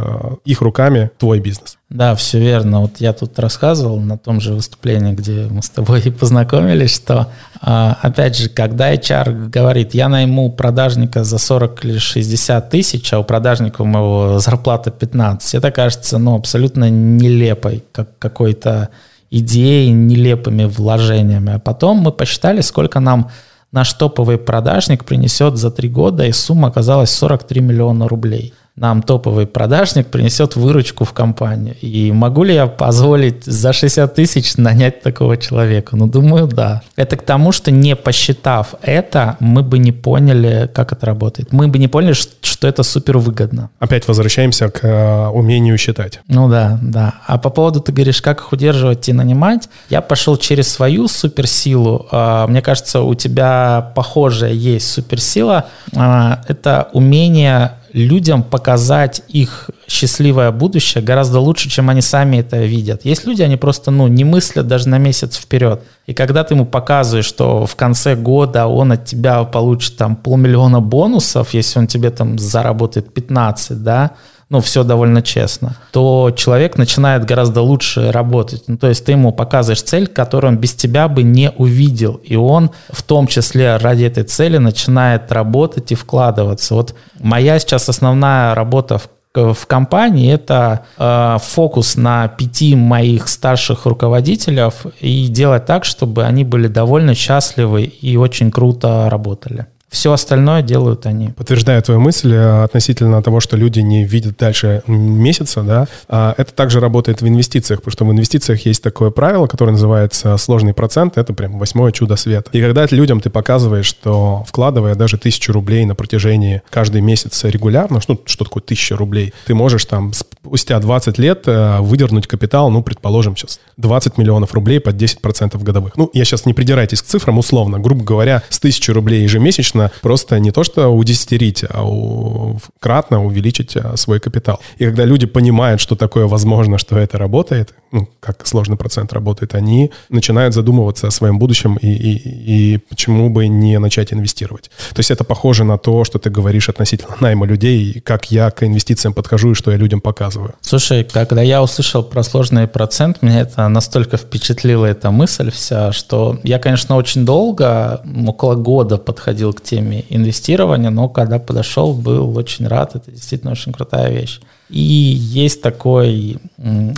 их 0.45 0.61
руками, 0.61 1.11
твой 1.19 1.41
бизнес. 1.41 1.79
Да, 1.89 2.15
все 2.15 2.39
верно. 2.39 2.81
Вот 2.81 2.97
я 2.99 3.13
тут 3.13 3.39
рассказывал 3.39 4.01
на 4.01 4.19
том 4.19 4.41
же 4.41 4.55
выступлении, 4.55 5.15
где 5.15 5.47
мы 5.49 5.63
с 5.63 5.71
тобой 5.71 6.01
и 6.01 6.11
познакомились, 6.11 6.95
что, 6.95 7.29
а, 7.61 7.97
опять 8.03 8.37
же, 8.37 8.49
когда 8.49 8.93
HR 8.93 9.49
говорит, 9.49 9.95
я 9.95 10.09
найму 10.09 10.51
продажника 10.51 11.23
за 11.25 11.39
40 11.39 11.85
или 11.85 11.99
60 11.99 12.71
тысяч, 12.71 13.13
а 13.13 13.21
у 13.21 13.25
продажника 13.25 13.83
у 13.83 13.87
моего 13.87 14.39
зарплата 14.39 14.91
15, 14.91 15.55
это 15.55 15.71
кажется, 15.71 16.19
ну, 16.19 16.35
абсолютно 16.35 16.91
нелепой, 16.91 17.85
как 17.93 18.19
какой-то 18.19 18.91
идеей, 19.31 19.93
нелепыми 19.93 20.65
вложениями. 20.65 21.55
А 21.55 21.59
потом 21.59 21.99
мы 21.99 22.13
посчитали, 22.13 22.61
сколько 22.61 23.01
нам 23.01 23.31
наш 23.73 23.93
топовый 23.93 24.39
продажник 24.39 25.05
принесет 25.05 25.57
за 25.57 25.71
три 25.71 25.89
года, 25.89 26.25
и 26.27 26.33
сумма 26.33 26.69
оказалась 26.69 27.11
43 27.11 27.61
миллиона 27.61 28.09
рублей. 28.09 28.55
Нам 28.77 29.03
топовый 29.03 29.47
продажник 29.47 30.09
принесет 30.09 30.55
выручку 30.55 31.05
в 31.05 31.13
компанию. 31.15 31.75
И 31.81 32.13
могу 32.13 32.45
ли 32.45 32.55
я 32.55 32.67
позволить 32.67 33.45
за 33.45 33.73
60 33.73 34.15
тысяч 34.15 34.57
нанять 34.59 35.03
такого 35.03 35.39
человека? 35.39 35.97
Ну, 35.97 36.07
думаю, 36.07 36.47
да. 36.47 36.83
Это 36.95 37.17
к 37.17 37.23
тому, 37.23 37.53
что 37.53 37.71
не 37.71 37.97
посчитав 37.97 38.75
это, 38.83 39.37
мы 39.41 39.63
бы 39.63 39.79
не 39.79 39.93
поняли, 39.93 40.71
как 40.75 40.93
это 40.93 41.07
работает. 41.07 41.53
Мы 41.53 41.69
бы 41.69 41.79
не 41.79 41.89
поняли, 41.89 42.13
что 42.13 42.69
это 42.69 42.83
супер 42.83 43.17
выгодно. 43.17 43.71
Опять 43.79 44.07
возвращаемся 44.09 44.69
к 44.69 44.85
э, 44.85 45.29
умению 45.29 45.79
считать. 45.79 46.21
Ну 46.29 46.49
да, 46.51 46.79
да. 46.83 47.15
А 47.27 47.39
по 47.39 47.49
поводу, 47.49 47.81
ты 47.81 47.93
говоришь, 47.93 48.21
как 48.21 48.41
их 48.41 48.53
удерживать 48.53 49.09
и 49.09 49.15
нанимать, 49.15 49.71
я 49.89 50.03
пошел 50.03 50.37
через 50.37 50.69
свою 50.69 51.09
суперсилу. 51.09 52.07
А, 52.11 52.47
мне 52.47 52.61
кажется, 52.61 53.01
у 53.01 53.15
тебя 53.15 53.93
похожая 53.95 54.53
есть 54.53 54.91
суперсила. 54.91 55.67
А, 55.95 56.43
это 56.47 56.91
умение 56.93 57.73
людям 57.97 58.43
показать 58.43 59.23
их 59.29 59.71
счастливое 59.89 60.51
будущее 60.53 61.03
гораздо 61.03 61.41
лучше, 61.41 61.71
чем 61.71 61.89
они 61.89 62.03
сами 62.03 62.37
это 62.37 62.59
видят. 62.59 63.07
Есть 63.07 63.27
люди, 63.27 63.41
они 63.41 63.57
просто 63.57 63.91
ну, 63.91 64.07
не 64.07 64.23
мыслят 64.23 64.67
даже 64.69 64.91
на 64.91 64.99
месяц 64.99 65.39
вперед. 65.39 65.83
И 66.07 66.13
когда 66.13 66.45
ты 66.45 66.53
ему 66.53 66.67
показываешь, 66.67 67.25
что 67.25 67.65
в 67.65 67.75
конце 67.75 68.15
года 68.15 68.67
он 68.67 68.93
от 68.93 69.07
тебя 69.07 69.45
получит 69.45 69.97
там 69.97 70.15
полмиллиона 70.15 70.83
бонусов, 70.83 71.55
если 71.55 71.79
он 71.79 71.87
тебе 71.87 72.11
там 72.11 72.39
заработает 72.39 73.15
15, 73.15 73.83
да, 73.83 74.11
ну, 74.49 74.61
все 74.61 74.85
довольно 74.85 75.23
честно, 75.23 75.77
то 75.91 76.33
человек 76.37 76.79
начинает 76.79 77.25
гораздо 77.25 77.63
лучше 77.63 78.13
работать. 78.13 78.65
Ну, 78.69 78.77
то 78.77 78.89
есть 78.89 79.05
ты 79.05 79.13
ему 79.13 79.33
показываешь 79.33 79.83
цель, 79.83 80.07
которую 80.07 80.53
он 80.53 80.59
без 80.59 80.75
тебя 80.75 81.09
бы 81.09 81.25
не 81.25 81.51
увидел. 81.51 82.21
И 82.23 82.37
он 82.37 82.71
в 82.89 83.03
том 83.03 83.27
числе 83.27 83.77
ради 83.77 84.05
этой 84.05 84.23
цели 84.23 84.59
начинает 84.59 85.33
работать 85.33 85.91
и 85.91 85.97
вкладываться. 85.97 86.75
Вот 86.75 86.95
моя 87.19 87.59
сейчас 87.59 87.89
основная 87.89 88.55
работа 88.55 88.99
в 88.99 89.09
в 89.37 89.67
компании 89.67 90.33
это 90.33 90.87
э, 90.97 91.37
фокус 91.43 91.97
на 91.97 92.27
пяти 92.29 92.75
моих 92.75 93.29
старших 93.29 93.85
руководителей 93.85 94.71
и 95.01 95.29
делать 95.29 95.67
так, 95.67 95.85
чтобы 95.85 96.25
они 96.25 96.43
были 96.43 96.69
довольно 96.69 97.15
счастливы 97.15 97.83
и 97.83 98.17
очень 98.17 98.51
круто 98.51 99.09
работали. 99.11 99.67
Все 99.89 100.13
остальное 100.13 100.63
делают 100.63 101.07
они. 101.07 101.29
Подтверждая 101.29 101.81
твою 101.81 102.01
мысль 102.01 102.33
э, 102.35 102.65
относительно 102.65 103.23
того, 103.23 103.41
что 103.41 103.57
люди 103.57 103.81
не 103.81 104.05
видят 104.05 104.37
дальше 104.37 104.83
месяца, 104.87 105.63
да, 105.63 105.87
а, 106.09 106.35
это 106.37 106.53
также 106.53 106.81
работает 106.81 107.23
в 107.23 107.29
инвестициях, 107.29 107.81
потому 107.81 107.93
что 107.93 108.05
в 108.05 108.13
инвестициях 108.13 108.67
есть 108.67 108.83
такое 108.83 109.11
правило, 109.11 109.47
которое 109.47 109.73
называется 109.73 110.37
сложный 110.39 110.75
процент, 110.75 111.17
это 111.17 111.33
прям 111.33 111.59
восьмое 111.59 111.93
чудо 111.93 112.17
света. 112.17 112.51
И 112.53 112.61
когда 112.61 112.87
людям 112.91 113.21
ты 113.21 113.31
показываешь, 113.31 113.87
что 113.87 114.45
вкладывая 114.49 114.97
даже 114.97 115.19
тысячу 115.19 115.53
рублей 115.53 115.85
на 115.85 115.95
протяжении 115.95 116.63
каждый 116.69 117.01
месяц 117.01 117.45
регулярно, 117.45 118.01
что, 118.01 118.21
что 118.25 118.45
такое 118.45 118.63
тысяча 118.63 118.97
рублей, 118.97 119.33
ты 119.47 119.55
можешь 119.55 119.85
там 119.85 120.13
спустя 120.13 120.79
20 120.81 121.19
лет 121.19 121.45
э, 121.47 121.79
выдернуть 121.81 122.27
капитал, 122.27 122.71
ну, 122.71 122.83
предположим, 122.83 123.37
сейчас 123.37 123.61
20 123.77 124.19
миллионов 124.19 124.53
рублей 124.53 124.81
под 124.81 124.97
10% 124.97 125.63
годовых. 125.63 125.97
Ну, 125.97 126.11
я 126.13 126.25
сейчас 126.25 126.45
не 126.45 126.55
придирайтесь 126.55 127.03
к 127.03 127.07
цифрам 127.07 127.39
условно, 127.39 127.79
грубо 127.79 128.05
говоря, 128.05 128.43
с 128.49 128.59
тысячи 128.59 128.91
рублей 128.91 129.23
ежемесячно 129.23 129.76
просто 130.03 130.39
не 130.39 130.51
то, 130.51 130.65
что 130.65 130.89
удесятерить, 130.89 131.65
а 131.69 131.85
у, 131.85 132.59
кратно 132.81 133.25
увеличить 133.25 133.77
а, 133.77 133.97
свой 133.97 134.21
капитал. 134.21 134.61
И 134.79 134.85
когда 134.85 135.05
люди 135.05 135.27
понимают, 135.27 135.81
что 135.81 135.97
такое 135.97 136.27
возможно, 136.27 136.79
что 136.79 136.99
это 136.99 137.19
работает, 137.19 137.75
ну, 137.97 138.09
как 138.21 138.47
сложный 138.47 138.77
процент 138.77 139.13
работает, 139.13 139.55
они 139.55 139.91
начинают 140.11 140.55
задумываться 140.55 141.07
о 141.07 141.11
своем 141.11 141.39
будущем 141.39 141.77
и, 141.77 141.89
и, 141.89 142.75
и 142.75 142.77
почему 142.77 143.31
бы 143.31 143.49
не 143.49 143.79
начать 143.79 144.13
инвестировать. 144.13 144.71
То 144.95 145.01
есть 145.01 145.11
это 145.11 145.25
похоже 145.25 145.65
на 145.65 145.79
то, 145.79 146.05
что 146.05 146.19
ты 146.19 146.29
говоришь 146.29 146.69
относительно 146.69 147.17
найма 147.21 147.47
людей, 147.47 148.01
как 148.01 148.31
я 148.31 148.51
к 148.51 148.63
инвестициям 148.63 149.15
подхожу 149.15 149.53
и 149.53 149.55
что 149.55 149.71
я 149.71 149.79
людям 149.79 150.01
показываю. 150.01 150.55
Слушай, 150.61 151.05
когда 151.05 151.41
я 151.41 151.63
услышал 151.63 152.03
про 152.03 152.23
сложный 152.23 152.69
процент, 152.69 153.23
меня 153.23 153.41
это 153.41 153.67
настолько 153.69 154.19
впечатлила 154.19 154.85
эта 154.85 155.11
мысль 155.11 155.51
вся, 155.51 155.93
что 155.93 156.39
я, 156.43 156.59
конечно, 156.59 156.97
очень 156.97 157.25
долго, 157.25 158.03
около 158.27 158.57
года 158.57 158.99
подходил 158.99 159.55
к 159.55 159.63
теме 159.63 160.05
инвестирования, 160.11 160.91
но 160.91 161.09
когда 161.09 161.39
подошел, 161.39 161.95
был 161.95 162.37
очень 162.37 162.69
рад. 162.69 162.95
Это 162.95 163.11
действительно 163.11 163.53
очень 163.53 163.73
крутая 163.73 164.11
вещь. 164.11 164.41
И 164.69 164.81
есть 164.81 165.63
такой 165.63 166.39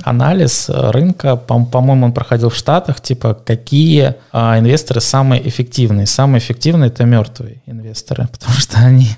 анализ 0.05 0.70
рынка, 0.70 1.36
по-моему, 1.36 2.07
он 2.07 2.12
проходил 2.12 2.49
в 2.49 2.57
Штатах, 2.57 3.01
типа 3.01 3.35
какие 3.35 4.15
а, 4.32 4.59
инвесторы 4.59 5.01
самые 5.01 5.47
эффективные. 5.47 6.07
Самые 6.07 6.40
эффективные 6.40 6.89
это 6.89 7.05
мертвые 7.05 7.62
инвесторы, 7.66 8.28
потому 8.32 8.55
что 8.55 8.78
они 8.78 9.09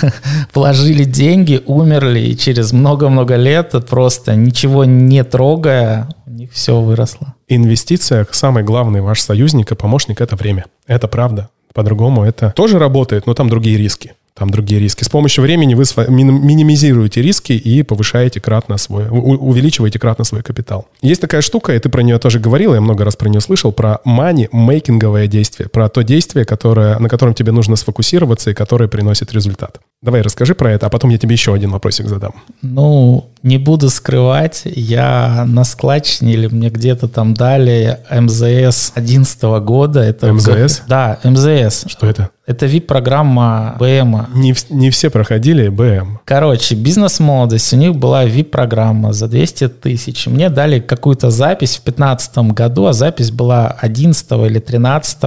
вложили 0.54 1.04
деньги, 1.04 1.62
умерли, 1.66 2.20
и 2.20 2.36
через 2.36 2.72
много-много 2.72 3.36
лет 3.36 3.74
просто 3.88 4.34
ничего 4.34 4.84
не 4.84 5.22
трогая, 5.24 6.08
у 6.26 6.30
них 6.30 6.52
все 6.52 6.80
выросло. 6.80 7.34
Инвестиция, 7.46 8.26
самый 8.30 8.62
главный 8.62 9.00
ваш 9.00 9.20
союзник 9.20 9.72
и 9.72 9.74
помощник– 9.74 10.20
это 10.22 10.36
время. 10.36 10.64
Это 10.86 11.08
правда. 11.08 11.50
По-другому 11.74 12.24
это 12.24 12.52
тоже 12.56 12.78
работает, 12.78 13.26
но 13.26 13.34
там 13.34 13.48
другие 13.48 13.76
риски 13.76 14.14
там 14.38 14.50
другие 14.50 14.80
риски. 14.80 15.04
С 15.04 15.08
помощью 15.08 15.42
времени 15.42 15.74
вы 15.74 15.84
минимизируете 16.08 17.22
риски 17.22 17.52
и 17.52 17.82
повышаете 17.82 18.40
кратно 18.40 18.78
свой, 18.78 19.08
увеличиваете 19.08 19.98
кратно 19.98 20.24
свой 20.24 20.42
капитал. 20.42 20.86
Есть 21.02 21.20
такая 21.20 21.40
штука, 21.40 21.74
и 21.74 21.78
ты 21.78 21.88
про 21.88 22.02
нее 22.02 22.18
тоже 22.18 22.38
говорил, 22.38 22.74
я 22.74 22.80
много 22.80 23.04
раз 23.04 23.16
про 23.16 23.28
нее 23.28 23.40
слышал, 23.40 23.72
про 23.72 24.00
money-мейкинговое 24.06 25.26
действие, 25.26 25.68
про 25.68 25.88
то 25.88 26.02
действие, 26.02 26.44
которое, 26.44 26.98
на 26.98 27.08
котором 27.08 27.34
тебе 27.34 27.52
нужно 27.52 27.76
сфокусироваться 27.76 28.50
и 28.50 28.54
которое 28.54 28.88
приносит 28.88 29.32
результат. 29.32 29.80
Давай 30.00 30.22
расскажи 30.22 30.54
про 30.54 30.72
это, 30.72 30.86
а 30.86 30.90
потом 30.90 31.10
я 31.10 31.18
тебе 31.18 31.32
еще 31.32 31.52
один 31.52 31.70
вопросик 31.70 32.06
задам. 32.06 32.34
Ну, 32.62 33.30
не 33.42 33.58
буду 33.58 33.90
скрывать, 33.90 34.62
я 34.64 35.44
на 35.46 35.64
складчине 35.64 36.34
или 36.34 36.46
мне 36.46 36.70
где-то 36.70 37.08
там 37.08 37.34
дали 37.34 37.98
МЗС 38.10 38.92
11 38.94 39.42
года. 39.64 40.00
Это 40.00 40.32
МЗС? 40.32 40.82
Да, 40.86 41.18
МЗС. 41.24 41.84
Что 41.88 42.06
это? 42.06 42.30
Это 42.48 42.64
VIP-программа 42.64 43.76
БМ. 43.78 44.28
Не, 44.34 44.54
не 44.70 44.88
все 44.88 45.10
проходили 45.10 45.68
БМ. 45.68 46.20
Короче, 46.24 46.74
бизнес-молодость, 46.76 47.74
у 47.74 47.76
них 47.76 47.94
была 47.94 48.24
VIP-программа 48.24 49.12
за 49.12 49.28
200 49.28 49.68
тысяч. 49.68 50.26
Мне 50.26 50.48
дали 50.48 50.80
какую-то 50.80 51.28
запись 51.28 51.76
в 51.76 51.84
2015 51.84 52.38
году, 52.54 52.86
а 52.86 52.94
запись 52.94 53.30
была 53.30 53.66
11 53.66 54.32
или 54.46 54.60
13. 54.60 55.18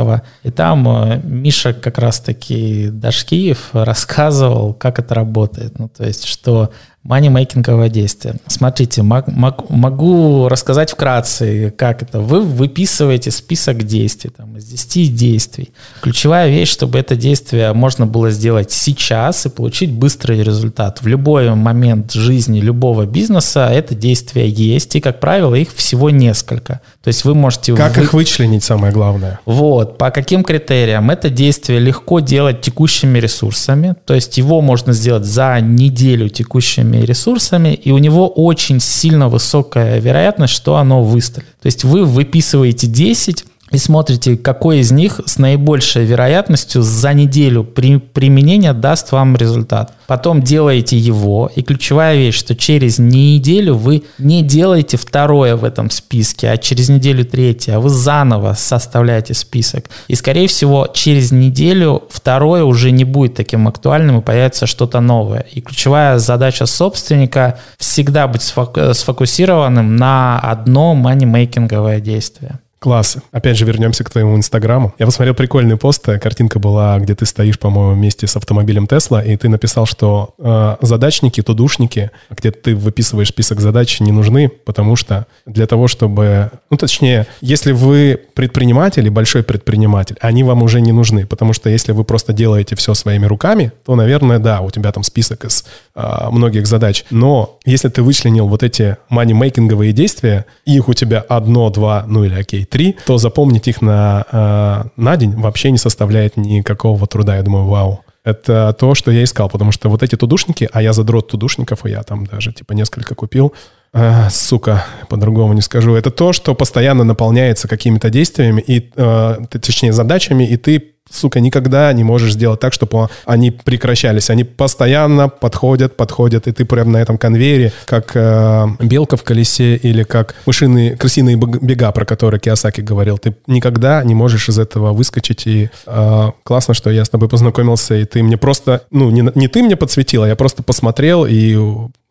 И 0.41 0.49
там 0.49 0.87
э, 0.87 1.21
Миша 1.23 1.73
как 1.73 1.99
раз-таки 1.99 2.89
Дашкиев 2.89 3.69
рассказывал, 3.73 4.73
как 4.73 4.97
это 4.97 5.13
работает. 5.13 5.77
Ну, 5.77 5.89
то 5.95 6.03
есть, 6.03 6.25
что 6.25 6.71
Манимейкинговое 7.03 7.89
действие. 7.89 8.35
Смотрите, 8.45 9.01
мог, 9.01 9.25
мог, 9.25 9.71
могу 9.71 10.47
рассказать 10.47 10.91
вкратце, 10.91 11.73
как 11.75 12.03
это. 12.03 12.19
Вы 12.19 12.41
выписываете 12.41 13.31
список 13.31 13.83
действий, 13.83 14.29
там, 14.29 14.55
из 14.57 14.65
10 14.65 15.15
действий. 15.15 15.71
Ключевая 16.01 16.49
вещь, 16.49 16.69
чтобы 16.69 16.99
это 16.99 17.15
действие 17.15 17.73
можно 17.73 18.05
было 18.05 18.29
сделать 18.29 18.71
сейчас 18.71 19.47
и 19.47 19.49
получить 19.49 19.91
быстрый 19.91 20.43
результат. 20.43 21.01
В 21.01 21.07
любой 21.07 21.55
момент 21.55 22.11
жизни 22.11 22.59
любого 22.59 23.07
бизнеса 23.07 23.67
это 23.71 23.95
действие 23.95 24.47
есть, 24.47 24.95
и, 24.95 24.99
как 24.99 25.19
правило, 25.19 25.55
их 25.55 25.73
всего 25.73 26.11
несколько. 26.11 26.81
То 27.03 27.07
есть 27.07 27.25
вы 27.25 27.33
можете... 27.33 27.75
Как 27.75 27.97
вы... 27.97 28.03
их 28.03 28.13
вычленить, 28.13 28.63
самое 28.63 28.93
главное? 28.93 29.39
Вот, 29.45 29.97
по 29.97 30.11
каким 30.11 30.43
критериям? 30.43 31.09
Это 31.09 31.31
действие 31.31 31.79
легко 31.79 32.19
делать 32.19 32.61
текущими 32.61 33.17
ресурсами, 33.17 33.95
то 34.05 34.13
есть 34.13 34.37
его 34.37 34.61
можно 34.61 34.93
сделать 34.93 35.25
за 35.25 35.59
неделю 35.61 36.29
текущими 36.29 36.90
денежными 36.91 37.05
ресурсами, 37.05 37.73
и 37.73 37.91
у 37.91 37.97
него 37.97 38.27
очень 38.27 38.79
сильно 38.79 39.29
высокая 39.29 39.99
вероятность, 39.99 40.53
что 40.53 40.75
оно 40.75 41.03
выстрелит. 41.03 41.49
То 41.61 41.67
есть 41.67 41.83
вы 41.83 42.05
выписываете 42.05 42.87
10, 42.87 43.45
и 43.71 43.77
смотрите, 43.77 44.35
какой 44.35 44.79
из 44.79 44.91
них 44.91 45.21
с 45.25 45.37
наибольшей 45.37 46.05
вероятностью 46.05 46.81
за 46.81 47.13
неделю 47.13 47.63
при, 47.63 47.97
применения 47.97 48.73
даст 48.73 49.11
вам 49.13 49.37
результат. 49.37 49.93
Потом 50.07 50.41
делаете 50.41 50.97
его, 50.97 51.49
и 51.55 51.61
ключевая 51.61 52.17
вещь, 52.17 52.37
что 52.37 52.53
через 52.53 52.99
неделю 52.99 53.75
вы 53.75 54.03
не 54.17 54.43
делаете 54.43 54.97
второе 54.97 55.55
в 55.55 55.63
этом 55.63 55.89
списке, 55.89 56.51
а 56.51 56.57
через 56.57 56.89
неделю 56.89 57.23
третье, 57.23 57.75
а 57.75 57.79
вы 57.79 57.89
заново 57.89 58.53
составляете 58.57 59.33
список. 59.33 59.85
И, 60.09 60.15
скорее 60.15 60.47
всего, 60.47 60.89
через 60.93 61.31
неделю 61.31 62.03
второе 62.09 62.65
уже 62.65 62.91
не 62.91 63.05
будет 63.05 63.35
таким 63.35 63.69
актуальным, 63.69 64.19
и 64.19 64.21
появится 64.21 64.67
что-то 64.67 64.99
новое. 64.99 65.45
И 65.53 65.61
ключевая 65.61 66.17
задача 66.17 66.65
собственника 66.65 67.57
всегда 67.77 68.27
быть 68.27 68.41
сфокусированным 68.41 69.95
на 69.95 70.39
одно 70.39 70.93
манимейкинговое 70.93 72.01
действие. 72.01 72.59
Класс. 72.83 73.17
Опять 73.31 73.57
же, 73.57 73.65
вернемся 73.65 74.03
к 74.03 74.09
твоему 74.09 74.35
инстаграму. 74.35 74.95
Я 74.97 75.05
посмотрел 75.05 75.35
прикольный 75.35 75.77
пост. 75.77 76.03
Картинка 76.03 76.57
была, 76.57 76.97
где 76.97 77.13
ты 77.13 77.27
стоишь, 77.27 77.59
по-моему, 77.59 77.93
вместе 77.93 78.25
с 78.25 78.35
автомобилем 78.35 78.87
Тесла, 78.87 79.23
и 79.23 79.37
ты 79.37 79.49
написал, 79.49 79.85
что 79.85 80.33
э, 80.39 80.77
задачники, 80.81 81.43
тудушники, 81.43 82.09
где 82.31 82.49
ты 82.49 82.75
выписываешь 82.75 83.27
список 83.27 83.59
задач, 83.59 83.99
не 83.99 84.11
нужны, 84.11 84.49
потому 84.49 84.95
что 84.95 85.27
для 85.45 85.67
того, 85.67 85.87
чтобы... 85.87 86.49
Ну, 86.71 86.77
точнее, 86.77 87.27
если 87.39 87.71
вы 87.71 88.19
предприниматель 88.33 89.05
и 89.05 89.11
большой 89.11 89.43
предприниматель, 89.43 90.15
они 90.19 90.43
вам 90.43 90.63
уже 90.63 90.81
не 90.81 90.91
нужны, 90.91 91.27
потому 91.27 91.53
что 91.53 91.69
если 91.69 91.91
вы 91.91 92.03
просто 92.03 92.33
делаете 92.33 92.75
все 92.75 92.95
своими 92.95 93.27
руками, 93.27 93.71
то, 93.85 93.95
наверное, 93.95 94.39
да, 94.39 94.61
у 94.61 94.71
тебя 94.71 94.91
там 94.91 95.03
список 95.03 95.45
из 95.45 95.65
э, 95.93 96.29
многих 96.31 96.65
задач. 96.65 97.05
Но 97.11 97.59
если 97.63 97.89
ты 97.89 98.01
вычленил 98.01 98.47
вот 98.47 98.63
эти 98.63 98.97
мани-мейкинговые 99.09 99.91
действия, 99.91 100.47
их 100.65 100.89
у 100.89 100.95
тебя 100.95 101.19
одно, 101.19 101.69
два, 101.69 102.05
ну 102.07 102.23
или 102.23 102.33
окей, 102.33 102.65
три, 102.71 102.95
то 103.05 103.17
запомнить 103.17 103.67
их 103.67 103.81
на, 103.81 104.25
э, 104.31 104.83
на 104.95 105.17
день 105.17 105.33
вообще 105.35 105.69
не 105.69 105.77
составляет 105.77 106.37
никакого 106.37 107.05
труда. 107.05 107.35
Я 107.35 107.43
думаю, 107.43 107.65
вау. 107.65 107.99
Это 108.23 108.75
то, 108.79 108.95
что 108.95 109.11
я 109.11 109.23
искал, 109.23 109.49
потому 109.49 109.71
что 109.71 109.89
вот 109.89 110.03
эти 110.03 110.15
тудушники, 110.15 110.69
а 110.71 110.81
я 110.81 110.93
задрот 110.93 111.27
тудушников, 111.27 111.85
и 111.85 111.89
я 111.89 112.03
там 112.03 112.25
даже 112.25 112.53
типа 112.53 112.73
несколько 112.73 113.15
купил, 113.15 113.53
а, 113.93 114.29
сука, 114.29 114.85
по-другому 115.09 115.53
не 115.53 115.61
скажу. 115.61 115.95
Это 115.95 116.11
то, 116.11 116.31
что 116.31 116.55
постоянно 116.55 117.03
наполняется 117.03 117.67
какими-то 117.67 118.09
действиями, 118.09 118.63
и, 118.65 118.89
э, 118.95 119.37
точнее, 119.49 119.91
задачами, 119.91 120.45
и 120.45 120.55
ты 120.55 120.91
сука, 121.09 121.39
никогда 121.39 121.91
не 121.93 122.03
можешь 122.03 122.33
сделать 122.33 122.59
так, 122.59 122.73
чтобы 122.73 123.09
они 123.25 123.51
прекращались. 123.51 124.29
Они 124.29 124.43
постоянно 124.43 125.29
подходят, 125.29 125.97
подходят, 125.97 126.47
и 126.47 126.51
ты 126.51 126.65
прям 126.65 126.91
на 126.91 126.97
этом 126.97 127.17
конвейере, 127.17 127.73
как 127.85 128.11
э, 128.15 128.67
белка 128.79 129.17
в 129.17 129.23
колесе 129.23 129.75
или 129.75 130.03
как 130.03 130.35
мышиные, 130.45 130.95
крысиные 130.95 131.35
бега, 131.35 131.91
про 131.91 132.05
которые 132.05 132.39
Киосаки 132.39 132.81
говорил. 132.81 133.17
Ты 133.17 133.35
никогда 133.47 134.03
не 134.03 134.15
можешь 134.15 134.49
из 134.49 134.59
этого 134.59 134.93
выскочить. 134.93 135.47
И 135.47 135.69
э, 135.85 136.31
классно, 136.43 136.73
что 136.73 136.89
я 136.89 137.05
с 137.05 137.09
тобой 137.09 137.29
познакомился, 137.29 137.95
и 137.95 138.05
ты 138.05 138.23
мне 138.23 138.37
просто, 138.37 138.83
ну, 138.91 139.09
не, 139.09 139.29
не 139.35 139.47
ты 139.47 139.63
мне 139.63 139.75
подсветил, 139.75 140.23
а 140.23 140.27
я 140.27 140.35
просто 140.35 140.63
посмотрел 140.63 141.25
и 141.25 141.57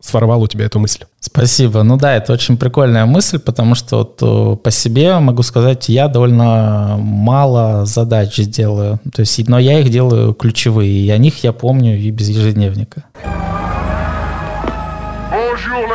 своровал 0.01 0.41
у 0.41 0.47
тебя 0.47 0.65
эту 0.65 0.79
мысль. 0.79 1.05
Спасибо. 1.19 1.83
Ну 1.83 1.97
да, 1.97 2.15
это 2.15 2.33
очень 2.33 2.57
прикольная 2.57 3.05
мысль, 3.05 3.39
потому 3.39 3.75
что 3.75 3.97
вот 3.97 4.19
э, 4.21 4.57
по 4.57 4.71
себе 4.71 5.19
могу 5.19 5.43
сказать, 5.43 5.89
я 5.89 6.07
довольно 6.07 6.97
мало 6.97 7.85
задач 7.85 8.35
делаю. 8.37 8.99
То 9.13 9.21
есть, 9.21 9.47
но 9.47 9.59
я 9.59 9.79
их 9.79 9.89
делаю 9.89 10.33
ключевые, 10.33 10.91
и 10.91 11.09
о 11.09 11.17
них 11.17 11.43
я 11.43 11.53
помню 11.53 11.97
и 11.97 12.11
без 12.11 12.29
ежедневника. 12.29 13.03
Bonjour, 15.31 15.85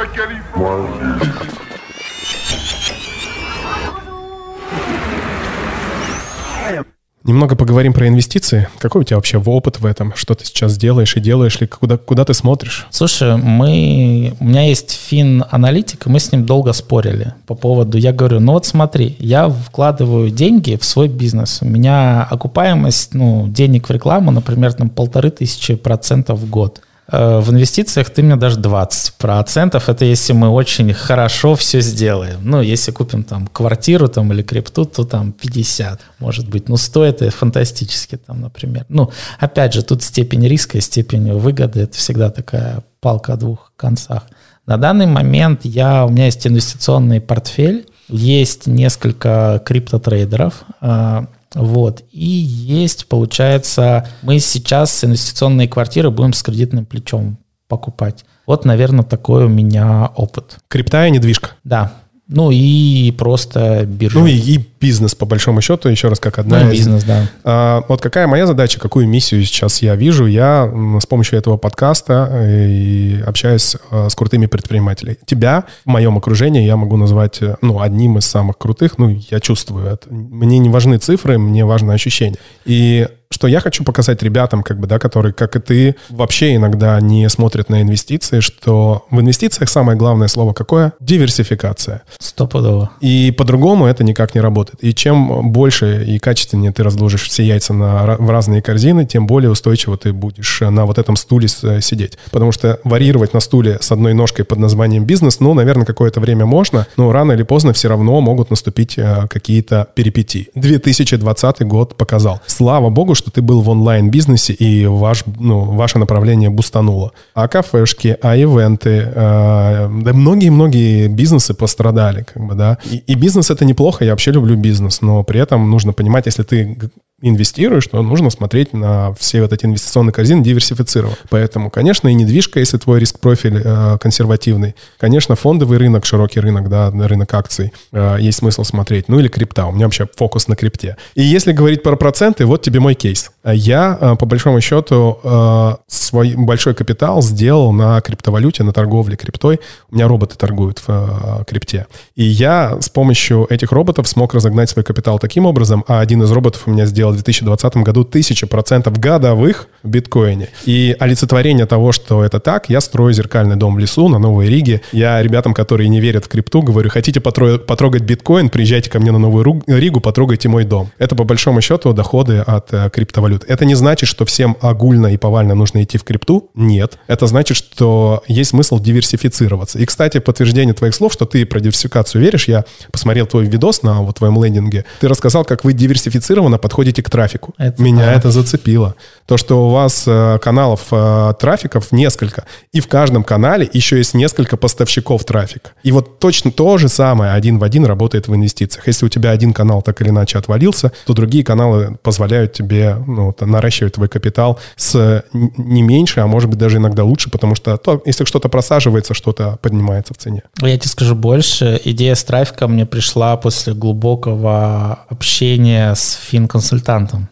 Немного 7.26 7.56
поговорим 7.56 7.92
про 7.92 8.06
инвестиции. 8.06 8.68
Какой 8.78 9.00
у 9.00 9.04
тебя 9.04 9.16
вообще 9.16 9.38
опыт 9.38 9.80
в 9.80 9.86
этом? 9.86 10.12
Что 10.14 10.36
ты 10.36 10.44
сейчас 10.44 10.78
делаешь 10.78 11.16
и 11.16 11.20
делаешь 11.20 11.60
ли? 11.60 11.66
Куда, 11.66 11.96
куда 11.96 12.24
ты 12.24 12.34
смотришь? 12.34 12.86
Слушай, 12.90 13.36
мы... 13.36 14.36
у 14.38 14.44
меня 14.44 14.62
есть 14.62 14.92
фин-аналитик, 14.92 16.06
мы 16.06 16.20
с 16.20 16.30
ним 16.30 16.46
долго 16.46 16.72
спорили 16.72 17.34
по 17.46 17.56
поводу... 17.56 17.98
Я 17.98 18.12
говорю, 18.12 18.38
ну 18.38 18.52
вот 18.52 18.64
смотри, 18.64 19.16
я 19.18 19.48
вкладываю 19.48 20.30
деньги 20.30 20.76
в 20.76 20.84
свой 20.84 21.08
бизнес. 21.08 21.58
У 21.62 21.66
меня 21.66 22.22
окупаемость 22.22 23.12
ну, 23.14 23.48
денег 23.48 23.88
в 23.88 23.92
рекламу, 23.92 24.30
например, 24.30 24.74
там 24.74 24.88
полторы 24.88 25.30
тысячи 25.30 25.74
процентов 25.74 26.38
в 26.38 26.48
год. 26.48 26.80
Э, 27.08 27.38
в 27.40 27.50
инвестициях 27.50 28.10
ты 28.10 28.22
мне 28.22 28.36
дашь 28.36 28.56
20%. 28.56 29.82
Это 29.86 30.04
если 30.04 30.32
мы 30.32 30.48
очень 30.48 30.92
хорошо 30.92 31.54
все 31.54 31.80
сделаем. 31.80 32.40
Ну, 32.42 32.60
если 32.60 32.92
купим 32.92 33.22
там 33.22 33.46
квартиру 33.46 34.08
там, 34.08 34.32
или 34.32 34.42
крипту, 34.42 34.84
то 34.84 35.04
там 35.04 35.32
50, 35.32 36.00
может 36.18 36.48
быть. 36.48 36.68
Ну, 36.68 36.76
стоит 36.76 37.22
это 37.22 37.30
фантастически 37.30 38.16
там, 38.16 38.40
например. 38.40 38.86
Ну, 38.88 39.10
опять 39.38 39.74
же, 39.74 39.82
тут 39.82 40.02
степень 40.02 40.46
риска 40.46 40.78
и 40.78 40.80
степень 40.80 41.32
выгоды. 41.32 41.80
Это 41.80 41.96
всегда 41.96 42.30
такая 42.30 42.82
палка 43.00 43.34
о 43.34 43.36
двух 43.36 43.72
концах. 43.76 44.24
На 44.66 44.78
данный 44.78 45.06
момент 45.06 45.60
я, 45.64 46.04
у 46.04 46.08
меня 46.08 46.24
есть 46.24 46.44
инвестиционный 46.44 47.20
портфель, 47.20 47.86
есть 48.08 48.66
несколько 48.66 49.62
криптотрейдеров, 49.64 50.64
э, 50.80 51.26
вот. 51.54 52.04
И 52.12 52.26
есть, 52.26 53.06
получается, 53.06 54.08
мы 54.22 54.38
сейчас 54.38 55.04
инвестиционные 55.04 55.68
квартиры 55.68 56.10
будем 56.10 56.32
с 56.32 56.42
кредитным 56.42 56.84
плечом 56.84 57.38
покупать. 57.68 58.24
Вот, 58.46 58.64
наверное, 58.64 59.04
такой 59.04 59.46
у 59.46 59.48
меня 59.48 60.10
опыт. 60.16 60.58
Крипта 60.68 61.06
и 61.06 61.10
недвижка. 61.10 61.50
Да. 61.64 61.92
Ну 62.28 62.50
и 62.50 63.12
просто 63.12 63.86
биржа. 63.86 64.18
Ну 64.18 64.26
и, 64.26 64.32
и 64.32 64.58
бизнес, 64.86 65.16
по 65.16 65.26
большому 65.26 65.60
счету, 65.60 65.88
еще 65.88 66.08
раз, 66.08 66.20
как 66.20 66.38
одна 66.38 66.60
ну, 66.60 66.66
из... 66.70 66.78
бизнес, 66.78 67.02
да. 67.02 67.26
А, 67.42 67.82
вот 67.88 68.00
какая 68.00 68.28
моя 68.28 68.46
задача, 68.46 68.78
какую 68.78 69.08
миссию 69.08 69.44
сейчас 69.44 69.82
я 69.82 69.96
вижу? 69.96 70.26
Я 70.26 70.70
с 71.00 71.06
помощью 71.06 71.38
этого 71.38 71.56
подкаста 71.56 72.28
э, 72.30 72.68
и 72.68 73.20
общаюсь 73.26 73.76
э, 73.90 74.08
с 74.08 74.14
крутыми 74.14 74.46
предпринимателями. 74.46 75.18
Тебя 75.26 75.64
в 75.84 75.88
моем 75.88 76.16
окружении 76.16 76.64
я 76.64 76.76
могу 76.76 76.96
назвать, 76.96 77.42
э, 77.42 77.56
ну, 77.62 77.80
одним 77.80 78.18
из 78.18 78.26
самых 78.26 78.58
крутых. 78.58 78.98
Ну, 78.98 79.08
я 79.08 79.40
чувствую 79.40 79.86
это. 79.86 80.06
Мне 80.08 80.58
не 80.58 80.68
важны 80.68 80.98
цифры, 80.98 81.36
мне 81.36 81.64
важно 81.64 81.92
ощущение. 81.92 82.38
И 82.64 83.08
что 83.30 83.48
я 83.48 83.60
хочу 83.60 83.84
показать 83.84 84.22
ребятам, 84.22 84.62
как 84.62 84.78
бы, 84.78 84.86
да, 84.86 84.98
которые, 84.98 85.32
как 85.32 85.56
и 85.56 85.60
ты, 85.60 85.96
вообще 86.08 86.54
иногда 86.54 87.00
не 87.00 87.28
смотрят 87.28 87.68
на 87.68 87.82
инвестиции, 87.82 88.40
что 88.40 89.06
в 89.10 89.20
инвестициях 89.20 89.68
самое 89.68 89.98
главное 89.98 90.28
слово 90.28 90.52
какое? 90.52 90.92
Диверсификация. 91.00 92.02
Стопудово. 92.18 92.90
И 93.00 93.34
по-другому 93.36 93.86
это 93.86 94.04
никак 94.04 94.34
не 94.34 94.40
работает. 94.40 94.75
И 94.80 94.94
чем 94.94 95.52
больше 95.52 96.04
и 96.06 96.18
качественнее 96.18 96.72
ты 96.72 96.82
разложишь 96.82 97.28
все 97.28 97.42
яйца 97.44 97.74
на, 97.74 98.16
в 98.16 98.30
разные 98.30 98.62
корзины, 98.62 99.06
тем 99.06 99.26
более 99.26 99.50
устойчиво 99.50 99.96
ты 99.96 100.12
будешь 100.12 100.60
на 100.60 100.86
вот 100.86 100.98
этом 100.98 101.16
стуле 101.16 101.48
сидеть. 101.48 102.18
Потому 102.30 102.52
что 102.52 102.80
варьировать 102.84 103.34
на 103.34 103.40
стуле 103.40 103.78
с 103.80 103.92
одной 103.92 104.14
ножкой 104.14 104.44
под 104.44 104.58
названием 104.58 105.04
бизнес, 105.04 105.40
ну, 105.40 105.54
наверное, 105.54 105.86
какое-то 105.86 106.20
время 106.20 106.46
можно, 106.46 106.86
но 106.96 107.12
рано 107.12 107.32
или 107.32 107.42
поздно 107.42 107.72
все 107.72 107.88
равно 107.88 108.20
могут 108.20 108.50
наступить 108.50 108.98
э, 108.98 109.26
какие-то 109.28 109.88
перипетии. 109.94 110.48
2020 110.54 111.62
год 111.62 111.96
показал. 111.96 112.40
Слава 112.46 112.90
богу, 112.90 113.14
что 113.14 113.30
ты 113.30 113.42
был 113.42 113.60
в 113.62 113.68
онлайн-бизнесе 113.68 114.52
и 114.52 114.86
ваш, 114.86 115.24
ну, 115.38 115.60
ваше 115.60 115.98
направление 115.98 116.50
бустануло. 116.50 117.12
А 117.34 117.48
кафешки, 117.48 118.16
а 118.20 118.36
ивенты, 118.36 119.04
э, 119.14 119.90
да 120.02 120.12
многие-многие 120.12 121.08
бизнесы 121.08 121.54
пострадали, 121.54 122.22
как 122.22 122.44
бы, 122.44 122.54
да. 122.54 122.78
И, 122.90 122.96
и 123.06 123.14
бизнес 123.14 123.50
это 123.50 123.64
неплохо, 123.64 124.04
я 124.04 124.12
вообще 124.12 124.32
люблю 124.32 124.55
бизнес, 124.56 125.00
но 125.02 125.22
при 125.22 125.40
этом 125.40 125.70
нужно 125.70 125.92
понимать, 125.92 126.26
если 126.26 126.42
ты 126.42 126.78
инвестируешь, 127.22 127.86
то 127.86 128.02
нужно 128.02 128.28
смотреть 128.28 128.74
на 128.74 129.14
все 129.14 129.40
вот 129.40 129.52
эти 129.52 129.64
инвестиционные 129.64 130.12
корзины 130.12 130.44
диверсифицированно. 130.44 131.16
Поэтому, 131.30 131.70
конечно, 131.70 132.08
и 132.08 132.14
недвижка, 132.14 132.60
если 132.60 132.76
твой 132.76 133.00
риск-профиль 133.00 133.62
э, 133.64 133.98
консервативный. 133.98 134.76
Конечно, 134.98 135.34
фондовый 135.34 135.78
рынок, 135.78 136.04
широкий 136.04 136.40
рынок, 136.40 136.68
да, 136.68 136.90
рынок 136.90 137.32
акций, 137.32 137.72
э, 137.92 138.18
есть 138.20 138.38
смысл 138.38 138.64
смотреть. 138.64 139.08
Ну 139.08 139.18
или 139.18 139.28
крипта. 139.28 139.64
У 139.66 139.72
меня 139.72 139.86
вообще 139.86 140.06
фокус 140.14 140.46
на 140.46 140.56
крипте. 140.56 140.98
И 141.14 141.22
если 141.22 141.52
говорить 141.52 141.82
про 141.82 141.96
проценты, 141.96 142.44
вот 142.44 142.60
тебе 142.60 142.80
мой 142.80 142.94
кейс. 142.94 143.30
Я, 143.44 143.96
э, 143.98 144.16
по 144.16 144.26
большому 144.26 144.60
счету, 144.60 145.18
э, 145.22 145.76
свой 145.86 146.34
большой 146.36 146.74
капитал 146.74 147.22
сделал 147.22 147.72
на 147.72 147.98
криптовалюте, 148.02 148.62
на 148.62 148.74
торговле 148.74 149.16
криптой. 149.16 149.60
У 149.90 149.94
меня 149.94 150.06
роботы 150.06 150.36
торгуют 150.36 150.80
в 150.80 150.88
э, 150.88 151.44
крипте. 151.46 151.86
И 152.14 152.24
я 152.24 152.78
с 152.78 152.90
помощью 152.90 153.46
этих 153.48 153.72
роботов 153.72 154.06
смог 154.06 154.34
разогнать 154.34 154.68
свой 154.68 154.84
капитал 154.84 155.18
таким 155.18 155.46
образом, 155.46 155.82
а 155.88 156.00
один 156.00 156.22
из 156.22 156.30
роботов 156.30 156.64
у 156.66 156.70
меня 156.70 156.84
сделал 156.84 157.05
сделал 157.06 157.12
в 157.12 157.16
2020 157.16 157.76
году 157.78 158.02
1000% 158.02 158.98
годовых 158.98 159.68
в 159.82 159.88
биткоине. 159.88 160.48
И 160.64 160.96
олицетворение 160.98 161.66
того, 161.66 161.92
что 161.92 162.24
это 162.24 162.40
так, 162.40 162.68
я 162.68 162.80
строю 162.80 163.12
зеркальный 163.12 163.56
дом 163.56 163.74
в 163.74 163.78
лесу 163.78 164.08
на 164.08 164.18
Новой 164.18 164.48
Риге. 164.48 164.80
Я 164.92 165.22
ребятам, 165.22 165.54
которые 165.54 165.88
не 165.88 166.00
верят 166.00 166.24
в 166.24 166.28
крипту, 166.28 166.62
говорю, 166.62 166.90
хотите 166.90 167.20
потрогать 167.20 168.02
биткоин, 168.02 168.48
приезжайте 168.48 168.90
ко 168.90 168.98
мне 168.98 169.12
на 169.12 169.18
Новую 169.18 169.62
Ригу, 169.66 170.00
потрогайте 170.00 170.48
мой 170.48 170.64
дом. 170.64 170.90
Это 170.98 171.14
по 171.14 171.24
большому 171.24 171.60
счету 171.60 171.92
доходы 171.92 172.38
от 172.38 172.72
э, 172.72 172.90
криптовалют. 172.90 173.44
Это 173.48 173.64
не 173.64 173.74
значит, 173.74 174.08
что 174.08 174.24
всем 174.24 174.56
огульно 174.60 175.08
и 175.08 175.16
повально 175.16 175.54
нужно 175.54 175.82
идти 175.82 175.98
в 175.98 176.04
крипту. 176.04 176.50
Нет. 176.54 176.98
Это 177.06 177.26
значит, 177.26 177.56
что 177.56 178.22
есть 178.28 178.50
смысл 178.50 178.80
диверсифицироваться. 178.80 179.78
И, 179.78 179.84
кстати, 179.84 180.18
подтверждение 180.18 180.74
твоих 180.74 180.94
слов, 180.94 181.12
что 181.12 181.26
ты 181.26 181.46
про 181.46 181.60
диверсификацию 181.60 182.22
веришь, 182.22 182.48
я 182.48 182.64
посмотрел 182.90 183.26
твой 183.26 183.44
видос 183.44 183.82
на 183.82 184.02
вот 184.02 184.16
твоем 184.16 184.42
лендинге. 184.42 184.84
Ты 185.00 185.08
рассказал, 185.08 185.44
как 185.44 185.64
вы 185.64 185.72
диверсифицированно 185.72 186.58
подходите 186.58 186.95
подходите 186.96 187.02
к 187.02 187.10
трафику. 187.10 187.54
Это 187.58 187.82
Меня 187.82 188.06
да. 188.06 188.12
это 188.14 188.30
зацепило. 188.30 188.94
То, 189.26 189.36
что 189.36 189.66
у 189.66 189.70
вас 189.70 190.04
э, 190.06 190.38
каналов 190.40 190.80
э, 190.92 191.34
трафиков 191.38 191.92
несколько, 191.92 192.44
и 192.72 192.80
в 192.80 192.86
каждом 192.86 193.24
канале 193.24 193.68
еще 193.72 193.96
есть 193.96 194.14
несколько 194.14 194.56
поставщиков 194.56 195.24
трафика. 195.24 195.70
И 195.84 195.92
вот 195.92 196.18
точно 196.18 196.50
то 196.50 196.78
же 196.78 196.88
самое 196.88 197.32
один 197.32 197.58
в 197.58 197.64
один 197.64 197.84
работает 197.84 198.28
в 198.28 198.34
инвестициях. 198.34 198.86
Если 198.86 199.06
у 199.06 199.08
тебя 199.08 199.30
один 199.30 199.52
канал 199.52 199.82
так 199.82 200.00
или 200.00 200.10
иначе 200.10 200.38
отвалился, 200.38 200.92
то 201.06 201.12
другие 201.12 201.44
каналы 201.44 201.96
позволяют 202.02 202.52
тебе 202.52 202.96
ну, 203.06 203.34
наращивать 203.40 203.94
твой 203.94 204.08
капитал 204.08 204.58
с 204.76 205.24
не 205.32 205.82
меньше, 205.82 206.20
а 206.20 206.26
может 206.26 206.48
быть 206.48 206.58
даже 206.58 206.76
иногда 206.76 207.04
лучше, 207.04 207.30
потому 207.30 207.54
что 207.54 207.76
то, 207.76 208.02
если 208.06 208.24
что-то 208.24 208.48
просаживается, 208.48 209.14
что-то 209.14 209.58
поднимается 209.60 210.14
в 210.14 210.18
цене. 210.18 210.42
Я 210.60 210.78
тебе 210.78 210.88
скажу 210.88 211.14
больше. 211.14 211.80
Идея 211.84 212.14
с 212.14 212.24
трафиком 212.24 212.72
мне 212.72 212.86
пришла 212.86 213.36
после 213.36 213.74
глубокого 213.74 215.00
общения 215.08 215.94
с 215.94 216.18
финконсультантом. 216.30 216.85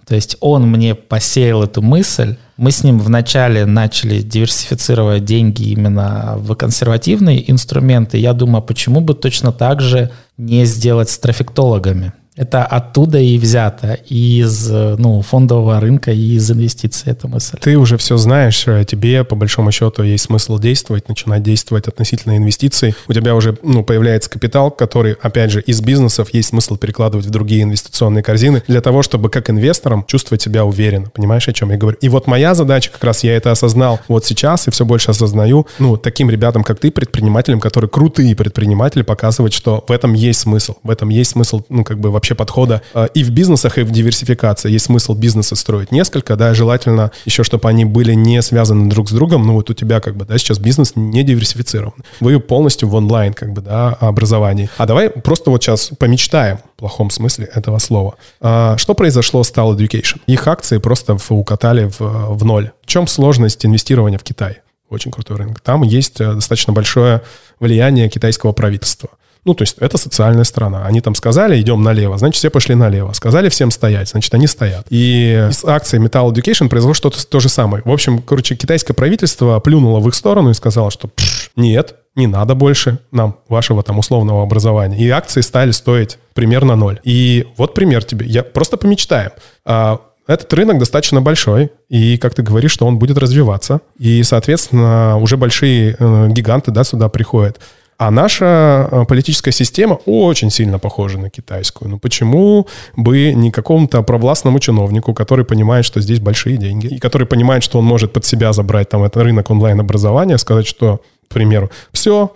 То 0.06 0.14
есть 0.14 0.36
он 0.40 0.66
мне 0.70 0.94
посеял 0.94 1.62
эту 1.62 1.80
мысль, 1.80 2.36
мы 2.56 2.70
с 2.70 2.84
ним 2.84 2.98
вначале 2.98 3.66
начали 3.66 4.20
диверсифицировать 4.20 5.24
деньги 5.24 5.64
именно 5.70 6.34
в 6.36 6.54
консервативные 6.54 7.50
инструменты. 7.50 8.18
Я 8.18 8.32
думаю, 8.32 8.62
почему 8.62 9.00
бы 9.00 9.14
точно 9.14 9.52
так 9.52 9.80
же 9.80 10.10
не 10.36 10.64
сделать 10.64 11.10
с 11.10 11.18
трафиктологами? 11.18 12.12
Это 12.36 12.64
оттуда 12.64 13.18
и 13.18 13.38
взято, 13.38 13.94
из 14.08 14.68
ну, 14.68 15.22
фондового 15.22 15.78
рынка, 15.78 16.10
и 16.10 16.34
из 16.34 16.50
инвестиций, 16.50 17.12
эта 17.12 17.28
мысль. 17.28 17.58
Ты 17.60 17.78
уже 17.78 17.96
все 17.96 18.16
знаешь, 18.16 18.66
э, 18.66 18.84
тебе 18.84 19.22
по 19.22 19.36
большому 19.36 19.70
счету 19.70 20.02
есть 20.02 20.24
смысл 20.24 20.58
действовать, 20.58 21.08
начинать 21.08 21.44
действовать 21.44 21.86
относительно 21.86 22.36
инвестиций. 22.36 22.96
У 23.06 23.12
тебя 23.12 23.36
уже 23.36 23.56
ну, 23.62 23.84
появляется 23.84 24.28
капитал, 24.30 24.72
который, 24.72 25.12
опять 25.12 25.52
же, 25.52 25.60
из 25.60 25.80
бизнесов 25.80 26.34
есть 26.34 26.48
смысл 26.48 26.76
перекладывать 26.76 27.26
в 27.26 27.30
другие 27.30 27.62
инвестиционные 27.62 28.24
корзины 28.24 28.64
для 28.66 28.80
того, 28.80 29.02
чтобы 29.02 29.30
как 29.30 29.48
инвестором 29.48 30.04
чувствовать 30.04 30.42
себя 30.42 30.64
уверенно. 30.64 31.10
Понимаешь, 31.10 31.46
о 31.46 31.52
чем 31.52 31.70
я 31.70 31.76
говорю? 31.76 31.98
И 32.00 32.08
вот 32.08 32.26
моя 32.26 32.56
задача, 32.56 32.90
как 32.90 33.04
раз 33.04 33.22
я 33.22 33.36
это 33.36 33.52
осознал 33.52 34.00
вот 34.08 34.24
сейчас 34.24 34.66
и 34.66 34.72
все 34.72 34.84
больше 34.84 35.12
осознаю, 35.12 35.68
ну, 35.78 35.96
таким 35.96 36.30
ребятам, 36.30 36.64
как 36.64 36.80
ты, 36.80 36.90
предпринимателям, 36.90 37.60
которые 37.60 37.88
крутые 37.88 38.34
предприниматели, 38.34 39.02
показывать, 39.02 39.52
что 39.52 39.84
в 39.86 39.92
этом 39.92 40.14
есть 40.14 40.40
смысл, 40.40 40.74
в 40.82 40.90
этом 40.90 41.10
есть 41.10 41.30
смысл, 41.30 41.62
ну, 41.68 41.84
как 41.84 42.00
бы 42.00 42.10
вообще 42.10 42.23
вообще 42.24 42.34
подхода 42.34 42.80
э, 42.94 43.08
и 43.12 43.22
в 43.22 43.30
бизнесах, 43.30 43.76
и 43.76 43.82
в 43.82 43.90
диверсификации. 43.90 44.70
Есть 44.70 44.86
смысл 44.86 45.14
бизнеса 45.14 45.56
строить 45.56 45.92
несколько, 45.92 46.36
да, 46.36 46.54
желательно 46.54 47.10
еще, 47.26 47.44
чтобы 47.44 47.68
они 47.68 47.84
были 47.84 48.14
не 48.14 48.40
связаны 48.40 48.88
друг 48.88 49.10
с 49.10 49.12
другом. 49.12 49.46
Ну, 49.46 49.52
вот 49.52 49.68
у 49.68 49.74
тебя 49.74 50.00
как 50.00 50.16
бы, 50.16 50.24
да, 50.24 50.38
сейчас 50.38 50.58
бизнес 50.58 50.92
не 50.96 51.22
диверсифицирован. 51.22 51.92
Вы 52.20 52.40
полностью 52.40 52.88
в 52.88 52.94
онлайн, 52.94 53.34
как 53.34 53.52
бы, 53.52 53.60
да, 53.60 53.90
образовании. 54.00 54.70
А 54.78 54.86
давай 54.86 55.10
просто 55.10 55.50
вот 55.50 55.62
сейчас 55.62 55.90
помечтаем 55.98 56.56
в 56.56 56.78
плохом 56.78 57.10
смысле 57.10 57.50
этого 57.54 57.78
слова. 57.78 58.14
А, 58.40 58.78
что 58.78 58.94
произошло 58.94 59.44
с 59.44 59.52
Tal 59.52 59.76
Education? 59.76 60.20
Их 60.26 60.48
акции 60.48 60.78
просто 60.78 61.18
укатали 61.28 61.90
в, 61.98 62.00
в 62.00 62.44
ноль. 62.44 62.70
В 62.82 62.86
чем 62.86 63.06
сложность 63.06 63.66
инвестирования 63.66 64.18
в 64.18 64.22
Китай? 64.22 64.60
Очень 64.88 65.10
крутой 65.10 65.36
рынок. 65.36 65.60
Там 65.60 65.82
есть 65.82 66.20
э, 66.20 66.34
достаточно 66.34 66.72
большое 66.72 67.20
влияние 67.60 68.08
китайского 68.08 68.52
правительства. 68.52 69.10
Ну, 69.44 69.54
то 69.54 69.62
есть 69.62 69.76
это 69.78 69.98
социальная 69.98 70.44
страна. 70.44 70.86
Они 70.86 71.00
там 71.00 71.14
сказали, 71.14 71.60
идем 71.60 71.82
налево, 71.82 72.16
значит, 72.18 72.38
все 72.38 72.50
пошли 72.50 72.74
налево. 72.74 73.12
Сказали 73.12 73.48
всем 73.48 73.70
стоять, 73.70 74.08
значит, 74.08 74.32
они 74.34 74.46
стоят. 74.46 74.86
И 74.90 75.48
с 75.50 75.64
акцией 75.64 76.04
Metal 76.04 76.30
Education 76.32 76.68
произошло 76.68 76.94
что-то 76.94 77.26
то 77.26 77.40
же 77.40 77.48
самое. 77.48 77.82
В 77.84 77.90
общем, 77.90 78.22
короче, 78.22 78.56
китайское 78.56 78.94
правительство 78.94 79.60
плюнуло 79.60 80.00
в 80.00 80.08
их 80.08 80.14
сторону 80.14 80.50
и 80.50 80.54
сказало, 80.54 80.90
что 80.90 81.10
нет, 81.56 81.96
не 82.16 82.26
надо 82.26 82.54
больше 82.54 82.98
нам 83.10 83.36
вашего 83.48 83.82
там 83.82 83.98
условного 83.98 84.42
образования. 84.42 84.98
И 84.98 85.08
акции 85.10 85.40
стали 85.40 85.72
стоить 85.72 86.18
примерно 86.32 86.76
ноль. 86.76 87.00
И 87.04 87.46
вот 87.56 87.74
пример 87.74 88.04
тебе. 88.04 88.26
Я 88.26 88.42
просто 88.42 88.76
помечтаем. 88.76 89.32
А, 89.64 90.00
этот 90.26 90.52
рынок 90.54 90.78
достаточно 90.78 91.20
большой, 91.20 91.70
и, 91.88 92.16
как 92.16 92.34
ты 92.34 92.42
говоришь, 92.42 92.72
что 92.72 92.86
он 92.86 92.98
будет 92.98 93.18
развиваться. 93.18 93.80
И, 93.98 94.22
соответственно, 94.22 95.18
уже 95.18 95.36
большие 95.36 95.96
э, 95.98 96.28
гиганты 96.30 96.70
да, 96.70 96.82
сюда 96.84 97.08
приходят. 97.08 97.58
А 97.96 98.10
наша 98.10 98.88
э, 98.90 99.04
политическая 99.08 99.52
система 99.52 99.94
очень 100.06 100.50
сильно 100.50 100.78
похожа 100.78 101.18
на 101.18 101.30
китайскую. 101.30 101.90
Ну 101.90 101.98
почему 101.98 102.66
бы 102.96 103.32
не 103.32 103.50
какому-то 103.50 104.02
провластному 104.02 104.58
чиновнику, 104.58 105.14
который 105.14 105.44
понимает, 105.44 105.84
что 105.84 106.00
здесь 106.00 106.20
большие 106.20 106.56
деньги, 106.56 106.86
и 106.86 106.98
который 106.98 107.26
понимает, 107.26 107.62
что 107.62 107.78
он 107.78 107.84
может 107.84 108.12
под 108.12 108.24
себя 108.24 108.52
забрать 108.52 108.88
там 108.88 109.04
этот 109.04 109.22
рынок 109.22 109.50
онлайн-образования, 109.50 110.38
сказать, 110.38 110.66
что, 110.66 111.00
к 111.28 111.34
примеру, 111.34 111.70
все, 111.92 112.32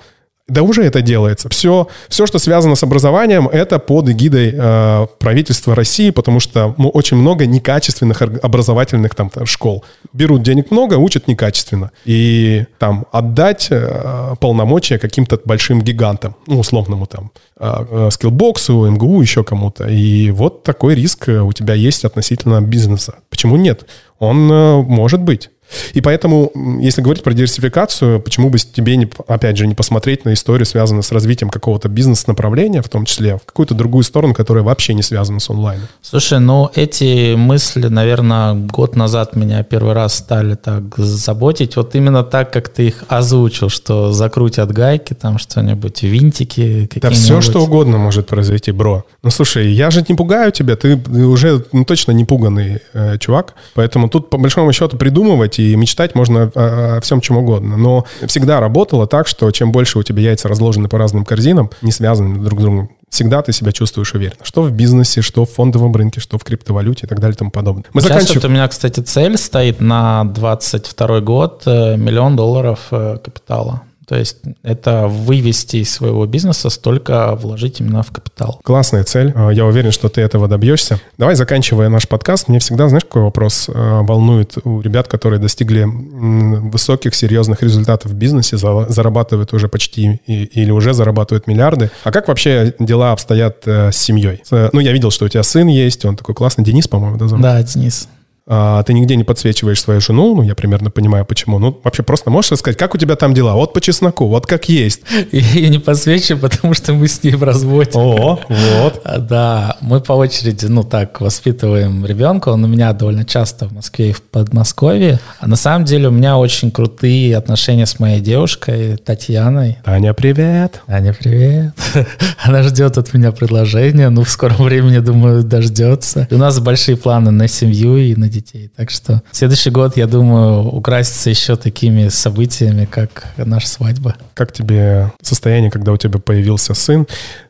да 0.48 0.62
уже 0.62 0.82
это 0.82 1.02
делается. 1.02 1.48
Все, 1.50 1.88
все, 2.08 2.26
что 2.26 2.38
связано 2.38 2.74
с 2.74 2.82
образованием, 2.82 3.48
это 3.48 3.78
под 3.78 4.08
эгидой 4.08 4.54
э, 4.54 5.06
правительства 5.18 5.74
России, 5.74 6.10
потому 6.10 6.40
что 6.40 6.74
ну, 6.78 6.88
очень 6.88 7.18
много 7.18 7.46
некачественных 7.46 8.22
образовательных 8.22 9.14
там, 9.14 9.30
школ. 9.44 9.84
Берут 10.12 10.42
денег 10.42 10.70
много, 10.70 10.94
учат 10.94 11.28
некачественно. 11.28 11.90
И 12.06 12.64
там 12.78 13.06
отдать 13.12 13.68
э, 13.70 14.34
полномочия 14.40 14.98
каким-то 14.98 15.38
большим 15.44 15.82
гигантам, 15.82 16.34
ну, 16.46 16.60
условному 16.60 17.06
там, 17.06 17.30
э, 17.60 18.08
скиллбоксу, 18.10 18.86
МГУ, 18.90 19.20
еще 19.20 19.44
кому-то. 19.44 19.86
И 19.86 20.30
вот 20.30 20.62
такой 20.62 20.94
риск 20.94 21.28
у 21.28 21.52
тебя 21.52 21.74
есть 21.74 22.04
относительно 22.04 22.62
бизнеса. 22.62 23.16
Почему 23.28 23.56
нет? 23.56 23.86
Он 24.18 24.50
э, 24.50 24.82
может 24.82 25.20
быть. 25.20 25.50
И 25.92 26.00
поэтому, 26.00 26.52
если 26.80 27.02
говорить 27.02 27.22
про 27.22 27.32
диверсификацию, 27.32 28.20
почему 28.20 28.50
бы 28.50 28.58
тебе, 28.58 28.96
не, 28.96 29.08
опять 29.26 29.56
же, 29.56 29.66
не 29.66 29.74
посмотреть 29.74 30.24
на 30.24 30.32
историю, 30.32 30.66
связанную 30.66 31.02
с 31.02 31.12
развитием 31.12 31.50
какого-то 31.50 31.88
бизнес-направления, 31.88 32.82
в 32.82 32.88
том 32.88 33.04
числе, 33.04 33.36
в 33.36 33.44
какую-то 33.44 33.74
другую 33.74 34.04
сторону, 34.04 34.34
которая 34.34 34.64
вообще 34.64 34.94
не 34.94 35.02
связана 35.02 35.40
с 35.40 35.50
онлайном? 35.50 35.88
Слушай, 36.02 36.40
ну 36.40 36.70
эти 36.74 37.34
мысли, 37.34 37.88
наверное, 37.88 38.54
год 38.54 38.96
назад 38.96 39.36
меня 39.36 39.62
первый 39.62 39.94
раз 39.94 40.14
стали 40.14 40.54
так 40.54 40.96
заботить, 40.96 41.76
вот 41.76 41.94
именно 41.94 42.24
так, 42.24 42.52
как 42.52 42.68
ты 42.68 42.88
их 42.88 43.04
озвучил, 43.08 43.68
что 43.68 44.12
закрутят 44.12 44.72
гайки, 44.72 45.14
там 45.14 45.38
что-нибудь, 45.38 46.02
винтики 46.02 46.88
Да 46.96 47.10
все, 47.10 47.40
что 47.40 47.60
угодно 47.60 47.98
может 47.98 48.26
произойти, 48.26 48.72
бро. 48.72 49.04
Ну, 49.22 49.30
слушай, 49.30 49.70
я 49.70 49.90
же 49.90 50.04
не 50.08 50.14
пугаю 50.14 50.52
тебя, 50.52 50.76
ты 50.76 50.96
уже 50.96 51.64
ну, 51.72 51.84
точно 51.84 52.12
не 52.12 52.24
пуганный 52.24 52.80
э, 52.92 53.18
чувак, 53.18 53.54
поэтому 53.74 54.08
тут, 54.08 54.30
по 54.30 54.38
большому 54.38 54.72
счету, 54.72 54.96
придумывать 54.96 55.57
и 55.58 55.76
мечтать 55.76 56.14
можно 56.14 56.50
о, 56.54 56.96
о 56.96 57.00
всем 57.00 57.20
чем 57.20 57.38
угодно. 57.38 57.76
Но 57.76 58.06
всегда 58.26 58.60
работало 58.60 59.06
так, 59.06 59.26
что 59.26 59.50
чем 59.50 59.72
больше 59.72 59.98
у 59.98 60.02
тебя 60.02 60.22
яйца 60.22 60.48
разложены 60.48 60.88
по 60.88 60.98
разным 60.98 61.24
корзинам, 61.24 61.70
не 61.82 61.92
связанным 61.92 62.44
друг 62.44 62.60
с 62.60 62.62
другом, 62.62 62.90
всегда 63.08 63.42
ты 63.42 63.52
себя 63.52 63.72
чувствуешь 63.72 64.14
уверенно. 64.14 64.38
Что 64.42 64.62
в 64.62 64.70
бизнесе, 64.70 65.22
что 65.22 65.44
в 65.44 65.50
фондовом 65.50 65.94
рынке, 65.94 66.20
что 66.20 66.38
в 66.38 66.44
криптовалюте 66.44 67.06
и 67.06 67.08
так 67.08 67.20
далее 67.20 67.34
и 67.34 67.38
тому 67.38 67.50
подобное. 67.50 67.84
Мы 67.92 68.00
Сейчас 68.00 68.12
заканчиваем... 68.12 68.40
вот 68.42 68.48
у 68.48 68.52
меня, 68.52 68.68
кстати, 68.68 69.00
цель 69.00 69.36
стоит 69.38 69.80
на 69.80 70.24
22 70.24 71.20
год 71.20 71.62
э, 71.66 71.96
миллион 71.96 72.36
долларов 72.36 72.80
э, 72.90 73.18
капитала. 73.22 73.82
То 74.08 74.16
есть 74.16 74.38
это 74.62 75.06
вывести 75.06 75.76
из 75.76 75.92
своего 75.92 76.24
бизнеса 76.24 76.70
столько 76.70 77.34
вложить 77.34 77.80
именно 77.80 78.02
в 78.02 78.10
капитал. 78.10 78.58
Классная 78.64 79.04
цель. 79.04 79.32
А, 79.36 79.50
я 79.50 79.66
уверен, 79.66 79.92
что 79.92 80.08
ты 80.08 80.22
этого 80.22 80.48
добьешься. 80.48 80.98
Давай, 81.18 81.34
заканчивая 81.34 81.90
наш 81.90 82.08
подкаст, 82.08 82.48
мне 82.48 82.58
всегда, 82.58 82.88
знаешь, 82.88 83.04
какой 83.04 83.22
вопрос 83.22 83.68
а, 83.68 84.02
волнует 84.02 84.54
у 84.64 84.80
ребят, 84.80 85.08
которые 85.08 85.40
достигли 85.40 85.84
высоких, 85.84 87.14
серьезных 87.14 87.62
результатов 87.62 88.12
в 88.12 88.14
бизнесе, 88.14 88.56
зарабатывают 88.56 89.52
уже 89.52 89.68
почти 89.68 90.20
или 90.26 90.70
уже 90.70 90.94
зарабатывают 90.94 91.46
миллиарды. 91.46 91.90
А 92.04 92.10
как 92.10 92.28
вообще 92.28 92.74
дела 92.78 93.12
обстоят 93.12 93.66
э, 93.66 93.92
с 93.92 93.96
семьей? 93.96 94.42
Ну, 94.50 94.80
я 94.80 94.92
видел, 94.92 95.10
что 95.10 95.26
у 95.26 95.28
тебя 95.28 95.42
сын 95.42 95.66
есть, 95.66 96.04
он 96.04 96.16
такой 96.16 96.34
классный. 96.34 96.64
Денис, 96.64 96.88
по-моему, 96.88 97.18
да, 97.18 97.28
зовут? 97.28 97.42
Да, 97.42 97.62
Денис 97.62 98.08
а, 98.50 98.82
ты 98.82 98.94
нигде 98.94 99.14
не 99.14 99.24
подсвечиваешь 99.24 99.80
свою 99.80 100.00
жену, 100.00 100.34
ну, 100.34 100.42
я 100.42 100.54
примерно 100.54 100.90
понимаю, 100.90 101.26
почему. 101.26 101.58
Ну, 101.58 101.78
вообще 101.84 102.02
просто 102.02 102.30
можешь 102.30 102.50
рассказать, 102.50 102.78
как 102.78 102.94
у 102.94 102.98
тебя 102.98 103.14
там 103.14 103.34
дела? 103.34 103.54
Вот 103.54 103.74
по 103.74 103.80
чесноку, 103.80 104.26
вот 104.26 104.46
как 104.46 104.70
есть. 104.70 105.02
Я 105.32 105.40
ее 105.40 105.68
не 105.68 105.78
подсвечиваю, 105.78 106.40
потому 106.40 106.72
что 106.72 106.94
мы 106.94 107.08
с 107.08 107.22
ней 107.22 107.34
в 107.34 107.42
разводе. 107.42 107.90
О, 107.94 108.40
вот. 108.48 109.02
А, 109.08 109.18
да, 109.18 109.76
мы 109.80 110.00
по 110.00 110.12
очереди, 110.12 110.66
ну, 110.66 110.82
так, 110.82 111.20
воспитываем 111.20 112.04
ребенка. 112.04 112.50
Он 112.50 112.64
у 112.64 112.68
меня 112.68 112.92
довольно 112.92 113.24
часто 113.24 113.68
в 113.68 113.72
Москве 113.72 114.10
и 114.10 114.12
в 114.12 114.22
Подмосковье. 114.22 115.18
А 115.40 115.46
на 115.46 115.56
самом 115.56 115.84
деле 115.84 116.08
у 116.08 116.10
меня 116.10 116.36
очень 116.36 116.70
крутые 116.70 117.36
отношения 117.36 117.86
с 117.86 117.98
моей 117.98 118.20
девушкой 118.20 118.96
Татьяной. 118.96 119.78
Таня, 119.84 120.14
привет. 120.14 120.82
Таня, 120.86 121.14
привет. 121.18 121.74
Она 122.42 122.62
ждет 122.62 122.98
от 122.98 123.14
меня 123.14 123.32
предложения. 123.32 124.10
Ну, 124.10 124.24
в 124.24 124.30
скором 124.30 124.64
времени, 124.64 124.98
думаю, 124.98 125.42
дождется. 125.42 126.26
И 126.30 126.34
у 126.34 126.38
нас 126.38 126.58
большие 126.60 126.96
планы 126.96 127.30
на 127.30 127.48
семью 127.48 127.96
и 127.96 128.14
на 128.14 128.28
детей 128.28 128.37
детей. 128.40 128.70
Так 128.76 128.90
что 128.90 129.22
следующий 129.32 129.70
год, 129.70 129.96
я 129.96 130.06
думаю, 130.06 130.64
украсится 130.64 131.30
еще 131.30 131.56
такими 131.56 132.08
событиями, 132.08 132.84
как 132.84 133.32
наша 133.36 133.68
свадьба. 133.68 134.16
Как 134.34 134.52
тебе 134.52 135.12
состояние, 135.22 135.70
когда 135.70 135.92
у 135.92 135.96
тебя 135.96 136.18
появился 136.18 136.74
сын? 136.74 137.06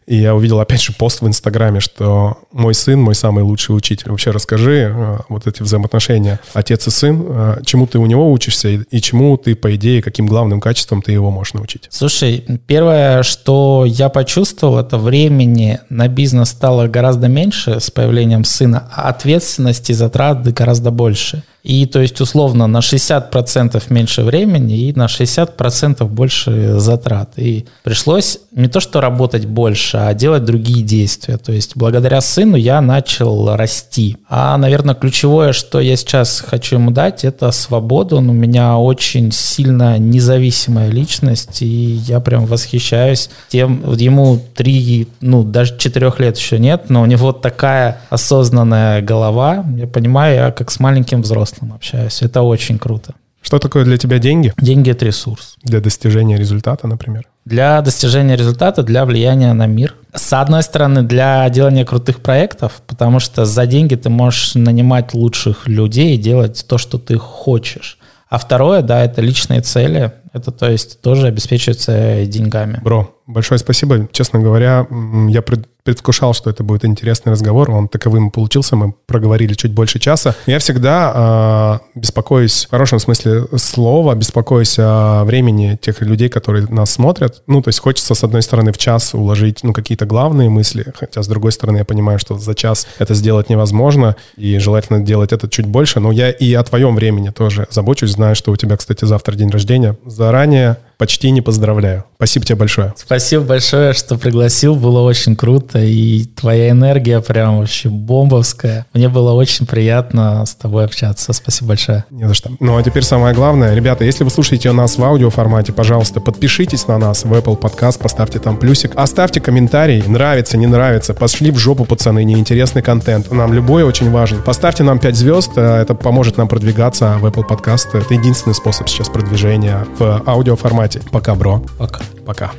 И 0.09 0.17
я 0.17 0.35
увидел, 0.35 0.59
опять 0.59 0.81
же, 0.81 0.95
пост 0.95 1.21
в 1.21 1.27
Инстаграме, 1.27 1.81
что 1.81 2.39
мой 2.51 2.75
сын, 2.75 2.99
мой 2.99 3.15
самый 3.15 3.45
лучший 3.45 3.77
учитель. 3.77 4.11
Вообще 4.11 4.31
расскажи 4.31 4.91
э, 4.91 5.19
вот 5.29 5.47
эти 5.47 5.63
взаимоотношения 5.63 6.41
отец 6.55 6.87
и 6.87 6.91
сын, 6.91 7.27
э, 7.29 7.61
чему 7.67 7.87
ты 7.87 7.99
у 7.99 8.07
него 8.07 8.33
учишься 8.33 8.69
и, 8.71 9.01
чему 9.03 9.37
ты, 9.37 9.55
по 9.55 9.77
идее, 9.77 10.01
каким 10.01 10.27
главным 10.27 10.63
качеством 10.63 11.03
ты 11.03 11.13
его 11.13 11.31
можешь 11.31 11.53
научить? 11.53 11.89
Слушай, 11.91 12.43
первое, 12.67 13.23
что 13.23 13.85
я 13.87 14.09
почувствовал, 14.09 14.79
это 14.79 14.97
времени 14.97 15.81
на 15.91 16.09
бизнес 16.09 16.49
стало 16.49 16.87
гораздо 16.87 17.29
меньше 17.29 17.79
с 17.79 17.91
появлением 17.91 18.45
сына, 18.45 18.89
а 18.91 19.11
ответственности 19.11 19.93
и 19.93 19.95
затрат 19.95 20.43
гораздо 20.55 20.91
больше. 20.91 21.43
И 21.69 21.85
то 21.85 22.01
есть 22.01 22.19
условно 22.23 22.67
на 22.67 22.79
60% 22.79 23.83
меньше 23.91 24.23
времени 24.23 24.89
и 24.89 24.93
на 24.95 25.05
60% 25.05 26.03
больше 26.09 26.79
затрат. 26.79 27.33
И 27.37 27.67
пришлось 27.85 28.39
не 28.53 28.69
то 28.69 28.81
что 28.81 29.03
работать 29.03 29.45
больше, 29.45 29.99
а 29.99 30.15
делать 30.15 30.47
другие 30.47 30.83
действия. 30.83 31.37
То 31.37 31.53
есть 31.53 31.77
благодаря 31.77 32.23
сыну 32.23 32.57
я 32.57 32.81
начал 32.81 33.55
расти. 33.55 34.17
А, 34.31 34.57
наверное, 34.57 34.95
ключевое, 34.95 35.53
что 35.53 35.79
я 35.79 35.97
сейчас 35.97 36.41
хочу 36.41 36.77
ему 36.77 36.91
дать, 36.91 37.27
это 37.27 37.51
свободу. 37.51 38.17
Он 38.17 38.31
у 38.31 38.33
меня 38.33 38.79
очень 38.79 39.31
сильно 39.31 39.99
независимая 39.99 40.89
личность, 40.89 41.61
и 41.61 41.67
я 41.67 42.21
прям 42.21 42.47
восхищаюсь 42.47 43.29
тем, 43.51 43.83
ему 43.93 44.41
три, 44.55 45.07
ну 45.21 45.43
даже 45.43 45.77
четырех 45.77 46.19
лет 46.19 46.39
еще 46.39 46.59
нет, 46.59 46.89
но 46.89 47.03
у 47.03 47.07
него 47.07 47.33
такая 47.33 48.01
осознанная 48.09 49.03
голова. 49.03 49.67
Я 49.77 49.87
понимаю, 49.87 50.35
я 50.35 50.51
как 50.51 50.71
с 50.71 50.81
маленьким 50.81 51.21
взрослым 51.21 51.58
взрослым 51.59 51.73
общаюсь. 51.73 52.23
Это 52.23 52.43
очень 52.43 52.79
круто. 52.79 53.15
Что 53.41 53.59
такое 53.59 53.85
для 53.85 53.97
тебя 53.97 54.19
деньги? 54.19 54.53
Деньги— 54.59 54.91
это 54.93 55.07
ресурс. 55.07 55.57
Для 55.63 55.81
достижения 55.81 56.37
результата, 56.37 56.87
например? 56.87 57.25
Для 57.45 57.81
достижения 57.81 58.37
результата, 58.37 58.83
для 58.83 59.05
влияния 59.05 59.55
на 59.55 59.67
мир. 59.67 59.95
С 60.15 60.33
одной 60.33 60.63
стороны, 60.63 61.03
для 61.03 61.49
делания 61.49 61.85
крутых 61.85 62.21
проектов, 62.21 62.83
потому 62.87 63.21
что 63.21 63.45
за 63.45 63.67
деньги 63.67 63.95
ты 63.95 64.11
можешь 64.11 64.55
нанимать 64.55 65.15
лучших 65.15 65.69
людей 65.69 66.15
и 66.15 66.19
делать 66.19 66.65
то, 66.69 66.79
что 66.79 66.99
ты 66.99 67.17
хочешь. 67.17 67.99
А 68.29 68.39
второе, 68.39 68.83
да, 68.83 69.05
это 69.05 69.23
личные 69.23 69.61
цели. 69.61 70.13
Это, 70.33 70.51
то 70.51 70.71
есть, 70.71 71.01
тоже 71.01 71.27
обеспечивается 71.27 72.25
деньгами. 72.27 72.81
Бро, 72.83 73.15
большое 73.27 73.59
спасибо. 73.59 74.09
Честно 74.13 74.41
говоря, 74.41 74.87
я 75.29 75.43
пред 75.43 75.69
предвкушал, 75.89 76.35
что 76.35 76.51
это 76.51 76.63
будет 76.63 76.85
интересный 76.85 77.33
разговор. 77.33 77.71
Он 77.71 77.89
таковым 77.89 78.29
и 78.29 78.31
получился. 78.31 78.77
Мы 78.77 78.93
проговорили 79.07 79.55
чуть 79.55 79.73
больше 79.73 79.99
часа. 79.99 80.35
Я 80.45 80.59
всегда 80.59 81.81
э, 81.95 81.99
беспокоюсь, 81.99 82.67
в 82.67 82.71
хорошем 82.71 82.99
смысле 82.99 83.47
слова, 83.57 84.15
беспокоюсь 84.15 84.77
о 84.79 85.25
времени 85.25 85.79
тех 85.81 86.03
людей, 86.03 86.29
которые 86.29 86.67
нас 86.67 86.91
смотрят. 86.91 87.43
Ну, 87.47 87.63
то 87.63 87.69
есть 87.69 87.79
хочется, 87.79 88.15
с 88.15 88.23
одной 88.23 88.43
стороны, 88.43 88.73
в 88.73 88.77
час 88.77 89.15
уложить 89.15 89.61
ну, 89.63 89.73
какие-то 89.73 90.05
главные 90.05 90.51
мысли, 90.51 90.93
хотя, 90.95 91.23
с 91.23 91.27
другой 91.27 91.53
стороны, 91.53 91.79
я 91.79 91.87
понимаю, 91.87 92.19
что 92.19 92.39
за 92.39 92.55
час 92.55 92.87
это 92.99 93.15
сделать 93.15 93.49
невозможно, 93.49 94.15
и 94.37 94.59
желательно 94.59 95.01
делать 95.01 95.33
это 95.33 95.49
чуть 95.49 95.67
больше. 95.67 96.01
Но 96.01 96.13
я 96.13 96.31
и 96.31 96.53
о 96.53 96.63
твоем 96.65 96.97
времени 96.97 97.31
тоже 97.31 97.67
забочусь. 97.71 98.11
Знаю, 98.11 98.35
что 98.35 98.53
у 98.53 98.57
тебя, 98.57 98.77
кстати, 98.77 99.07
завтра 99.07 99.37
день 99.37 99.49
рождения. 99.49 99.97
Заранее 100.19 100.79
почти 100.99 101.31
не 101.31 101.41
поздравляю. 101.41 102.05
Спасибо 102.17 102.45
тебе 102.45 102.57
большое. 102.57 102.93
Спасибо 102.97 103.45
большое, 103.45 103.93
что 103.93 104.19
пригласил. 104.19 104.75
Было 104.75 105.01
очень 105.01 105.37
круто. 105.37 105.79
И 105.79 106.25
твоя 106.25 106.71
энергия 106.71 107.21
прям 107.21 107.59
вообще 107.59 107.89
бомбовская. 107.89 108.87
Мне 108.93 109.09
было 109.09 109.33
очень 109.33 109.67
приятно 109.67 110.45
с 110.45 110.57
тобой 110.57 110.85
общаться. 110.85 111.33
Спасибо 111.33 111.69
большое. 111.69 112.05
Не 112.11 112.27
за 112.27 112.35
что. 112.35 112.51
Ну 112.59 112.77
а 112.77 112.83
теперь 112.83 113.05
самое 113.05 113.35
главное. 113.35 113.73
Ребята, 113.75 114.05
если 114.05 114.25
вы 114.25 114.31
слушаете 114.31 114.73
нас 114.73 114.99
в 114.99 115.05
аудиоформате, 115.05 115.73
пожалуйста, 115.73 116.21
подпишитесь 116.21 116.89
на 116.89 116.99
нас 116.99 117.25
в 117.25 117.33
Apple 117.33 117.59
Podcast, 117.59 118.01
поставьте 118.01 118.41
там 118.41 118.57
плюсик. 118.57 118.91
Оставьте 118.97 119.41
комментарий. 119.41 120.03
Нравится, 120.03 120.57
не 120.57 120.67
нравится. 120.67 121.15
Пошли 121.15 121.53
в 121.53 121.59
жопу, 121.59 121.85
пацаны. 121.85 122.25
Неинтересный 122.25 122.83
контент. 122.83 123.31
Нам 123.31 123.53
любой 123.53 123.85
очень 123.85 124.11
важен. 124.11 124.43
Поставьте 124.43 124.83
нам 124.83 124.99
5 124.99 125.15
звезд. 125.15 125.53
Э, 125.55 125.83
это 125.83 125.95
поможет 125.95 126.37
нам 126.37 126.49
продвигаться 126.49 127.17
в 127.21 127.27
Apple 127.27 127.47
Podcast. 127.49 127.87
Это 127.95 128.15
единственный 128.15 128.55
способ 128.55 128.89
сейчас 128.89 129.09
продвижения 129.09 129.87
в 130.01 130.23
аудиоформате. 130.27 130.88
Пока, 131.11 131.35
бро. 131.35 131.63
Пока. 131.79 132.01
Пока. 132.25 132.51